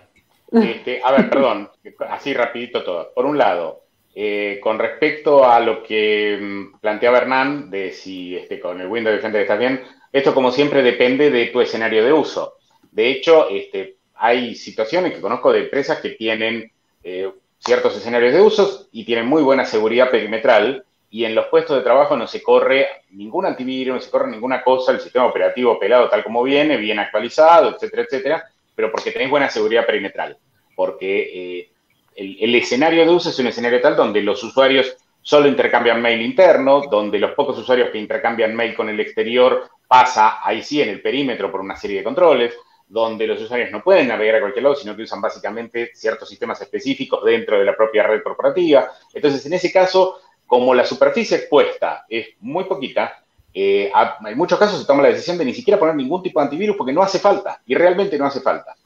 este, 0.52 1.00
a 1.02 1.12
ver, 1.12 1.30
perdón, 1.30 1.70
así 2.10 2.34
rapidito 2.34 2.82
todo. 2.82 3.12
Por 3.14 3.26
un 3.26 3.38
lado, 3.38 3.81
eh, 4.14 4.60
con 4.62 4.78
respecto 4.78 5.44
a 5.48 5.58
lo 5.60 5.82
que 5.82 6.38
mm, 6.40 6.80
planteaba 6.80 7.18
Hernán, 7.18 7.70
de 7.70 7.92
si 7.92 8.36
este, 8.36 8.60
con 8.60 8.80
el 8.80 8.88
Windows 8.88 9.16
Defender 9.16 9.42
estás 9.42 9.58
bien, 9.58 9.82
esto 10.12 10.34
como 10.34 10.50
siempre 10.50 10.82
depende 10.82 11.30
de 11.30 11.46
tu 11.46 11.60
escenario 11.60 12.04
de 12.04 12.12
uso. 12.12 12.54
De 12.90 13.08
hecho, 13.08 13.48
este, 13.48 13.96
hay 14.14 14.54
situaciones 14.54 15.14
que 15.14 15.20
conozco 15.20 15.52
de 15.52 15.60
empresas 15.60 16.00
que 16.00 16.10
tienen 16.10 16.70
eh, 17.02 17.30
ciertos 17.58 17.96
escenarios 17.96 18.34
de 18.34 18.42
usos 18.42 18.88
y 18.92 19.04
tienen 19.04 19.26
muy 19.26 19.42
buena 19.42 19.64
seguridad 19.64 20.10
perimetral 20.10 20.84
y 21.10 21.24
en 21.24 21.34
los 21.34 21.46
puestos 21.46 21.76
de 21.76 21.82
trabajo 21.82 22.16
no 22.16 22.26
se 22.26 22.42
corre 22.42 22.86
ningún 23.10 23.46
antivirus, 23.46 23.94
no 23.94 24.00
se 24.00 24.10
corre 24.10 24.30
ninguna 24.30 24.62
cosa, 24.62 24.92
el 24.92 25.00
sistema 25.00 25.26
operativo 25.26 25.78
pelado 25.78 26.08
tal 26.08 26.24
como 26.24 26.42
viene, 26.42 26.76
bien 26.76 26.98
actualizado, 26.98 27.74
etcétera, 27.74 28.02
etcétera, 28.02 28.44
pero 28.74 28.90
porque 28.90 29.10
tenés 29.10 29.30
buena 29.30 29.48
seguridad 29.48 29.86
perimetral, 29.86 30.36
porque 30.74 31.30
eh, 31.60 31.70
el, 32.16 32.54
escenario 32.54 33.04
de 33.04 33.10
uso 33.10 33.30
es 33.30 33.38
un 33.38 33.46
escenario 33.46 33.80
tal 33.80 33.96
donde 33.96 34.22
los 34.22 34.42
usuarios 34.42 34.96
solo 35.20 35.48
intercambian 35.48 36.02
mail 36.02 36.20
interno, 36.20 36.82
donde 36.90 37.18
los 37.18 37.32
pocos 37.32 37.58
usuarios 37.58 37.90
que 37.90 37.98
intercambian 37.98 38.54
mail 38.54 38.74
con 38.74 38.88
el 38.88 38.98
exterior 39.00 39.70
pasa 39.86 40.38
ahí 40.42 40.62
sí 40.62 40.82
en 40.82 40.88
el 40.88 41.00
perímetro 41.00 41.50
por 41.50 41.60
una 41.60 41.76
serie 41.76 41.98
de 41.98 42.04
controles, 42.04 42.54
donde 42.88 43.26
los 43.26 43.40
usuarios 43.40 43.70
no 43.70 43.82
pueden 43.82 44.08
navegar 44.08 44.36
a 44.36 44.40
cualquier 44.40 44.64
lado, 44.64 44.74
sino 44.74 44.94
que 44.94 45.02
usan 45.02 45.20
básicamente 45.20 45.92
ciertos 45.94 46.28
sistemas 46.28 46.60
específicos 46.60 47.24
dentro 47.24 47.58
de 47.58 47.64
la 47.64 47.76
propia 47.76 48.02
red 48.02 48.22
corporativa. 48.22 48.90
Entonces, 49.14 49.46
en 49.46 49.54
ese 49.54 49.72
caso, 49.72 50.18
como 50.46 50.74
la 50.74 50.84
superficie 50.84 51.38
expuesta 51.38 52.04
es 52.08 52.28
muy 52.40 52.64
poquita, 52.64 53.22
eh, 53.54 53.90
en 54.26 54.36
muchos 54.36 54.58
casos 54.58 54.80
se 54.80 54.86
toma 54.86 55.02
la 55.02 55.08
decisión 55.08 55.38
de 55.38 55.44
ni 55.44 55.54
siquiera 55.54 55.78
poner 55.78 55.94
ningún 55.94 56.22
tipo 56.22 56.40
de 56.40 56.44
antivirus 56.44 56.76
porque 56.76 56.92
no 56.92 57.02
hace 57.02 57.18
falta, 57.18 57.62
y 57.66 57.74
realmente 57.74 58.18
no 58.18 58.26
hace 58.26 58.40
falta. 58.40 58.76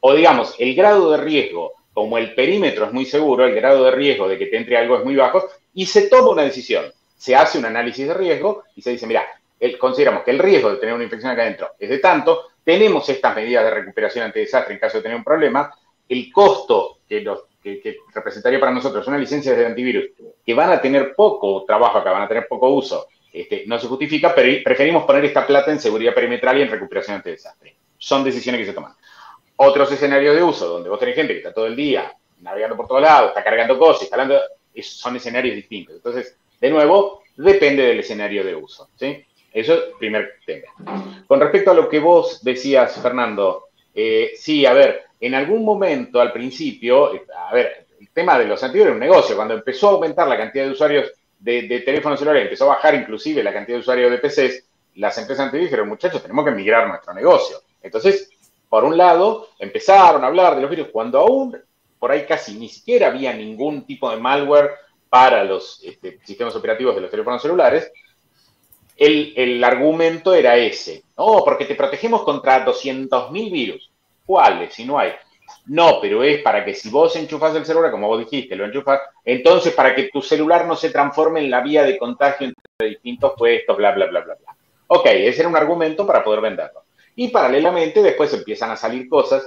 O 0.00 0.14
digamos, 0.14 0.54
el 0.58 0.74
grado 0.74 1.10
de 1.10 1.18
riesgo, 1.18 1.72
como 1.94 2.18
el 2.18 2.34
perímetro 2.34 2.86
es 2.86 2.92
muy 2.92 3.06
seguro, 3.06 3.46
el 3.46 3.54
grado 3.54 3.84
de 3.84 3.92
riesgo 3.92 4.28
de 4.28 4.36
que 4.36 4.46
te 4.46 4.56
entre 4.56 4.76
algo 4.76 4.98
es 4.98 5.04
muy 5.04 5.16
bajo, 5.16 5.48
y 5.72 5.86
se 5.86 6.08
toma 6.08 6.30
una 6.30 6.42
decisión. 6.42 6.84
Se 7.16 7.34
hace 7.34 7.58
un 7.58 7.64
análisis 7.64 8.06
de 8.06 8.14
riesgo 8.14 8.64
y 8.76 8.82
se 8.82 8.90
dice, 8.90 9.06
mira, 9.06 9.24
el- 9.60 9.78
consideramos 9.78 10.24
que 10.24 10.32
el 10.32 10.38
riesgo 10.40 10.70
de 10.70 10.76
tener 10.76 10.94
una 10.94 11.04
infección 11.04 11.32
acá 11.32 11.42
adentro 11.42 11.70
es 11.78 11.88
de 11.88 11.98
tanto, 11.98 12.48
tenemos 12.64 13.08
estas 13.08 13.34
medidas 13.36 13.64
de 13.64 13.70
recuperación 13.70 14.24
ante 14.24 14.40
desastre 14.40 14.74
en 14.74 14.80
caso 14.80 14.98
de 14.98 15.02
tener 15.04 15.16
un 15.16 15.24
problema, 15.24 15.72
el 16.08 16.30
costo 16.32 16.98
que, 17.08 17.24
representaría 18.14 18.60
para 18.60 18.72
nosotros 18.72 19.06
una 19.06 19.16
licencia 19.16 19.54
de 19.54 19.64
antivirus, 19.64 20.04
que 20.44 20.52
van 20.52 20.70
a 20.70 20.80
tener 20.80 21.14
poco 21.14 21.64
trabajo 21.64 21.98
acá, 21.98 22.10
van 22.12 22.22
a 22.22 22.28
tener 22.28 22.46
poco 22.46 22.68
uso, 22.68 23.08
este, 23.32 23.64
no 23.66 23.78
se 23.78 23.86
justifica, 23.86 24.34
pero 24.34 24.62
preferimos 24.62 25.04
poner 25.04 25.24
esta 25.24 25.46
plata 25.46 25.70
en 25.70 25.80
seguridad 25.80 26.14
perimetral 26.14 26.58
y 26.58 26.62
en 26.62 26.70
recuperación 26.70 27.16
ante 27.16 27.30
desastre. 27.30 27.74
Son 27.96 28.22
decisiones 28.22 28.60
que 28.60 28.66
se 28.66 28.72
toman. 28.74 28.92
Otros 29.56 29.90
escenarios 29.92 30.34
de 30.34 30.42
uso, 30.42 30.68
donde 30.68 30.88
vos 30.88 30.98
tenés 30.98 31.14
gente 31.14 31.32
que 31.32 31.38
está 31.38 31.52
todo 31.54 31.66
el 31.66 31.76
día 31.76 32.12
navegando 32.40 32.76
por 32.76 32.86
todos 32.88 33.02
lados, 33.02 33.28
está 33.28 33.42
cargando 33.44 33.78
cosas, 33.78 34.02
instalando, 34.02 34.38
es- 34.74 34.90
son 34.90 35.16
escenarios 35.16 35.54
distintos. 35.54 35.94
Entonces, 35.96 36.36
de 36.60 36.70
nuevo, 36.70 37.22
depende 37.36 37.82
del 37.84 38.00
escenario 38.00 38.44
de 38.44 38.54
uso. 38.54 38.88
¿sí? 38.96 39.24
Eso 39.52 39.74
es 39.74 39.80
primer 39.98 40.34
tema. 40.44 40.66
Con 41.26 41.40
respecto 41.40 41.70
a 41.70 41.74
lo 41.74 41.88
que 41.88 42.00
vos 42.00 42.42
decías, 42.42 43.00
Fernando, 43.00 43.66
eh, 43.94 44.32
sí, 44.36 44.66
a 44.66 44.72
ver, 44.72 45.02
en 45.20 45.34
algún 45.34 45.64
momento 45.64 46.20
al 46.20 46.32
principio, 46.32 47.12
a 47.48 47.54
ver, 47.54 47.86
el 48.00 48.08
tema 48.10 48.38
de 48.38 48.46
los 48.46 48.62
antivirus 48.62 48.86
era 48.88 48.94
un 48.94 49.00
negocio. 49.00 49.36
Cuando 49.36 49.54
empezó 49.54 49.88
a 49.88 49.92
aumentar 49.92 50.26
la 50.28 50.36
cantidad 50.36 50.64
de 50.64 50.72
usuarios 50.72 51.12
de, 51.38 51.62
de 51.62 51.80
teléfonos 51.80 52.18
celulares, 52.18 52.44
empezó 52.44 52.64
a 52.64 52.74
bajar 52.74 52.94
inclusive 52.96 53.42
la 53.42 53.52
cantidad 53.52 53.76
de 53.76 53.80
usuarios 53.82 54.10
de 54.10 54.18
PCs, 54.18 54.64
las 54.96 55.16
empresas 55.18 55.46
antivirus 55.46 55.70
dijeron, 55.70 55.88
muchachos, 55.88 56.20
tenemos 56.22 56.44
que 56.44 56.50
migrar 56.50 56.86
nuestro 56.88 57.14
negocio. 57.14 57.58
Entonces, 57.82 58.30
por 58.68 58.84
un 58.84 58.96
lado, 58.96 59.48
empezaron 59.58 60.24
a 60.24 60.26
hablar 60.26 60.56
de 60.56 60.62
los 60.62 60.70
virus 60.70 60.88
cuando 60.92 61.20
aún 61.20 61.56
por 61.98 62.12
ahí 62.12 62.26
casi 62.26 62.54
ni 62.58 62.68
siquiera 62.68 63.06
había 63.06 63.32
ningún 63.32 63.86
tipo 63.86 64.10
de 64.10 64.18
malware 64.18 64.72
para 65.08 65.44
los 65.44 65.82
este, 65.82 66.18
sistemas 66.24 66.54
operativos 66.54 66.94
de 66.94 67.00
los 67.00 67.10
teléfonos 67.10 67.40
celulares, 67.40 67.90
el, 68.96 69.62
argumento 69.64 70.34
era 70.34 70.56
ese. 70.56 71.02
No, 71.16 71.42
porque 71.44 71.64
te 71.64 71.74
protegemos 71.74 72.22
contra 72.22 72.64
200.000 72.64 73.52
virus. 73.52 73.90
¿Cuáles? 74.26 74.74
Si 74.74 74.84
no 74.84 74.98
hay. 74.98 75.12
No, 75.66 75.98
pero 76.00 76.22
es 76.22 76.42
para 76.42 76.64
que 76.64 76.74
si 76.74 76.90
vos 76.90 77.16
enchufas 77.16 77.54
el 77.54 77.64
celular, 77.64 77.90
como 77.90 78.08
vos 78.08 78.18
dijiste, 78.18 78.56
lo 78.56 78.64
enchufas, 78.64 79.00
entonces 79.24 79.72
para 79.74 79.94
que 79.94 80.10
tu 80.12 80.20
celular 80.20 80.66
no 80.66 80.76
se 80.76 80.90
transforme 80.90 81.40
en 81.40 81.50
la 81.50 81.60
vía 81.60 81.84
de 81.84 81.98
contagio 81.98 82.48
entre 82.48 82.90
distintos 82.90 83.32
puestos, 83.36 83.76
bla, 83.76 83.92
bla, 83.92 84.06
bla, 84.06 84.20
bla, 84.20 84.34
bla. 84.34 84.56
Ok, 84.88 85.06
ese 85.06 85.40
era 85.40 85.48
un 85.48 85.56
argumento 85.56 86.06
para 86.06 86.22
poder 86.22 86.40
venderlo. 86.40 86.83
Y 87.16 87.28
paralelamente 87.28 88.02
después 88.02 88.32
empiezan 88.32 88.70
a 88.70 88.76
salir 88.76 89.08
cosas. 89.08 89.46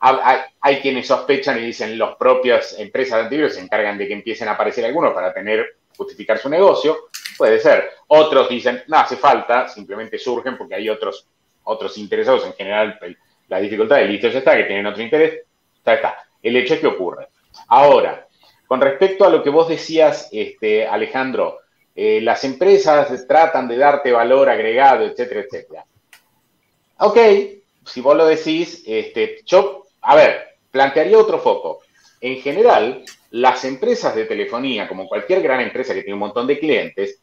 Hay, 0.00 0.80
quienes 0.80 1.06
sospechan 1.06 1.58
y 1.58 1.66
dicen 1.66 1.98
las 1.98 2.16
propias 2.16 2.78
empresas 2.78 3.18
de 3.18 3.22
antivirus 3.24 3.54
se 3.54 3.60
encargan 3.60 3.96
de 3.96 4.06
que 4.06 4.12
empiecen 4.12 4.48
a 4.48 4.52
aparecer 4.52 4.84
algunos 4.84 5.14
para 5.14 5.32
tener, 5.32 5.76
justificar 5.96 6.38
su 6.38 6.48
negocio. 6.48 7.08
Puede 7.38 7.58
ser. 7.58 7.90
Otros 8.08 8.48
dicen, 8.48 8.82
no 8.88 8.98
hace 8.98 9.16
falta, 9.16 9.68
simplemente 9.68 10.18
surgen 10.18 10.58
porque 10.58 10.74
hay 10.74 10.88
otros, 10.88 11.26
otros 11.64 11.96
interesados 11.98 12.44
en 12.44 12.52
general. 12.52 12.98
La 13.48 13.58
dificultad 13.58 13.96
de 13.96 14.06
listo 14.06 14.28
ya 14.28 14.38
está, 14.38 14.56
que 14.56 14.64
tienen 14.64 14.86
otro 14.86 15.02
interés. 15.02 15.40
Ya 15.84 15.94
está. 15.94 16.18
El 16.42 16.56
hecho 16.56 16.74
es 16.74 16.80
que 16.80 16.86
ocurre. 16.86 17.28
Ahora, 17.68 18.26
con 18.66 18.80
respecto 18.80 19.24
a 19.24 19.30
lo 19.30 19.42
que 19.42 19.50
vos 19.50 19.68
decías, 19.68 20.28
este, 20.32 20.86
Alejandro, 20.86 21.60
eh, 21.94 22.20
las 22.20 22.42
empresas 22.44 23.26
tratan 23.26 23.68
de 23.68 23.76
darte 23.76 24.10
valor 24.10 24.48
agregado, 24.48 25.04
etcétera, 25.04 25.40
etcétera. 25.42 25.84
Ok, 27.06 27.18
si 27.84 28.00
vos 28.00 28.16
lo 28.16 28.24
decís, 28.24 28.82
este, 28.86 29.42
yo, 29.44 29.82
a 30.00 30.16
ver, 30.16 30.56
plantearía 30.70 31.18
otro 31.18 31.38
foco. 31.38 31.80
En 32.18 32.40
general, 32.40 33.04
las 33.30 33.66
empresas 33.66 34.14
de 34.14 34.24
telefonía, 34.24 34.88
como 34.88 35.06
cualquier 35.06 35.42
gran 35.42 35.60
empresa 35.60 35.92
que 35.92 36.00
tiene 36.00 36.14
un 36.14 36.20
montón 36.20 36.46
de 36.46 36.58
clientes, 36.58 37.20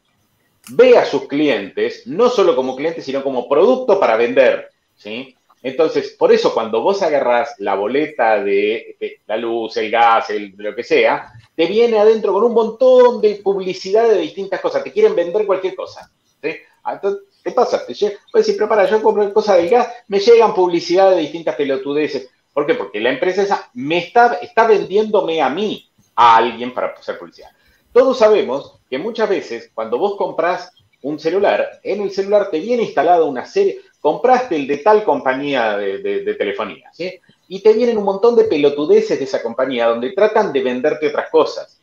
ve 0.69 0.99
a 0.99 1.05
sus 1.05 1.27
clientes 1.27 2.05
no 2.05 2.29
solo 2.29 2.55
como 2.55 2.75
clientes, 2.75 3.03
sino 3.03 3.23
como 3.23 3.49
producto 3.49 3.99
para 3.99 4.17
vender, 4.17 4.69
¿sí? 4.95 5.35
Entonces, 5.63 6.11
por 6.11 6.31
eso 6.31 6.53
cuando 6.53 6.81
vos 6.81 7.01
agarrás 7.01 7.55
la 7.57 7.73
boleta 7.73 8.43
de, 8.43 8.97
de 8.99 9.19
la 9.25 9.37
luz, 9.37 9.77
el 9.77 9.89
gas, 9.89 10.27
lo 10.57 10.75
que 10.75 10.83
sea, 10.83 11.33
te 11.55 11.65
viene 11.65 11.97
adentro 11.97 12.33
con 12.33 12.43
un 12.43 12.53
montón 12.53 13.19
de 13.19 13.41
publicidad 13.43 14.07
de 14.07 14.19
distintas 14.19 14.61
cosas. 14.61 14.83
Te 14.83 14.91
quieren 14.91 15.15
vender 15.15 15.47
cualquier 15.47 15.73
cosa. 15.73 16.11
¿sí? 16.39 16.51
Entonces, 16.85 17.23
¿qué 17.43 17.51
pasa? 17.51 17.85
Te 17.85 17.93
puedes 18.31 18.45
decir, 18.45 18.55
pero 18.57 18.69
para, 18.69 18.89
yo 18.89 19.01
compro 19.01 19.33
cosas 19.33 19.57
del 19.57 19.69
gas, 19.69 19.87
me 20.07 20.19
llegan 20.19 20.53
publicidad 20.53 21.11
de 21.11 21.17
distintas 21.17 21.55
pelotudeces. 21.55 22.29
¿Por 22.53 22.65
qué? 22.65 22.75
Porque 22.75 22.99
la 22.99 23.11
empresa 23.11 23.43
esa 23.43 23.69
me 23.73 23.97
está, 23.97 24.35
está 24.35 24.67
vendiéndome 24.67 25.41
a 25.41 25.49
mí, 25.49 25.89
a 26.15 26.37
alguien 26.37 26.73
para 26.73 26.87
hacer 26.87 27.17
publicidad. 27.17 27.49
Todos 27.93 28.17
sabemos 28.17 28.79
que 28.89 28.97
muchas 28.97 29.29
veces 29.29 29.71
cuando 29.73 29.97
vos 29.97 30.15
compras 30.17 30.71
un 31.01 31.19
celular, 31.19 31.79
en 31.83 32.01
el 32.01 32.11
celular 32.11 32.49
te 32.51 32.59
viene 32.59 32.83
instalada 32.83 33.23
una 33.23 33.45
serie, 33.45 33.79
compraste 33.99 34.55
el 34.55 34.67
de 34.67 34.77
tal 34.77 35.03
compañía 35.03 35.77
de- 35.77 35.99
de 35.99 36.33
telefonía, 36.35 36.89
¿sí? 36.93 37.19
Y 37.47 37.59
te 37.61 37.73
vienen 37.73 37.97
un 37.97 38.03
montón 38.05 38.35
de 38.35 38.45
pelotudeces 38.45 39.17
de 39.17 39.25
esa 39.25 39.41
compañía 39.41 39.87
donde 39.87 40.11
tratan 40.11 40.53
de 40.53 40.61
venderte 40.63 41.07
otras 41.07 41.29
cosas. 41.29 41.80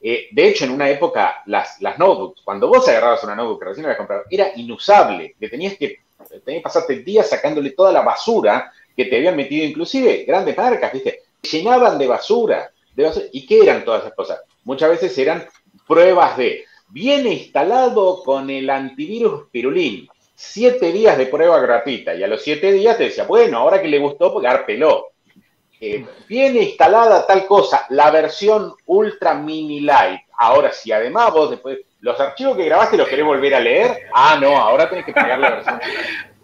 Eh, 0.00 0.28
de 0.30 0.48
hecho, 0.48 0.64
en 0.64 0.70
una 0.70 0.88
época, 0.88 1.42
las, 1.46 1.80
las 1.80 1.98
notebooks, 1.98 2.42
cuando 2.42 2.68
vos 2.68 2.86
agarrabas 2.88 3.22
una 3.24 3.34
notebook 3.34 3.58
que 3.60 3.64
recién 3.68 3.84
habías 3.86 3.98
comprado, 3.98 4.24
era 4.30 4.52
inusable. 4.56 5.34
Le 5.38 5.48
tenías 5.48 5.76
que, 5.76 5.96
tenías 6.44 6.60
que 6.60 6.62
pasarte 6.62 6.92
el 6.94 7.04
día 7.04 7.22
sacándole 7.22 7.70
toda 7.70 7.92
la 7.92 8.02
basura 8.02 8.72
que 8.96 9.04
te 9.06 9.16
habían 9.16 9.36
metido, 9.36 9.64
inclusive 9.66 10.24
grandes 10.24 10.56
marcas, 10.56 10.92
¿viste? 10.92 11.22
Llenaban 11.42 11.98
de 11.98 12.06
basura. 12.06 12.70
debe 12.94 13.08
hacer- 13.10 13.28
¿Y 13.32 13.46
qué 13.46 13.60
eran 13.62 13.84
todas 13.84 14.02
esas 14.02 14.14
cosas? 14.14 14.40
Muchas 14.64 14.90
veces 14.90 15.16
eran 15.18 15.46
pruebas 15.86 16.36
de, 16.36 16.64
viene 16.88 17.30
instalado 17.32 18.22
con 18.24 18.50
el 18.50 18.68
antivirus 18.70 19.48
Pirulín, 19.52 20.08
siete 20.34 20.92
días 20.92 21.16
de 21.16 21.26
prueba 21.26 21.60
gratuita, 21.60 22.14
y 22.14 22.22
a 22.22 22.26
los 22.28 22.42
siete 22.42 22.72
días 22.72 22.96
te 22.98 23.04
decía, 23.04 23.24
bueno, 23.24 23.58
ahora 23.58 23.80
que 23.80 23.88
le 23.88 23.98
gustó, 23.98 24.38
gárpelo. 24.40 25.06
Eh, 25.80 26.04
viene 26.26 26.62
instalada 26.62 27.26
tal 27.26 27.46
cosa, 27.46 27.86
la 27.90 28.10
versión 28.10 28.74
Ultra 28.86 29.34
Mini 29.34 29.80
Light. 29.80 30.20
Ahora, 30.36 30.72
si 30.72 30.90
además 30.90 31.32
vos 31.32 31.50
después, 31.50 31.78
los 32.00 32.18
archivos 32.18 32.56
que 32.56 32.64
grabaste 32.64 32.96
los 32.96 33.08
querés 33.08 33.24
volver 33.24 33.54
a 33.54 33.60
leer, 33.60 34.08
ah, 34.12 34.38
no, 34.40 34.56
ahora 34.56 34.88
tenés 34.88 35.04
que 35.04 35.12
pagar 35.12 35.38
la 35.38 35.50
versión. 35.50 35.80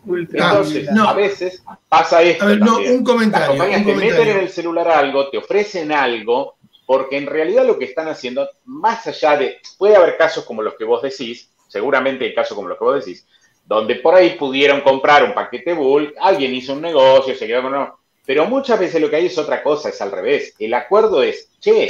Entonces, 0.06 0.90
no. 0.93 1.09
a 1.09 1.15
veces 1.15 1.65
pasa 1.89 2.23
esto. 2.23 2.44
A 2.44 2.48
ver, 2.48 2.61
no, 2.61 2.77
un 2.77 3.02
comentario, 3.02 3.47
Las 3.47 3.56
compañías 3.56 3.81
un 3.81 3.86
te 3.86 3.94
meten 3.94 4.28
en 4.28 4.39
el 4.39 4.48
celular 4.51 4.89
algo, 4.89 5.31
te 5.31 5.39
ofrecen 5.39 5.93
algo, 5.93 6.56
porque 6.86 7.16
en 7.16 7.27
realidad 7.27 7.65
lo 7.65 7.78
que 7.78 7.86
están 7.86 8.09
haciendo, 8.09 8.48
más 8.65 9.06
allá 9.06 9.36
de, 9.36 9.61
puede 9.78 9.97
haber 9.97 10.16
casos 10.16 10.44
como 10.44 10.62
los 10.62 10.74
que 10.74 10.85
vos 10.85 11.02
decís, 11.02 11.51
seguramente 11.69 12.24
hay 12.24 12.35
casos 12.35 12.55
como 12.55 12.69
los 12.69 12.78
que 12.78 12.85
vos 12.85 13.05
decís, 13.05 13.27
donde 13.65 13.97
por 13.97 14.15
ahí 14.15 14.36
pudieron 14.39 14.82
comprar 14.82 15.24
un 15.24 15.32
paquete 15.32 15.73
bull, 15.73 16.15
alguien 16.20 16.55
hizo 16.55 16.74
un 16.74 16.82
negocio, 16.82 17.35
se 17.35 17.47
quedó 17.47 17.62
con 17.62 17.74
uno, 17.74 17.98
pero 18.26 18.46
muchas 18.46 18.78
veces 18.80 19.01
lo 19.01 19.10
que 19.10 19.16
hay 19.16 19.26
es 19.26 19.38
otra 19.38 19.62
cosa, 19.62 19.90
es 19.90 20.01
al 20.01 20.10
revés. 20.10 20.55
El 20.59 20.74
acuerdo 20.74 21.22
es, 21.22 21.48
che, 21.60 21.88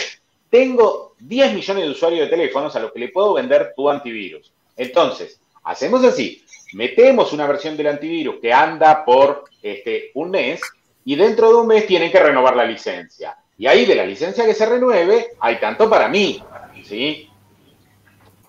tengo 0.51 1.15
10 1.21 1.55
millones 1.55 1.85
de 1.85 1.91
usuarios 1.91 2.21
de 2.23 2.37
teléfonos 2.37 2.75
a 2.75 2.81
los 2.81 2.93
que 2.93 3.01
le 3.01 3.09
puedo 3.09 3.35
vender 3.35 3.73
tu 3.77 3.89
antivirus. 3.89 4.53
Entonces, 4.77 5.41
hacemos 5.63 6.05
así, 6.05 6.45
metemos 6.75 7.33
una 7.33 7.47
versión 7.47 7.77
del 7.77 7.87
antivirus 7.87 8.37
que 8.41 8.53
anda 8.53 9.05
por 9.05 9.45
este, 9.63 10.11
un 10.15 10.31
mes 10.31 10.61
y 11.05 11.17
dentro 11.17 11.49
de 11.49 11.55
un 11.57 11.67
mes 11.67 11.87
tienen 11.87 12.11
que 12.11 12.21
renovar 12.21 12.57
la 12.57 12.65
licencia. 12.65 13.37
Y 13.57 13.67
ahí 13.67 13.85
de 13.85 13.95
la 13.95 14.05
licencia 14.05 14.45
que 14.45 14.55
se 14.55 14.67
renueve, 14.67 15.29
hay 15.39 15.61
tanto 15.61 15.89
para 15.89 16.09
mí, 16.09 16.43
¿sí? 16.85 17.29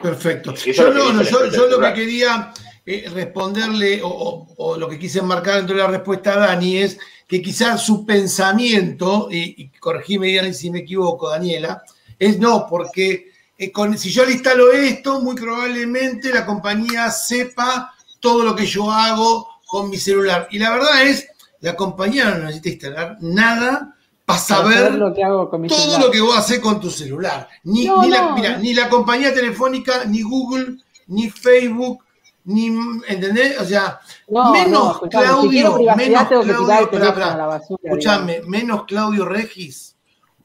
Perfecto. 0.02 0.52
Eso 0.52 0.72
Yo, 0.72 0.88
es 0.88 0.94
lo 0.94 0.94
que 0.94 1.14
no, 1.14 1.14
no, 1.14 1.52
yo, 1.52 1.68
lo 1.68 1.80
que 1.80 1.94
quería 1.94 2.52
eh, 2.86 3.10
responderle 3.14 4.02
o, 4.04 4.08
o- 4.10 4.48
o 4.58 4.78
lo 4.78 4.88
que 4.88 5.00
quise 5.00 5.20
enmarcar 5.20 5.58
dentro 5.58 5.76
de 5.76 5.82
la 5.84 5.88
respuesta 5.90 6.34
a 6.34 6.38
Dani 6.48 6.78
es 6.78 6.98
que 7.28 7.42
quizás 7.42 7.82
su 7.84 8.06
pensamiento, 8.06 9.28
y, 9.32 9.64
y 9.64 9.70
corregime 9.80 10.28
Diana, 10.28 10.54
si 10.54 10.70
me 10.70 10.80
equivoco, 10.80 11.30
Daniela, 11.30 11.82
es 12.20 12.38
no, 12.40 12.68
porque 12.70 13.32
eh, 13.58 13.72
con- 13.72 13.98
si 13.98 14.10
yo 14.12 14.26
le 14.26 14.34
instalo 14.34 14.72
esto, 14.72 15.22
muy 15.22 15.36
probablemente 15.36 16.32
la 16.34 16.46
compañía 16.46 17.10
sepa 17.10 17.94
todo 18.20 18.44
lo 18.44 18.56
que 18.56 18.66
yo 18.66 18.92
hago 18.92 19.48
con 19.66 19.90
mi 19.90 19.98
celular. 19.98 20.48
Y 20.52 20.60
la 20.60 20.72
verdad 20.72 21.04
es, 21.04 21.28
la 21.62 21.76
compañía 21.76 22.26
no 22.32 22.46
necesita 22.46 22.70
instalar 22.70 23.18
nada 23.22 23.96
para 24.26 24.40
saber 24.40 24.94
lo 24.96 25.14
que 25.14 25.24
hago 25.24 25.50
con 25.50 25.62
mi 25.62 25.68
todo 25.68 25.80
celular. 25.80 26.02
lo 26.02 26.12
que 26.12 26.22
vos 26.22 26.38
haces 26.38 26.60
con 26.60 26.80
tu 26.80 26.90
celular. 26.90 27.48
Ni, 27.64 27.86
No, 27.86 28.02
ni 28.04 28.10
la, 28.10 28.22
no. 28.30 28.36
mira, 28.36 28.58
ni 28.58 28.74
la 28.74 28.90
compañía 28.90 29.34
telefónica, 29.34 30.06
ni 30.06 30.22
Google, 30.22 30.78
ni 31.08 31.30
Facebook, 31.30 32.04
ni. 32.46 32.68
¿Entendés? 33.08 33.60
O 33.60 33.66
sea, 33.66 34.00
No, 34.28 34.52
menos 34.52 34.72
no, 34.72 34.92
escuchame, 34.92 35.26
si 35.26 35.60
Claudio, 35.60 35.96
menos 35.96 36.28
Claudio, 36.28 37.14
pará, 37.14 37.62
Escuchame, 37.84 38.42
menos 38.48 38.86
Claudio 38.86 39.26
Regis, 39.26 39.96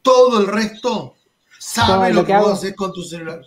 todo 0.02 0.40
el 0.40 0.46
resto 0.46 1.14
sabe 1.58 2.08
lo 2.10 2.20
lo 2.20 2.26
que, 2.26 2.36
vos 2.36 2.52
haces 2.52 2.74
con 2.74 2.92
tu 2.92 3.02
celular. 3.02 3.40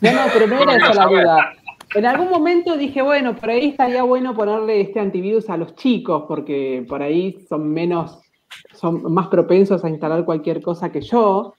No, 0.00 0.12
no, 0.12 0.20
pero 0.32 0.46
no 0.48 0.58
¿Cómo 0.58 0.70
era 0.70 0.90
esa 0.90 0.94
la 0.94 1.06
duda. 1.06 1.52
En 1.94 2.04
algún 2.04 2.30
momento 2.30 2.76
dije, 2.76 3.00
bueno, 3.00 3.36
por 3.36 3.50
ahí 3.50 3.68
estaría 3.68 4.02
bueno 4.02 4.34
ponerle 4.34 4.80
este 4.80 5.00
antivirus 5.00 5.48
a 5.48 5.56
los 5.56 5.74
chicos, 5.76 6.24
porque 6.26 6.84
por 6.88 7.02
ahí 7.02 7.46
son 7.48 7.72
menos, 7.72 8.18
son 8.74 9.12
más 9.12 9.28
propensos 9.28 9.84
a 9.84 9.88
instalar 9.88 10.24
cualquier 10.24 10.60
cosa 10.60 10.90
que 10.90 11.00
yo. 11.00 11.54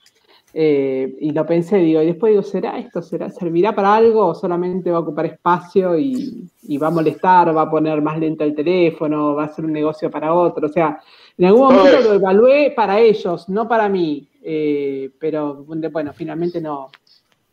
Eh, 0.54 1.14
y 1.20 1.30
lo 1.32 1.44
pensé, 1.46 1.76
digo, 1.76 2.00
y 2.02 2.06
después 2.06 2.30
digo, 2.32 2.42
¿será 2.42 2.78
esto? 2.78 3.02
¿Será, 3.02 3.28
¿Servirá 3.30 3.74
para 3.74 3.94
algo 3.94 4.26
o 4.26 4.34
solamente 4.34 4.90
va 4.90 4.96
a 4.96 5.00
ocupar 5.00 5.26
espacio 5.26 5.98
y, 5.98 6.48
y 6.62 6.78
va 6.78 6.88
a 6.88 6.90
molestar, 6.90 7.54
va 7.54 7.62
a 7.62 7.70
poner 7.70 8.00
más 8.00 8.18
lento 8.18 8.44
el 8.44 8.54
teléfono, 8.54 9.34
va 9.34 9.44
a 9.44 9.54
ser 9.54 9.66
un 9.66 9.72
negocio 9.72 10.10
para 10.10 10.32
otro? 10.32 10.66
O 10.66 10.70
sea, 10.70 11.00
en 11.36 11.44
algún 11.44 11.74
momento 11.74 12.00
lo 12.00 12.14
evalué 12.14 12.72
para 12.74 12.98
ellos, 12.98 13.48
no 13.48 13.68
para 13.68 13.88
mí. 13.88 14.26
Eh, 14.42 15.10
pero 15.20 15.64
bueno, 15.66 16.14
finalmente 16.14 16.58
no, 16.60 16.90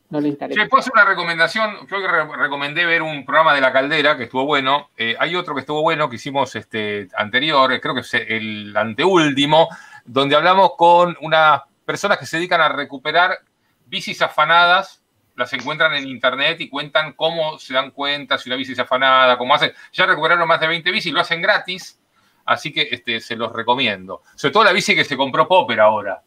no 0.09 0.21
lo 0.21 0.27
instalé. 0.27 0.55
Che, 0.55 0.67
¿puedo 0.67 0.79
hacer 0.79 0.93
una 0.95 1.03
recomendación? 1.03 1.71
Yo 1.91 1.99
que 1.99 2.07
re- 2.07 2.37
recomendé 2.37 2.85
ver 2.85 3.01
un 3.01 3.25
programa 3.25 3.53
de 3.53 3.59
La 3.59 3.73
Caldera 3.73 4.15
que 4.15 4.23
estuvo 4.23 4.45
bueno. 4.45 4.87
Eh, 4.95 5.15
hay 5.19 5.35
otro 5.35 5.53
que 5.53 5.59
estuvo 5.59 5.81
bueno 5.81 6.09
que 6.09 6.15
hicimos 6.15 6.55
este, 6.55 7.09
anterior, 7.17 7.77
creo 7.81 7.93
que 7.93 8.01
es 8.01 8.13
el 8.13 8.75
anteúltimo, 8.77 9.67
donde 10.05 10.37
hablamos 10.37 10.71
con 10.77 11.17
unas 11.21 11.61
personas 11.85 12.17
que 12.17 12.25
se 12.25 12.37
dedican 12.37 12.61
a 12.61 12.69
recuperar 12.69 13.39
bicis 13.85 14.21
afanadas. 14.21 15.01
Las 15.35 15.51
encuentran 15.53 15.93
en 15.93 16.07
internet 16.07 16.61
y 16.61 16.69
cuentan 16.69 17.11
cómo 17.13 17.59
se 17.59 17.73
dan 17.73 17.91
cuenta 17.91 18.37
si 18.37 18.49
una 18.49 18.55
bici 18.55 18.71
es 18.71 18.79
afanada, 18.79 19.37
cómo 19.37 19.53
hacen. 19.53 19.71
Ya 19.91 20.05
recuperaron 20.05 20.47
más 20.47 20.61
de 20.61 20.67
20 20.67 20.89
bicis, 20.91 21.11
lo 21.11 21.19
hacen 21.19 21.41
gratis, 21.41 21.99
así 22.45 22.71
que 22.71 22.87
este, 22.89 23.19
se 23.19 23.35
los 23.35 23.51
recomiendo. 23.51 24.21
Sobre 24.35 24.53
todo 24.53 24.63
la 24.63 24.71
bici 24.71 24.95
que 24.95 25.03
se 25.03 25.17
compró 25.17 25.45
Popper 25.45 25.81
ahora. 25.81 26.21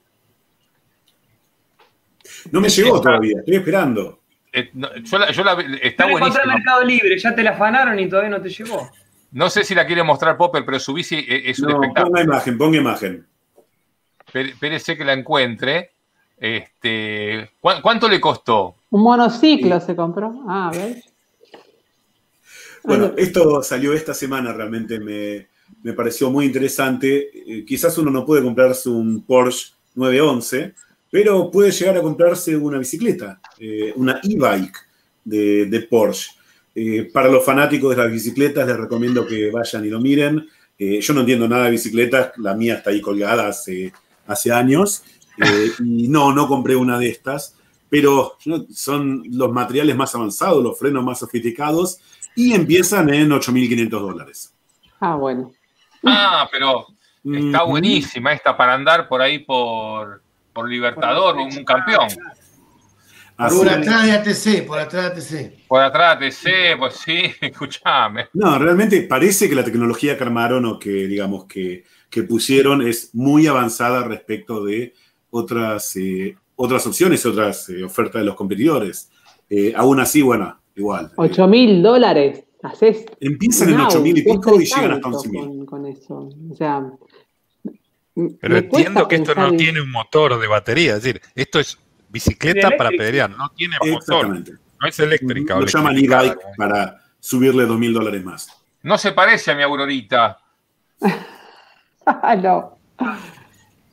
No 2.51 2.61
me 2.61 2.69
llegó 2.69 3.01
todavía, 3.01 3.39
estoy 3.39 3.57
esperando. 3.57 4.21
Eh, 4.53 4.71
no, 4.75 4.95
yo 4.97 5.19
la- 5.19 5.31
yo 5.31 5.45
la- 5.45 5.57
está 5.83 6.07
buenísima. 6.07 6.55
Mercado 6.55 6.85
Libre, 6.85 7.19
ya 7.19 7.35
te 7.35 7.43
la 7.43 7.51
afanaron 7.51 7.99
y 7.99 8.09
todavía 8.09 8.31
no 8.31 8.43
te 8.43 8.49
llegó. 8.51 8.91
No 9.33 9.51
sé 9.51 9.65
si 9.65 9.75
la 9.75 9.87
quiere 9.87 10.03
mostrar 10.03 10.37
Popper, 10.37 10.65
pero 10.65 10.79
su 10.81 10.95
bici 10.95 11.17
e- 11.17 11.51
es 11.51 11.59
un 11.61 11.69
No, 11.69 11.75
espectáculo. 11.83 12.07
ponga 12.13 12.23
imagen, 12.25 12.59
ponga 12.59 12.77
imagen. 12.79 13.27
Espérese 14.33 14.97
que 14.97 15.05
la 15.05 15.13
encuentre. 15.15 15.91
Este, 16.39 17.51
¿cuán- 17.61 17.83
¿Cuánto 17.83 18.09
le 18.09 18.21
costó? 18.21 18.77
Un 18.91 19.03
monociclo 19.03 19.81
se 19.81 19.97
compró. 19.97 20.45
Ah, 20.49 20.71
¿ves? 20.73 21.05
Bueno, 22.85 23.13
esto 23.17 23.63
salió 23.63 23.93
esta 23.93 24.15
semana, 24.15 24.53
realmente 24.53 24.99
me, 25.01 25.49
me 25.83 25.93
pareció 25.93 26.31
muy 26.31 26.47
interesante. 26.47 27.31
Eh, 27.35 27.65
quizás 27.67 27.99
uno 27.99 28.11
no 28.11 28.25
puede 28.25 28.43
comprarse 28.43 28.89
un 28.89 29.23
Porsche 29.23 29.73
911, 29.95 30.75
pero 31.11 31.51
puede 31.51 31.71
llegar 31.73 31.97
a 31.97 32.03
comprarse 32.03 32.57
una 32.57 32.79
bicicleta, 32.79 33.41
eh, 33.59 33.93
una 33.97 34.21
e-bike 34.23 34.77
de, 35.25 35.67
de 35.67 35.81
Porsche. 35.81 36.31
Eh, 36.75 37.11
para 37.13 37.29
los 37.29 37.45
fanáticos 37.45 37.91
de 37.97 38.03
las 38.03 38.13
bicicletas 38.13 38.67
les 38.67 38.77
recomiendo 38.77 39.27
que 39.27 39.51
vayan 39.51 39.85
y 39.85 39.89
lo 39.89 40.01
miren. 40.01 40.47
Eh, 40.79 41.01
yo 41.01 41.13
no 41.13 41.21
entiendo 41.21 41.49
nada 41.49 41.65
de 41.65 41.73
bicicletas, 41.73 42.31
la 42.39 42.55
mía 42.55 42.75
está 42.75 42.91
ahí 42.91 43.01
colgada 43.01 43.49
hace, 43.49 43.93
hace 44.29 44.53
años. 44.53 45.03
eh, 45.39 45.73
y 45.81 46.07
no, 46.09 46.33
no 46.33 46.47
compré 46.47 46.77
una 46.77 46.99
de 46.99 47.09
estas, 47.09 47.57
pero 47.89 48.37
¿no? 48.45 48.67
son 48.73 49.25
los 49.31 49.51
materiales 49.51 49.97
más 49.97 50.15
avanzados, 50.15 50.63
los 50.63 50.79
frenos 50.79 51.03
más 51.03 51.19
sofisticados 51.19 51.99
y 52.37 52.53
empiezan 52.53 53.13
en 53.13 53.31
8.500 53.31 53.89
dólares. 53.91 54.55
Ah, 55.01 55.17
bueno. 55.17 55.53
Ah, 56.05 56.49
pero 56.53 56.87
está 57.25 57.65
buenísima 57.65 58.33
esta 58.33 58.57
para 58.57 58.75
andar 58.75 59.09
por 59.09 59.21
ahí 59.21 59.41
por, 59.41 60.23
por 60.53 60.69
Libertador, 60.69 61.37
un 61.37 61.65
campeón. 61.65 62.09
Así 63.37 63.57
por 63.57 63.69
atrás 63.69 64.05
de 64.05 64.13
ATC, 64.13 64.67
por 64.67 64.79
atrás 64.81 65.15
de 65.15 65.21
ATC. 65.41 65.67
Por 65.69 65.81
atrás 65.81 66.19
de 66.19 66.33
C, 66.33 66.51
pues 66.77 66.95
sí, 66.95 67.33
escuchame. 67.41 68.29
No, 68.35 68.59
realmente 68.59 69.03
parece 69.03 69.49
que 69.49 69.55
la 69.55 69.63
tecnología 69.63 70.17
que 70.17 70.25
armaron 70.25 70.65
o 70.67 70.79
que, 70.79 70.91
digamos, 70.91 71.45
que, 71.45 71.85
que 72.11 72.23
pusieron 72.23 72.87
es 72.87 73.15
muy 73.15 73.47
avanzada 73.47 74.05
respecto 74.05 74.65
de 74.65 74.95
otras, 75.31 75.95
eh, 75.97 76.37
otras 76.57 76.87
opciones, 76.87 77.25
otras 77.27 77.69
eh, 77.69 77.85
ofertas 77.85 78.21
de 78.21 78.27
los 78.27 78.35
competidores. 78.35 79.11
Eh, 79.51 79.73
aún 79.77 80.01
así, 80.01 80.23
bueno, 80.23 80.59
igual. 80.75 81.13
8 81.17 81.47
mil 81.49 81.83
dólares. 81.83 82.45
Haces. 82.63 83.05
Empiezan 83.21 83.69
en 83.69 83.75
un 83.77 83.81
8 83.83 84.01
mil 84.01 84.19
y 84.19 84.23
pico 84.23 84.61
y 84.61 84.65
llegan 84.65 84.93
hasta 84.93 85.07
autos 85.07 85.27
11 85.27 85.29
mil. 85.29 85.47
Con, 85.47 85.67
con 85.67 85.87
eso. 85.87 86.29
O 86.51 86.55
sea. 86.57 86.85
Pero 88.41 88.57
entiendo 88.57 89.07
que 89.07 89.15
esto 89.17 89.35
no 89.37 89.49
en- 89.49 89.57
tiene 89.57 89.81
un 89.81 89.93
motor 89.93 90.41
de 90.41 90.49
batería, 90.49 90.97
es 90.97 91.03
decir, 91.05 91.21
esto 91.37 91.61
es 91.61 91.79
bicicleta 92.09 92.71
para 92.77 92.91
pedalear, 92.91 93.31
no 93.31 93.49
tiene 93.51 93.77
motor, 93.79 93.93
Exactamente. 94.27 94.53
no 94.81 94.89
es 94.89 94.99
eléctrica. 94.99 95.61
Lo 95.61 95.67
llaman 95.67 95.97
e-bike 95.99 96.39
para 96.57 96.97
subirle 97.21 97.65
2 97.65 97.79
mil 97.79 97.93
dólares 97.93 98.25
más. 98.25 98.49
No 98.83 98.99
se 98.99 99.13
parece 99.13 99.53
a 99.53 99.55
mi 99.55 99.63
Aurorita. 99.63 100.39
No. 102.43 102.79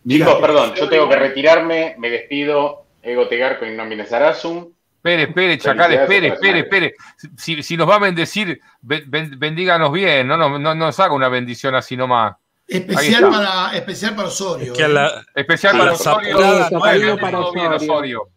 Chicos, 0.08 0.36
perdón, 0.40 0.74
yo 0.76 0.88
tengo 0.88 1.10
que 1.10 1.16
retirarme, 1.16 1.96
me 1.98 2.10
despido. 2.10 2.84
Ego 3.02 3.28
Tegarco 3.28 3.66
y 3.66 3.72
Nomine 3.76 4.06
Sarasum. 4.06 4.68
Espere, 4.98 5.24
espere, 5.24 5.58
Chacal, 5.60 5.94
espere, 5.94 6.28
espere, 6.30 6.60
espere. 6.60 6.96
Si, 7.38 7.62
si 7.62 7.78
nos 7.78 7.88
va 7.88 7.96
a 7.96 8.00
bendecir, 8.00 8.60
ben- 8.82 9.04
ben- 9.06 9.38
bendíganos 9.40 9.92
bien, 9.92 10.28
no, 10.28 10.38
no, 10.38 10.58
no 10.58 10.74
nos 10.76 11.00
haga 11.00 11.14
una 11.14 11.30
bendición 11.30 11.76
así 11.76 11.96
nomás. 11.96 12.36
Especial 12.68 13.30
para, 13.30 13.78
especial 13.78 14.16
para 14.16 14.28
Osorio. 14.30 14.74
que 14.74 14.88
la- 14.88 15.24
Especial 15.36 15.78
para 15.78 15.94
Osorio. 15.94 16.38
bien, 16.38 17.18
para 17.20 17.40
Osorio. 17.40 17.76
Osorio. 17.76 18.30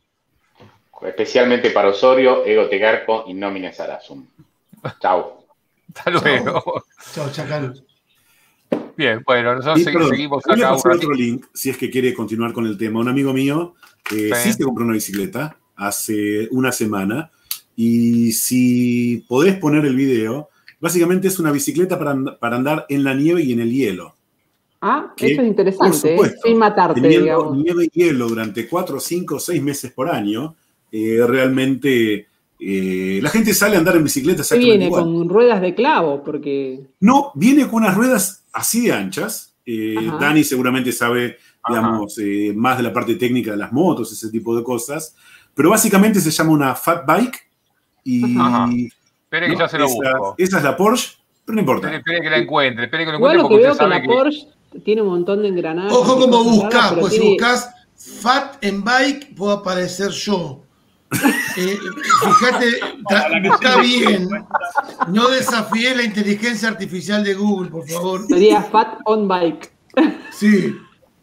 Especialmente 1.06 1.70
para 1.70 1.88
Osorio, 1.88 2.44
Ego 2.44 2.68
Tegarco 2.68 3.24
y 3.26 3.32
Nomine 3.34 3.72
Sarasum. 3.72 4.26
Chau. 5.00 5.44
Hasta 5.96 6.10
luego. 6.10 6.84
Chao, 7.14 7.30
Chacal. 7.30 7.82
Bien, 8.96 9.22
bueno, 9.24 9.54
nosotros 9.54 9.84
perdón, 9.84 10.08
seguimos 10.10 10.42
voy 10.44 10.52
a 10.54 10.56
acá 10.66 10.70
pasar 10.74 10.92
ratito. 10.92 11.06
otro 11.08 11.18
link, 11.18 11.44
si 11.54 11.70
es 11.70 11.76
que 11.76 11.88
quiere 11.90 12.12
continuar 12.14 12.52
con 12.52 12.66
el 12.66 12.76
tema. 12.76 12.98
Un 13.00 13.08
amigo 13.08 13.32
mío 13.32 13.74
eh, 14.12 14.30
Sí. 14.34 14.50
sí 14.50 14.52
se 14.54 14.64
compró 14.64 14.84
una 14.84 14.94
bicicleta 14.94 15.56
hace 15.76 16.48
una 16.50 16.72
semana 16.72 17.30
y 17.76 18.32
si 18.32 19.24
podés 19.28 19.56
poner 19.58 19.84
el 19.84 19.94
video, 19.94 20.48
básicamente 20.80 21.28
es 21.28 21.38
una 21.38 21.52
bicicleta 21.52 21.96
para, 21.98 22.10
and- 22.12 22.38
para 22.38 22.56
andar 22.56 22.86
en 22.88 23.04
la 23.04 23.14
nieve 23.14 23.42
y 23.42 23.52
en 23.52 23.60
el 23.60 23.70
hielo. 23.70 24.16
Ah, 24.80 25.12
Que, 25.16 25.26
eso 25.26 25.32
es 25.34 25.38
por 25.38 25.46
interesante, 25.46 25.96
¿eh? 26.14 26.16
supuesto, 26.16 26.40
sin 26.44 26.58
matarte, 26.58 27.00
Teniendo 27.00 27.24
digamos. 27.24 27.56
nieve 27.58 27.84
y 27.92 27.98
hielo 28.00 28.28
durante 28.28 28.66
4, 28.68 28.98
5, 29.00 29.38
6 29.38 29.62
meses 29.62 29.92
por 29.92 30.08
año, 30.08 30.56
eh, 30.90 31.20
realmente 31.26 32.26
eh, 32.60 33.20
la 33.22 33.30
gente 33.30 33.54
sale 33.54 33.76
a 33.76 33.78
andar 33.78 33.96
en 33.96 34.04
bicicleta 34.04 34.38
¿Qué 34.38 34.42
exactamente 34.42 34.78
viene? 34.78 34.84
igual. 34.86 35.04
Con 35.04 35.28
ruedas 35.28 35.60
de 35.60 35.74
clavo, 35.74 36.22
porque. 36.24 36.80
No, 37.00 37.32
viene 37.34 37.66
con 37.68 37.82
unas 37.82 37.96
ruedas 37.96 38.44
así 38.52 38.86
de 38.86 38.92
anchas. 38.92 39.54
Eh. 39.64 40.10
Dani 40.18 40.42
seguramente 40.44 40.92
sabe, 40.92 41.38
digamos, 41.68 42.18
eh, 42.18 42.52
más 42.56 42.78
de 42.78 42.82
la 42.84 42.92
parte 42.92 43.14
técnica 43.16 43.52
de 43.52 43.58
las 43.58 43.72
motos, 43.72 44.12
ese 44.12 44.30
tipo 44.30 44.56
de 44.56 44.62
cosas. 44.62 45.14
Pero 45.54 45.70
básicamente 45.70 46.20
se 46.20 46.30
llama 46.30 46.50
una 46.52 46.74
fat 46.74 47.06
bike. 47.06 47.48
Y 48.04 48.38
Ajá. 48.38 48.68
Espere 49.24 49.46
que 49.46 49.52
¿no? 49.52 49.58
ya 49.58 49.68
se 49.68 49.78
lo 49.78 49.84
esa, 49.84 49.94
busco. 49.96 50.34
esa 50.38 50.56
es 50.58 50.64
la 50.64 50.76
Porsche, 50.76 51.18
pero 51.44 51.54
no 51.54 51.60
importa. 51.60 51.88
Espere, 51.88 51.98
espere 51.98 52.22
que 52.22 52.30
la 52.30 52.38
encuentre, 52.38 52.84
espere 52.84 53.04
que 53.04 53.10
lo 53.10 53.16
encuentre 53.18 53.38
que 53.38 53.42
porque 53.42 53.56
veo 53.62 53.72
usted 53.72 53.84
que 53.84 53.90
la 53.90 54.00
que. 54.00 54.08
Porsche 54.08 54.48
tiene 54.84 55.02
un 55.02 55.08
montón 55.08 55.42
de 55.42 55.48
engranajes. 55.48 55.92
Ojo 55.92 56.18
como 56.18 56.44
buscas, 56.44 56.94
pues 56.94 57.12
si 57.12 57.20
buscas 57.20 57.70
Fat 57.94 58.64
en 58.64 58.82
Bike, 58.82 59.34
puedo 59.36 59.52
aparecer 59.52 60.10
yo. 60.10 60.62
Eh, 61.56 61.78
fíjate, 62.38 62.66
busca 63.48 63.80
bien. 63.80 64.28
No 65.08 65.28
desafíe 65.28 65.94
la 65.96 66.04
inteligencia 66.04 66.68
artificial 66.68 67.24
de 67.24 67.34
Google, 67.34 67.70
por 67.70 67.88
favor. 67.88 68.26
Sería 68.28 68.62
Fat 68.62 68.98
on 69.06 69.26
Bike. 69.26 69.72
Sí. 70.32 70.74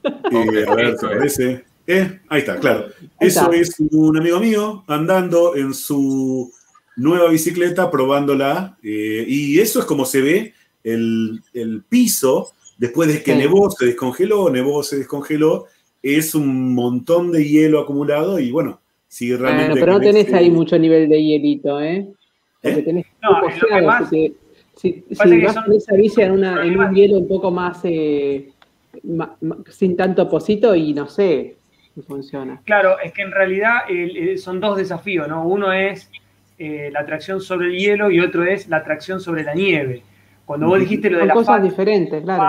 Eh, 0.04 0.66
a 0.68 0.76
ver, 0.76 0.98
¿te 0.98 1.08
parece? 1.08 1.66
Eh, 1.88 2.20
ahí 2.30 2.40
está, 2.40 2.60
claro. 2.60 2.88
Ahí 3.20 3.28
Eso 3.28 3.42
está. 3.52 3.56
es 3.56 3.76
un 3.92 4.18
amigo 4.18 4.40
mío 4.40 4.84
andando 4.88 5.56
en 5.56 5.74
su 5.74 6.52
nueva 6.96 7.30
bicicleta, 7.30 7.90
probándola. 7.92 8.78
eh, 8.84 9.24
y 9.28 9.60
eso 9.60 9.80
es 9.80 9.86
como 9.86 10.06
se 10.06 10.22
ve 10.22 10.54
el, 10.84 11.42
el 11.54 11.84
piso 11.88 12.52
después 12.78 13.08
de 13.08 13.22
que 13.24 13.34
Sí. 13.34 13.38
nevó, 13.38 13.70
se 13.72 13.86
descongeló, 13.86 14.50
nevó, 14.50 14.82
se 14.84 14.98
descongeló. 14.98 15.66
Es 16.04 16.36
un 16.36 16.74
montón 16.76 17.32
de 17.32 17.48
hielo 17.48 17.80
acumulado 17.80 18.40
y 18.40 18.52
bueno, 18.52 18.82
si 19.08 19.36
realmente. 19.36 19.70
Bueno, 19.72 19.86
pero 19.86 19.94
no 19.94 20.00
tenés 20.02 20.30
eh, 20.30 20.36
ahí 20.36 20.50
mucho 20.50 20.78
nivel 20.78 21.08
de 21.10 21.24
hielito, 21.24 21.82
¿eh? 21.82 22.08
Porque 22.62 22.80
¿Eh? 22.80 22.84
tenés 22.84 23.06
No, 23.22 23.42
lo 23.42 23.48
que 23.68 23.82
más- 23.82 24.10
si, 24.10 24.36
si- 24.76 24.92
pasa 25.16 25.24
si 25.30 25.40
que 25.40 25.46
vas 25.46 25.54
son- 25.54 25.64
con 25.66 25.74
esa 25.74 25.96
bici 25.96 26.22
en, 26.22 26.32
una, 26.32 26.66
en 26.66 26.78
un 26.80 26.94
hielo 26.94 27.18
un 27.20 27.28
poco 27.28 27.52
más, 27.52 27.80
eh, 27.84 28.50
ma- 29.04 29.36
ma- 29.42 29.58
sin 29.70 29.96
tanto 29.96 30.28
pocito 30.30 30.76
y 30.76 30.94
no 30.94 31.08
sé 31.08 31.56
si 31.94 32.02
funciona. 32.02 32.62
Claro, 32.66 33.00
es 33.00 33.14
que 33.14 33.22
en 33.22 33.32
realidad 33.32 33.80
el- 33.90 34.18
el- 34.18 34.38
son 34.40 34.60
dos 34.60 34.78
desafíos, 34.78 35.28
¿no? 35.28 35.48
Uno 35.48 35.72
es 35.72 36.10
eh, 36.58 36.90
la 36.94 37.06
tracción 37.06 37.42
sobre 37.42 37.68
el 37.68 37.78
hielo 37.78 38.10
y 38.12 38.22
otro 38.22 38.44
es 38.46 38.70
la 38.70 38.82
tracción 38.84 39.20
sobre 39.20 39.44
la 39.44 39.54
nieve. 39.54 40.02
Cuando 40.46 40.68
vos 40.68 40.80
dijiste 40.80 41.10
lo 41.10 41.18
de 41.18 41.24
Son 41.24 41.28
la 41.28 41.34
cosas 41.34 41.64
diferentes, 41.64 42.24
claro. 42.24 42.44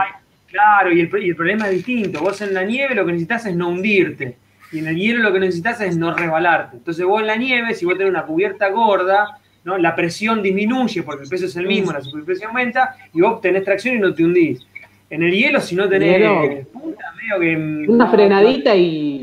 Claro, 0.49 0.93
y 0.93 1.01
el, 1.01 1.11
y 1.25 1.29
el 1.31 1.35
problema 1.37 1.67
es 1.67 1.73
distinto. 1.73 2.21
Vos 2.21 2.41
en 2.41 2.55
la 2.55 2.63
nieve 2.63 2.95
lo 2.95 3.05
que 3.05 3.13
necesitas 3.13 3.47
es 3.47 3.57
no 3.57 3.69
hundirte. 3.69 4.37
Y 4.73 4.79
en 4.81 4.89
el 4.89 4.97
hielo 4.97 5.23
lo 5.23 5.33
que 5.33 5.41
necesitas 5.41 5.81
es 5.81 5.97
no 5.97 6.13
resbalarte. 6.15 6.77
Entonces 6.77 7.05
vos 7.05 7.21
en 7.21 7.27
la 7.29 7.37
nieve, 7.37 7.75
si 7.75 7.85
vos 7.85 7.97
tenés 7.97 8.11
una 8.11 8.25
cubierta 8.27 8.69
gorda, 8.71 9.39
¿no? 9.65 9.79
la 9.79 9.95
presión 9.95 10.43
disminuye 10.43 11.03
porque 11.03 11.25
el 11.25 11.29
peso 11.29 11.47
es 11.47 11.57
el 11.57 11.67
mismo, 11.67 11.93
la 11.93 12.01
superficie 12.01 12.47
aumenta, 12.47 12.97
y 13.13 13.21
vos 13.21 13.41
tenés 13.41 13.65
tracción 13.65 13.97
y 13.97 13.99
no 14.01 14.13
te 14.15 14.25
hundís. 14.25 14.67
En 15.09 15.23
el 15.23 15.33
hielo, 15.33 15.61
si 15.61 15.77
no 15.77 15.89
tenés 15.89 16.19
Hielo. 16.19 16.65
punta, 16.73 17.05
medio 17.15 17.41
que... 17.41 17.57
mm, 17.57 17.91
Una 17.91 18.05
no, 18.07 18.11
frenadita 18.11 18.75
y, 18.75 19.23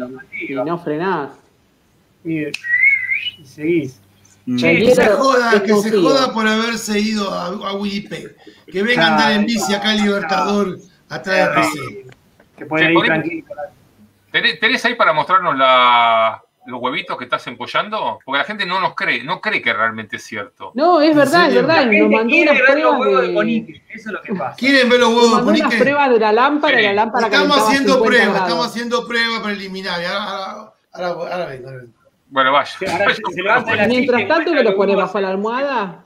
y 0.50 0.54
no 0.54 0.78
frenás. 0.80 1.32
Y, 2.24 2.44
y 2.46 2.52
seguís. 3.44 4.00
Mm. 4.46 4.56
Che, 4.58 4.78
Que 4.80 4.96
se 4.96 5.02
hielo 5.04 5.18
joda, 5.18 5.64
que 5.64 5.74
se 5.76 5.92
joda 5.92 6.34
por 6.34 6.48
haberse 6.48 7.00
ido 7.00 7.30
a, 7.34 7.48
a 7.48 7.74
Winnipeg. 7.76 8.36
Que 8.72 8.82
venga 8.82 9.08
a 9.08 9.12
andar 9.14 9.32
en 9.34 9.46
bici 9.46 9.74
acá 9.74 9.94
Libertador 9.94 10.80
atrás 11.10 11.36
de 11.36 11.42
RC. 11.44 12.06
Que 12.58 12.66
puede 12.66 12.94
ir 12.94 13.00
tranquilo. 13.02 13.46
¿Tenés, 14.34 14.60
tenés 14.60 14.84
ahí 14.84 14.96
para 14.96 15.14
mostrarnos 15.14 15.56
la- 15.58 16.42
los 16.66 16.82
huevitos 16.82 17.18
que 17.18 17.26
estás 17.26 17.46
empollando? 17.48 18.20
Porque 18.26 18.40
la 18.40 18.44
gente 18.46 18.66
no 18.66 18.80
nos 18.82 18.96
cree, 18.96 19.24
no 19.24 19.40
cree 19.40 19.62
que 19.62 19.72
realmente 19.74 20.16
es 20.16 20.24
cierto. 20.24 20.72
No, 20.76 21.00
es 21.02 21.12
¿En 21.12 21.18
verdad, 21.18 21.48
es 21.50 21.54
verdad. 21.56 21.86
Nos 21.86 22.10
mandó 22.10 22.30
quiere 22.30 22.52
unas 22.52 22.62
ver 22.62 22.64
los 22.64 22.72
pruebas 22.74 23.00
huevos 23.00 23.22
de 23.22 23.28
de, 23.28 23.34
Ponique. 23.36 23.84
Eso 23.90 24.10
es 24.10 24.14
lo 24.14 24.22
que 24.24 24.34
pasa. 24.40 24.56
¿Quieren 24.58 24.90
ver 24.90 25.00
los 25.00 25.10
nos 25.10 25.18
huevos 25.18 25.30
de 25.30 25.36
mandó 25.38 25.50
unas 25.52 25.62
Ponique? 25.62 25.84
pruebas 25.84 26.10
de 26.10 26.20
la 26.20 26.32
lámpara 26.34 26.74
y 26.74 26.78
Sí. 26.78 26.84
la 26.88 26.94
lámpara 26.94 27.26
Estamos 27.28 27.58
haciendo 27.58 27.94
50 27.94 28.06
pruebas, 28.10 28.28
grados. 28.34 28.48
estamos 28.50 28.68
haciendo 28.68 29.08
pruebas 29.08 29.40
preliminares. 29.42 30.10
Ahora, 30.10 30.26
ahora, 30.34 30.74
ahora, 30.94 31.32
ahora 31.34 31.46
vengo, 31.46 31.68
ahora 31.68 31.80
vengo. 31.82 31.94
Bueno, 32.30 32.52
vaya. 32.52 32.72
Ahora 32.92 33.14
se, 33.14 33.22
se 33.22 33.88
Mientras 33.88 34.28
tanto, 34.28 34.50
que 34.52 34.56
lo 34.58 34.64
los 34.64 34.74
pone 34.74 34.94
huevos. 34.94 35.06
bajo 35.06 35.20
la 35.22 35.30
almohada. 35.30 36.06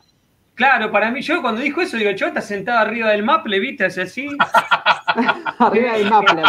Claro, 0.57 0.91
para 0.91 1.11
mí, 1.11 1.21
yo 1.21 1.39
cuando 1.43 1.61
dijo 1.61 1.81
eso, 1.81 1.97
digo, 1.97 2.09
yo 2.09 2.25
está 2.25 2.41
sentado 2.41 2.79
arriba 2.79 3.11
del 3.11 3.21
maple, 3.21 3.59
¿viste? 3.59 3.85
Hace 3.85 4.01
así. 4.01 4.27
Arriba 5.59 5.93
del 5.93 6.09
maple. 6.09 6.41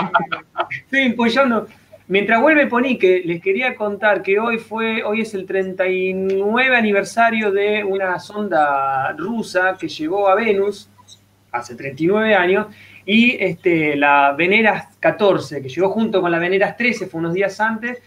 Estoy 0.70 1.01
empollando. 1.01 1.68
Mientras 2.06 2.40
vuelve 2.40 2.66
Ponique, 2.68 3.20
les 3.26 3.43
quería 3.43 3.76
contar 3.76 4.22
que 4.22 4.40
hoy 4.40 4.56
fue, 4.56 5.02
hoy 5.05 5.20
es 5.20 5.35
el 5.35 5.44
39 5.44 6.74
aniversario 6.74 7.52
de 7.52 7.85
una 7.85 8.18
sonda 8.18 9.12
rusa 9.12 9.76
que 9.78 9.89
llegó 9.89 10.26
a 10.30 10.35
Venus 10.35 10.89
hace 11.52 11.74
39 11.74 12.35
años 12.35 12.68
y 13.05 13.36
este, 13.39 13.94
la 13.94 14.32
Veneras 14.32 14.97
14, 15.01 15.60
que 15.60 15.68
llegó 15.68 15.90
junto 15.90 16.22
con 16.22 16.30
la 16.30 16.39
Veneras 16.39 16.78
13, 16.78 17.09
fue 17.09 17.20
unos 17.20 17.35
días 17.35 17.60
antes. 17.60 17.98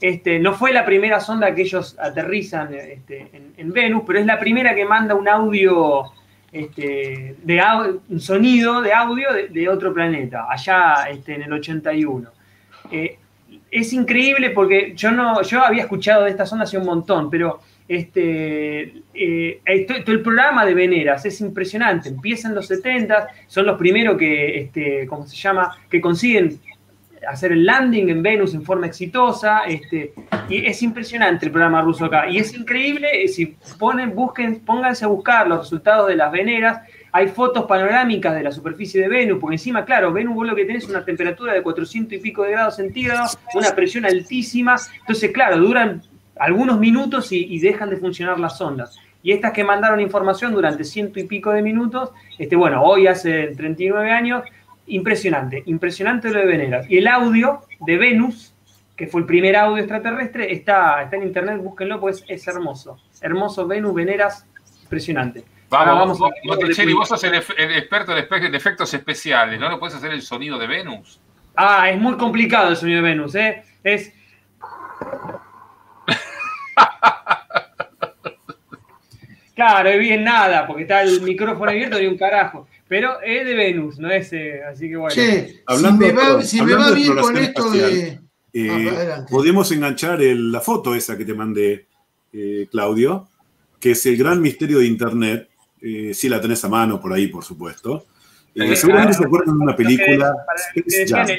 Este, 0.00 0.38
no 0.38 0.54
fue 0.54 0.72
la 0.72 0.84
primera 0.84 1.20
sonda 1.20 1.54
que 1.54 1.62
ellos 1.62 1.96
aterrizan 1.98 2.72
este, 2.72 3.28
en, 3.32 3.52
en 3.56 3.72
Venus, 3.72 4.02
pero 4.06 4.18
es 4.18 4.26
la 4.26 4.38
primera 4.38 4.74
que 4.74 4.86
manda 4.86 5.14
un 5.14 5.28
audio, 5.28 6.04
este, 6.50 7.36
de 7.42 7.62
un 8.08 8.20
sonido 8.20 8.80
de 8.80 8.92
audio 8.94 9.28
de, 9.50 9.68
otro 9.68 9.92
planeta, 9.92 10.46
allá 10.50 11.06
en 11.10 11.42
el 11.42 11.52
81. 11.52 12.30
Eh, 12.90 13.18
es 13.70 13.92
increíble 13.92 14.50
porque 14.50 14.94
yo 14.96 15.12
no, 15.12 15.42
yo 15.42 15.64
había 15.64 15.82
escuchado 15.82 16.24
de 16.24 16.30
esta 16.30 16.46
sonda 16.46 16.64
hace 16.64 16.78
un 16.78 16.86
montón, 16.86 17.30
pero 17.30 17.60
este, 17.86 19.02
eh, 19.12 19.60
el 19.64 20.22
programa 20.22 20.64
de 20.64 20.74
Veneras 20.74 21.26
es 21.26 21.40
impresionante. 21.40 22.08
Empieza 22.08 22.48
en 22.48 22.54
los 22.54 22.66
70, 22.66 23.28
son 23.46 23.66
los 23.66 23.76
primeros 23.78 24.16
que, 24.16 25.06
¿cómo 25.08 25.26
se 25.26 25.36
llama? 25.36 25.76
Que 25.90 26.00
consiguen 26.00 26.58
hacer 27.28 27.52
el 27.52 27.64
landing 27.64 28.08
en 28.08 28.22
Venus 28.22 28.54
en 28.54 28.62
forma 28.62 28.86
exitosa. 28.86 29.64
Este, 29.64 30.12
y 30.48 30.64
es 30.66 30.82
impresionante 30.82 31.46
el 31.46 31.52
programa 31.52 31.82
ruso 31.82 32.04
acá. 32.04 32.28
Y 32.28 32.38
es 32.38 32.54
increíble, 32.54 33.24
eh, 33.24 33.28
si 33.28 33.56
ponen, 33.78 34.14
busquen, 34.14 34.60
pónganse 34.60 35.04
a 35.04 35.08
buscar 35.08 35.48
los 35.48 35.60
resultados 35.60 36.08
de 36.08 36.16
las 36.16 36.32
veneras. 36.32 36.80
Hay 37.12 37.28
fotos 37.28 37.64
panorámicas 37.66 38.34
de 38.34 38.42
la 38.42 38.52
superficie 38.52 39.00
de 39.00 39.08
Venus, 39.08 39.38
porque 39.40 39.56
encima, 39.56 39.84
claro, 39.84 40.12
Venus 40.12 40.34
vos 40.34 40.46
lo 40.46 40.54
que 40.54 40.64
tenés 40.64 40.88
una 40.88 41.04
temperatura 41.04 41.52
de 41.52 41.62
400 41.62 42.12
y 42.12 42.18
pico 42.18 42.44
de 42.44 42.52
grados 42.52 42.76
centígrados, 42.76 43.38
una 43.54 43.74
presión 43.74 44.04
altísima. 44.04 44.76
Entonces, 45.00 45.30
claro, 45.32 45.58
duran 45.58 46.02
algunos 46.38 46.78
minutos 46.78 47.32
y, 47.32 47.44
y 47.44 47.58
dejan 47.58 47.90
de 47.90 47.96
funcionar 47.96 48.38
las 48.38 48.58
sondas. 48.58 48.98
Y 49.22 49.32
estas 49.32 49.52
que 49.52 49.64
mandaron 49.64 50.00
información 50.00 50.52
durante 50.52 50.84
ciento 50.84 51.20
y 51.20 51.24
pico 51.24 51.50
de 51.50 51.62
minutos, 51.62 52.10
este, 52.38 52.56
bueno, 52.56 52.82
hoy 52.82 53.06
hace 53.06 53.48
39 53.48 54.10
años, 54.10 54.44
impresionante, 54.90 55.62
impresionante 55.66 56.30
lo 56.30 56.38
de 56.40 56.46
Veneras. 56.46 56.86
Y 56.90 56.98
el 56.98 57.06
audio 57.08 57.60
de 57.80 57.96
Venus, 57.96 58.54
que 58.96 59.06
fue 59.06 59.20
el 59.22 59.26
primer 59.26 59.56
audio 59.56 59.78
extraterrestre, 59.78 60.52
está, 60.52 61.02
está 61.02 61.16
en 61.16 61.22
internet, 61.24 61.58
búsquenlo, 61.58 61.98
pues 62.00 62.24
es 62.28 62.46
hermoso. 62.48 62.98
Hermoso 63.20 63.66
Venus, 63.66 63.94
Veneras, 63.94 64.46
impresionante. 64.82 65.44
Vamos, 65.68 65.98
vamos 65.98 66.18
vos, 66.18 66.30
a- 66.30 66.48
Botticelli, 66.48 66.92
vos 66.92 67.08
sos 67.08 67.22
el, 67.24 67.34
el 67.34 67.76
experto 67.76 68.16
en 68.16 68.54
efectos 68.54 68.92
especiales, 68.92 69.58
¿no? 69.60 69.68
¿No 69.68 69.78
puedes 69.78 69.94
hacer 69.94 70.12
el 70.12 70.22
sonido 70.22 70.58
de 70.58 70.66
Venus? 70.66 71.20
Ah, 71.56 71.88
es 71.90 71.98
muy 72.00 72.16
complicado 72.16 72.70
el 72.70 72.76
sonido 72.76 73.02
de 73.02 73.08
Venus, 73.10 73.34
¿eh? 73.34 73.62
Es. 73.84 74.12
Claro, 79.54 79.90
bien 79.98 80.24
nada, 80.24 80.66
porque 80.66 80.82
está 80.82 81.02
el 81.02 81.20
micrófono 81.20 81.70
abierto 81.70 82.00
y 82.00 82.06
un 82.06 82.16
carajo. 82.16 82.66
Pero 82.90 83.20
es 83.22 83.46
de 83.46 83.54
Venus, 83.54 84.00
no 84.00 84.10
es. 84.10 84.32
eh, 84.32 84.62
así 84.64 84.88
que 84.88 84.96
bueno. 84.96 85.14
Che, 85.14 85.62
Hablando, 85.64 86.04
si 86.06 86.12
me 86.12 86.12
va, 86.12 86.22
perdón, 86.26 86.42
si 86.44 86.56
me 86.56 86.62
hablando 86.62 86.82
va 86.84 86.90
de 86.90 86.96
bien 86.96 87.08
con 87.08 87.18
exploración 87.18 87.44
esto 87.48 87.74
espacial, 87.74 88.20
de. 88.52 88.66
eh, 88.66 89.12
Ah, 89.14 89.26
podemos 89.30 89.70
enganchar 89.70 90.20
el- 90.22 90.50
la 90.50 90.60
foto 90.60 90.96
esa 90.96 91.16
que 91.16 91.24
te 91.24 91.32
mandé, 91.32 91.86
eh, 92.32 92.66
Claudio, 92.68 93.28
que 93.78 93.92
es 93.92 94.04
el 94.06 94.16
gran 94.16 94.42
misterio 94.42 94.80
de 94.80 94.86
Internet. 94.86 95.48
Eh, 95.80 96.12
si 96.14 96.28
la 96.28 96.40
tenés 96.40 96.64
a 96.64 96.68
mano 96.68 97.00
por 97.00 97.12
ahí, 97.12 97.28
por 97.28 97.44
supuesto. 97.44 98.06
Eh, 98.56 98.64
Eh, 98.72 98.74
seguramente 98.76 99.12
claro. 99.16 99.22
se 99.22 99.24
acuerdan 99.24 99.56
de 99.58 99.62
una 99.64 99.76
que- 99.76 99.82
película, 99.84 100.34
que 100.74 100.82
decían, 100.84 101.30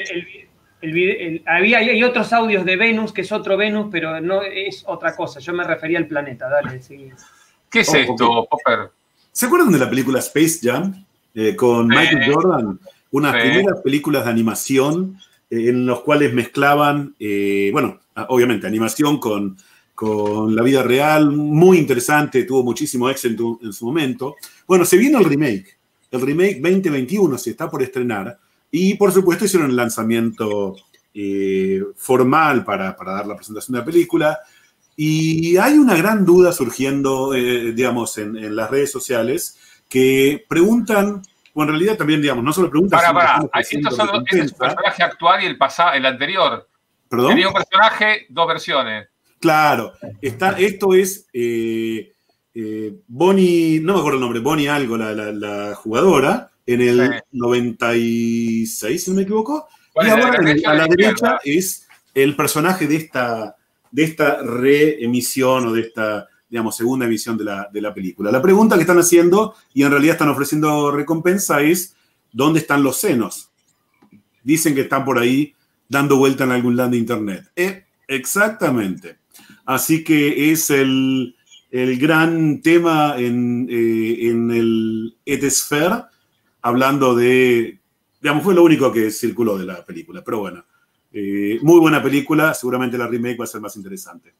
el- 0.80 0.98
el- 0.98 1.42
había, 1.46 1.78
hay 1.78 2.02
otros 2.02 2.32
audios 2.32 2.64
de 2.64 2.76
Venus, 2.76 3.12
que 3.12 3.20
es 3.20 3.30
otro 3.30 3.58
Venus, 3.58 3.88
pero 3.92 4.20
no 4.22 4.42
es 4.42 4.82
otra 4.86 5.14
cosa. 5.14 5.38
Yo 5.38 5.52
me 5.52 5.64
refería 5.64 5.98
al 5.98 6.06
planeta, 6.08 6.48
dale, 6.48 6.80
seguí. 6.82 7.10
¿Qué 7.70 7.80
es 7.80 7.88
Oh, 7.90 7.96
esto. 7.96 8.48
Popper? 8.50 8.90
¿Se 9.30 9.46
acuerdan 9.46 9.70
de 9.70 9.78
la 9.78 9.88
película 9.90 10.18
Space 10.18 10.58
Jam? 10.62 11.04
Eh, 11.34 11.56
con. 11.56 11.88
Michael 11.88 12.32
Jordan, 12.32 12.78
unas 13.10 13.32
primeras 13.42 13.80
películas 13.82 14.24
de 14.24 14.30
animación 14.30 15.16
eh, 15.50 15.68
en 15.70 15.86
los 15.86 16.00
cuales 16.02 16.32
mezclaban, 16.32 17.14
eh, 17.18 17.70
bueno, 17.72 18.00
a- 18.14 18.24
obviamente 18.28 18.66
animación 18.66 19.18
con, 19.18 19.56
con 19.94 20.54
la 20.54 20.62
vida 20.62 20.82
real, 20.82 21.30
muy 21.30 21.78
interesante, 21.78 22.44
tuvo 22.44 22.62
muchísimo 22.64 23.08
éxito 23.08 23.58
en 23.62 23.72
su 23.72 23.86
momento. 23.86 24.36
Bueno, 24.66 24.84
se 24.84 24.96
viene 24.96 25.18
el 25.18 25.24
remake, 25.24 25.76
el 26.10 26.20
remake 26.20 26.60
2021 26.60 27.38
se 27.38 27.50
está 27.50 27.70
por 27.70 27.82
estrenar 27.82 28.38
y 28.70 28.94
por 28.94 29.12
supuesto 29.12 29.44
hicieron 29.44 29.70
el 29.70 29.76
lanzamiento 29.76 30.76
eh, 31.14 31.82
formal 31.96 32.64
para, 32.64 32.96
para 32.96 33.12
dar 33.12 33.26
la 33.26 33.36
presentación 33.36 33.74
de 33.74 33.78
la 33.80 33.84
película. 33.84 34.38
Y 34.96 35.56
hay 35.56 35.78
una 35.78 35.96
gran 35.96 36.24
duda 36.24 36.52
surgiendo, 36.52 37.34
eh, 37.34 37.72
digamos, 37.72 38.16
en, 38.18 38.36
en 38.36 38.54
las 38.56 38.70
redes 38.70 38.90
sociales 38.92 39.56
que 39.92 40.44
preguntan, 40.48 41.20
o 41.52 41.62
en 41.62 41.68
realidad 41.68 41.96
también, 41.98 42.22
digamos, 42.22 42.42
no 42.42 42.52
solo 42.52 42.70
preguntan, 42.70 42.98
Para, 42.98 43.12
para. 43.12 43.60
Estos 43.60 43.94
son, 43.96 44.08
este 44.26 44.40
es 44.40 44.52
personaje 44.54 45.02
actual 45.02 45.42
y 45.42 45.46
el 45.46 45.58
pasado, 45.58 45.92
el 45.92 46.06
anterior. 46.06 46.66
¿Perdón? 47.08 47.28
Tenía 47.28 47.48
un 47.48 47.54
personaje, 47.54 48.26
dos 48.30 48.48
versiones. 48.48 49.08
Claro, 49.38 49.92
está, 50.22 50.52
esto 50.58 50.94
es 50.94 51.26
eh, 51.32 52.12
eh, 52.54 52.94
Bonnie, 53.08 53.80
no 53.80 53.92
me 53.94 53.98
acuerdo 53.98 54.16
el 54.18 54.22
nombre, 54.22 54.40
Bonnie 54.40 54.68
algo, 54.70 54.96
la, 54.96 55.12
la- 55.12 55.32
la 55.32 55.74
jugadora, 55.74 56.48
en 56.64 56.80
el 56.80 57.22
96, 57.32 59.04
si 59.04 59.10
no 59.10 59.16
me 59.16 59.22
equivoco. 59.22 59.68
¿Cuál 59.92 60.06
Y 60.06 60.10
ahora 60.10 60.38
a 60.66 60.74
la 60.74 60.86
derecha 60.86 61.38
es 61.44 61.86
el 62.14 62.34
personaje 62.36 62.86
de 62.86 62.96
esta, 62.96 63.56
de 63.90 64.04
esta 64.04 64.42
reemisión 64.42 65.66
o 65.66 65.72
de 65.72 65.80
esta, 65.82 66.28
digamos, 66.52 66.76
segunda 66.76 67.06
emisión 67.06 67.38
de 67.38 67.44
la, 67.44 67.70
de 67.72 67.80
la 67.80 67.94
película. 67.94 68.30
La 68.30 68.42
pregunta 68.42 68.76
que 68.76 68.82
están 68.82 68.98
haciendo, 68.98 69.54
y 69.72 69.84
en 69.84 69.90
realidad 69.90 70.16
están 70.16 70.28
ofreciendo 70.28 70.90
recompensa, 70.90 71.62
es 71.62 71.96
¿dónde 72.30 72.60
están 72.60 72.82
los 72.82 73.00
senos? 73.00 73.50
Dicen 74.44 74.74
que 74.74 74.82
están 74.82 75.02
por 75.02 75.18
ahí 75.18 75.54
dando 75.88 76.18
vuelta 76.18 76.44
en 76.44 76.52
algún 76.52 76.76
land 76.76 76.92
de 76.92 76.98
internet. 76.98 77.50
Eh, 77.56 77.86
exactamente. 78.06 79.16
Así 79.64 80.04
que 80.04 80.52
es 80.52 80.68
el, 80.68 81.34
el 81.70 81.98
gran 81.98 82.60
tema 82.60 83.14
en, 83.16 83.66
eh, 83.70 84.28
en 84.28 84.50
el 84.50 85.16
Etesphere, 85.24 86.04
hablando 86.60 87.14
de, 87.14 87.80
digamos, 88.20 88.44
fue 88.44 88.54
lo 88.54 88.62
único 88.62 88.92
que 88.92 89.10
circuló 89.10 89.56
de 89.56 89.64
la 89.64 89.82
película, 89.86 90.22
pero 90.22 90.40
bueno, 90.40 90.66
eh, 91.14 91.58
muy 91.62 91.80
buena 91.80 92.02
película, 92.02 92.52
seguramente 92.52 92.98
la 92.98 93.06
remake 93.06 93.38
va 93.38 93.44
a 93.44 93.48
ser 93.48 93.62
más 93.62 93.74
interesante. 93.74 94.34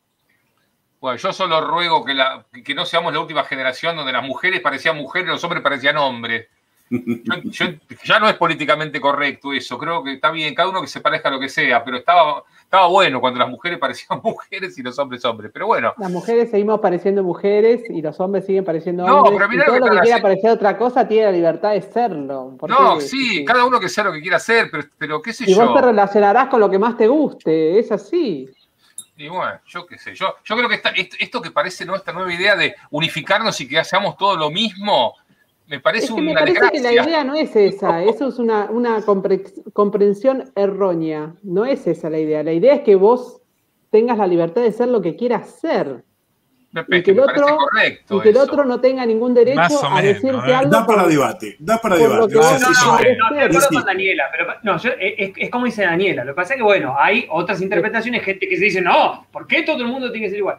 Bueno, 1.02 1.18
yo 1.18 1.32
solo 1.32 1.60
ruego 1.60 2.04
que, 2.04 2.14
la, 2.14 2.46
que 2.64 2.74
no 2.74 2.86
seamos 2.86 3.12
la 3.12 3.18
última 3.20 3.42
generación 3.44 3.96
donde 3.96 4.12
las 4.12 4.24
mujeres 4.24 4.60
parecían 4.60 4.96
mujeres 4.96 5.28
y 5.28 5.32
los 5.32 5.42
hombres 5.44 5.60
parecían 5.62 5.96
hombres. 5.98 6.46
Yo- 6.88 7.34
yo- 7.44 7.66
ya 8.04 8.20
no 8.20 8.28
es 8.28 8.34
políticamente 8.36 9.00
correcto 9.00 9.52
eso, 9.52 9.76
creo 9.78 10.04
que 10.04 10.12
está 10.14 10.30
bien, 10.30 10.54
cada 10.54 10.68
uno 10.68 10.80
que 10.80 10.86
se 10.86 11.00
parezca 11.00 11.28
a 11.28 11.32
lo 11.32 11.40
que 11.40 11.48
sea, 11.48 11.82
pero 11.82 11.96
estaba, 11.96 12.44
estaba 12.62 12.86
bueno 12.86 13.20
cuando 13.20 13.40
las 13.40 13.48
mujeres 13.48 13.78
parecían 13.80 14.20
mujeres 14.22 14.78
y 14.78 14.82
los 14.82 14.96
hombres 14.98 15.24
hombres. 15.24 15.50
Pero 15.52 15.66
bueno, 15.66 15.92
Las 15.98 16.10
mujeres 16.12 16.50
seguimos 16.50 16.78
pareciendo 16.80 17.22
mujeres 17.24 17.82
y 17.90 18.00
los 18.00 18.20
hombres 18.20 18.46
siguen 18.46 18.64
pareciendo 18.64 19.04
No, 19.04 19.16
hombres. 19.22 19.34
pero 19.38 19.48
mirá 19.48 19.62
y 19.64 19.66
todo 19.66 19.78
lo 19.80 19.84
que 19.86 19.90
lo 19.90 19.96
que 19.96 20.02
quiera 20.06 20.22
parecer 20.22 20.50
otra 20.50 20.78
cosa 20.78 21.08
tiene 21.08 21.24
la 21.26 21.32
libertad 21.32 21.72
de 21.72 21.82
serlo. 21.82 22.54
¿Por 22.56 22.70
no, 22.70 23.00
sí, 23.00 23.44
cada 23.44 23.64
uno 23.64 23.80
que 23.80 23.88
sea 23.88 24.04
lo 24.04 24.12
que 24.12 24.20
quiera 24.20 24.36
hacer, 24.36 24.68
pero, 24.70 24.84
pero 24.98 25.20
qué 25.20 25.32
sé 25.32 25.50
Y 25.50 25.54
vos 25.54 25.64
yo. 25.64 25.74
te 25.74 25.80
relacionarás 25.80 26.46
con 26.48 26.60
lo 26.60 26.70
que 26.70 26.78
más 26.78 26.96
te 26.96 27.08
guste, 27.08 27.78
es 27.80 27.90
así. 27.90 28.48
Y 29.22 29.28
bueno, 29.28 29.52
yo 29.68 29.86
qué 29.86 29.98
sé, 29.98 30.14
yo, 30.16 30.34
yo 30.44 30.56
creo 30.56 30.68
que 30.68 30.74
esta- 30.74 30.90
esto, 30.90 31.40
que 31.40 31.52
parece 31.52 31.84
¿no? 31.84 31.94
esta 31.94 32.12
nueva 32.12 32.32
idea 32.34 32.56
de 32.56 32.74
unificarnos 32.90 33.60
y 33.60 33.68
que 33.68 33.78
hagamos 33.78 34.16
todo 34.16 34.36
lo 34.36 34.50
mismo, 34.50 35.14
me 35.68 35.78
parece 35.78 36.06
Es 36.06 36.10
que 36.12 36.20
una 36.20 36.32
me 36.32 36.34
parece 36.40 36.58
que 36.58 36.80
la 36.80 36.88
desgracia. 36.90 37.02
idea 37.04 37.24
no 37.24 37.34
es 37.36 37.54
esa, 37.54 38.02
eso 38.02 38.28
es 38.28 38.38
una, 38.40 38.64
una 38.70 38.98
compre- 39.06 39.62
comprensión 39.72 40.50
errónea, 40.56 41.34
no 41.44 41.64
es 41.64 41.86
esa 41.86 42.10
la 42.10 42.18
idea. 42.18 42.42
La 42.42 42.52
idea 42.52 42.74
es 42.74 42.80
que 42.80 42.96
vos 42.96 43.40
tengas 43.90 44.18
la 44.18 44.26
libertad 44.26 44.62
de 44.62 44.72
ser 44.72 44.88
lo 44.88 45.00
que 45.02 45.14
quieras 45.14 45.50
ser. 45.60 46.04
Y 46.88 47.02
que 47.02 47.10
el 47.10 47.20
otro, 47.20 47.46
correcto. 47.58 48.16
y 48.16 48.20
que 48.20 48.28
el 48.30 48.36
otro 48.38 48.64
no 48.64 48.80
tenga 48.80 49.04
ningún 49.04 49.34
derecho 49.34 49.60
o 49.80 49.84
a 49.84 49.96
menos, 49.96 50.02
decirte 50.22 50.50
¿eh? 50.50 50.54
algo. 50.54 50.70
Da 50.70 50.86
para 50.86 51.06
debate, 51.06 51.56
da 51.58 51.78
para 51.78 51.96
debate. 51.96 52.34
vos 52.34 52.34
No, 52.34 52.58
no, 52.58 52.98
no, 52.98 53.30
no, 53.30 53.36
de 53.36 53.42
acuerdo 53.42 53.68
con 53.70 53.84
Daniela, 53.84 54.24
pero 54.32 54.46
no, 54.62 54.78
yo- 54.78 54.90
es, 54.98 55.32
es 55.36 55.50
como 55.50 55.66
dice 55.66 55.82
Daniela. 55.82 56.24
Lo 56.24 56.32
que 56.32 56.36
pasa 56.36 56.54
es 56.54 56.58
que, 56.58 56.62
bueno, 56.64 56.94
hay 56.98 57.26
otras 57.30 57.60
interpretaciones, 57.60 58.22
gente 58.22 58.48
que 58.48 58.56
se 58.56 58.64
dice, 58.64 58.80
no, 58.80 59.26
¿por 59.30 59.46
qué 59.46 59.62
todo 59.64 59.82
el 59.82 59.88
mundo 59.88 60.10
tiene 60.10 60.26
que 60.26 60.30
ser 60.30 60.38
igual? 60.38 60.58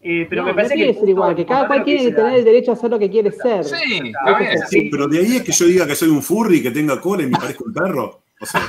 Eh, 0.00 0.26
pero 0.28 0.42
No, 0.42 0.48
me 0.48 0.54
parece 0.54 0.74
que. 0.74 0.86
que 0.86 0.94
ser 0.94 1.08
igual, 1.10 1.36
que 1.36 1.44
cada 1.46 1.66
cual 1.66 1.84
tiene 1.84 2.02
que 2.06 2.12
tener 2.12 2.34
el 2.34 2.44
derecho 2.44 2.70
a 2.70 2.74
hacer 2.74 2.90
lo 2.90 2.98
que 2.98 3.10
quiere 3.10 3.30
ser. 3.30 3.62
Sí, 3.62 4.12
es. 4.40 4.68
Sí, 4.70 4.88
pero 4.90 5.06
de 5.06 5.18
ahí 5.18 5.36
es 5.36 5.42
que 5.42 5.52
yo 5.52 5.66
diga 5.66 5.86
que 5.86 5.94
soy 5.94 6.08
un 6.08 6.22
furry, 6.22 6.62
que 6.62 6.70
tenga 6.70 6.98
cola 7.00 7.22
y 7.24 7.26
me 7.26 7.38
parezco 7.38 7.64
un 7.64 7.72
perro. 7.74 8.22
O 8.40 8.46
sea, 8.46 8.62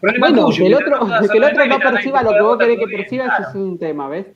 Problema 0.00 0.28
Bueno, 0.30 0.48
que 0.54 0.66
el 0.66 0.74
otro, 0.74 1.00
que 1.32 1.38
el 1.38 1.44
otro 1.44 1.66
no 1.66 1.78
perciba 1.78 2.22
lo 2.22 2.30
que 2.34 2.42
vos 2.42 2.58
querés 2.58 2.78
que 2.78 2.86
perciba, 2.86 3.24
eso 3.26 3.48
es 3.48 3.54
un 3.54 3.78
tema, 3.78 4.08
¿ves? 4.08 4.26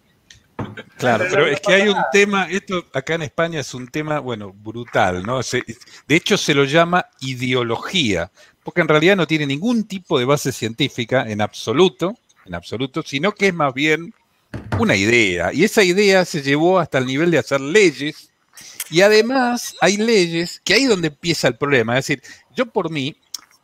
Claro, 0.97 1.25
Pero 1.31 1.47
es 1.47 1.61
que 1.61 1.73
hay 1.75 1.89
un 1.89 1.97
tema, 2.13 2.49
esto 2.51 2.85
acá 2.93 3.15
en 3.15 3.23
España 3.23 3.61
es 3.61 3.73
un 3.75 3.87
tema, 3.87 4.19
bueno, 4.19 4.53
brutal, 4.53 5.23
¿no? 5.23 5.43
Se- 5.43 5.63
de 6.09 6.17
hecho, 6.17 6.37
se 6.37 6.55
lo 6.55 6.65
llama 6.65 7.07
ideología, 7.21 8.31
porque 8.65 8.81
en 8.81 8.89
realidad 8.89 9.17
no 9.17 9.27
tiene 9.27 9.47
ningún 9.47 9.85
tipo 9.87 10.19
de 10.19 10.25
base 10.25 10.51
científica 10.51 11.25
en 11.29 11.41
absoluto, 11.41 12.15
en 12.45 12.55
absoluto, 12.55 13.03
sino 13.03 13.33
que 13.33 13.49
es 13.49 13.55
más 13.55 13.73
bien 13.75 14.13
una 14.79 14.97
idea. 14.97 15.53
Y 15.53 15.63
esa 15.65 15.85
idea 15.85 16.25
se 16.25 16.43
llevó 16.43 16.79
hasta 16.81 16.99
el 16.99 17.07
nivel 17.07 17.31
de 17.31 17.39
hacer 17.39 17.61
leyes. 17.61 18.31
Y 18.91 19.03
además 19.03 19.77
hay 19.81 19.99
leyes 19.99 20.61
que 20.65 20.75
ahí 20.75 20.83
es 20.85 20.89
donde 20.89 21.09
empieza 21.09 21.47
el 21.49 21.57
problema. 21.57 21.97
Es 21.99 22.07
decir, 22.07 22.23
yo 22.57 22.67
por 22.67 22.91
mí, 22.91 23.17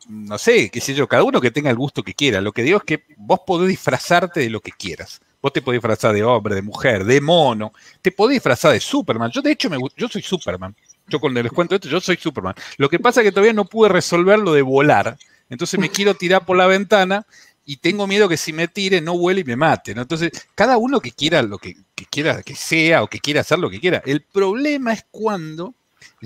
no 0.07 0.37
sé, 0.37 0.69
qué 0.69 0.79
sé 0.79 0.93
yo, 0.93 1.07
cada 1.07 1.23
uno 1.23 1.41
que 1.41 1.51
tenga 1.51 1.69
el 1.69 1.75
gusto 1.75 2.03
que 2.03 2.13
quiera. 2.13 2.39
Lo 2.41 2.53
que 2.53 2.63
digo 2.63 2.77
es 2.77 2.83
que 2.83 3.03
vos 3.17 3.39
podés 3.45 3.67
disfrazarte 3.69 4.39
de 4.41 4.49
lo 4.49 4.61
que 4.61 4.71
quieras. 4.71 5.19
Vos 5.45 5.53
te 5.53 5.61
podés 5.61 5.77
disfrazar 5.77 6.11
de 6.11 6.23
hombre, 6.23 6.55
de 6.55 6.63
mujer, 6.63 7.05
de 7.05 7.21
mono. 7.21 7.71
Te 8.01 8.11
podés 8.11 8.37
disfrazar 8.37 8.71
de 8.71 8.79
Superman. 8.79 9.29
Yo, 9.29 9.43
de 9.43 9.51
hecho, 9.51 9.69
me, 9.69 9.77
yo 9.95 10.07
soy 10.07 10.23
Superman. 10.23 10.75
Yo 11.07 11.19
cuando 11.19 11.43
les 11.43 11.51
cuento 11.51 11.75
esto, 11.75 11.87
yo 11.87 12.01
soy 12.01 12.17
Superman. 12.17 12.55
Lo 12.77 12.89
que 12.89 12.97
pasa 12.97 13.21
es 13.21 13.25
que 13.25 13.31
todavía 13.31 13.53
no 13.53 13.65
pude 13.65 13.89
resolver 13.89 14.39
lo 14.39 14.53
de 14.53 14.63
volar. 14.63 15.19
Entonces 15.47 15.79
me 15.79 15.89
quiero 15.89 16.15
tirar 16.15 16.47
por 16.47 16.57
la 16.57 16.65
ventana 16.65 17.27
y 17.63 17.77
tengo 17.77 18.07
miedo 18.07 18.27
que 18.27 18.37
si 18.37 18.53
me 18.53 18.67
tire 18.67 19.01
no 19.01 19.19
vuele 19.19 19.41
y 19.41 19.43
me 19.43 19.55
mate. 19.55 19.91
Entonces, 19.91 20.31
cada 20.55 20.77
uno 20.77 20.99
que 20.99 21.11
quiera 21.11 21.43
lo 21.43 21.59
que, 21.59 21.75
que 21.93 22.07
quiera 22.07 22.41
que 22.41 22.55
sea 22.55 23.03
o 23.03 23.07
que 23.07 23.19
quiera 23.19 23.41
hacer 23.41 23.59
lo 23.59 23.69
que 23.69 23.79
quiera. 23.79 24.01
El 24.03 24.23
problema 24.23 24.93
es 24.93 25.05
cuando 25.11 25.75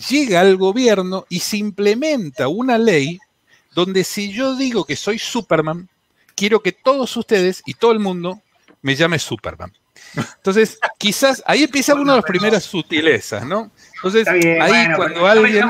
llega 0.10 0.40
al 0.40 0.56
gobierno 0.56 1.26
y 1.28 1.42
se 1.42 1.58
implementa 1.58 2.48
una 2.48 2.78
ley 2.78 3.20
donde 3.76 4.06
si 4.06 4.32
yo 4.32 4.56
digo 4.56 4.86
que 4.86 4.96
soy 4.96 5.20
Superman, 5.20 5.90
quiero 6.36 6.62
que 6.62 6.72
todos 6.72 7.18
ustedes 7.18 7.62
y 7.66 7.74
todo 7.74 7.92
el 7.92 8.00
mundo 8.00 8.42
me 8.82 8.96
llame 8.96 9.20
Superman. 9.20 9.72
Entonces, 10.38 10.80
quizás 10.98 11.44
ahí 11.46 11.64
empieza 11.64 11.94
una 11.94 12.14
de 12.14 12.20
las 12.20 12.26
primeras 12.26 12.64
sutilezas, 12.64 13.46
¿no? 13.46 13.72
Entonces, 13.96 14.26
bien, 14.34 14.62
ahí 14.62 14.72
bueno, 14.72 14.96
cuando 14.96 15.28
alguien... 15.28 15.66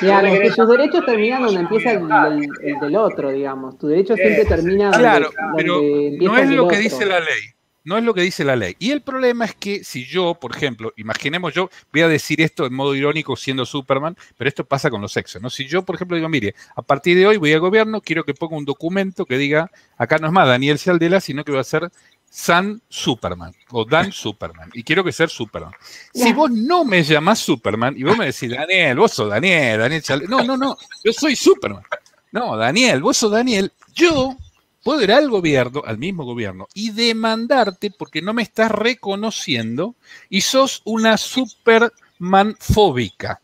Querés 0.00 0.50
que 0.50 0.56
tus 0.56 0.68
derechos 0.68 1.04
terminan 1.04 1.42
donde 1.42 1.60
empieza 1.60 1.90
el, 1.92 1.98
el- 2.02 2.48
el 2.74 2.80
del 2.80 2.96
otro, 2.96 3.30
digamos. 3.30 3.76
Tu 3.78 3.88
derecho 3.88 4.14
siempre 4.14 4.44
termina 4.44 4.84
donde, 4.84 4.98
Claro, 4.98 5.30
pero 5.56 5.80
no 5.82 6.38
es 6.38 6.48
lo 6.50 6.68
que 6.68 6.76
otro. 6.76 6.78
dice 6.78 7.06
la 7.06 7.20
ley. 7.20 7.40
No 7.84 7.98
es 7.98 8.04
lo 8.04 8.14
que 8.14 8.20
dice 8.20 8.44
la 8.44 8.54
ley. 8.54 8.76
Y 8.78 8.92
el 8.92 9.02
problema 9.02 9.44
es 9.44 9.56
que 9.56 9.82
si 9.82 10.04
yo, 10.06 10.36
por 10.36 10.54
ejemplo, 10.54 10.92
imaginemos 10.96 11.52
yo, 11.52 11.68
voy 11.92 12.02
a 12.02 12.06
decir 12.08 12.40
esto 12.40 12.64
en 12.64 12.72
modo 12.74 12.94
irónico 12.94 13.34
siendo 13.34 13.66
Superman, 13.66 14.16
pero 14.38 14.46
esto 14.46 14.64
pasa 14.64 14.88
con 14.88 15.00
los 15.02 15.12
sexos, 15.12 15.42
¿no? 15.42 15.50
Si 15.50 15.66
yo, 15.66 15.82
por 15.82 15.96
ejemplo, 15.96 16.16
digo, 16.16 16.28
mire, 16.28 16.54
a 16.76 16.82
partir 16.82 17.16
de 17.18 17.26
hoy 17.26 17.38
voy 17.38 17.52
al 17.52 17.58
gobierno, 17.58 18.00
quiero 18.00 18.22
que 18.22 18.34
ponga 18.34 18.56
un 18.56 18.64
documento 18.64 19.26
que 19.26 19.36
diga, 19.36 19.68
acá 19.96 20.18
no 20.18 20.28
es 20.28 20.32
más 20.32 20.46
Daniel 20.46 20.78
Cialdela, 20.78 21.20
sino 21.20 21.42
que 21.42 21.50
va 21.50 21.60
a 21.60 21.64
ser 21.64 21.90
San 22.34 22.80
Superman 22.88 23.52
o 23.72 23.84
Dan 23.84 24.10
Superman. 24.12 24.70
Y 24.72 24.82
quiero 24.82 25.04
que 25.04 25.12
sea 25.12 25.28
Superman. 25.28 25.74
Si 26.14 26.32
vos 26.32 26.50
no 26.50 26.82
me 26.82 27.02
llamás 27.02 27.40
Superman 27.40 27.94
y 27.94 28.04
vos 28.04 28.16
me 28.16 28.24
decís, 28.26 28.50
Daniel, 28.50 28.98
vos 28.98 29.12
sos 29.12 29.28
Daniel, 29.28 29.80
Daniel 29.80 30.02
Cialdela. 30.02 30.30
No, 30.30 30.42
no, 30.42 30.56
no, 30.56 30.76
yo 31.04 31.12
soy 31.12 31.36
Superman. 31.36 31.84
No, 32.30 32.56
Daniel, 32.56 33.02
vos 33.02 33.18
sos 33.18 33.30
Daniel. 33.30 33.70
Yo 33.94 34.34
puedo 34.82 35.02
ir 35.02 35.12
al 35.12 35.28
gobierno, 35.28 35.82
al 35.84 35.98
mismo 35.98 36.24
gobierno, 36.24 36.68
y 36.72 36.90
demandarte 36.92 37.90
porque 37.90 38.22
no 38.22 38.32
me 38.32 38.42
estás 38.42 38.70
reconociendo 38.70 39.94
y 40.30 40.40
sos 40.40 40.80
una 40.86 41.18
Superman 41.18 42.56
fóbica. 42.58 43.42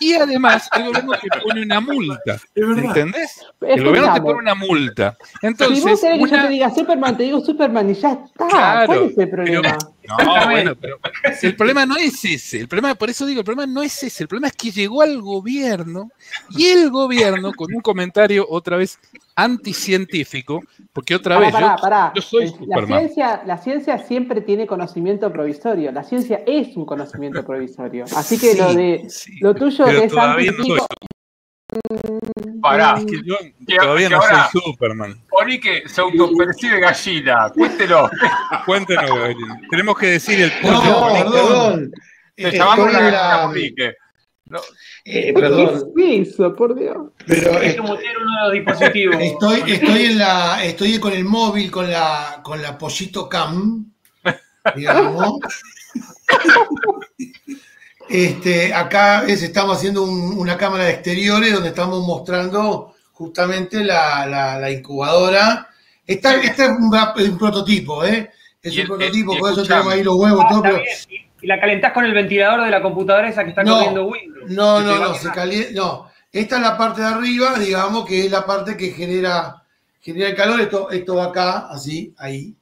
Y 0.00 0.14
además, 0.14 0.68
el 0.76 0.84
gobierno 0.86 1.12
te 1.12 1.40
pone 1.40 1.62
una 1.62 1.80
multa. 1.80 2.38
¿Entendés? 2.54 3.44
El 3.60 3.84
gobierno 3.84 4.14
te 4.14 4.20
pone 4.20 4.38
una 4.38 4.54
multa. 4.54 5.16
si 5.20 5.26
vos 5.26 5.38
Entonces, 5.42 6.00
querés 6.00 6.00
que 6.00 6.18
yo 6.18 6.24
una- 6.34 6.42
te 6.42 6.48
diga 6.48 6.70
Superman, 6.74 7.16
te 7.16 7.22
digo 7.24 7.40
Superman 7.40 7.90
y 7.90 7.94
ya 7.94 8.12
está. 8.12 8.46
Claro, 8.48 8.86
¿Cuál 8.86 8.98
es 9.04 9.08
el 9.18 9.30
pero- 9.30 9.30
problema? 9.44 9.78
No, 10.08 10.16
bueno, 10.46 10.74
pero 10.74 10.98
el 11.42 11.54
problema 11.56 11.84
no 11.84 11.96
es 11.96 12.24
ese. 12.24 12.60
El 12.60 12.68
problema, 12.68 12.94
por 12.94 13.10
eso 13.10 13.26
digo, 13.26 13.40
el 13.40 13.44
problema 13.44 13.70
no 13.70 13.82
es 13.82 14.02
ese. 14.02 14.24
El 14.24 14.28
problema 14.28 14.48
es 14.48 14.54
que 14.54 14.70
llegó 14.70 15.02
al 15.02 15.20
gobierno 15.20 16.10
y 16.50 16.66
el 16.66 16.90
gobierno, 16.90 17.52
con 17.52 17.74
un 17.74 17.80
comentario 17.82 18.46
otra 18.48 18.78
vez 18.78 18.98
anticientífico, 19.36 20.62
porque 20.92 21.14
otra 21.14 21.34
Pará, 21.36 21.46
vez 21.46 21.52
pará, 21.52 21.76
yo, 21.76 21.82
pará. 21.82 22.12
yo 22.14 22.22
soy 22.22 22.54
La 22.66 22.86
ciencia, 22.86 23.42
la 23.46 23.58
ciencia 23.58 23.98
siempre 23.98 24.40
tiene 24.40 24.66
conocimiento 24.66 25.32
provisorio. 25.32 25.92
La 25.92 26.02
ciencia 26.02 26.42
es 26.46 26.76
un 26.76 26.86
conocimiento 26.86 27.44
provisorio. 27.44 28.04
Así 28.16 28.38
que 28.38 28.54
lo 28.54 28.70
Sí, 28.70 28.76
de 28.76 29.38
lo 29.40 29.54
tuyo 29.54 29.86
es 29.86 30.12
no 30.12 30.20
anticientífico, 30.22 30.86
Pará. 32.60 32.96
Es 32.98 33.06
que 33.06 33.20
yo 33.24 33.36
Que- 33.66 33.76
todavía 33.76 34.08
que 34.08 34.14
no 34.14 34.20
ahora- 34.20 34.48
soy 34.52 34.60
Superman. 34.62 35.20
Poní 35.28 35.60
que 35.60 35.88
se 35.88 36.00
autopercibe 36.00 36.80
gallina. 36.80 37.50
Cuéntelo. 37.54 38.10
Cuéntenos, 38.66 39.10
Gabriel. 39.10 39.36
Tenemos 39.70 39.98
que 39.98 40.06
decir 40.06 40.40
el 40.40 40.52
No, 40.62 40.82
pollo. 40.82 41.24
perdón. 41.24 41.92
Te 42.34 42.48
Eh, 42.48 42.52
llamamos 42.52 42.78
estoy 42.88 42.92
la 42.92 42.98
en 42.98 43.04
gallina 43.14 43.76
la-. 43.78 43.92
No, 44.50 44.60
eh, 45.04 45.32
perdón. 45.34 45.92
¿Qué 45.94 46.04
hizo, 46.14 46.56
por 46.56 46.74
Dios? 46.74 46.96
Pero 47.26 47.58
Hay 47.58 47.68
eh, 47.68 47.74
que 47.74 47.80
mutear 47.82 48.16
uno 48.16 48.34
de 48.34 48.42
los 48.44 48.52
dispositivos. 48.52 49.16
estoy, 49.20 49.72
estoy 49.72 50.04
en 50.06 50.18
la, 50.18 50.64
estoy 50.64 50.98
con 50.98 51.12
el 51.12 51.24
móvil, 51.26 51.70
con 51.70 51.90
la, 51.90 52.40
con 52.42 52.62
la 52.62 52.78
pollito 52.78 53.28
cam, 53.28 53.92
digamos. 54.74 55.38
Este, 58.08 58.72
acá 58.72 59.24
es- 59.26 59.42
estamos 59.42 59.76
haciendo 59.76 60.02
un- 60.02 60.38
una 60.38 60.56
cámara 60.56 60.84
de 60.84 60.92
exteriores 60.92 61.52
donde 61.52 61.68
estamos 61.70 62.04
mostrando 62.06 62.94
justamente 63.12 63.82
la, 63.84 64.26
la- 64.26 64.58
la 64.58 64.70
incubadora. 64.70 65.68
Esta, 66.06 66.34
este 66.36 66.64
es 66.64 66.70
un, 66.70 67.38
prototipo, 67.38 68.04
¿eh? 68.04 68.30
Es 68.62 68.72
Y 68.72 68.76
un 68.76 68.80
el- 68.82 68.86
prototipo, 68.88 69.34
y 69.34 69.38
por 69.38 69.52
eso 69.52 69.62
tenemos 69.64 69.92
ahí 69.92 70.02
los 70.02 70.16
huevos, 70.16 70.44
Ah, 70.46 70.48
todo, 70.50 70.62
pero. 70.62 70.78
Y, 71.10 71.26
y 71.42 71.46
la 71.46 71.60
calentás 71.60 71.92
con 71.92 72.04
el 72.04 72.14
ventilador 72.14 72.64
de 72.64 72.70
la 72.70 72.80
computadora 72.82 73.28
esa 73.28 73.44
que 73.44 73.50
está 73.50 73.62
No, 73.62 73.74
corriendo 73.74 74.06
Windows. 74.06 74.50
No, 74.50 74.80
no, 74.80 74.98
no, 74.98 75.14
se 75.14 75.30
calienta. 75.30 75.70
No, 75.74 76.10
esta 76.32 76.56
es 76.56 76.62
la 76.62 76.76
parte 76.78 77.02
de 77.02 77.08
arriba, 77.08 77.58
digamos 77.58 78.06
que 78.06 78.24
es 78.24 78.30
la 78.30 78.44
parte 78.46 78.76
que 78.76 78.90
genera, 78.92 79.62
genera 80.00 80.30
el 80.30 80.34
calor. 80.34 80.60
Esto, 80.60 80.90
esto 80.90 81.14
va 81.16 81.26
acá, 81.26 81.68
así, 81.70 82.14
ahí, 82.18 82.54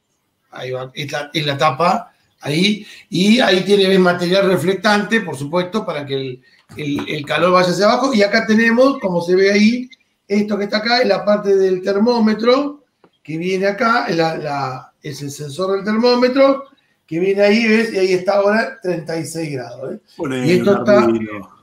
ahí 0.50 0.72
va, 0.72 0.90
es 0.92 1.10
la, 1.12 1.30
es 1.32 1.46
la 1.46 1.56
tapa, 1.56 2.12
ahí, 2.46 2.86
y 3.10 3.40
ahí 3.40 3.60
tiene 3.64 3.98
material 3.98 4.48
reflectante, 4.48 5.20
por 5.20 5.36
supuesto, 5.36 5.84
para 5.84 6.04
que 6.06 6.14
el, 6.14 6.42
el- 6.76 7.08
el 7.08 7.24
calor 7.26 7.52
vaya 7.52 7.70
hacia 7.70 7.84
abajo. 7.86 8.12
Y 8.14 8.22
acá 8.22 8.46
tenemos, 8.46 8.98
como 9.00 9.20
se 9.20 9.34
ve 9.36 9.52
ahí, 9.52 9.88
esto 10.26 10.56
que 10.58 10.64
está 10.64 10.78
acá 10.78 11.00
es 11.02 11.08
la 11.08 11.24
parte 11.24 11.54
del 11.56 11.82
termómetro, 11.82 12.84
que 13.22 13.36
viene 13.38 13.66
acá, 13.66 14.06
es, 14.08 14.16
la- 14.16 14.36
la- 14.38 14.92
es 15.02 15.22
el 15.22 15.30
sensor 15.30 15.76
del 15.76 15.84
termómetro, 15.84 16.64
que 17.06 17.20
viene 17.20 17.42
ahí, 17.42 17.66
ves, 17.68 17.92
y 17.92 17.98
ahí 17.98 18.12
está 18.14 18.34
ahora 18.38 18.78
36 18.82 19.52
grados. 19.52 19.94
¿eh? 19.94 19.98
Y 20.46 20.50
esto 20.58 20.72
está-. 20.78 21.06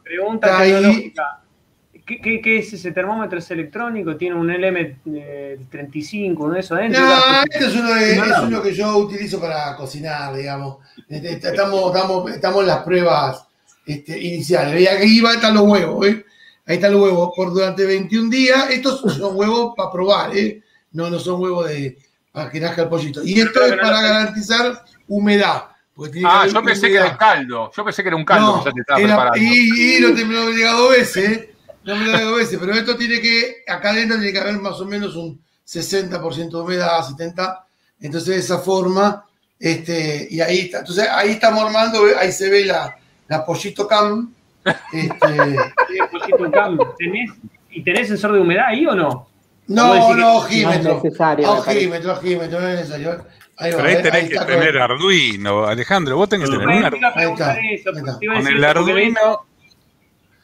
Pregunta 0.03 0.47
Está 0.47 0.59
ahí. 0.87 1.13
¿Qué, 2.05 2.19
qué, 2.19 2.41
qué 2.41 2.57
es 2.57 2.73
ese 2.73 2.91
termómetro? 2.91 3.39
¿Es 3.39 3.49
electrónico? 3.51 4.17
¿Tiene 4.17 4.35
un 4.35 4.49
LM35, 4.49 6.35
uno 6.37 6.53
de 6.53 6.59
esos 6.59 6.77
adentro? 6.77 7.01
No, 7.01 7.15
este 7.49 7.65
es 7.65 7.75
uno, 7.75 7.93
de- 7.93 8.15
No, 8.17 8.23
es 8.25 8.29
no. 8.31 8.43
uno 8.43 8.61
que 8.61 8.73
yo 8.73 8.97
utilizo 8.97 9.39
para 9.39 9.75
cocinar, 9.75 10.35
digamos. 10.35 10.77
Este, 11.07 11.33
Estamos, 11.47 11.95
estamos, 11.95 12.31
estamos 12.31 12.61
en 12.61 12.67
las 12.67 12.79
pruebas 12.83 13.45
este, 13.85 14.19
iniciales. 14.19 14.73
Veía 14.73 14.97
que 14.97 15.05
iba, 15.05 15.33
están 15.33 15.53
los 15.55 15.63
huevos, 15.63 16.05
¿eh? 16.07 16.25
Ahí 16.65 16.75
están 16.75 16.93
los 16.93 17.03
huevos. 17.03 17.31
Por 17.35 17.53
durante 17.53 17.85
21 17.85 18.29
días, 18.29 18.69
estos 18.69 18.99
son 19.15 19.35
huevos 19.35 19.73
para 19.75 19.91
probar, 19.91 20.35
¿eh? 20.35 20.61
No, 20.91 21.09
no 21.09 21.19
son 21.19 21.41
huevos 21.41 21.67
de, 21.69 21.97
para 22.31 22.49
que 22.49 22.59
nazca 22.59 22.83
el 22.83 22.89
pollito. 22.89 23.23
Y 23.23 23.39
esto 23.39 23.63
es 23.65 23.75
para 23.77 24.01
garantizar 24.01 24.83
humedad. 25.07 25.63
Ah, 26.25 26.47
yo 26.51 26.63
pensé 26.63 26.87
que 26.87 26.95
era 26.95 27.07
el 27.11 27.17
caldo. 27.17 27.71
Yo 27.75 27.83
pensé 27.85 28.01
que 28.01 28.07
era 28.09 28.15
un 28.17 28.25
caldo 28.25 28.57
No, 28.57 28.63
que 28.63 28.69
ya 28.69 28.73
te 28.73 28.81
estaba 28.81 28.99
era- 28.99 29.07
preparando. 29.15 29.37
y, 29.39 29.95
y 29.97 30.01
no 30.01 30.13
te 30.15 30.25
me 30.25 30.33
lo 30.33 30.49
he 30.49 30.53
llegado 30.53 30.79
dos 30.83 30.89
veces, 30.91 31.29
¿eh? 31.29 31.52
No 31.83 31.95
me 31.95 32.05
lo 32.05 32.11
he 32.11 32.13
llegado 32.13 32.29
dos 32.31 32.39
veces, 32.39 32.59
pero 32.59 32.73
esto 32.73 32.95
tiene 32.95 33.19
que, 33.19 33.63
acá 33.67 33.89
adentro 33.91 34.17
tiene 34.17 34.31
que 34.31 34.39
haber 34.39 34.59
más 34.59 34.79
o 34.79 34.85
menos 34.85 35.15
un 35.15 35.41
60% 35.67 36.49
de 36.49 36.57
humedad, 36.57 36.99
70%. 37.01 37.59
Entonces, 38.01 38.29
de 38.29 38.37
esa 38.37 38.59
forma, 38.59 39.25
este, 39.59 40.27
y 40.29 40.41
ahí 40.41 40.59
está. 40.59 40.79
Entonces, 40.79 41.07
ahí 41.09 41.31
estamos 41.31 41.63
armando, 41.63 42.01
ahí 42.19 42.31
se 42.31 42.49
ve 42.49 42.65
la, 42.65 42.95
la 43.27 43.45
pollito 43.45 43.87
cam. 43.87 44.33
Este, 44.91 45.27
Sí, 45.87 45.97
pollito 46.11 46.51
cam. 46.51 46.77
¿Tenés, 46.97 47.31
¿Y 47.69 47.83
tenés 47.83 48.07
sensor 48.07 48.33
de 48.33 48.41
humedad 48.41 48.65
ahí 48.67 48.85
o 48.85 48.93
no? 48.93 49.09
¿O 49.09 49.27
no, 49.67 50.13
no, 50.13 50.35
ojímetro. 50.37 50.83
No 50.83 50.97
es 50.97 51.03
necesario, 51.03 51.47
me 51.47 51.61
parece. 51.61 51.79
Ojímetro, 51.79 52.13
ojímetro, 52.13 52.59
no 52.59 52.67
es 52.67 52.75
necesario. 52.75 53.25
Ahí 53.57 53.71
va, 53.71 53.77
Pero 53.77 53.87
ahí 53.87 53.95
ahí 53.95 54.03
tenés 54.03 54.29
que 54.29 54.45
tener 54.45 54.77
Arduino, 54.77 55.65
Alejandro. 55.65 56.17
Vos 56.17 56.29
tenés 56.29 56.49
que 56.49 56.57
tener 56.57 56.77
un 56.77 56.83
Arduino. 56.83 57.11
Con 58.19 58.47
el 58.47 58.63
Arduino. 58.63 59.45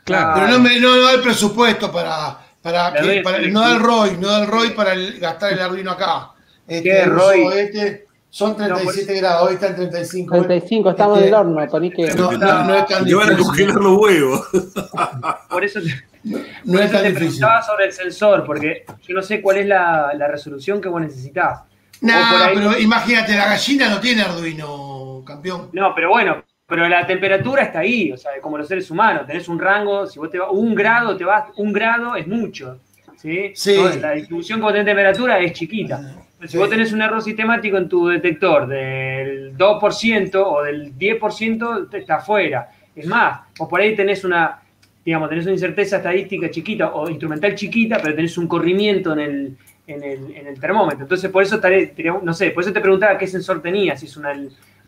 Claro. 0.09 0.31
Pero 0.35 0.47
no, 0.47 0.59
me, 0.59 0.79
no, 0.79 0.95
no 0.95 1.01
da 1.03 1.13
el 1.13 1.21
presupuesto 1.21 1.91
para, 1.91 2.37
para, 2.61 2.93
que- 2.93 3.21
para- 3.21 3.39
no 3.47 3.61
da 3.61 3.71
el 3.75 3.79
ROI, 3.79 4.17
no 4.17 4.27
da 4.27 4.41
el 4.41 4.47
ROI 4.47 4.69
para 4.71 4.93
el- 4.93 5.19
gastar 5.19 5.53
el 5.53 5.59
Arduino 5.61 5.91
acá. 5.91 6.31
Este, 6.67 6.83
¿Qué 6.83 7.01
el 7.03 7.09
ROI? 7.11 7.47
este 7.57 8.05
son 8.31 8.55
37 8.55 9.13
grados, 9.15 9.47
hoy 9.47 9.53
está 9.55 9.67
en 9.67 9.75
35. 9.75 10.35
35, 10.35 10.89
estamos 10.91 11.17
Este, 11.17 11.29
en 11.29 11.33
el 11.33 11.39
horno, 11.39 11.67
Tony, 11.67 11.89
que 11.89 12.13
No, 12.13 12.31
no, 12.31 12.63
no 12.65 12.75
es 12.75 12.85
tan 12.85 13.05
Te 13.05 13.15
van 13.15 13.27
a 13.27 13.29
difícil. 13.31 13.45
congelar 13.47 13.75
los 13.75 13.97
huevos. 13.97 14.47
Por 15.49 15.63
eso 15.63 15.79
te, 15.81 15.87
No 16.23 16.37
por 16.73 16.81
es 16.81 16.85
eso 16.85 16.93
tan 16.93 17.01
te 17.01 17.07
difícil. 17.09 17.13
preguntaba 17.15 17.61
sobre 17.63 17.85
el 17.85 17.93
sensor, 17.93 18.45
porque 18.45 18.85
yo 19.07 19.15
no 19.15 19.21
sé 19.23 19.41
cuál 19.41 19.57
es 19.57 19.65
la, 19.67 20.11
la 20.15 20.27
resolución 20.27 20.79
que 20.81 20.89
vos 20.89 21.01
necesitas. 21.01 21.61
No, 22.01 22.13
ahí- 22.13 22.55
pero 22.55 22.77
imagínate, 22.79 23.35
la 23.35 23.47
gallina 23.47 23.89
no 23.89 23.99
tiene 23.99 24.21
Arduino, 24.21 25.23
campeón. 25.25 25.69
No, 25.73 25.93
pero 25.95 26.09
bueno, 26.09 26.43
pero 26.69 26.87
la 26.87 27.05
temperatura 27.05 27.63
está 27.63 27.79
ahí, 27.79 28.11
o 28.11 28.17
sea, 28.17 28.31
como 28.41 28.57
los 28.57 28.67
seres 28.67 28.89
humanos, 28.91 29.25
tenés 29.27 29.49
un 29.49 29.59
rango, 29.59 30.05
si 30.05 30.19
vos 30.19 30.29
te 30.29 30.37
vas 30.39 30.49
un 30.51 30.73
grado, 30.75 31.17
te 31.17 31.25
vas, 31.25 31.45
un 31.57 31.73
grado 31.73 32.15
es 32.15 32.27
mucho. 32.27 32.79
¿sí? 33.17 33.51
Sí. 33.55 33.75
No, 33.75 33.89
La 33.99 34.11
distribución 34.11 34.59
como 34.61 34.71
tenés 34.71 34.85
temperatura 34.85 35.39
es 35.39 35.51
chiquita. 35.53 35.99
Si 36.41 36.47
Sí. 36.49 36.57
vos 36.57 36.69
tenés 36.69 36.93
un 36.93 37.01
error 37.01 37.21
sistemático 37.21 37.75
en 37.77 37.89
tu 37.89 38.07
detector 38.07 38.65
del 38.67 39.57
2% 39.57 40.35
o 40.47 40.63
del 40.63 40.97
10%, 40.97 41.87
te- 41.89 41.97
está 41.97 42.15
afuera. 42.15 42.69
Es 42.95 43.05
más, 43.07 43.41
vos 43.57 43.67
por 43.67 43.81
ahí 43.81 43.93
tenés 43.95 44.23
una, 44.23 44.59
digamos, 45.03 45.27
tenés 45.27 45.43
una 45.45 45.53
incerteza 45.53 45.97
estadística 45.97 46.49
chiquita 46.49 46.93
o 46.93 47.09
instrumental 47.09 47.55
chiquita, 47.55 47.97
pero 48.01 48.15
tenés 48.15 48.37
un 48.37 48.47
corrimiento 48.47 49.11
en 49.13 49.19
el, 49.19 49.57
en 49.87 50.03
el, 50.03 50.35
en 50.35 50.47
el 50.47 50.59
termómetro. 50.59 51.01
Entonces, 51.03 51.29
por 51.29 51.43
eso, 51.43 51.55
estaré, 51.55 51.93
no 52.23 52.33
sé, 52.33 52.51
por 52.51 52.63
eso 52.63 52.71
te 52.71 52.79
preguntaba 52.79 53.17
qué 53.17 53.27
sensor 53.27 53.61
tenías, 53.61 53.99
si 53.99 54.05
es 54.05 54.15
una, 54.15 54.33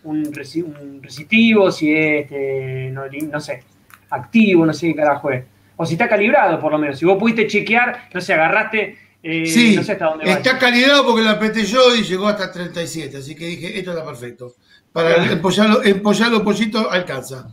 un, 0.04 0.18
un 0.28 1.04
resitivo, 1.04 1.72
si 1.72 1.94
es, 1.94 2.24
este, 2.24 2.92
no, 2.92 3.40
sé, 3.40 3.64
activo, 4.10 4.66
no 4.66 4.74
sé 4.74 4.88
qué 4.88 4.96
carajo 4.96 5.32
es. 5.32 5.46
O 5.76 5.86
si 5.86 5.94
está 5.94 6.08
calibrado, 6.08 6.60
por 6.60 6.72
lo 6.72 6.78
menos. 6.78 7.00
Si 7.00 7.06
vos 7.06 7.18
pudiste 7.18 7.48
chequear, 7.48 8.10
no 8.14 8.22
sé, 8.22 8.34
agarraste, 8.34 8.98
eh, 9.24 9.46
Sí, 9.46 9.76
no 9.76 9.84
sé 9.84 9.94
hasta 9.94 10.06
dónde 10.06 10.26
va. 10.26 10.32
está 10.34 10.58
calibrado 10.58 11.06
porque 11.06 11.22
lo 11.24 11.30
apreté 11.30 11.64
yo 11.66 11.96
y 11.96 12.04
llegó 12.04 12.28
hasta 12.28 12.52
37, 12.52 13.18
así 13.18 13.36
que 13.36 13.46
dije, 13.46 13.78
esto 13.80 13.92
está 13.92 14.06
perfecto. 14.06 14.54
Para 14.92 15.32
empollarlo, 15.32 15.84
empollarlo 15.84 16.44
pollito 16.44 16.90
alcanza. 16.92 17.48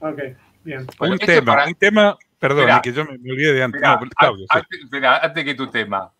Ok, 0.00 0.20
bien. 0.62 0.86
Bueno, 0.98 1.14
un 1.14 1.18
tema, 1.18 1.44
para- 1.54 1.66
un 1.66 1.74
tema, 1.74 2.16
perdón, 2.38 2.64
Mirá. 2.66 2.80
que 2.82 2.92
yo 2.92 3.04
me, 3.04 3.18
me 3.18 3.32
olvidé 3.32 3.52
de 3.54 3.62
antes. 3.64 3.80
Mirá, 3.80 3.98
No, 4.00 4.08
Claudio, 4.16 4.46
sí. 4.50 4.58
antes, 5.22 5.44
que 5.44 5.54
tu 5.54 5.66
tema. 5.68 6.12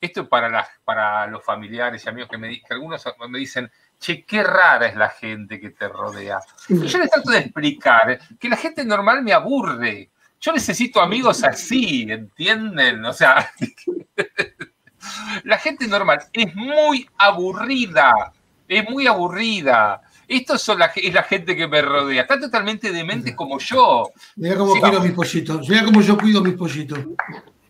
Esto 0.00 0.22
es 0.22 0.28
para, 0.28 0.48
las, 0.48 0.68
para 0.84 1.26
los 1.26 1.44
familiares 1.44 2.02
y 2.04 2.08
amigos 2.08 2.30
que, 2.30 2.38
me, 2.38 2.48
que 2.60 2.72
algunos 2.74 3.02
me 3.28 3.38
dicen, 3.38 3.70
che, 4.00 4.24
qué 4.24 4.42
rara 4.42 4.86
es 4.86 4.96
la 4.96 5.10
gente 5.10 5.60
que 5.60 5.70
te 5.70 5.86
rodea. 5.88 6.40
Y 6.68 6.86
yo 6.86 6.98
les 6.98 7.10
trato 7.10 7.30
de 7.30 7.38
explicar 7.38 8.18
que 8.38 8.48
la 8.48 8.56
gente 8.56 8.84
normal 8.84 9.22
me 9.22 9.32
aburre. 9.32 10.10
Yo 10.40 10.52
necesito 10.52 11.00
amigos 11.00 11.44
así, 11.44 12.06
¿entienden? 12.10 13.04
O 13.04 13.12
sea, 13.12 13.52
la 15.44 15.58
gente 15.58 15.86
normal 15.86 16.20
es 16.32 16.54
muy 16.54 17.08
aburrida, 17.18 18.32
es 18.66 18.88
muy 18.88 19.06
aburrida. 19.06 20.00
Esto 20.26 20.56
son 20.56 20.78
la, 20.78 20.86
es 20.94 21.12
la 21.12 21.24
gente 21.24 21.54
que 21.56 21.66
me 21.68 21.82
rodea, 21.82 22.22
está 22.22 22.40
totalmente 22.40 22.92
demente 22.92 23.34
como 23.36 23.58
yo. 23.58 24.10
Mirá 24.36 24.56
cómo 24.56 24.74
Sí, 24.74 24.80
cuido 24.80 24.92
vamos. 24.94 25.06
mis 25.08 25.16
pollitos. 25.16 25.68
Mirá 25.68 25.84
cómo 25.84 26.00
yo 26.00 26.16
cuido 26.16 26.40
mis 26.40 26.54
pollitos. 26.54 26.98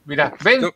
Mirá, 0.04 0.32
¿ven? 0.44 0.70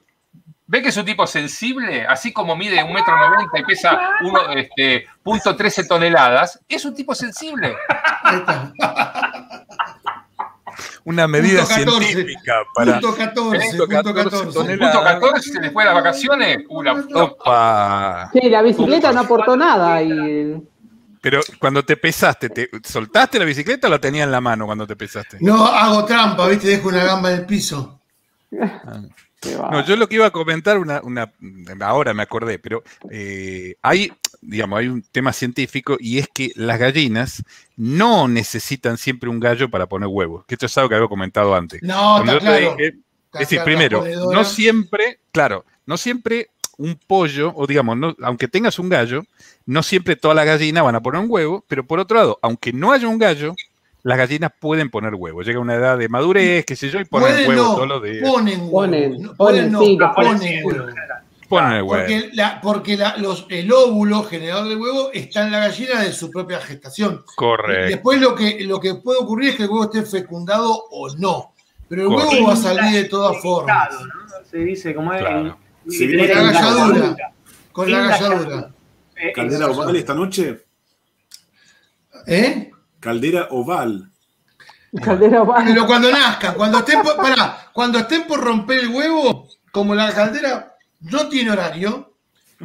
¿Ven 0.66 0.82
que 0.82 0.88
es 0.88 0.96
un 0.96 1.04
tipo 1.04 1.26
sensible? 1.26 2.06
Así 2.06 2.32
como 2.32 2.56
mide 2.56 2.82
un 2.82 2.92
metro 2.92 3.14
noventa 3.16 3.58
y 3.58 3.64
pesa 3.64 3.98
uno, 4.22 4.50
este, 4.52 5.06
punto 5.22 5.54
13 5.54 5.84
toneladas, 5.84 6.58
es 6.66 6.84
un 6.84 6.94
tipo 6.94 7.14
sensible. 7.14 7.74
Ahí 8.22 8.38
está. 8.38 8.72
Una 11.04 11.28
medida 11.28 11.60
Punto 11.60 11.74
14. 11.74 12.06
científica 12.06 12.54
para. 12.74 12.92
Punto 12.92 13.14
14, 13.14 13.68
Punto 13.68 13.86
punto 13.86 14.14
14 14.14 14.30
14. 14.30 14.52
toneladas. 14.58 14.94
Punto 14.94 15.20
14, 15.20 15.52
se 15.52 15.60
les 15.60 15.72
fue 15.72 15.84
las 15.84 15.94
vacaciones. 15.94 16.58
Una, 16.70 16.92
Opa. 17.14 18.30
Sí, 18.32 18.48
la 18.48 18.62
bicicleta 18.62 19.12
no 19.12 19.20
aportó 19.20 19.56
nada. 19.56 20.02
Y... 20.02 20.62
Pero 21.20 21.40
cuando 21.58 21.84
te 21.84 21.98
pesaste, 21.98 22.48
¿te 22.48 22.70
¿soltaste 22.82 23.38
la 23.38 23.44
bicicleta 23.44 23.86
o 23.86 23.90
la 23.90 23.98
tenías 23.98 24.24
en 24.24 24.32
la 24.32 24.40
mano 24.40 24.64
cuando 24.64 24.86
te 24.86 24.96
pesaste? 24.96 25.36
No 25.40 25.66
hago 25.66 26.06
trampa, 26.06 26.48
¿viste? 26.48 26.68
Dejo 26.68 26.88
una 26.88 27.04
gamba 27.04 27.32
en 27.32 27.40
el 27.40 27.46
piso. 27.46 28.00
Va. 28.52 29.02
No, 29.70 29.84
yo 29.84 29.96
lo 29.96 30.08
que 30.08 30.16
iba 30.16 30.26
a 30.26 30.30
comentar, 30.30 30.78
una, 30.78 31.00
una, 31.02 31.32
ahora 31.80 32.14
me 32.14 32.22
acordé, 32.22 32.58
pero 32.58 32.82
eh, 33.10 33.76
hay, 33.82 34.12
digamos, 34.40 34.78
hay 34.78 34.88
un 34.88 35.02
tema 35.02 35.32
científico 35.32 35.96
y 36.00 36.18
es 36.18 36.28
que 36.32 36.52
las 36.56 36.78
gallinas 36.78 37.42
no 37.76 38.28
necesitan 38.28 38.96
siempre 38.98 39.28
un 39.28 39.40
gallo 39.40 39.68
para 39.70 39.86
poner 39.86 40.08
huevos, 40.08 40.44
que 40.46 40.54
esto 40.54 40.66
es 40.66 40.78
algo 40.78 40.88
que 40.88 40.96
había 40.96 41.08
comentado 41.08 41.54
antes. 41.54 41.82
No, 41.82 42.18
está 42.32 42.38
claro. 42.40 42.76
dije- 42.76 42.94
Está 43.26 43.42
es 43.42 43.48
decir, 43.48 43.56
claro, 43.58 43.64
primero, 43.64 43.98
no 44.32 44.44
siempre, 44.44 45.18
claro, 45.32 45.64
no 45.86 45.96
siempre 45.96 46.50
un 46.76 46.94
pollo, 47.06 47.52
o 47.56 47.66
digamos, 47.66 47.96
no- 47.96 48.16
aunque 48.22 48.46
tengas 48.46 48.78
un 48.78 48.88
gallo, 48.88 49.24
no 49.66 49.82
siempre 49.82 50.14
todas 50.16 50.36
las 50.36 50.46
gallinas 50.46 50.84
van 50.84 50.94
a 50.94 51.00
poner 51.02 51.20
un 51.20 51.26
huevo, 51.28 51.64
pero 51.66 51.84
por 51.84 51.98
otro 51.98 52.16
lado, 52.16 52.38
aunque 52.42 52.72
no 52.72 52.92
haya 52.92 53.08
un 53.08 53.18
gallo, 53.18 53.56
las 54.04 54.16
gallinas 54.18 54.52
pueden 54.60 54.90
poner 54.90 55.14
huevos. 55.14 55.44
Llega 55.46 55.58
una 55.58 55.74
edad 55.74 55.98
de 55.98 56.08
madurez, 56.08 56.64
qué 56.64 56.76
sé 56.76 56.88
yo, 56.90 57.00
y 57.00 57.04
ponen 57.04 57.28
Pueden 57.30 57.48
huevos 57.48 57.64
no, 57.66 57.74
todos 57.74 57.88
los 57.88 58.02
días. 58.04 58.28
ponen 58.30 58.60
huevo. 58.60 58.70
Ponen, 58.70 59.22
No, 59.22 59.34
ponen, 59.34 59.72
no, 59.72 59.80
sí, 59.80 59.96
los 59.96 60.14
ponen 60.14 60.38
ponen. 60.38 60.64
huevo. 60.64 60.84
Ponen 61.48 61.72
el 61.72 61.82
huevo. 61.82 61.88
Porque, 62.06 62.30
la- 62.34 62.60
porque 62.62 62.96
la- 62.96 63.16
los, 63.18 63.46
el 63.50 63.70
óvulo 63.72 64.22
generador 64.24 64.68
de 64.68 64.76
huevo 64.76 65.10
está 65.12 65.44
en 65.44 65.52
la 65.52 65.58
gallina 65.60 66.00
de 66.02 66.12
su 66.12 66.30
propia 66.30 66.60
gestación. 66.60 67.22
Correcto. 67.36 67.86
Después 67.88 68.20
lo 68.20 68.34
que, 68.34 68.64
lo 68.64 68.78
que 68.80 68.94
puede 68.96 69.18
ocurrir 69.20 69.50
es 69.50 69.56
que 69.56 69.62
el 69.64 69.68
huevo 69.70 69.84
esté 69.84 70.02
fecundado 70.02 70.70
o 70.90 71.14
no. 71.16 71.52
Pero 71.88 72.02
el 72.02 72.08
Correcto. 72.08 72.30
huevo 72.32 72.46
va 72.48 72.52
a 72.52 72.56
salir 72.56 72.92
de 73.02 73.08
todas 73.08 73.40
formas. 73.42 73.88
Se 74.50 74.58
dice 74.58 74.94
como 74.94 75.12
es. 75.12 75.20
Claro. 75.20 75.58
Sí, 75.88 76.08
con 76.08 76.26
la 76.26 76.52
galladura. 76.52 77.16
Con 77.72 77.90
la 77.90 77.98
galladura. 78.06 78.70
Eh, 79.16 79.32
¿Caldera 79.32 79.66
eso. 79.66 79.80
oval 79.80 79.96
esta 79.96 80.14
noche? 80.14 80.64
¿Eh? 82.26 82.70
Caldera 83.04 83.48
oval. 83.50 84.10
Caldera 85.02 85.42
oval. 85.42 85.64
Pero 85.66 85.86
cuando 85.86 86.10
nazcan, 86.10 86.54
cuando 86.54 86.78
estén 86.78 87.02
por, 87.02 87.16
pará, 87.16 87.68
cuando 87.72 87.98
estén 87.98 88.26
por 88.26 88.40
romper 88.40 88.78
el 88.80 88.88
huevo, 88.88 89.48
como 89.70 89.94
la 89.94 90.10
caldera 90.12 90.74
no 91.00 91.28
tiene 91.28 91.50
horario, 91.50 92.14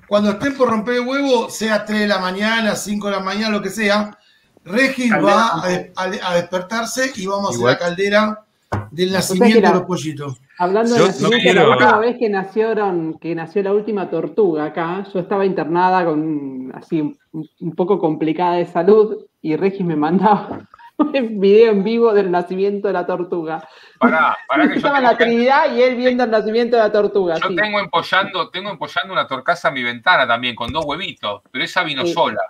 cuando 0.07 0.29
estén 0.31 0.55
por 0.55 0.69
romper 0.69 0.95
el 0.95 1.01
huevo, 1.07 1.49
sea 1.49 1.83
3 1.83 1.99
de 2.01 2.07
la 2.07 2.19
mañana, 2.19 2.75
5 2.75 3.07
de 3.07 3.13
la 3.13 3.19
mañana, 3.19 3.49
lo 3.49 3.61
que 3.61 3.69
sea, 3.69 4.17
Regis 4.63 5.11
Caldera. 5.11 5.35
va 5.35 5.63
a, 5.95 6.03
a- 6.03 6.31
a 6.31 6.35
despertarse 6.35 7.11
y 7.15 7.25
vamos 7.25 7.47
a 7.47 7.49
hacer 7.49 7.65
la 7.65 7.77
caldera 7.77 8.45
del 8.91 9.11
nacimiento 9.11 9.61
la- 9.61 9.67
de 9.69 9.73
los 9.75 9.83
pollitos. 9.83 10.41
Hablando 10.57 10.95
Yo 10.97 11.01
de 11.03 11.07
nacimiento, 11.07 11.53
la 11.53 11.69
última 11.69 11.99
vez 11.99 12.17
que 12.17 12.29
nacieron, 12.29 13.17
que 13.19 13.33
nació 13.35 13.63
la 13.63 13.73
última 13.73 14.09
tortuga 14.09 14.65
acá, 14.65 15.05
yo 15.13 15.19
estaba 15.19 15.45
internada 15.45 16.03
con 16.05 16.71
así 16.75 16.99
un, 17.01 17.17
un 17.61 17.75
poco 17.75 17.97
complicada 17.99 18.55
de 18.55 18.65
salud 18.65 19.25
y 19.41 19.55
Regis 19.55 19.85
me 19.85 19.95
mandaba 19.95 20.67
un 20.97 21.39
video 21.39 21.71
en 21.71 21.83
vivo 21.83 22.13
del 22.13 22.29
nacimiento 22.29 22.87
de 22.89 22.93
la 22.93 23.05
tortuga. 23.05 23.65
Pará, 23.99 24.35
pará 24.49 24.63
que 24.63 24.71
yo 24.71 24.75
Estaba 24.75 24.97
en 24.97 25.03
tengo, 25.05 25.11
la 25.13 25.17
que- 25.17 25.23
Trinidad 25.25 25.75
y 25.75 25.81
él 25.81 25.95
viendo 25.95 26.23
el 26.25 26.31
nacimiento 26.31 26.75
de 26.75 26.81
la 26.83 26.91
tortuga. 26.91 27.35
yo 27.41 27.47
sí. 27.49 27.55
tengo 27.55 27.79
empollando, 27.79 28.49
tengo 28.49 28.69
empollando 28.69 29.13
una 29.13 29.27
torcaza 29.27 29.69
a 29.69 29.71
mi 29.71 29.81
ventana 29.81 30.27
también, 30.27 30.55
con 30.55 30.73
dos 30.73 30.83
huevitos, 30.85 31.41
pero 31.51 31.63
esa 31.63 31.83
vino 31.83 32.05
Sí. 32.05 32.11
sola. 32.13 32.41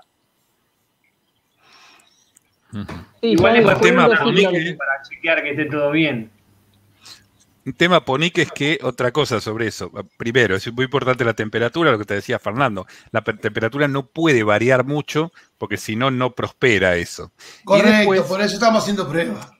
Sí, 2.71 2.79
Igual 3.21 3.55
es 3.57 3.65
segundo 3.65 3.79
tema, 3.81 4.07
para 4.07 5.01
chequear 5.07 5.43
que 5.43 5.49
esté 5.51 5.65
todo 5.65 5.91
bien. 5.91 6.31
Un 7.65 7.73
tema, 7.73 8.03
Ponique, 8.05 8.41
es 8.43 8.51
que 8.51 8.79
otra 8.81 9.11
cosa 9.11 9.41
sobre 9.41 9.67
eso. 9.67 9.91
Primero, 10.17 10.55
es 10.55 10.71
muy 10.73 10.85
importante 10.85 11.25
la 11.25 11.33
temperatura, 11.33 11.91
lo 11.91 11.99
que 11.99 12.05
te 12.05 12.13
decía 12.15 12.39
Fernando. 12.39 12.87
La 13.11 13.23
pe- 13.23 13.33
temperatura 13.33 13.87
no 13.87 14.07
puede 14.07 14.43
variar 14.43 14.85
mucho 14.85 15.31
porque 15.57 15.77
si 15.77 15.95
no, 15.95 16.09
no 16.09 16.31
prospera 16.31 16.95
eso. 16.95 17.31
Correcto, 17.65 17.89
después- 17.97 18.21
por 18.21 18.41
eso 18.41 18.53
estamos 18.55 18.81
haciendo 18.83 19.07
pruebas. 19.07 19.51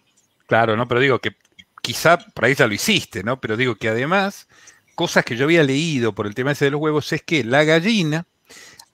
Claro, 0.48 0.76
¿no? 0.78 0.88
Pero 0.88 1.02
digo 1.02 1.20
que 1.20 1.36
quizá 1.82 2.18
por 2.18 2.46
ahí 2.46 2.56
ya 2.56 2.68
lo 2.68 2.74
hiciste, 2.74 3.24
¿no? 3.24 3.40
Pero 3.40 3.58
digo 3.58 3.76
que 3.76 3.90
además, 3.90 4.48
cosas 4.96 5.24
que 5.26 5.36
yo 5.36 5.44
había 5.46 5.64
leído 5.64 6.14
por 6.16 6.26
el 6.26 6.34
tema 6.34 6.52
ese 6.52 6.66
de 6.66 6.72
los 6.72 6.82
huevos 6.82 7.12
es 7.14 7.22
que 7.22 7.44
la 7.44 7.64
gallina 7.64 8.26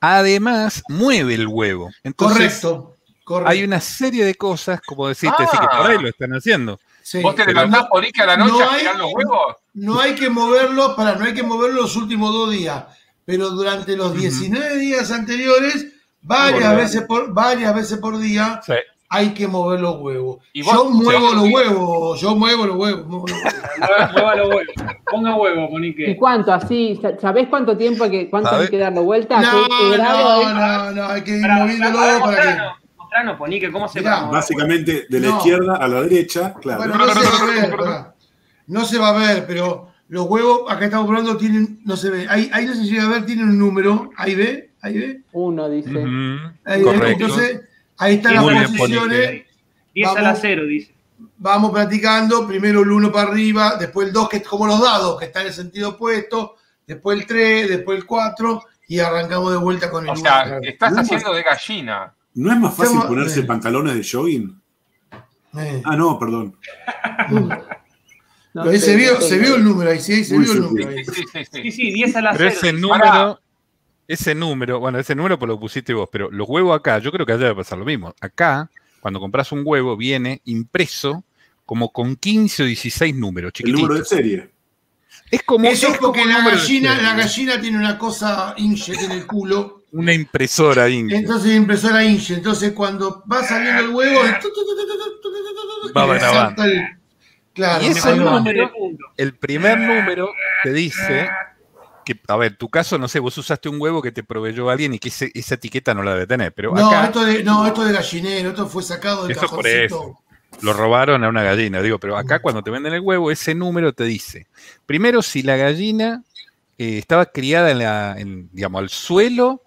además 0.02 0.84
mueve 0.90 1.36
el 1.36 1.48
huevo. 1.48 1.92
Entonces, 2.04 2.60
Correcto, 2.62 2.95
correcto. 3.26 3.52
hay 3.52 3.64
una 3.66 3.82
serie 3.82 4.24
de 4.24 4.36
cosas, 4.36 4.80
como 4.80 5.10
decirte, 5.10 5.44
sí, 5.52 5.58
que 5.58 5.66
Ah. 5.70 5.78
por 5.82 5.92
ahí 5.92 5.98
lo 6.00 6.08
están 6.08 6.32
haciendo. 6.32 6.80
Sí, 7.04 7.22
¿Vos 7.22 7.36
te 7.36 7.46
levantás 7.46 7.82
no- 7.84 7.90
por 7.90 8.04
Ike 8.06 8.22
a 8.22 8.26
la 8.26 8.38
noche 8.38 8.52
no 8.54 8.70
a 8.70 8.74
hay- 8.74 8.84
los 8.98 9.14
huevos? 9.14 9.56
No 9.74 10.00
hay 10.00 10.16
que 10.16 10.30
moverlo, 10.30 10.96
para, 10.96 11.16
no 11.16 11.26
hay 11.26 11.34
que 11.34 11.44
moverlo 11.44 11.82
los 11.82 11.96
últimos 11.98 12.32
dos 12.34 12.50
días, 12.52 12.86
pero 13.26 13.50
durante 13.50 13.98
los 13.98 14.14
19 14.16 14.78
días 14.78 15.12
anteriores, 15.12 15.88
varias 16.22 16.76
veces 16.76 17.02
por, 17.04 17.34
varias 17.34 17.76
veces 17.76 17.98
por 18.00 18.18
día, 18.18 18.60
Sí. 18.66 18.74
hay 19.10 19.34
que 19.36 19.48
mover 19.48 19.82
los 19.82 19.98
huevos. 20.00 20.38
¿Y 20.54 20.64
vos- 20.64 20.74
Yo 20.74 20.86
muevo 20.90 21.34
los 21.34 21.48
huevos, 21.50 22.20
yo 22.22 22.36
muevo 22.36 22.66
los 22.66 22.76
huevos. 22.78 23.06
muevo 23.06 23.28
los 23.28 23.38
huevos. 23.44 23.54
Mueva 23.78 24.12
mueva 24.14 24.36
los 24.36 24.48
huevos. 24.50 24.74
Ponga 25.12 25.36
huevo, 25.36 25.68
¿Y 25.68 25.72
Monique. 25.72 26.18
cuánto? 26.18 26.54
Así, 26.54 26.98
sa- 27.02 27.20
¿sabés 27.20 27.48
cuánto 27.50 27.78
tiempo 27.78 28.10
que 28.10 28.30
cuánto 28.30 28.50
¿Sabe? 28.50 28.64
hay 28.64 28.70
que 28.70 28.78
darle 28.80 29.02
vuelta? 29.02 29.42
No, 29.42 29.52
¿Qué- 29.52 29.70
qué 29.92 29.98
grado 29.98 30.44
no, 30.44 30.54
no, 30.54 30.92
no, 30.92 31.08
hay 31.08 31.22
que 31.24 31.32
ir 31.38 31.48
moviéndolo 31.48 31.98
pará, 31.98 32.20
para 32.20 32.42
que. 32.42 32.85
¿Cómo 33.72 33.88
se 33.88 34.00
Mirá, 34.00 34.18
llama? 34.18 34.32
Básicamente 34.32 35.06
de 35.10 35.20
la 35.20 35.28
No. 35.30 35.38
izquierda 35.38 35.76
a 35.78 35.88
la 35.88 36.02
derecha, 36.02 36.54
claro. 36.62 36.80
Bueno, 36.84 36.96
no 36.98 37.06
se 37.14 37.20
va 37.24 37.38
a 37.42 37.46
ver, 37.46 37.76
pará. 37.76 38.16
no 38.68 38.86
se 38.86 38.98
va 38.98 39.10
a 39.10 39.14
ver, 39.18 39.46
pero 39.48 39.92
los 40.10 40.26
huevos, 40.28 40.72
acá 40.72 40.86
estamos 40.86 41.08
probando, 41.08 41.38
tienen, 41.38 41.80
no 41.86 41.96
se 41.96 42.10
ve, 42.10 42.28
ahí, 42.30 42.50
ahí 42.54 42.66
no 42.66 42.74
se 42.74 42.84
llega 42.84 43.04
a 43.04 43.10
ver, 43.10 43.26
tienen 43.26 43.50
un 43.50 43.58
número, 43.60 44.10
ahí 44.18 44.36
ve, 44.36 44.72
ahí 44.82 44.98
ve, 44.98 45.22
Uno 45.32 45.70
dice. 45.70 45.90
Ahí 46.66 46.84
ve, 46.84 47.12
entonces 47.12 47.62
ahí 47.98 48.16
están 48.16 48.36
Muy 48.38 48.54
las 48.54 48.70
bien, 48.72 48.78
posiciones. 48.78 49.44
10 49.94 50.08
a 50.10 50.14
la 50.16 50.22
vamos. 50.24 50.40
0, 50.42 50.66
dice. 50.66 50.94
vamos 51.38 51.72
practicando, 51.72 52.46
primero 52.48 52.82
el 52.82 52.92
1 52.92 53.12
para 53.12 53.30
arriba, 53.30 53.78
después 53.80 54.08
el 54.08 54.14
2, 54.14 54.30
que 54.30 54.38
es 54.38 54.48
como 54.48 54.68
los 54.68 54.82
dados, 54.82 55.18
que 55.18 55.26
está 55.26 55.42
en 55.42 55.48
el 55.48 55.54
sentido 55.54 55.90
opuesto, 55.92 56.56
después 56.86 57.18
el 57.20 57.26
3, 57.26 57.70
después 57.70 57.98
el 58.00 58.06
4, 58.06 58.62
y 58.90 59.00
arrancamos 59.00 59.52
de 59.52 59.58
vuelta 59.58 59.90
con 59.90 60.04
el 60.04 60.10
O 60.10 60.14
1. 60.14 60.22
sea, 60.22 60.60
estás 60.62 60.98
haciendo 60.98 61.34
de 61.34 61.42
gallina. 61.44 62.14
¿No 62.36 62.52
es 62.52 62.60
más 62.60 62.76
fácil 62.76 62.99
ponerse 63.07 63.40
eh. 63.41 63.44
pantalones 63.44 63.95
de 63.95 64.07
jogging? 64.10 64.62
Eh, 65.57 65.82
Ah, 65.86 65.95
no, 65.95 66.20
perdón. 66.20 66.56
No 68.53 68.72
se, 68.78 68.95
vio, 68.95 69.20
se 69.20 69.36
el 69.36 69.64
número, 69.64 69.91
ahí 69.91 69.99
sí, 69.99 70.24
se 70.24 70.38
vio 70.38 70.53
el 70.53 70.62
número. 70.62 70.90
Ahí. 70.90 71.03
Sí, 71.03 71.14
sí, 71.14 71.45
sí. 71.52 71.62
Sí, 71.62 71.72
sí, 71.72 71.91
10 71.91 72.16
a 72.16 72.22
la 72.22 72.34
Pero 72.34 72.49
0. 72.52 72.57
ese 72.57 72.74
número, 72.74 73.40
ese 74.07 74.36
número, 74.36 74.80
bueno, 74.80 74.98
ese 74.98 75.14
número 75.14 75.38
pues 75.38 75.49
lo 75.49 75.60
pusiste 75.60 75.94
vos, 75.94 76.07
pero 76.10 76.32
los 76.32 76.48
huevos 76.48 76.78
acá, 76.78 76.99
yo 76.99 77.12
creo 77.12 77.26
que 77.26 77.34
allá 77.34 77.44
debe 77.44 77.56
pasar 77.56 77.78
lo 77.78 77.84
mismo. 77.86 78.14
Acá, 78.22 78.70
cuando 79.02 79.20
compras 79.20 79.52
un 79.52 79.64
huevo, 79.66 79.98
viene 79.98 80.41
impreso 80.45 81.26
como 81.66 81.91
con 81.91 82.16
15 82.16 82.64
o 82.64 82.66
16 82.66 83.16
números, 83.16 83.49
El 83.49 83.53
chiquititos. 83.53 83.82
número 83.82 83.99
de 83.99 84.06
serie. 84.06 84.49
Es 85.32 85.44
como, 85.44 85.68
Eso 85.68 85.88
es 85.90 85.98
porque 85.98 86.22
como 86.22 86.32
la 86.32 86.45
gallina, 86.49 87.02
la 87.02 87.16
gallina 87.16 87.60
tiene 87.60 87.78
una 87.78 87.98
cosa 87.98 88.53
inkjet 88.57 89.02
en 89.02 89.12
el 89.12 89.26
culo, 89.26 89.75
una 89.96 90.14
impresora 90.14 90.90
Inge. 90.90 91.16
Entonces, 91.16 91.56
impresora 91.56 92.04
Inge. 92.04 92.34
Entonces, 92.34 92.74
cuando 92.74 93.24
va 93.32 93.44
saliendo 93.44 93.82
el 93.82 93.90
huevo, 93.92 94.20
va 95.96 96.08
para 96.08 96.28
abajo. 96.28 96.64
Claro, 97.54 97.86
ese 97.86 98.12
el 98.12 98.20
número, 98.20 98.70
el 99.16 99.36
primer 99.36 99.80
número 99.80 100.30
te 100.64 100.74
dice 100.74 101.30
que, 102.04 102.20
a 102.28 102.36
ver, 102.36 102.58
tu 102.58 102.68
caso, 102.68 102.98
no 102.98 103.08
sé, 103.08 103.20
vos 103.20 103.38
usaste 103.38 103.70
un 103.70 103.80
huevo 103.80 104.02
que 104.02 104.12
te 104.12 104.22
proveyó 104.22 104.70
alguien 104.70 104.94
y 104.94 105.00
que 105.00 105.08
esa 105.08 105.56
etiqueta 105.56 105.94
no 105.94 106.04
la 106.04 106.16
debe 106.16 106.28
tener, 106.28 106.52
pero 106.52 106.74
no, 106.74 107.04
Esto 107.04 107.24
de, 107.24 107.42
no, 107.46 107.66
esto 107.66 107.86
de 107.86 107.94
gallinero, 107.94 108.50
esto 108.50 108.68
fue 108.68 108.84
sacado 108.84 109.24
del 109.24 109.32
esto 109.32 109.48
por 109.48 109.66
eso. 109.66 110.20
Lo 110.62 110.74
robaron 110.74 111.24
a 111.24 111.30
una 111.30 111.44
gallina, 111.44 111.82
digo, 111.82 111.98
pero 111.98 112.18
acá 112.18 112.40
cuando 112.40 112.62
te 112.62 112.72
venden 112.72 112.94
el 112.94 113.00
huevo, 113.00 113.32
ese 113.32 113.56
número 113.56 113.94
te 113.94 114.04
dice, 114.04 114.48
primero 114.86 115.22
si 115.22 115.42
la 115.42 115.56
gallina 115.56 116.24
estaba 116.78 117.28
criada 117.28 117.72
en 117.72 117.80
la, 117.80 118.16
en, 118.18 118.50
digamos, 118.52 118.80
al 118.80 118.90
suelo 118.90 119.62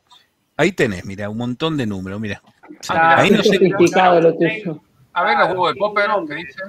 ahí 0.58 0.72
tenés, 0.72 1.06
mira, 1.06 1.30
un 1.30 1.38
montón 1.38 1.78
de 1.78 1.86
números, 1.86 2.20
mira. 2.20 2.42
Ah, 2.90 3.16
ahí 3.20 3.30
no 3.30 3.42
sé 3.42 3.58
lo 3.58 3.78
tuyo. 4.36 4.82
A 5.14 5.24
ver 5.24 5.38
los 5.38 5.48
huevos 5.48 5.72
de 5.74 5.78
Popper, 5.78 6.10
¿qué 6.28 6.34
dicen? 6.34 6.64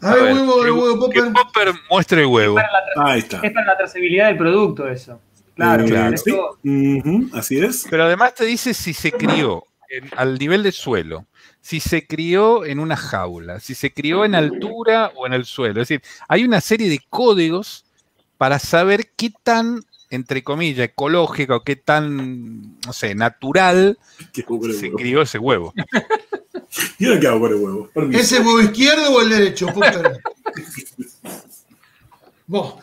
A 0.00 0.14
ver, 0.14 0.22
A 0.22 0.24
ver, 0.24 0.32
huevo, 0.34 0.60
que- 0.60 0.66
el 0.66 0.72
huevo 0.72 1.10
que 1.10 1.20
Popper. 1.20 1.32
Popper 1.34 1.74
muestre 1.90 2.20
el 2.22 2.26
huevo. 2.26 2.58
Es 2.58 2.64
para 2.64 2.72
la 2.72 2.86
tra- 2.86 3.12
Ahí 3.12 3.18
está. 3.20 3.40
Es 3.42 3.52
para 3.52 3.66
la 3.66 3.76
trazabilidad 3.76 4.26
del 4.28 4.36
producto 4.38 4.88
eso. 4.88 5.20
Claro, 5.54 5.84
claro. 5.84 6.16
sí. 6.16 6.32
Así 7.34 7.58
es. 7.58 7.86
Pero 7.90 8.04
además 8.04 8.34
te 8.34 8.44
dice 8.46 8.72
si 8.74 8.94
se 8.94 9.12
crió 9.12 9.64
en- 9.90 10.10
al 10.16 10.38
nivel 10.38 10.62
del 10.62 10.72
suelo, 10.72 11.26
si 11.60 11.78
se 11.78 12.06
crió 12.06 12.64
en 12.64 12.80
una 12.80 12.96
jaula, 12.96 13.60
si 13.60 13.74
se 13.74 13.92
crió 13.92 14.24
en 14.24 14.34
altura 14.34 15.12
o 15.14 15.26
en 15.26 15.34
el 15.34 15.44
suelo. 15.44 15.82
Es 15.82 15.88
decir, 15.88 16.02
hay 16.28 16.44
una 16.44 16.60
serie 16.60 16.88
de 16.88 16.98
códigos 17.10 17.84
para 18.38 18.58
saber 18.58 19.10
qué 19.14 19.32
tan, 19.44 19.84
entre 20.12 20.44
comillas, 20.44 20.84
ecológica 20.88 21.56
o 21.56 21.64
qué 21.64 21.74
tan, 21.76 22.78
no 22.86 22.92
sé, 22.92 23.14
natural 23.14 23.98
¿Qué 24.32 24.42
hago 24.42 24.60
con 24.60 24.70
el 24.70 24.76
se 24.76 24.86
huevo? 24.86 24.96
crió 24.98 25.22
ese 25.22 25.38
huevo. 25.38 25.74
¿Y 26.98 27.06
ahora 27.06 27.20
qué 27.20 27.26
hago 27.28 27.40
con 27.40 27.50
el 27.52 27.56
huevo? 27.56 27.90
Permiso. 27.94 28.20
¿Ese 28.20 28.38
huevo 28.40 28.60
izquierdo 28.60 29.10
o 29.14 29.20
el 29.22 29.30
derecho? 29.30 29.66
Vos. 32.46 32.74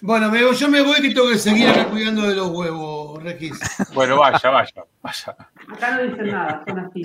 Bueno, 0.00 0.30
me- 0.30 0.40
yo 0.54 0.68
me 0.68 0.82
voy 0.82 1.00
que 1.00 1.14
tengo 1.14 1.28
que 1.30 1.38
seguir 1.38 1.68
acá 1.68 1.88
cuidando 1.88 2.22
de 2.28 2.34
los 2.34 2.48
huevos, 2.48 3.22
Regis. 3.22 3.58
Bueno, 3.94 4.18
vaya, 4.18 4.50
vaya, 4.50 4.84
vaya. 5.02 5.36
Acá 5.72 5.96
no 5.96 6.02
dicen 6.10 6.26
nada, 6.30 6.64
son 6.66 6.78
así. 6.80 7.02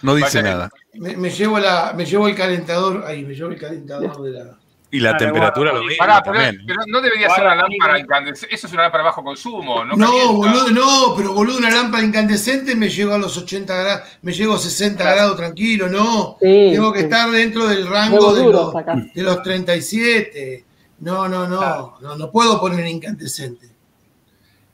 No 0.00 0.14
dice 0.14 0.38
Vaya. 0.38 0.50
nada. 0.54 0.70
Me, 0.94 1.16
me 1.16 1.30
llevo 1.30 1.58
la, 1.58 1.92
me 1.94 2.06
llevo 2.06 2.28
el 2.28 2.34
calentador, 2.34 3.04
ahí, 3.06 3.24
me 3.24 3.34
llevo 3.34 3.50
el 3.50 3.58
calentador 3.60 4.22
de 4.22 4.30
la. 4.30 4.58
Y 4.94 5.00
la 5.00 5.12
Dale, 5.12 5.24
temperatura 5.24 5.72
lo 5.72 5.82
mismo 5.84 5.96
Pará, 5.98 6.22
pero, 6.22 6.36
también. 6.36 6.66
pero 6.66 6.80
no 6.86 7.00
debería 7.00 7.30
ser 7.30 7.44
una 7.44 7.54
lámpara 7.54 7.98
incandescente. 7.98 8.54
Eso 8.54 8.66
es 8.66 8.72
una 8.74 8.82
lámpara 8.82 9.02
de 9.04 9.08
bajo 9.08 9.24
consumo, 9.24 9.84
¿no? 9.86 9.96
No, 9.96 10.32
boludo, 10.34 10.68
no, 10.70 11.14
pero 11.16 11.32
boludo, 11.32 11.56
una 11.56 11.70
lámpara 11.70 12.04
incandescente 12.04 12.76
me 12.76 12.90
llego 12.90 13.14
a 13.14 13.18
los 13.18 13.34
80 13.38 13.74
grados, 13.74 14.08
me 14.20 14.32
llego 14.32 14.52
a 14.54 14.58
60 14.58 15.02
grados 15.02 15.38
tranquilo, 15.38 15.88
no. 15.88 16.36
Sí, 16.42 16.72
Tengo 16.74 16.92
que 16.92 16.98
sí. 16.98 17.04
estar 17.06 17.30
dentro 17.30 17.66
del 17.68 17.86
rango 17.88 18.34
de 18.34 18.44
los, 18.52 18.74
de 19.14 19.22
los 19.22 19.42
37. 19.42 20.64
No, 21.00 21.26
no, 21.26 21.48
no, 21.48 21.96
no, 22.02 22.14
no 22.16 22.30
puedo 22.30 22.60
poner 22.60 22.86
incandescente. 22.86 23.68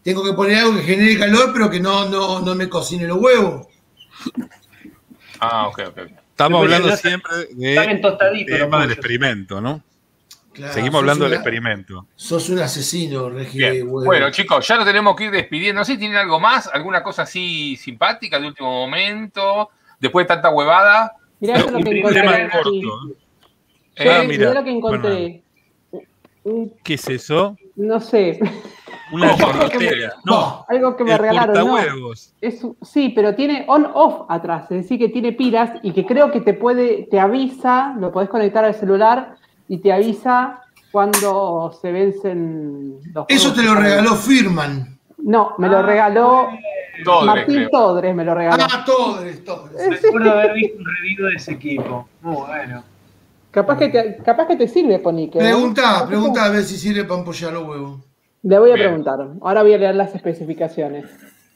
Tengo 0.03 0.24
que 0.24 0.32
poner 0.32 0.59
algo 0.59 0.74
que 0.78 0.82
genere 0.82 1.16
calor, 1.16 1.53
pero 1.53 1.70
que 1.70 1.78
no, 1.78 2.09
no, 2.09 2.40
no 2.40 2.55
me 2.57 2.69
cocine 2.69 3.07
los 3.07 3.19
huevos. 3.19 3.69
Ah, 5.39 5.69
ok, 5.69 5.81
ok. 5.90 5.99
Estamos 6.31 6.61
hablando 6.62 6.97
siempre 6.97 7.32
de 7.55 8.47
tema 8.47 8.81
del 8.82 8.90
experimento, 8.90 9.61
¿no? 9.61 9.85
Claro, 10.59 10.72
Seguimos 10.74 10.98
hablando 11.01 11.24
del 11.24 11.35
experimento. 11.35 12.06
Sos 12.16 12.48
un 12.51 12.59
asesino, 12.59 13.30
Regi. 13.30 13.62
Huevo. 13.82 14.05
Bueno, 14.05 14.30
chicos, 14.30 14.66
ya 14.66 14.76
nos 14.76 14.85
tenemos 14.85 15.14
que 15.16 15.24
ir 15.24 15.30
despidiendo. 15.30 15.80
No 15.80 15.85
sé 15.85 15.93
si 15.93 15.98
tienen 15.98 16.16
algo 16.18 16.39
más, 16.40 16.68
alguna 16.72 17.02
cosa 17.02 17.22
así 17.22 17.76
simpática 17.76 18.39
de 18.40 18.48
último 18.48 18.70
momento, 18.70 19.70
después 20.01 20.24
de 20.24 20.28
tanta 20.35 20.51
huevada. 20.51 21.14
Mirá 21.40 21.56
eso 21.59 21.70
lo 21.70 21.78
que 21.80 21.98
encontré. 21.98 22.51
corto. 22.51 23.09
Eh, 23.97 24.10
Ah, 24.10 24.22
Mirá 24.22 24.24
mira. 24.24 24.55
lo 24.55 24.64
que 24.64 24.70
encontré. 24.70 25.43
¿Qué 26.82 26.94
es 26.94 27.09
eso? 27.09 27.56
No 27.76 28.01
sé. 28.01 28.39
Una 29.12 29.36
chorrotera. 29.36 30.14
No, 30.24 30.64
Algo 30.68 30.97
que 30.97 31.05
me 31.05 31.12
el 31.12 31.18
regalaron. 31.18 31.55
No. 31.66 32.12
Es, 32.40 32.62
un- 32.64 32.76
sí, 32.82 33.10
pero 33.14 33.35
tiene 33.35 33.64
on-off 33.68 34.26
atrás, 34.28 34.64
es 34.70 34.82
decir, 34.82 34.98
que 34.98 35.09
tiene 35.09 35.32
pilas 35.32 35.72
y 35.82 35.93
que 35.93 36.05
creo 36.06 36.30
que 36.30 36.40
te 36.40 36.55
puede, 36.55 37.06
te 37.10 37.18
avisa, 37.20 37.94
lo 37.98 38.12
podés 38.12 38.28
conectar 38.28 38.64
al 38.64 38.74
celular 38.74 39.36
y 39.69 39.78
te 39.78 39.93
avisa 39.93 40.61
cuando 40.90 41.77
se 41.81 41.93
vencen 41.93 42.99
los 43.12 43.27
Eso 43.28 43.53
te 43.53 43.62
lo 43.62 43.74
regaló 43.74 44.16
Firman. 44.16 44.99
No, 45.19 45.55
me 45.59 45.69
lo 45.69 45.82
regaló 45.82 46.49
Todre, 47.05 47.27
Martín 47.27 47.57
creo. 47.57 47.70
Todres, 47.70 48.15
me 48.15 48.24
lo 48.24 48.35
regaló. 48.35 48.65
Ah, 48.69 48.85
Todres, 48.85 49.45
Todres. 49.45 50.03
Recuerdo 50.03 50.32
haber 50.32 50.55
visto 50.55 50.78
un 50.78 50.86
review 50.86 51.27
de 51.27 51.35
ese 51.35 51.53
equipo. 51.53 52.09
Muy 52.23 52.36
bueno. 52.36 52.85
Capaz 53.51 53.78
que 53.78 53.89
te, 53.89 54.16
capaz 54.24 54.47
que 54.47 54.57
te 54.57 54.69
sirve, 54.69 54.99
Ponique. 54.99 55.39
¿eh? 55.39 55.43
Pregunta, 55.43 56.07
pregunta 56.07 56.45
a 56.45 56.49
ver 56.51 56.62
si 56.62 56.77
sirve 56.77 57.05
para 57.05 57.20
empollar 57.20 57.53
los 57.53 57.65
huevos. 57.69 58.01
Le 58.43 58.59
voy 58.59 58.70
a 58.70 58.74
Bien. 58.74 58.86
preguntar. 58.89 59.19
Ahora 59.43 59.62
voy 59.62 59.74
a 59.74 59.78
leer 59.78 59.95
las 59.95 60.15
especificaciones. 60.15 61.07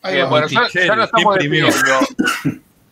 Ahí 0.03 0.17
Bien, 0.17 0.29
bueno, 0.29 0.47
ya, 0.49 0.63
¿quién 0.71 1.01
estamos 1.01 1.37
imprimió? 1.37 1.67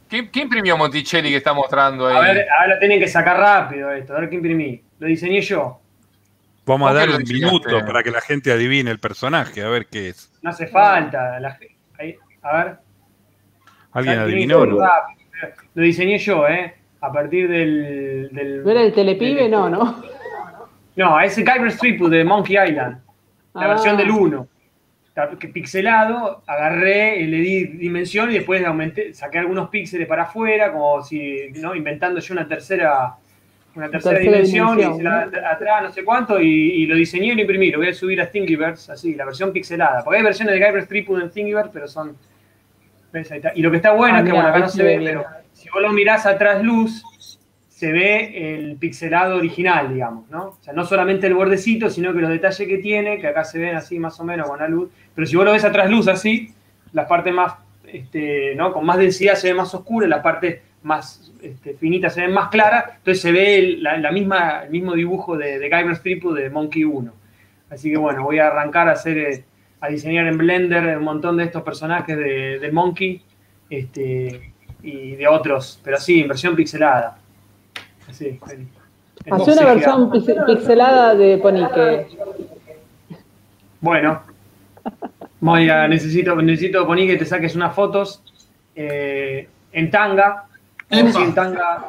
¿Quién, 0.09 0.29
quién 0.29 0.45
imprimió 0.45 0.77
Monticelli 0.77 1.31
que 1.31 1.37
está 1.37 1.53
mostrando 1.53 2.07
ahí? 2.07 2.17
A 2.17 2.21
ver, 2.21 2.47
ahora 2.59 2.75
lo 2.75 2.79
tienen 2.79 3.01
que 3.01 3.09
sacar 3.09 3.37
rápido 3.39 3.91
esto. 3.93 4.15
A 4.15 4.21
ver 4.21 4.29
qué 4.31 4.37
imprimí. 4.37 4.83
Lo 5.01 5.07
diseñé 5.09 5.41
yo. 5.41 5.81
Vamos 6.67 6.89
a 6.89 6.93
¿Por 6.93 7.01
qué 7.01 7.07
dar 7.07 7.09
lo 7.21 7.25
un 7.25 7.33
minuto 7.33 7.85
para 7.87 8.03
que 8.05 8.11
la 8.13 8.21
gente 8.21 8.53
adivine 8.53 8.91
el 8.93 9.01
personaje, 9.01 9.63
a 9.63 9.69
ver 9.69 9.87
qué 9.87 10.11
es. 10.11 10.31
No 10.43 10.51
hace 10.51 10.69
falta. 10.69 11.41
La- 11.41 11.59
ahí, 11.99 12.15
a 12.43 12.57
ver. 12.57 12.77
¿Alguien 13.93 14.19
adivinó? 14.21 14.65
no? 14.67 14.79
rápido. 14.79 15.21
Lo 15.75 15.83
diseñé 15.83 16.19
yo, 16.19 16.47
¿eh? 16.47 16.75
A 17.01 17.11
partir 17.13 17.49
del. 17.49 18.29
del 18.33 18.63
¿No 18.63 18.71
era 18.71 18.83
el 18.83 18.93
telepibe? 18.93 19.43
del- 19.43 19.51
No, 19.51 19.69
¿no? 19.69 20.03
No, 20.97 21.21
es 21.21 21.37
el 21.39 21.45
Kyber 21.45 21.69
Strip 21.71 22.01
de 22.03 22.25
Monkey 22.25 22.57
Island. 22.69 23.01
La 23.55 23.63
Ah. 23.63 23.69
versión 23.69 23.97
del 23.97 24.11
1. 24.11 24.47
Está 25.09 25.29
que 25.39 25.49
Pixelado, 25.49 26.43
agarré, 26.47 27.21
le 27.27 27.37
di 27.39 27.65
dimensión 27.65 28.31
y 28.31 28.35
después 28.35 28.65
aumenté, 28.65 29.13
saqué 29.13 29.39
algunos 29.39 29.69
píxeles 29.71 30.07
para 30.07 30.23
afuera, 30.23 30.71
como 30.73 31.03
si, 31.03 31.49
¿no? 31.57 31.75
Inventando 31.75 32.21
yo 32.21 32.33
una 32.35 32.47
tercera, 32.47 33.15
una 33.81 33.91
tercera, 33.91 34.17
Tercera 34.17 34.33
dimensión, 34.37 34.77
dimensión, 34.77 35.05
la- 35.05 35.27
la- 35.27 35.51
atrás, 35.53 35.83
no 35.83 35.93
sé 35.93 36.05
cuánto, 36.05 36.41
y, 36.41 36.47
y 36.49 36.87
lo 36.87 36.95
diseñé 36.97 37.29
y 37.29 37.35
lo 37.35 37.41
imprimí. 37.41 37.71
Lo 37.71 37.79
voy 37.79 37.89
a 37.89 37.95
subir 37.95 38.21
a 38.21 38.31
Thingiverse, 38.31 38.93
así, 38.93 39.15
la 39.15 39.25
versión 39.25 39.53
pixelada. 39.53 40.03
Porque 40.05 40.19
hay 40.19 40.25
versiones 40.25 40.55
de 40.55 40.61
Kyber 40.61 40.83
Strip 40.83 41.09
en 41.11 41.31
Thingiverse, 41.31 41.71
pero 41.73 41.89
son. 41.89 42.17
¿ves? 43.13 43.31
Ahí 43.33 43.39
está. 43.39 43.53
Y 43.55 43.63
lo 43.63 43.71
que 43.71 43.77
está 43.79 43.93
bueno 43.93 44.17
Ah, 44.17 44.19
es 44.21 44.25
que, 44.25 44.31
mirá, 44.31 44.43
bueno, 44.43 44.57
acá 44.57 44.59
no 44.67 44.69
se 44.69 44.83
ve 44.83 44.89
ve, 44.91 44.99
bien. 44.99 45.11
pero 45.13 45.27
si 45.53 45.69
vos 45.71 45.83
lo 45.83 45.93
mirás 45.93 46.27
atrás 46.27 46.63
luz, 46.63 47.03
se 47.69 47.93
ve 47.93 48.55
el 48.55 48.77
pixelado 48.77 49.37
original, 49.37 49.93
digamos, 49.93 50.29
¿no? 50.31 50.49
O 50.49 50.59
sea, 50.61 50.73
no 50.75 50.85
solamente 50.85 51.27
el 51.27 51.35
bordecito, 51.35 51.89
sino 51.91 52.13
que 52.13 52.21
los 52.21 52.31
detalles 52.31 52.69
que 52.69 52.79
tiene, 52.79 53.19
que 53.19 53.27
acá 53.27 53.43
se 53.43 53.59
ven 53.59 53.75
así 53.75 53.99
más 53.99 54.21
o 54.21 54.25
menos 54.25 54.49
con 54.49 54.59
la 54.59 54.69
luz, 54.69 54.91
pero 55.15 55.27
si 55.27 55.35
vos 55.35 55.45
lo 55.47 55.53
ves 55.53 55.65
atrás 55.65 55.91
luz 55.91 56.07
así, 56.07 56.53
las 56.93 57.07
partes 57.07 57.33
más, 57.33 57.55
este, 57.87 58.55
¿no? 58.55 58.73
Con 58.73 58.85
más 58.85 58.99
densidad 58.99 59.35
se 59.35 59.49
ven 59.49 59.57
más 59.57 59.75
oscuras, 59.75 60.09
las 60.11 60.21
partes 60.23 60.61
más 60.83 61.31
este, 61.43 61.75
finitas 61.75 62.15
se 62.15 62.23
ven 62.23 62.33
más 62.33 62.49
claras, 62.49 62.85
entonces 62.99 63.21
se 63.21 63.33
ve 63.33 63.59
el, 63.59 63.83
la, 63.83 63.99
la 63.99 64.11
misma, 64.13 64.63
el 64.65 64.71
mismo 64.71 64.95
dibujo 64.95 65.37
de, 65.37 65.59
de 65.59 65.69
Guybrush 65.69 65.99
Threepwood 66.01 66.39
de 66.39 66.51
Monkey 66.51 66.85
1. 66.85 67.13
Así 67.71 67.91
que 67.91 67.99
bueno, 67.99 68.23
voy 68.25 68.39
a 68.39 68.47
arrancar 68.49 68.89
a 68.89 68.93
hacer, 68.93 69.45
a 69.81 69.89
diseñar 69.89 70.27
en 70.27 70.39
Blender 70.39 70.97
un 70.99 71.05
montón 71.05 71.37
de 71.37 71.45
estos 71.45 71.63
personajes 71.63 72.17
de, 72.17 72.59
de 72.59 72.73
Monkey, 72.73 73.23
este, 73.69 74.53
y 74.83 75.17
de 75.17 75.29
otros, 75.29 75.79
pero 75.85 75.99
sí, 75.99 76.21
en 76.23 76.29
versión 76.29 76.57
pixelada. 76.57 77.19
Así, 78.09 78.39
en- 78.51 78.69
en 79.27 79.35
Hacé 79.35 79.53
una 79.53 79.67
versión 79.67 80.11
pix- 80.11 80.45
pixelada 80.47 81.15
de 81.15 81.37
Ponique. 81.39 82.07
Bueno, 83.81 84.23
voy 85.41 85.69
a, 85.69 85.87
necesito, 85.89 86.35
necesito 86.37 86.87
poner 86.87 87.07
que 87.07 87.17
te 87.17 87.25
saques 87.25 87.55
unas 87.55 87.75
fotos 87.75 88.23
eh, 88.75 89.49
en 89.73 89.91
tanga. 89.91 90.47
Tanga. 91.35 91.87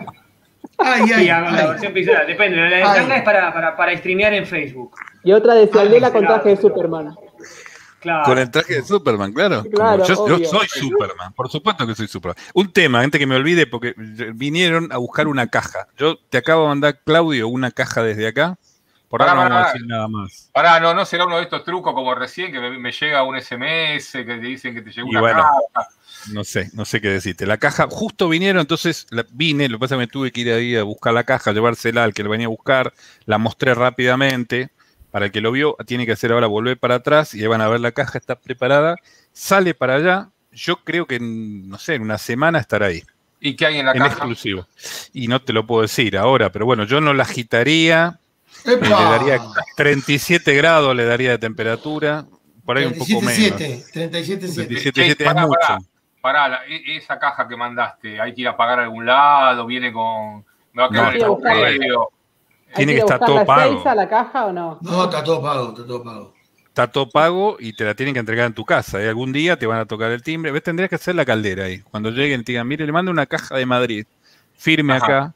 Ay, 0.77 1.03
Sí, 1.05 1.13
ay, 1.13 1.25
la 1.27 1.67
versión 1.67 1.93
pixelada. 1.93 2.25
Depende, 2.25 2.57
la 2.57 2.77
de 2.77 2.81
tanga 2.81 3.17
es 3.17 3.23
para, 3.23 3.53
para, 3.53 3.75
para 3.75 3.97
streamear 3.97 4.33
en 4.33 4.45
Facebook. 4.45 4.95
Y 5.23 5.31
otra 5.31 5.53
de 5.55 5.67
Cialdela 5.67 6.11
con 6.11 6.25
traje 6.25 6.49
de. 6.49 6.57
Superman. 6.57 7.15
Claro. 7.99 8.23
Con 8.25 8.39
el 8.39 8.49
traje 8.49 8.75
de 8.75 8.83
Superman, 8.83 9.31
claro. 9.31 9.63
Yo, 10.07 10.39
soy 10.43 10.67
Superman, 10.67 11.33
por 11.33 11.49
supuesto 11.51 11.85
que 11.85 11.93
soy 11.93 12.07
Superman. 12.07 12.43
Un 12.55 12.73
tema, 12.73 13.01
antes 13.01 13.19
que 13.19 13.27
me 13.27 13.35
olvide, 13.35 13.67
porque 13.67 13.93
vinieron 14.33 14.91
a 14.91 14.97
buscar 14.97 15.27
una 15.27 15.45
caja. 15.47 15.87
Yo 15.97 16.17
te 16.17 16.39
acabo 16.39 16.63
de 16.63 16.69
mandar, 16.69 16.99
Claudio, 17.05 17.47
una 17.47 17.69
caja 17.69 18.01
desde 18.01 18.27
acá. 18.27 18.57
Por 19.07 19.19
Pará, 19.19 19.33
ahora 19.33 19.43
no 19.43 19.55
vamos 19.55 19.69
a 19.69 19.73
decir 19.73 19.87
nada 19.87 20.07
más. 20.07 20.49
Pará, 20.51 20.79
no, 20.79 20.93
no 20.95 21.05
será 21.05 21.25
uno 21.25 21.35
de 21.35 21.43
estos 21.43 21.63
trucos 21.63 21.93
como 21.93 22.15
recién 22.15 22.51
que 22.51 22.59
me, 22.59 22.79
me 22.79 22.91
llega 22.91 23.21
un 23.23 23.39
SMS 23.39 24.13
que 24.13 24.23
te 24.23 24.37
dicen 24.39 24.73
que 24.73 24.81
te 24.81 24.89
llegó 24.89 25.07
Y 25.07 25.11
una 25.11 25.19
bueno. 25.19 25.43
caja. 25.73 25.89
No 26.25 26.43
sé, 26.43 26.69
no 26.73 26.85
sé 26.85 27.01
qué 27.01 27.09
decirte. 27.09 27.45
La 27.45 27.57
caja, 27.57 27.87
justo 27.89 28.29
vinieron, 28.29 28.61
entonces 28.61 29.07
la- 29.09 29.25
vine, 29.31 29.67
lo 29.69 29.77
que 29.77 29.81
pasa 29.81 29.95
es 29.95 29.97
que 29.99 30.05
me 30.05 30.07
tuve 30.07 30.31
que 30.31 30.41
ir 30.41 30.51
ahí 30.51 30.75
a 30.75 30.83
buscar 30.83 31.13
la 31.13 31.23
caja, 31.23 31.51
llevársela 31.51 32.03
al 32.03 32.13
que 32.13 32.23
lo 32.23 32.29
venía 32.29 32.45
a 32.47 32.49
buscar, 32.49 32.93
la 33.25 33.37
mostré 33.37 33.73
rápidamente. 33.73 34.69
Para 35.09 35.25
el 35.25 35.31
que 35.33 35.41
lo 35.41 35.51
vio, 35.51 35.75
tiene 35.85 36.05
que 36.05 36.13
hacer 36.13 36.31
ahora 36.31 36.47
volver 36.47 36.77
para 36.77 36.95
atrás 36.95 37.33
y 37.33 37.41
ahí 37.41 37.47
van 37.47 37.59
a 37.59 37.67
ver 37.67 37.81
la 37.81 37.91
caja, 37.91 38.17
está 38.17 38.35
preparada, 38.39 38.95
sale 39.33 39.73
para 39.73 39.95
allá. 39.95 40.29
Yo 40.53 40.77
creo 40.85 41.05
que, 41.05 41.15
en, 41.15 41.67
no 41.67 41.77
sé, 41.79 41.95
en 41.95 42.03
una 42.03 42.17
semana 42.17 42.59
estará 42.59 42.85
ahí, 42.87 43.03
¿Y 43.41 43.55
qué 43.55 43.65
hay 43.65 43.79
en 43.79 43.87
la 43.87 43.91
en 43.91 43.97
caja? 43.99 44.13
exclusivo. 44.13 44.67
Y 45.13 45.27
no 45.27 45.41
te 45.41 45.51
lo 45.51 45.65
puedo 45.67 45.81
decir 45.81 46.17
ahora, 46.17 46.51
pero 46.51 46.65
bueno, 46.65 46.85
yo 46.85 47.01
no 47.01 47.13
la 47.13 47.23
agitaría, 47.23 48.19
le 48.65 48.89
daría 48.89 49.41
37 49.75 50.53
grados, 50.55 50.95
le 50.95 51.03
daría 51.05 51.31
de 51.31 51.37
temperatura, 51.39 52.25
por 52.63 52.77
ahí 52.77 52.85
un 52.85 52.93
poco 52.93 53.21
menos. 53.21 53.59
37.7, 53.59 53.83
37.7. 53.91 54.67
37 54.67 54.93
Che, 54.93 55.11
es 55.11 55.17
pará, 55.33 55.47
mucho. 55.47 55.59
pará. 55.59 55.77
Pará, 56.21 56.47
la- 56.47 56.65
e- 56.67 56.97
esa 56.97 57.17
caja 57.17 57.47
que 57.47 57.55
mandaste, 57.55 58.21
hay 58.21 58.33
que 58.33 58.41
ir 58.41 58.47
a 58.47 58.55
pagar 58.55 58.79
a 58.79 58.83
algún 58.83 59.05
lado, 59.05 59.65
viene 59.65 59.91
con. 59.91 60.45
Me 60.73 60.83
va 60.83 60.85
a 60.85 60.89
quedar 60.89 61.17
No, 61.17 61.25
el 61.25 61.27
correo. 61.27 62.09
Tiene 62.73 62.91
¿Hay 62.93 62.95
que 62.97 63.01
a 63.01 63.05
estar 63.05 63.19
todo 63.19 63.35
la 63.35 63.45
pago. 63.45 63.73
Seiza, 63.73 63.95
la 63.95 64.07
caja 64.07 64.45
o 64.45 64.53
no? 64.53 64.77
No, 64.81 65.03
está 65.03 65.23
todo 65.23 65.41
pago, 65.41 65.69
está 65.69 65.85
todo 65.85 66.03
pago. 66.03 66.33
está 66.67 66.87
todo 66.89 67.09
pago 67.09 67.57
y 67.59 67.73
te 67.73 67.83
la 67.83 67.95
tienen 67.95 68.13
que 68.13 68.21
entregar 68.21 68.45
en 68.47 68.53
tu 68.53 68.63
casa. 68.63 69.03
Y 69.03 69.07
algún 69.07 69.33
día 69.33 69.59
te 69.59 69.65
van 69.65 69.79
a 69.79 69.85
tocar 69.85 70.09
el 70.11 70.23
timbre. 70.23 70.51
¿Ves? 70.51 70.63
Tendrías 70.63 70.89
que 70.89 70.95
hacer 70.95 71.15
la 71.15 71.25
caldera 71.25 71.65
ahí. 71.65 71.79
Cuando 71.79 72.11
lleguen, 72.11 72.45
te 72.45 72.53
digan, 72.53 72.67
mire, 72.67 72.85
le 72.85 72.91
mando 72.93 73.11
una 73.11 73.25
caja 73.25 73.57
de 73.57 73.65
Madrid. 73.65 74.05
Firme 74.55 74.93
Ajá. 74.93 75.05
acá. 75.05 75.33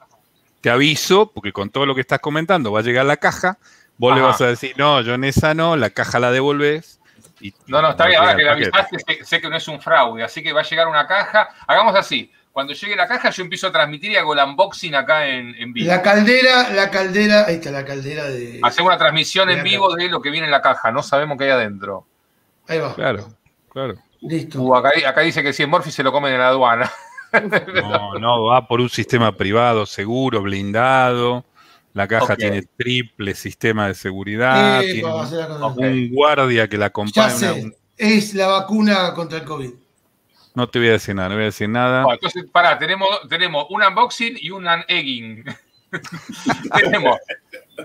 Te 0.61 0.69
aviso, 0.69 1.29
porque 1.31 1.51
con 1.51 1.69
todo 1.69 1.85
lo 1.85 1.93
que 1.93 2.01
estás 2.01 2.19
comentando 2.19 2.71
va 2.71 2.79
a 2.79 2.83
llegar 2.83 3.05
la 3.05 3.17
caja. 3.17 3.57
Vos 3.97 4.15
le 4.15 4.21
vas 4.21 4.39
a 4.41 4.47
decir, 4.47 4.73
no, 4.77 5.01
yo 5.01 5.13
en 5.13 5.23
esa 5.25 5.53
no, 5.53 5.75
la 5.75 5.89
caja 5.89 6.19
la 6.19 6.31
devolvés. 6.31 6.99
Y 7.47 7.53
No, 7.67 7.81
no, 7.81 7.91
está 7.91 8.07
bien, 8.07 8.19
ahora 8.19 8.35
que 8.35 8.43
le 8.43 8.49
avisaste, 8.49 8.97
sé, 8.99 9.23
sé 9.23 9.41
que 9.41 9.49
no 9.49 9.57
es 9.57 9.67
un 9.67 9.81
fraude, 9.81 10.23
así 10.23 10.41
que 10.41 10.53
va 10.53 10.61
a 10.61 10.63
llegar 10.63 10.87
una 10.87 11.05
caja. 11.05 11.49
Hagamos 11.67 11.95
así. 11.95 12.31
Cuando 12.51 12.73
llegue 12.73 12.95
la 12.95 13.05
caja, 13.05 13.31
yo 13.31 13.43
empiezo 13.43 13.67
a 13.67 13.71
transmitir 13.71 14.11
y 14.11 14.15
hago 14.15 14.33
el 14.33 14.39
unboxing 14.39 14.95
acá 14.95 15.27
en, 15.27 15.53
en 15.55 15.73
vivo. 15.73 15.87
La 15.87 16.01
caldera, 16.01 16.69
la 16.69 16.89
caldera, 16.89 17.45
ahí 17.47 17.55
está 17.55 17.69
la 17.69 17.83
caldera 17.83 18.29
de. 18.29 18.61
Hacemos 18.63 18.87
una 18.87 18.97
transmisión 18.97 19.49
en 19.49 19.61
vivo 19.61 19.93
de 19.93 20.07
lo 20.07 20.21
que 20.21 20.29
viene 20.29 20.45
en 20.45 20.51
la 20.51 20.61
caja. 20.61 20.89
No 20.91 21.03
sabemos 21.03 21.37
qué 21.37 21.43
hay 21.43 21.49
adentro. 21.49 22.07
Ahí 22.67 22.79
va. 22.79 22.95
Claro, 22.95 23.27
claro. 23.69 23.95
Listo. 24.21 24.61
Uh, 24.61 24.75
acá, 24.75 24.91
acá 25.05 25.21
dice 25.21 25.43
que 25.43 25.51
si 25.51 25.63
es 25.63 25.69
Morphy 25.69 25.91
se 25.91 26.01
lo 26.01 26.13
comen 26.13 26.33
en 26.33 26.39
la 26.39 26.47
aduana. 26.47 26.89
No, 27.33 28.17
no, 28.17 28.43
va 28.45 28.65
por 28.65 28.79
un 28.79 28.87
sistema 28.87 29.35
privado, 29.35 29.85
seguro, 29.85 30.41
blindado. 30.41 31.43
La 31.95 32.07
caja 32.07 32.35
tiene 32.35 32.61
triple 32.77 33.33
sistema 33.35 33.87
de 33.87 33.95
seguridad. 33.95 34.83
Epa, 34.83 35.27
tiene 35.75 35.91
un 36.09 36.09
guardia 36.13 36.67
que 36.67 36.77
la 36.77 36.83
Ya 36.83 36.87
acompaña. 36.87 37.29
sé, 37.31 37.51
una- 37.53 37.73
es 37.97 38.33
la 38.33 38.47
vacuna 38.47 39.13
contra 39.13 39.39
el 39.39 39.45
COVID. 39.45 39.69
No 40.55 40.69
te 40.69 40.79
voy 40.79 40.89
a 40.89 40.91
decir 40.91 41.15
nada, 41.15 41.29
no 41.29 41.35
voy 41.35 41.43
a 41.43 41.45
decir 41.45 41.69
nada. 41.69 42.03
Bueno, 42.03 42.15
entonces, 42.21 42.45
pará, 42.51 42.77
tenemos, 42.77 43.07
tenemos 43.29 43.65
un 43.69 43.81
unboxing 43.81 44.37
y 44.39 44.51
un 44.51 44.67
egging. 44.89 45.45
tenemos. 46.81 47.17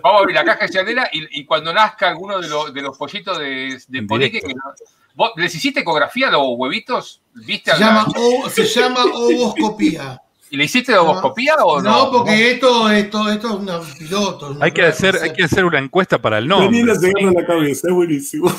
Vamos 0.02 0.18
a 0.18 0.22
abrir 0.22 0.34
la 0.36 0.44
caja 0.44 0.66
de 0.66 0.72
Cialdera 0.72 1.08
y, 1.12 1.40
y 1.40 1.44
cuando 1.44 1.72
nazca 1.72 2.08
alguno 2.08 2.40
de, 2.40 2.48
los 2.48 2.74
de 2.74 2.82
los 2.82 2.96
pollitos 2.98 3.38
de, 3.38 3.80
de 3.86 4.02
Polique, 4.02 4.38
directo. 4.40 4.48
que 4.48 4.54
no- 4.54 4.74
¿Vos 5.14 5.32
les 5.36 5.54
hiciste 5.54 5.80
ecografía 5.80 6.28
a 6.28 6.30
los 6.32 6.42
huevitos? 6.56 7.20
¿Viste? 7.34 7.70
Se 7.72 7.76
a 7.76 7.80
la- 7.80 7.86
llama, 7.86 8.06
o- 8.16 8.48
se 8.48 8.64
llama 8.64 9.04
ovoscopía. 9.04 10.20
¿Y 10.52 10.56
le 10.56 10.64
hiciste 10.64 10.96
ovoscopía 10.98 11.54
o 11.62 11.80
no? 11.80 11.90
No, 12.06 12.10
porque 12.10 12.50
esto, 12.50 12.90
esto, 12.90 13.30
esto 13.30 13.48
es 13.48 13.54
una 13.54 13.80
piloto. 13.96 14.50
una 14.50 14.64
Hay 14.64 14.72
que, 14.72 14.82
hacer, 14.84 15.16
hay 15.22 15.32
que 15.32 15.44
hacer 15.44 15.64
una 15.64 15.78
encuesta 15.78 16.20
para 16.20 16.38
el 16.38 16.48
nombre. 16.48 16.82
Se 16.96 17.08
agarra 17.08 17.32
la 17.40 17.46
cabeza, 17.46 17.88
es 17.88 17.94
buenísimo. 17.94 18.52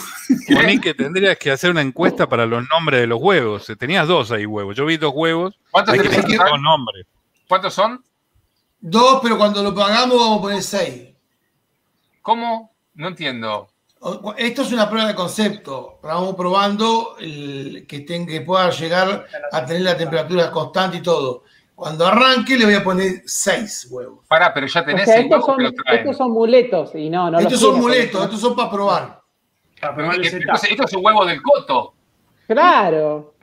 Poní 0.48 0.80
que 0.80 0.94
tendrías 0.94 1.38
que 1.38 1.52
hacer 1.52 1.70
una 1.70 1.82
encuesta 1.82 2.30
para 2.30 2.46
los 2.46 2.64
nombres 2.70 3.02
de 3.02 3.08
los 3.08 3.20
huevos. 3.22 3.70
Tenías 3.78 4.08
dos 4.08 4.32
ahí 4.32 4.46
huevos. 4.46 4.76
Yo 4.78 4.86
vi 4.86 4.96
dos 4.96 5.12
huevos. 5.14 5.54
¿Cuántos 5.70 5.94
Hay 5.96 6.00
que 6.00 6.38
dos 6.38 6.62
nombres. 6.62 7.06
¿Cuántos 7.48 7.74
son? 7.74 8.02
Dos, 8.80 9.20
pero 9.22 9.38
cuando 9.38 9.62
lo 9.62 9.76
pagamos 9.76 10.18
vamos 10.18 10.40
a 10.40 10.42
poner 10.42 10.64
seis. 10.64 11.10
¿Cómo? 12.22 12.72
No 12.96 13.08
entiendo. 13.10 13.68
Esto 14.38 14.62
es 14.64 14.72
una 14.72 14.90
prueba 14.90 15.08
de 15.10 15.16
concepto. 15.16 16.00
Vamos 16.02 16.36
probando 16.36 17.16
el- 17.20 17.86
que, 17.88 18.00
ten- 18.00 18.26
que 18.26 18.42
pueda 18.42 18.70
llegar 18.72 19.28
a 19.52 19.66
tener 19.66 19.82
la 19.84 19.98
temperatura 19.98 20.50
constante 20.50 20.98
y 20.98 21.02
todo. 21.02 21.44
Cuando 21.82 22.06
arranque 22.06 22.60
le 22.60 22.66
voy 22.66 22.76
a 22.76 22.84
poner 22.84 23.24
seis 23.26 23.88
huevos. 23.90 24.20
Pará, 24.28 24.54
pero 24.54 24.68
ya 24.68 24.82
O 24.82 24.86
tenés 24.86 25.06
sea, 25.06 25.16
seis 25.16 25.26
estos 25.26 25.40
huevos 25.40 25.46
son, 25.48 25.58
que 25.58 25.64
lo 25.64 25.72
traen. 25.84 26.00
estos 26.00 26.18
son 26.18 26.32
muletos 26.32 26.92
y 26.94 27.10
no, 27.10 27.26
no 27.26 27.32
los 27.32 27.42
estos 27.42 27.60
son 27.60 27.80
muletos, 27.80 28.24
estos 28.24 28.40
son 28.40 28.56
para 28.56 28.70
probar. 28.70 29.22
Para 29.82 29.96
probar 29.96 30.16
el 30.18 30.22
Eh, 30.22 30.30
setup. 30.30 30.42
Entonces, 30.44 30.70
esto 30.72 30.84
es 30.86 30.94
un 30.94 31.04
huevo 31.06 31.26
del 31.26 31.42
coto. 31.42 31.96
Claro. 32.46 33.34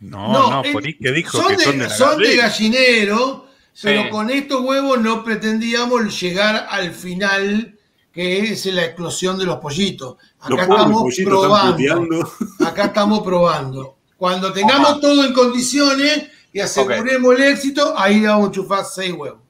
No, 0.00 0.32
No, 0.32 0.50
no, 0.62 0.72
por 0.72 0.82
ahí 0.82 0.96
que 0.96 1.12
dijo 1.12 1.36
Son 1.36 1.48
que 1.48 1.58
son 1.62 1.72
de 1.72 1.82
de, 1.82 1.88
la 1.90 1.94
son 1.94 2.18
de 2.22 2.36
gallinero, 2.36 3.46
pero 3.82 4.08
con 4.08 4.30
estos 4.30 4.62
huevos 4.62 4.98
no 5.02 5.22
pretendíamos 5.22 6.18
llegar 6.22 6.68
al 6.70 6.90
final, 6.92 7.78
que 8.10 8.50
es 8.50 8.64
la 8.64 8.84
explosión 8.86 9.36
de 9.36 9.44
los 9.44 9.56
pollitos. 9.58 10.16
Acá 10.40 10.48
Los 10.54 10.60
estamos 10.60 11.02
pollitos 11.02 11.24
probando. 11.46 12.32
Acá 12.66 12.84
estamos 12.86 13.20
probando. 13.20 13.98
Cuando 14.16 14.54
tengamos 14.54 14.88
Ajá. 14.92 15.00
todo 15.00 15.22
en 15.22 15.34
condiciones 15.34 16.30
y 16.52 16.60
aseguremos 16.60 17.34
el 17.36 17.42
éxito, 17.44 17.94
ahí 17.96 18.20
le 18.20 18.28
vamos 18.28 18.44
a 18.44 18.46
enchufar 18.48 18.84
seis 18.84 19.12
huevos. 19.12 19.40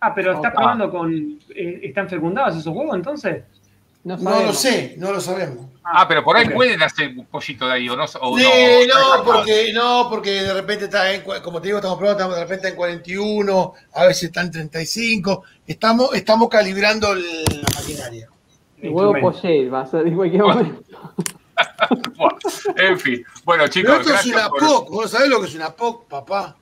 Ah, 0.00 0.14
pero 0.14 0.32
estás 0.34 0.52
Opa. 0.52 0.60
probando 0.60 0.90
con. 0.90 1.12
eh, 1.54 1.80
¿Están 1.82 2.08
fecundados 2.08 2.56
esos 2.56 2.74
huevos 2.74 2.94
entonces? 2.94 3.44
No, 4.04 4.16
No 4.18 4.40
lo 4.42 4.52
sé, 4.52 4.94
no 4.98 5.10
lo 5.12 5.20
sabemos. 5.20 5.66
Ah, 5.82 6.06
pero 6.06 6.22
por 6.22 6.36
ahí 6.36 6.48
pueden 6.48 6.80
hacer 6.82 7.08
un 7.16 7.26
pollito 7.26 7.66
de 7.66 7.72
ahí, 7.74 7.88
¿o 7.88 7.96
no? 7.96 8.04
O 8.04 8.38
Sí, 8.38 8.44
no, 8.88 9.16
no, 9.18 9.24
porque, 9.24 9.72
no, 9.72 10.06
porque 10.10 10.30
de 10.42 10.52
repente 10.54 10.84
está 10.84 11.12
en, 11.12 11.22
como 11.42 11.60
te 11.60 11.68
digo, 11.68 11.78
estamos 11.78 11.96
probando, 11.98 12.18
estamos 12.22 12.36
de 12.36 12.42
repente 12.42 12.68
en 12.68 12.74
41, 12.76 13.72
a 13.94 14.04
veces 14.04 14.24
está 14.24 14.42
en 14.42 14.50
35. 14.52 15.42
Estamos, 15.66 16.14
estamos 16.14 16.48
calibrando 16.48 17.12
el- 17.12 17.44
la 17.44 17.68
maquinaria. 17.80 18.28
El 18.80 18.90
huevo 18.90 19.14
poché 19.20 19.68
va 19.68 19.80
a 19.82 19.86
ser 19.86 20.12
cualquier 20.14 20.42
momento. 20.42 20.82
Bueno, 22.16 22.38
en 22.76 22.98
fin. 22.98 23.24
Bueno, 23.44 23.64
Pero 23.64 23.72
chicos, 23.72 23.96
esto 23.98 24.02
es 24.02 24.12
gracias 24.14 24.36
una 24.36 24.48
por, 24.48 24.60
POC, 24.60 24.90
¿vos 24.90 25.10
sabés 25.10 25.28
lo 25.28 25.40
que 25.40 25.48
es 25.48 25.54
una 25.54 25.74
POC, 25.74 26.08
papá? 26.08 26.56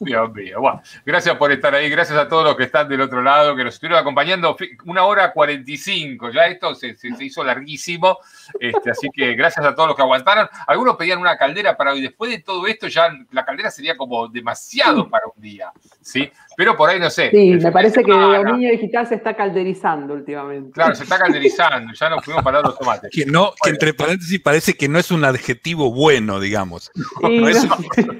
Dios 0.00 0.32
mío. 0.32 0.60
Bueno, 0.60 0.82
gracias 1.04 1.36
por 1.36 1.50
estar 1.52 1.74
ahí. 1.74 1.88
Gracias 1.90 2.18
a 2.18 2.28
todos 2.28 2.44
los 2.44 2.56
que 2.56 2.64
están 2.64 2.88
del 2.88 3.00
otro 3.00 3.22
lado, 3.22 3.54
que 3.56 3.64
nos 3.64 3.74
estuvieron 3.74 3.98
acompañando. 4.00 4.56
Una 4.86 5.04
hora 5.04 5.32
45. 5.32 6.30
Ya 6.30 6.46
esto 6.46 6.74
se, 6.74 6.96
se- 6.96 7.14
se 7.14 7.24
hizo 7.24 7.42
larguísimo. 7.44 8.18
Este, 8.60 8.90
así 8.90 9.08
que 9.12 9.34
gracias 9.34 9.64
a 9.66 9.74
todos 9.74 9.88
los 9.88 9.96
que 9.96 10.02
aguantaron. 10.02 10.48
Algunos 10.66 10.96
pedían 10.96 11.18
una 11.18 11.36
caldera 11.36 11.76
para 11.76 11.92
hoy. 11.92 12.00
Después 12.00 12.30
de 12.30 12.38
todo 12.40 12.66
esto, 12.66 12.88
ya 12.88 13.10
la 13.32 13.44
caldera 13.44 13.70
sería 13.70 13.96
como 13.96 14.28
demasiado 14.28 15.08
para 15.08 15.26
un 15.34 15.40
día. 15.42 15.70
¿Sí? 16.00 16.30
Pero 16.56 16.76
por 16.76 16.90
ahí 16.90 16.98
no 16.98 17.10
sé. 17.10 17.30
Sí, 17.30 17.50
me 17.62 17.72
parece 17.72 18.02
que 18.02 18.10
el 18.10 18.18
dominio 18.44 18.70
digital 18.70 19.06
se 19.06 19.16
está 19.16 19.34
calderizando 19.34 20.14
últimamente. 20.14 20.72
Claro, 20.72 20.94
se 20.94 21.02
está 21.04 21.18
calderizando. 21.18 21.92
Ya 21.92 22.08
nos 22.08 22.24
fuimos 22.24 22.42
para 22.42 22.60
los 22.60 22.78
tomates. 22.78 23.10
Que 23.12 23.24
no, 23.26 23.52
que 23.62 23.70
entre 23.70 23.94
paréntesis 23.94 24.40
parece 24.40 24.74
que 24.74 24.88
no 24.88 24.98
es 24.98 25.10
un 25.10 25.24
adjetivo 25.24 25.92
bueno, 25.92 26.40
digamos. 26.40 26.90
Sí, 26.94 27.38
no 27.40 27.48
es 27.48 27.64
no 27.64 27.76
un- 27.76 27.86
sé. 27.94 28.02
No 28.06 28.12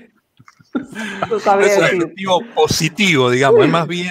No 1.31 1.41
sabría 1.41 1.69
es 1.73 1.77
un 1.79 1.83
decir. 1.85 2.03
adjetivo 2.03 2.41
positivo, 2.55 3.31
digamos, 3.31 3.65
es 3.65 3.71
más 3.71 3.87
bien 3.87 4.11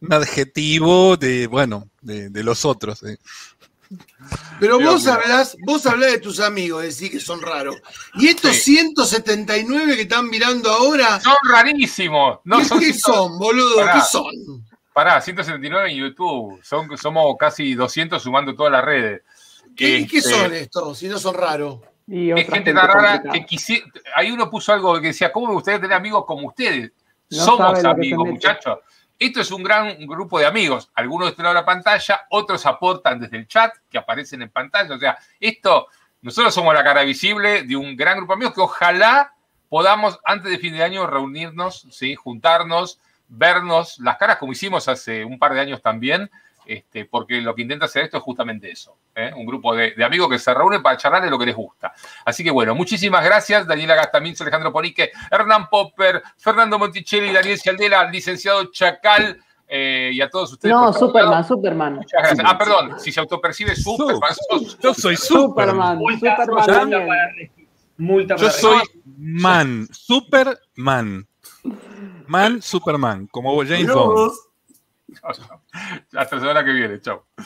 un 0.00 0.12
adjetivo 0.12 1.16
de, 1.16 1.46
bueno, 1.46 1.88
de, 2.00 2.28
de 2.30 2.42
los 2.42 2.64
otros. 2.64 3.02
eh. 3.04 3.18
Pero 4.58 4.78
Dios 4.78 4.94
vos 4.94 5.06
hablás, 5.06 5.56
vos 5.64 5.86
hablás 5.86 6.10
de 6.12 6.18
tus 6.18 6.40
amigos, 6.40 6.82
decís 6.82 7.10
que 7.10 7.20
son 7.20 7.40
raros. 7.40 7.76
Y 8.14 8.28
estos 8.28 8.54
Sí. 8.56 8.76
179 8.76 9.94
que 9.96 10.02
están 10.02 10.28
mirando 10.28 10.70
ahora, 10.70 11.20
Son 11.20 11.34
rarísimos. 11.48 12.40
No, 12.44 12.58
¿qué, 12.58 12.64
son, 12.64 12.80
qué 12.80 12.92
son, 12.94 13.38
boludo? 13.38 13.76
Pará. 13.76 13.92
¿Qué 13.94 14.00
son? 14.10 14.66
Pará, 14.92 15.20
179 15.20 15.90
en 15.92 15.96
YouTube. 15.98 16.58
Son, 16.64 16.88
somos 16.98 17.36
casi 17.38 17.74
200 17.74 18.20
sumando 18.20 18.54
todas 18.56 18.72
las 18.72 18.84
redes. 18.84 19.22
¿Qué, 19.76 19.98
Este, 19.98 20.08
qué 20.10 20.22
son 20.22 20.52
estos? 20.54 20.98
Si 20.98 21.06
no 21.08 21.18
son 21.18 21.34
raros. 21.34 21.80
Y 22.06 22.30
Es 22.30 22.48
gente 22.48 22.72
rara 22.72 22.86
complicada. 22.86 23.32
que 23.32 23.46
quisiera. 23.46 23.86
Ahí 24.14 24.30
uno 24.30 24.48
puso 24.50 24.72
algo 24.72 24.94
que 25.00 25.08
decía: 25.08 25.32
¿Cómo 25.32 25.48
me 25.48 25.54
gustaría 25.54 25.80
tener 25.80 25.96
amigos 25.96 26.24
como 26.24 26.48
ustedes? 26.48 26.92
No 27.30 27.44
Somos 27.44 27.84
amigos, 27.84 28.28
muchachos. 28.28 28.78
Esto 29.18 29.40
es 29.40 29.50
un 29.50 29.62
gran 29.62 30.06
grupo 30.06 30.38
de 30.38 30.46
amigos. 30.46 30.90
Algunos 30.94 31.36
lado 31.38 31.48
de 31.50 31.54
la 31.60 31.64
pantalla, 31.64 32.26
otros 32.30 32.66
aportan 32.66 33.18
desde 33.18 33.38
el 33.38 33.48
chat 33.48 33.72
que 33.90 33.98
aparecen 33.98 34.42
en 34.42 34.50
pantalla. 34.50 34.94
O 34.94 34.98
sea, 34.98 35.18
esto, 35.40 35.88
nosotros 36.20 36.54
somos 36.54 36.74
la 36.74 36.84
cara 36.84 37.02
visible 37.02 37.62
de 37.62 37.76
un 37.76 37.96
gran 37.96 38.18
grupo 38.18 38.34
de 38.34 38.36
amigos 38.36 38.54
que 38.54 38.60
ojalá 38.60 39.32
podamos, 39.68 40.20
antes 40.24 40.50
de 40.50 40.58
fin 40.58 40.74
de 40.74 40.82
año, 40.82 41.06
reunirnos, 41.06 41.86
¿sí? 41.90 42.14
juntarnos, 42.14 43.00
vernos 43.28 43.98
las 43.98 44.18
caras 44.18 44.36
como 44.36 44.52
hicimos 44.52 44.86
hace 44.86 45.24
un 45.24 45.38
par 45.38 45.54
de 45.54 45.60
años 45.60 45.82
también, 45.82 46.30
este, 46.66 47.04
porque 47.04 47.40
lo 47.40 47.54
que 47.54 47.62
intenta 47.62 47.86
hacer 47.86 48.04
esto 48.04 48.16
es 48.18 48.22
justamente 48.22 48.70
eso, 48.70 48.96
¿eh? 49.14 49.30
un 49.36 49.46
grupo 49.46 49.74
de, 49.74 49.92
de 49.92 50.04
amigos 50.04 50.28
que 50.28 50.38
se 50.38 50.52
reúnen 50.52 50.82
para 50.82 50.96
charlar 50.96 51.22
de 51.22 51.30
lo 51.30 51.38
que 51.38 51.46
les 51.46 51.54
gusta. 51.56 51.92
Así 52.24 52.42
que 52.44 52.50
bueno, 52.50 52.74
muchísimas 52.74 53.24
gracias, 53.24 53.66
Daniela 53.66 53.94
Gastaminzo, 53.94 54.44
Alejandro 54.44 54.72
Ponique, 54.72 55.10
Hernán 55.30 55.68
Popper, 55.68 56.22
Fernando 56.36 56.78
Monticelli, 56.78 57.32
Daniel 57.32 57.58
Cialdela, 57.58 58.10
licenciado 58.10 58.64
Chacal, 58.70 59.40
eh, 59.68 60.10
y 60.12 60.20
a 60.20 60.30
todos 60.30 60.52
ustedes. 60.52 60.72
No. 60.74 60.92
Superman, 60.92 61.44
Superman. 61.44 61.94
Muchas 61.96 62.20
gracias. 62.22 62.46
Ah, 62.48 62.56
perdón, 62.56 63.00
si 63.00 63.10
se 63.10 63.18
autopercibe 63.18 63.74
Superman, 63.74 64.30
sos- 64.48 64.78
Yo 64.78 64.94
soy 64.94 65.16
Superman, 65.16 65.98
Superman. 65.98 65.98
Multa, 65.98 66.36
Superman. 66.44 67.10
multa 67.96 68.36
para 68.36 68.46
Yo 68.48 68.52
soy 68.52 68.80
man, 69.16 69.88
Superman. 69.90 71.26
Man, 72.28 72.62
Superman, 72.62 73.26
como 73.28 73.56
James 73.64 73.92
Bond. 73.92 74.32
Hasta 76.14 76.36
la 76.36 76.40
semana 76.40 76.64
que 76.64 76.72
viene. 76.72 77.00
Chao. 77.00 77.26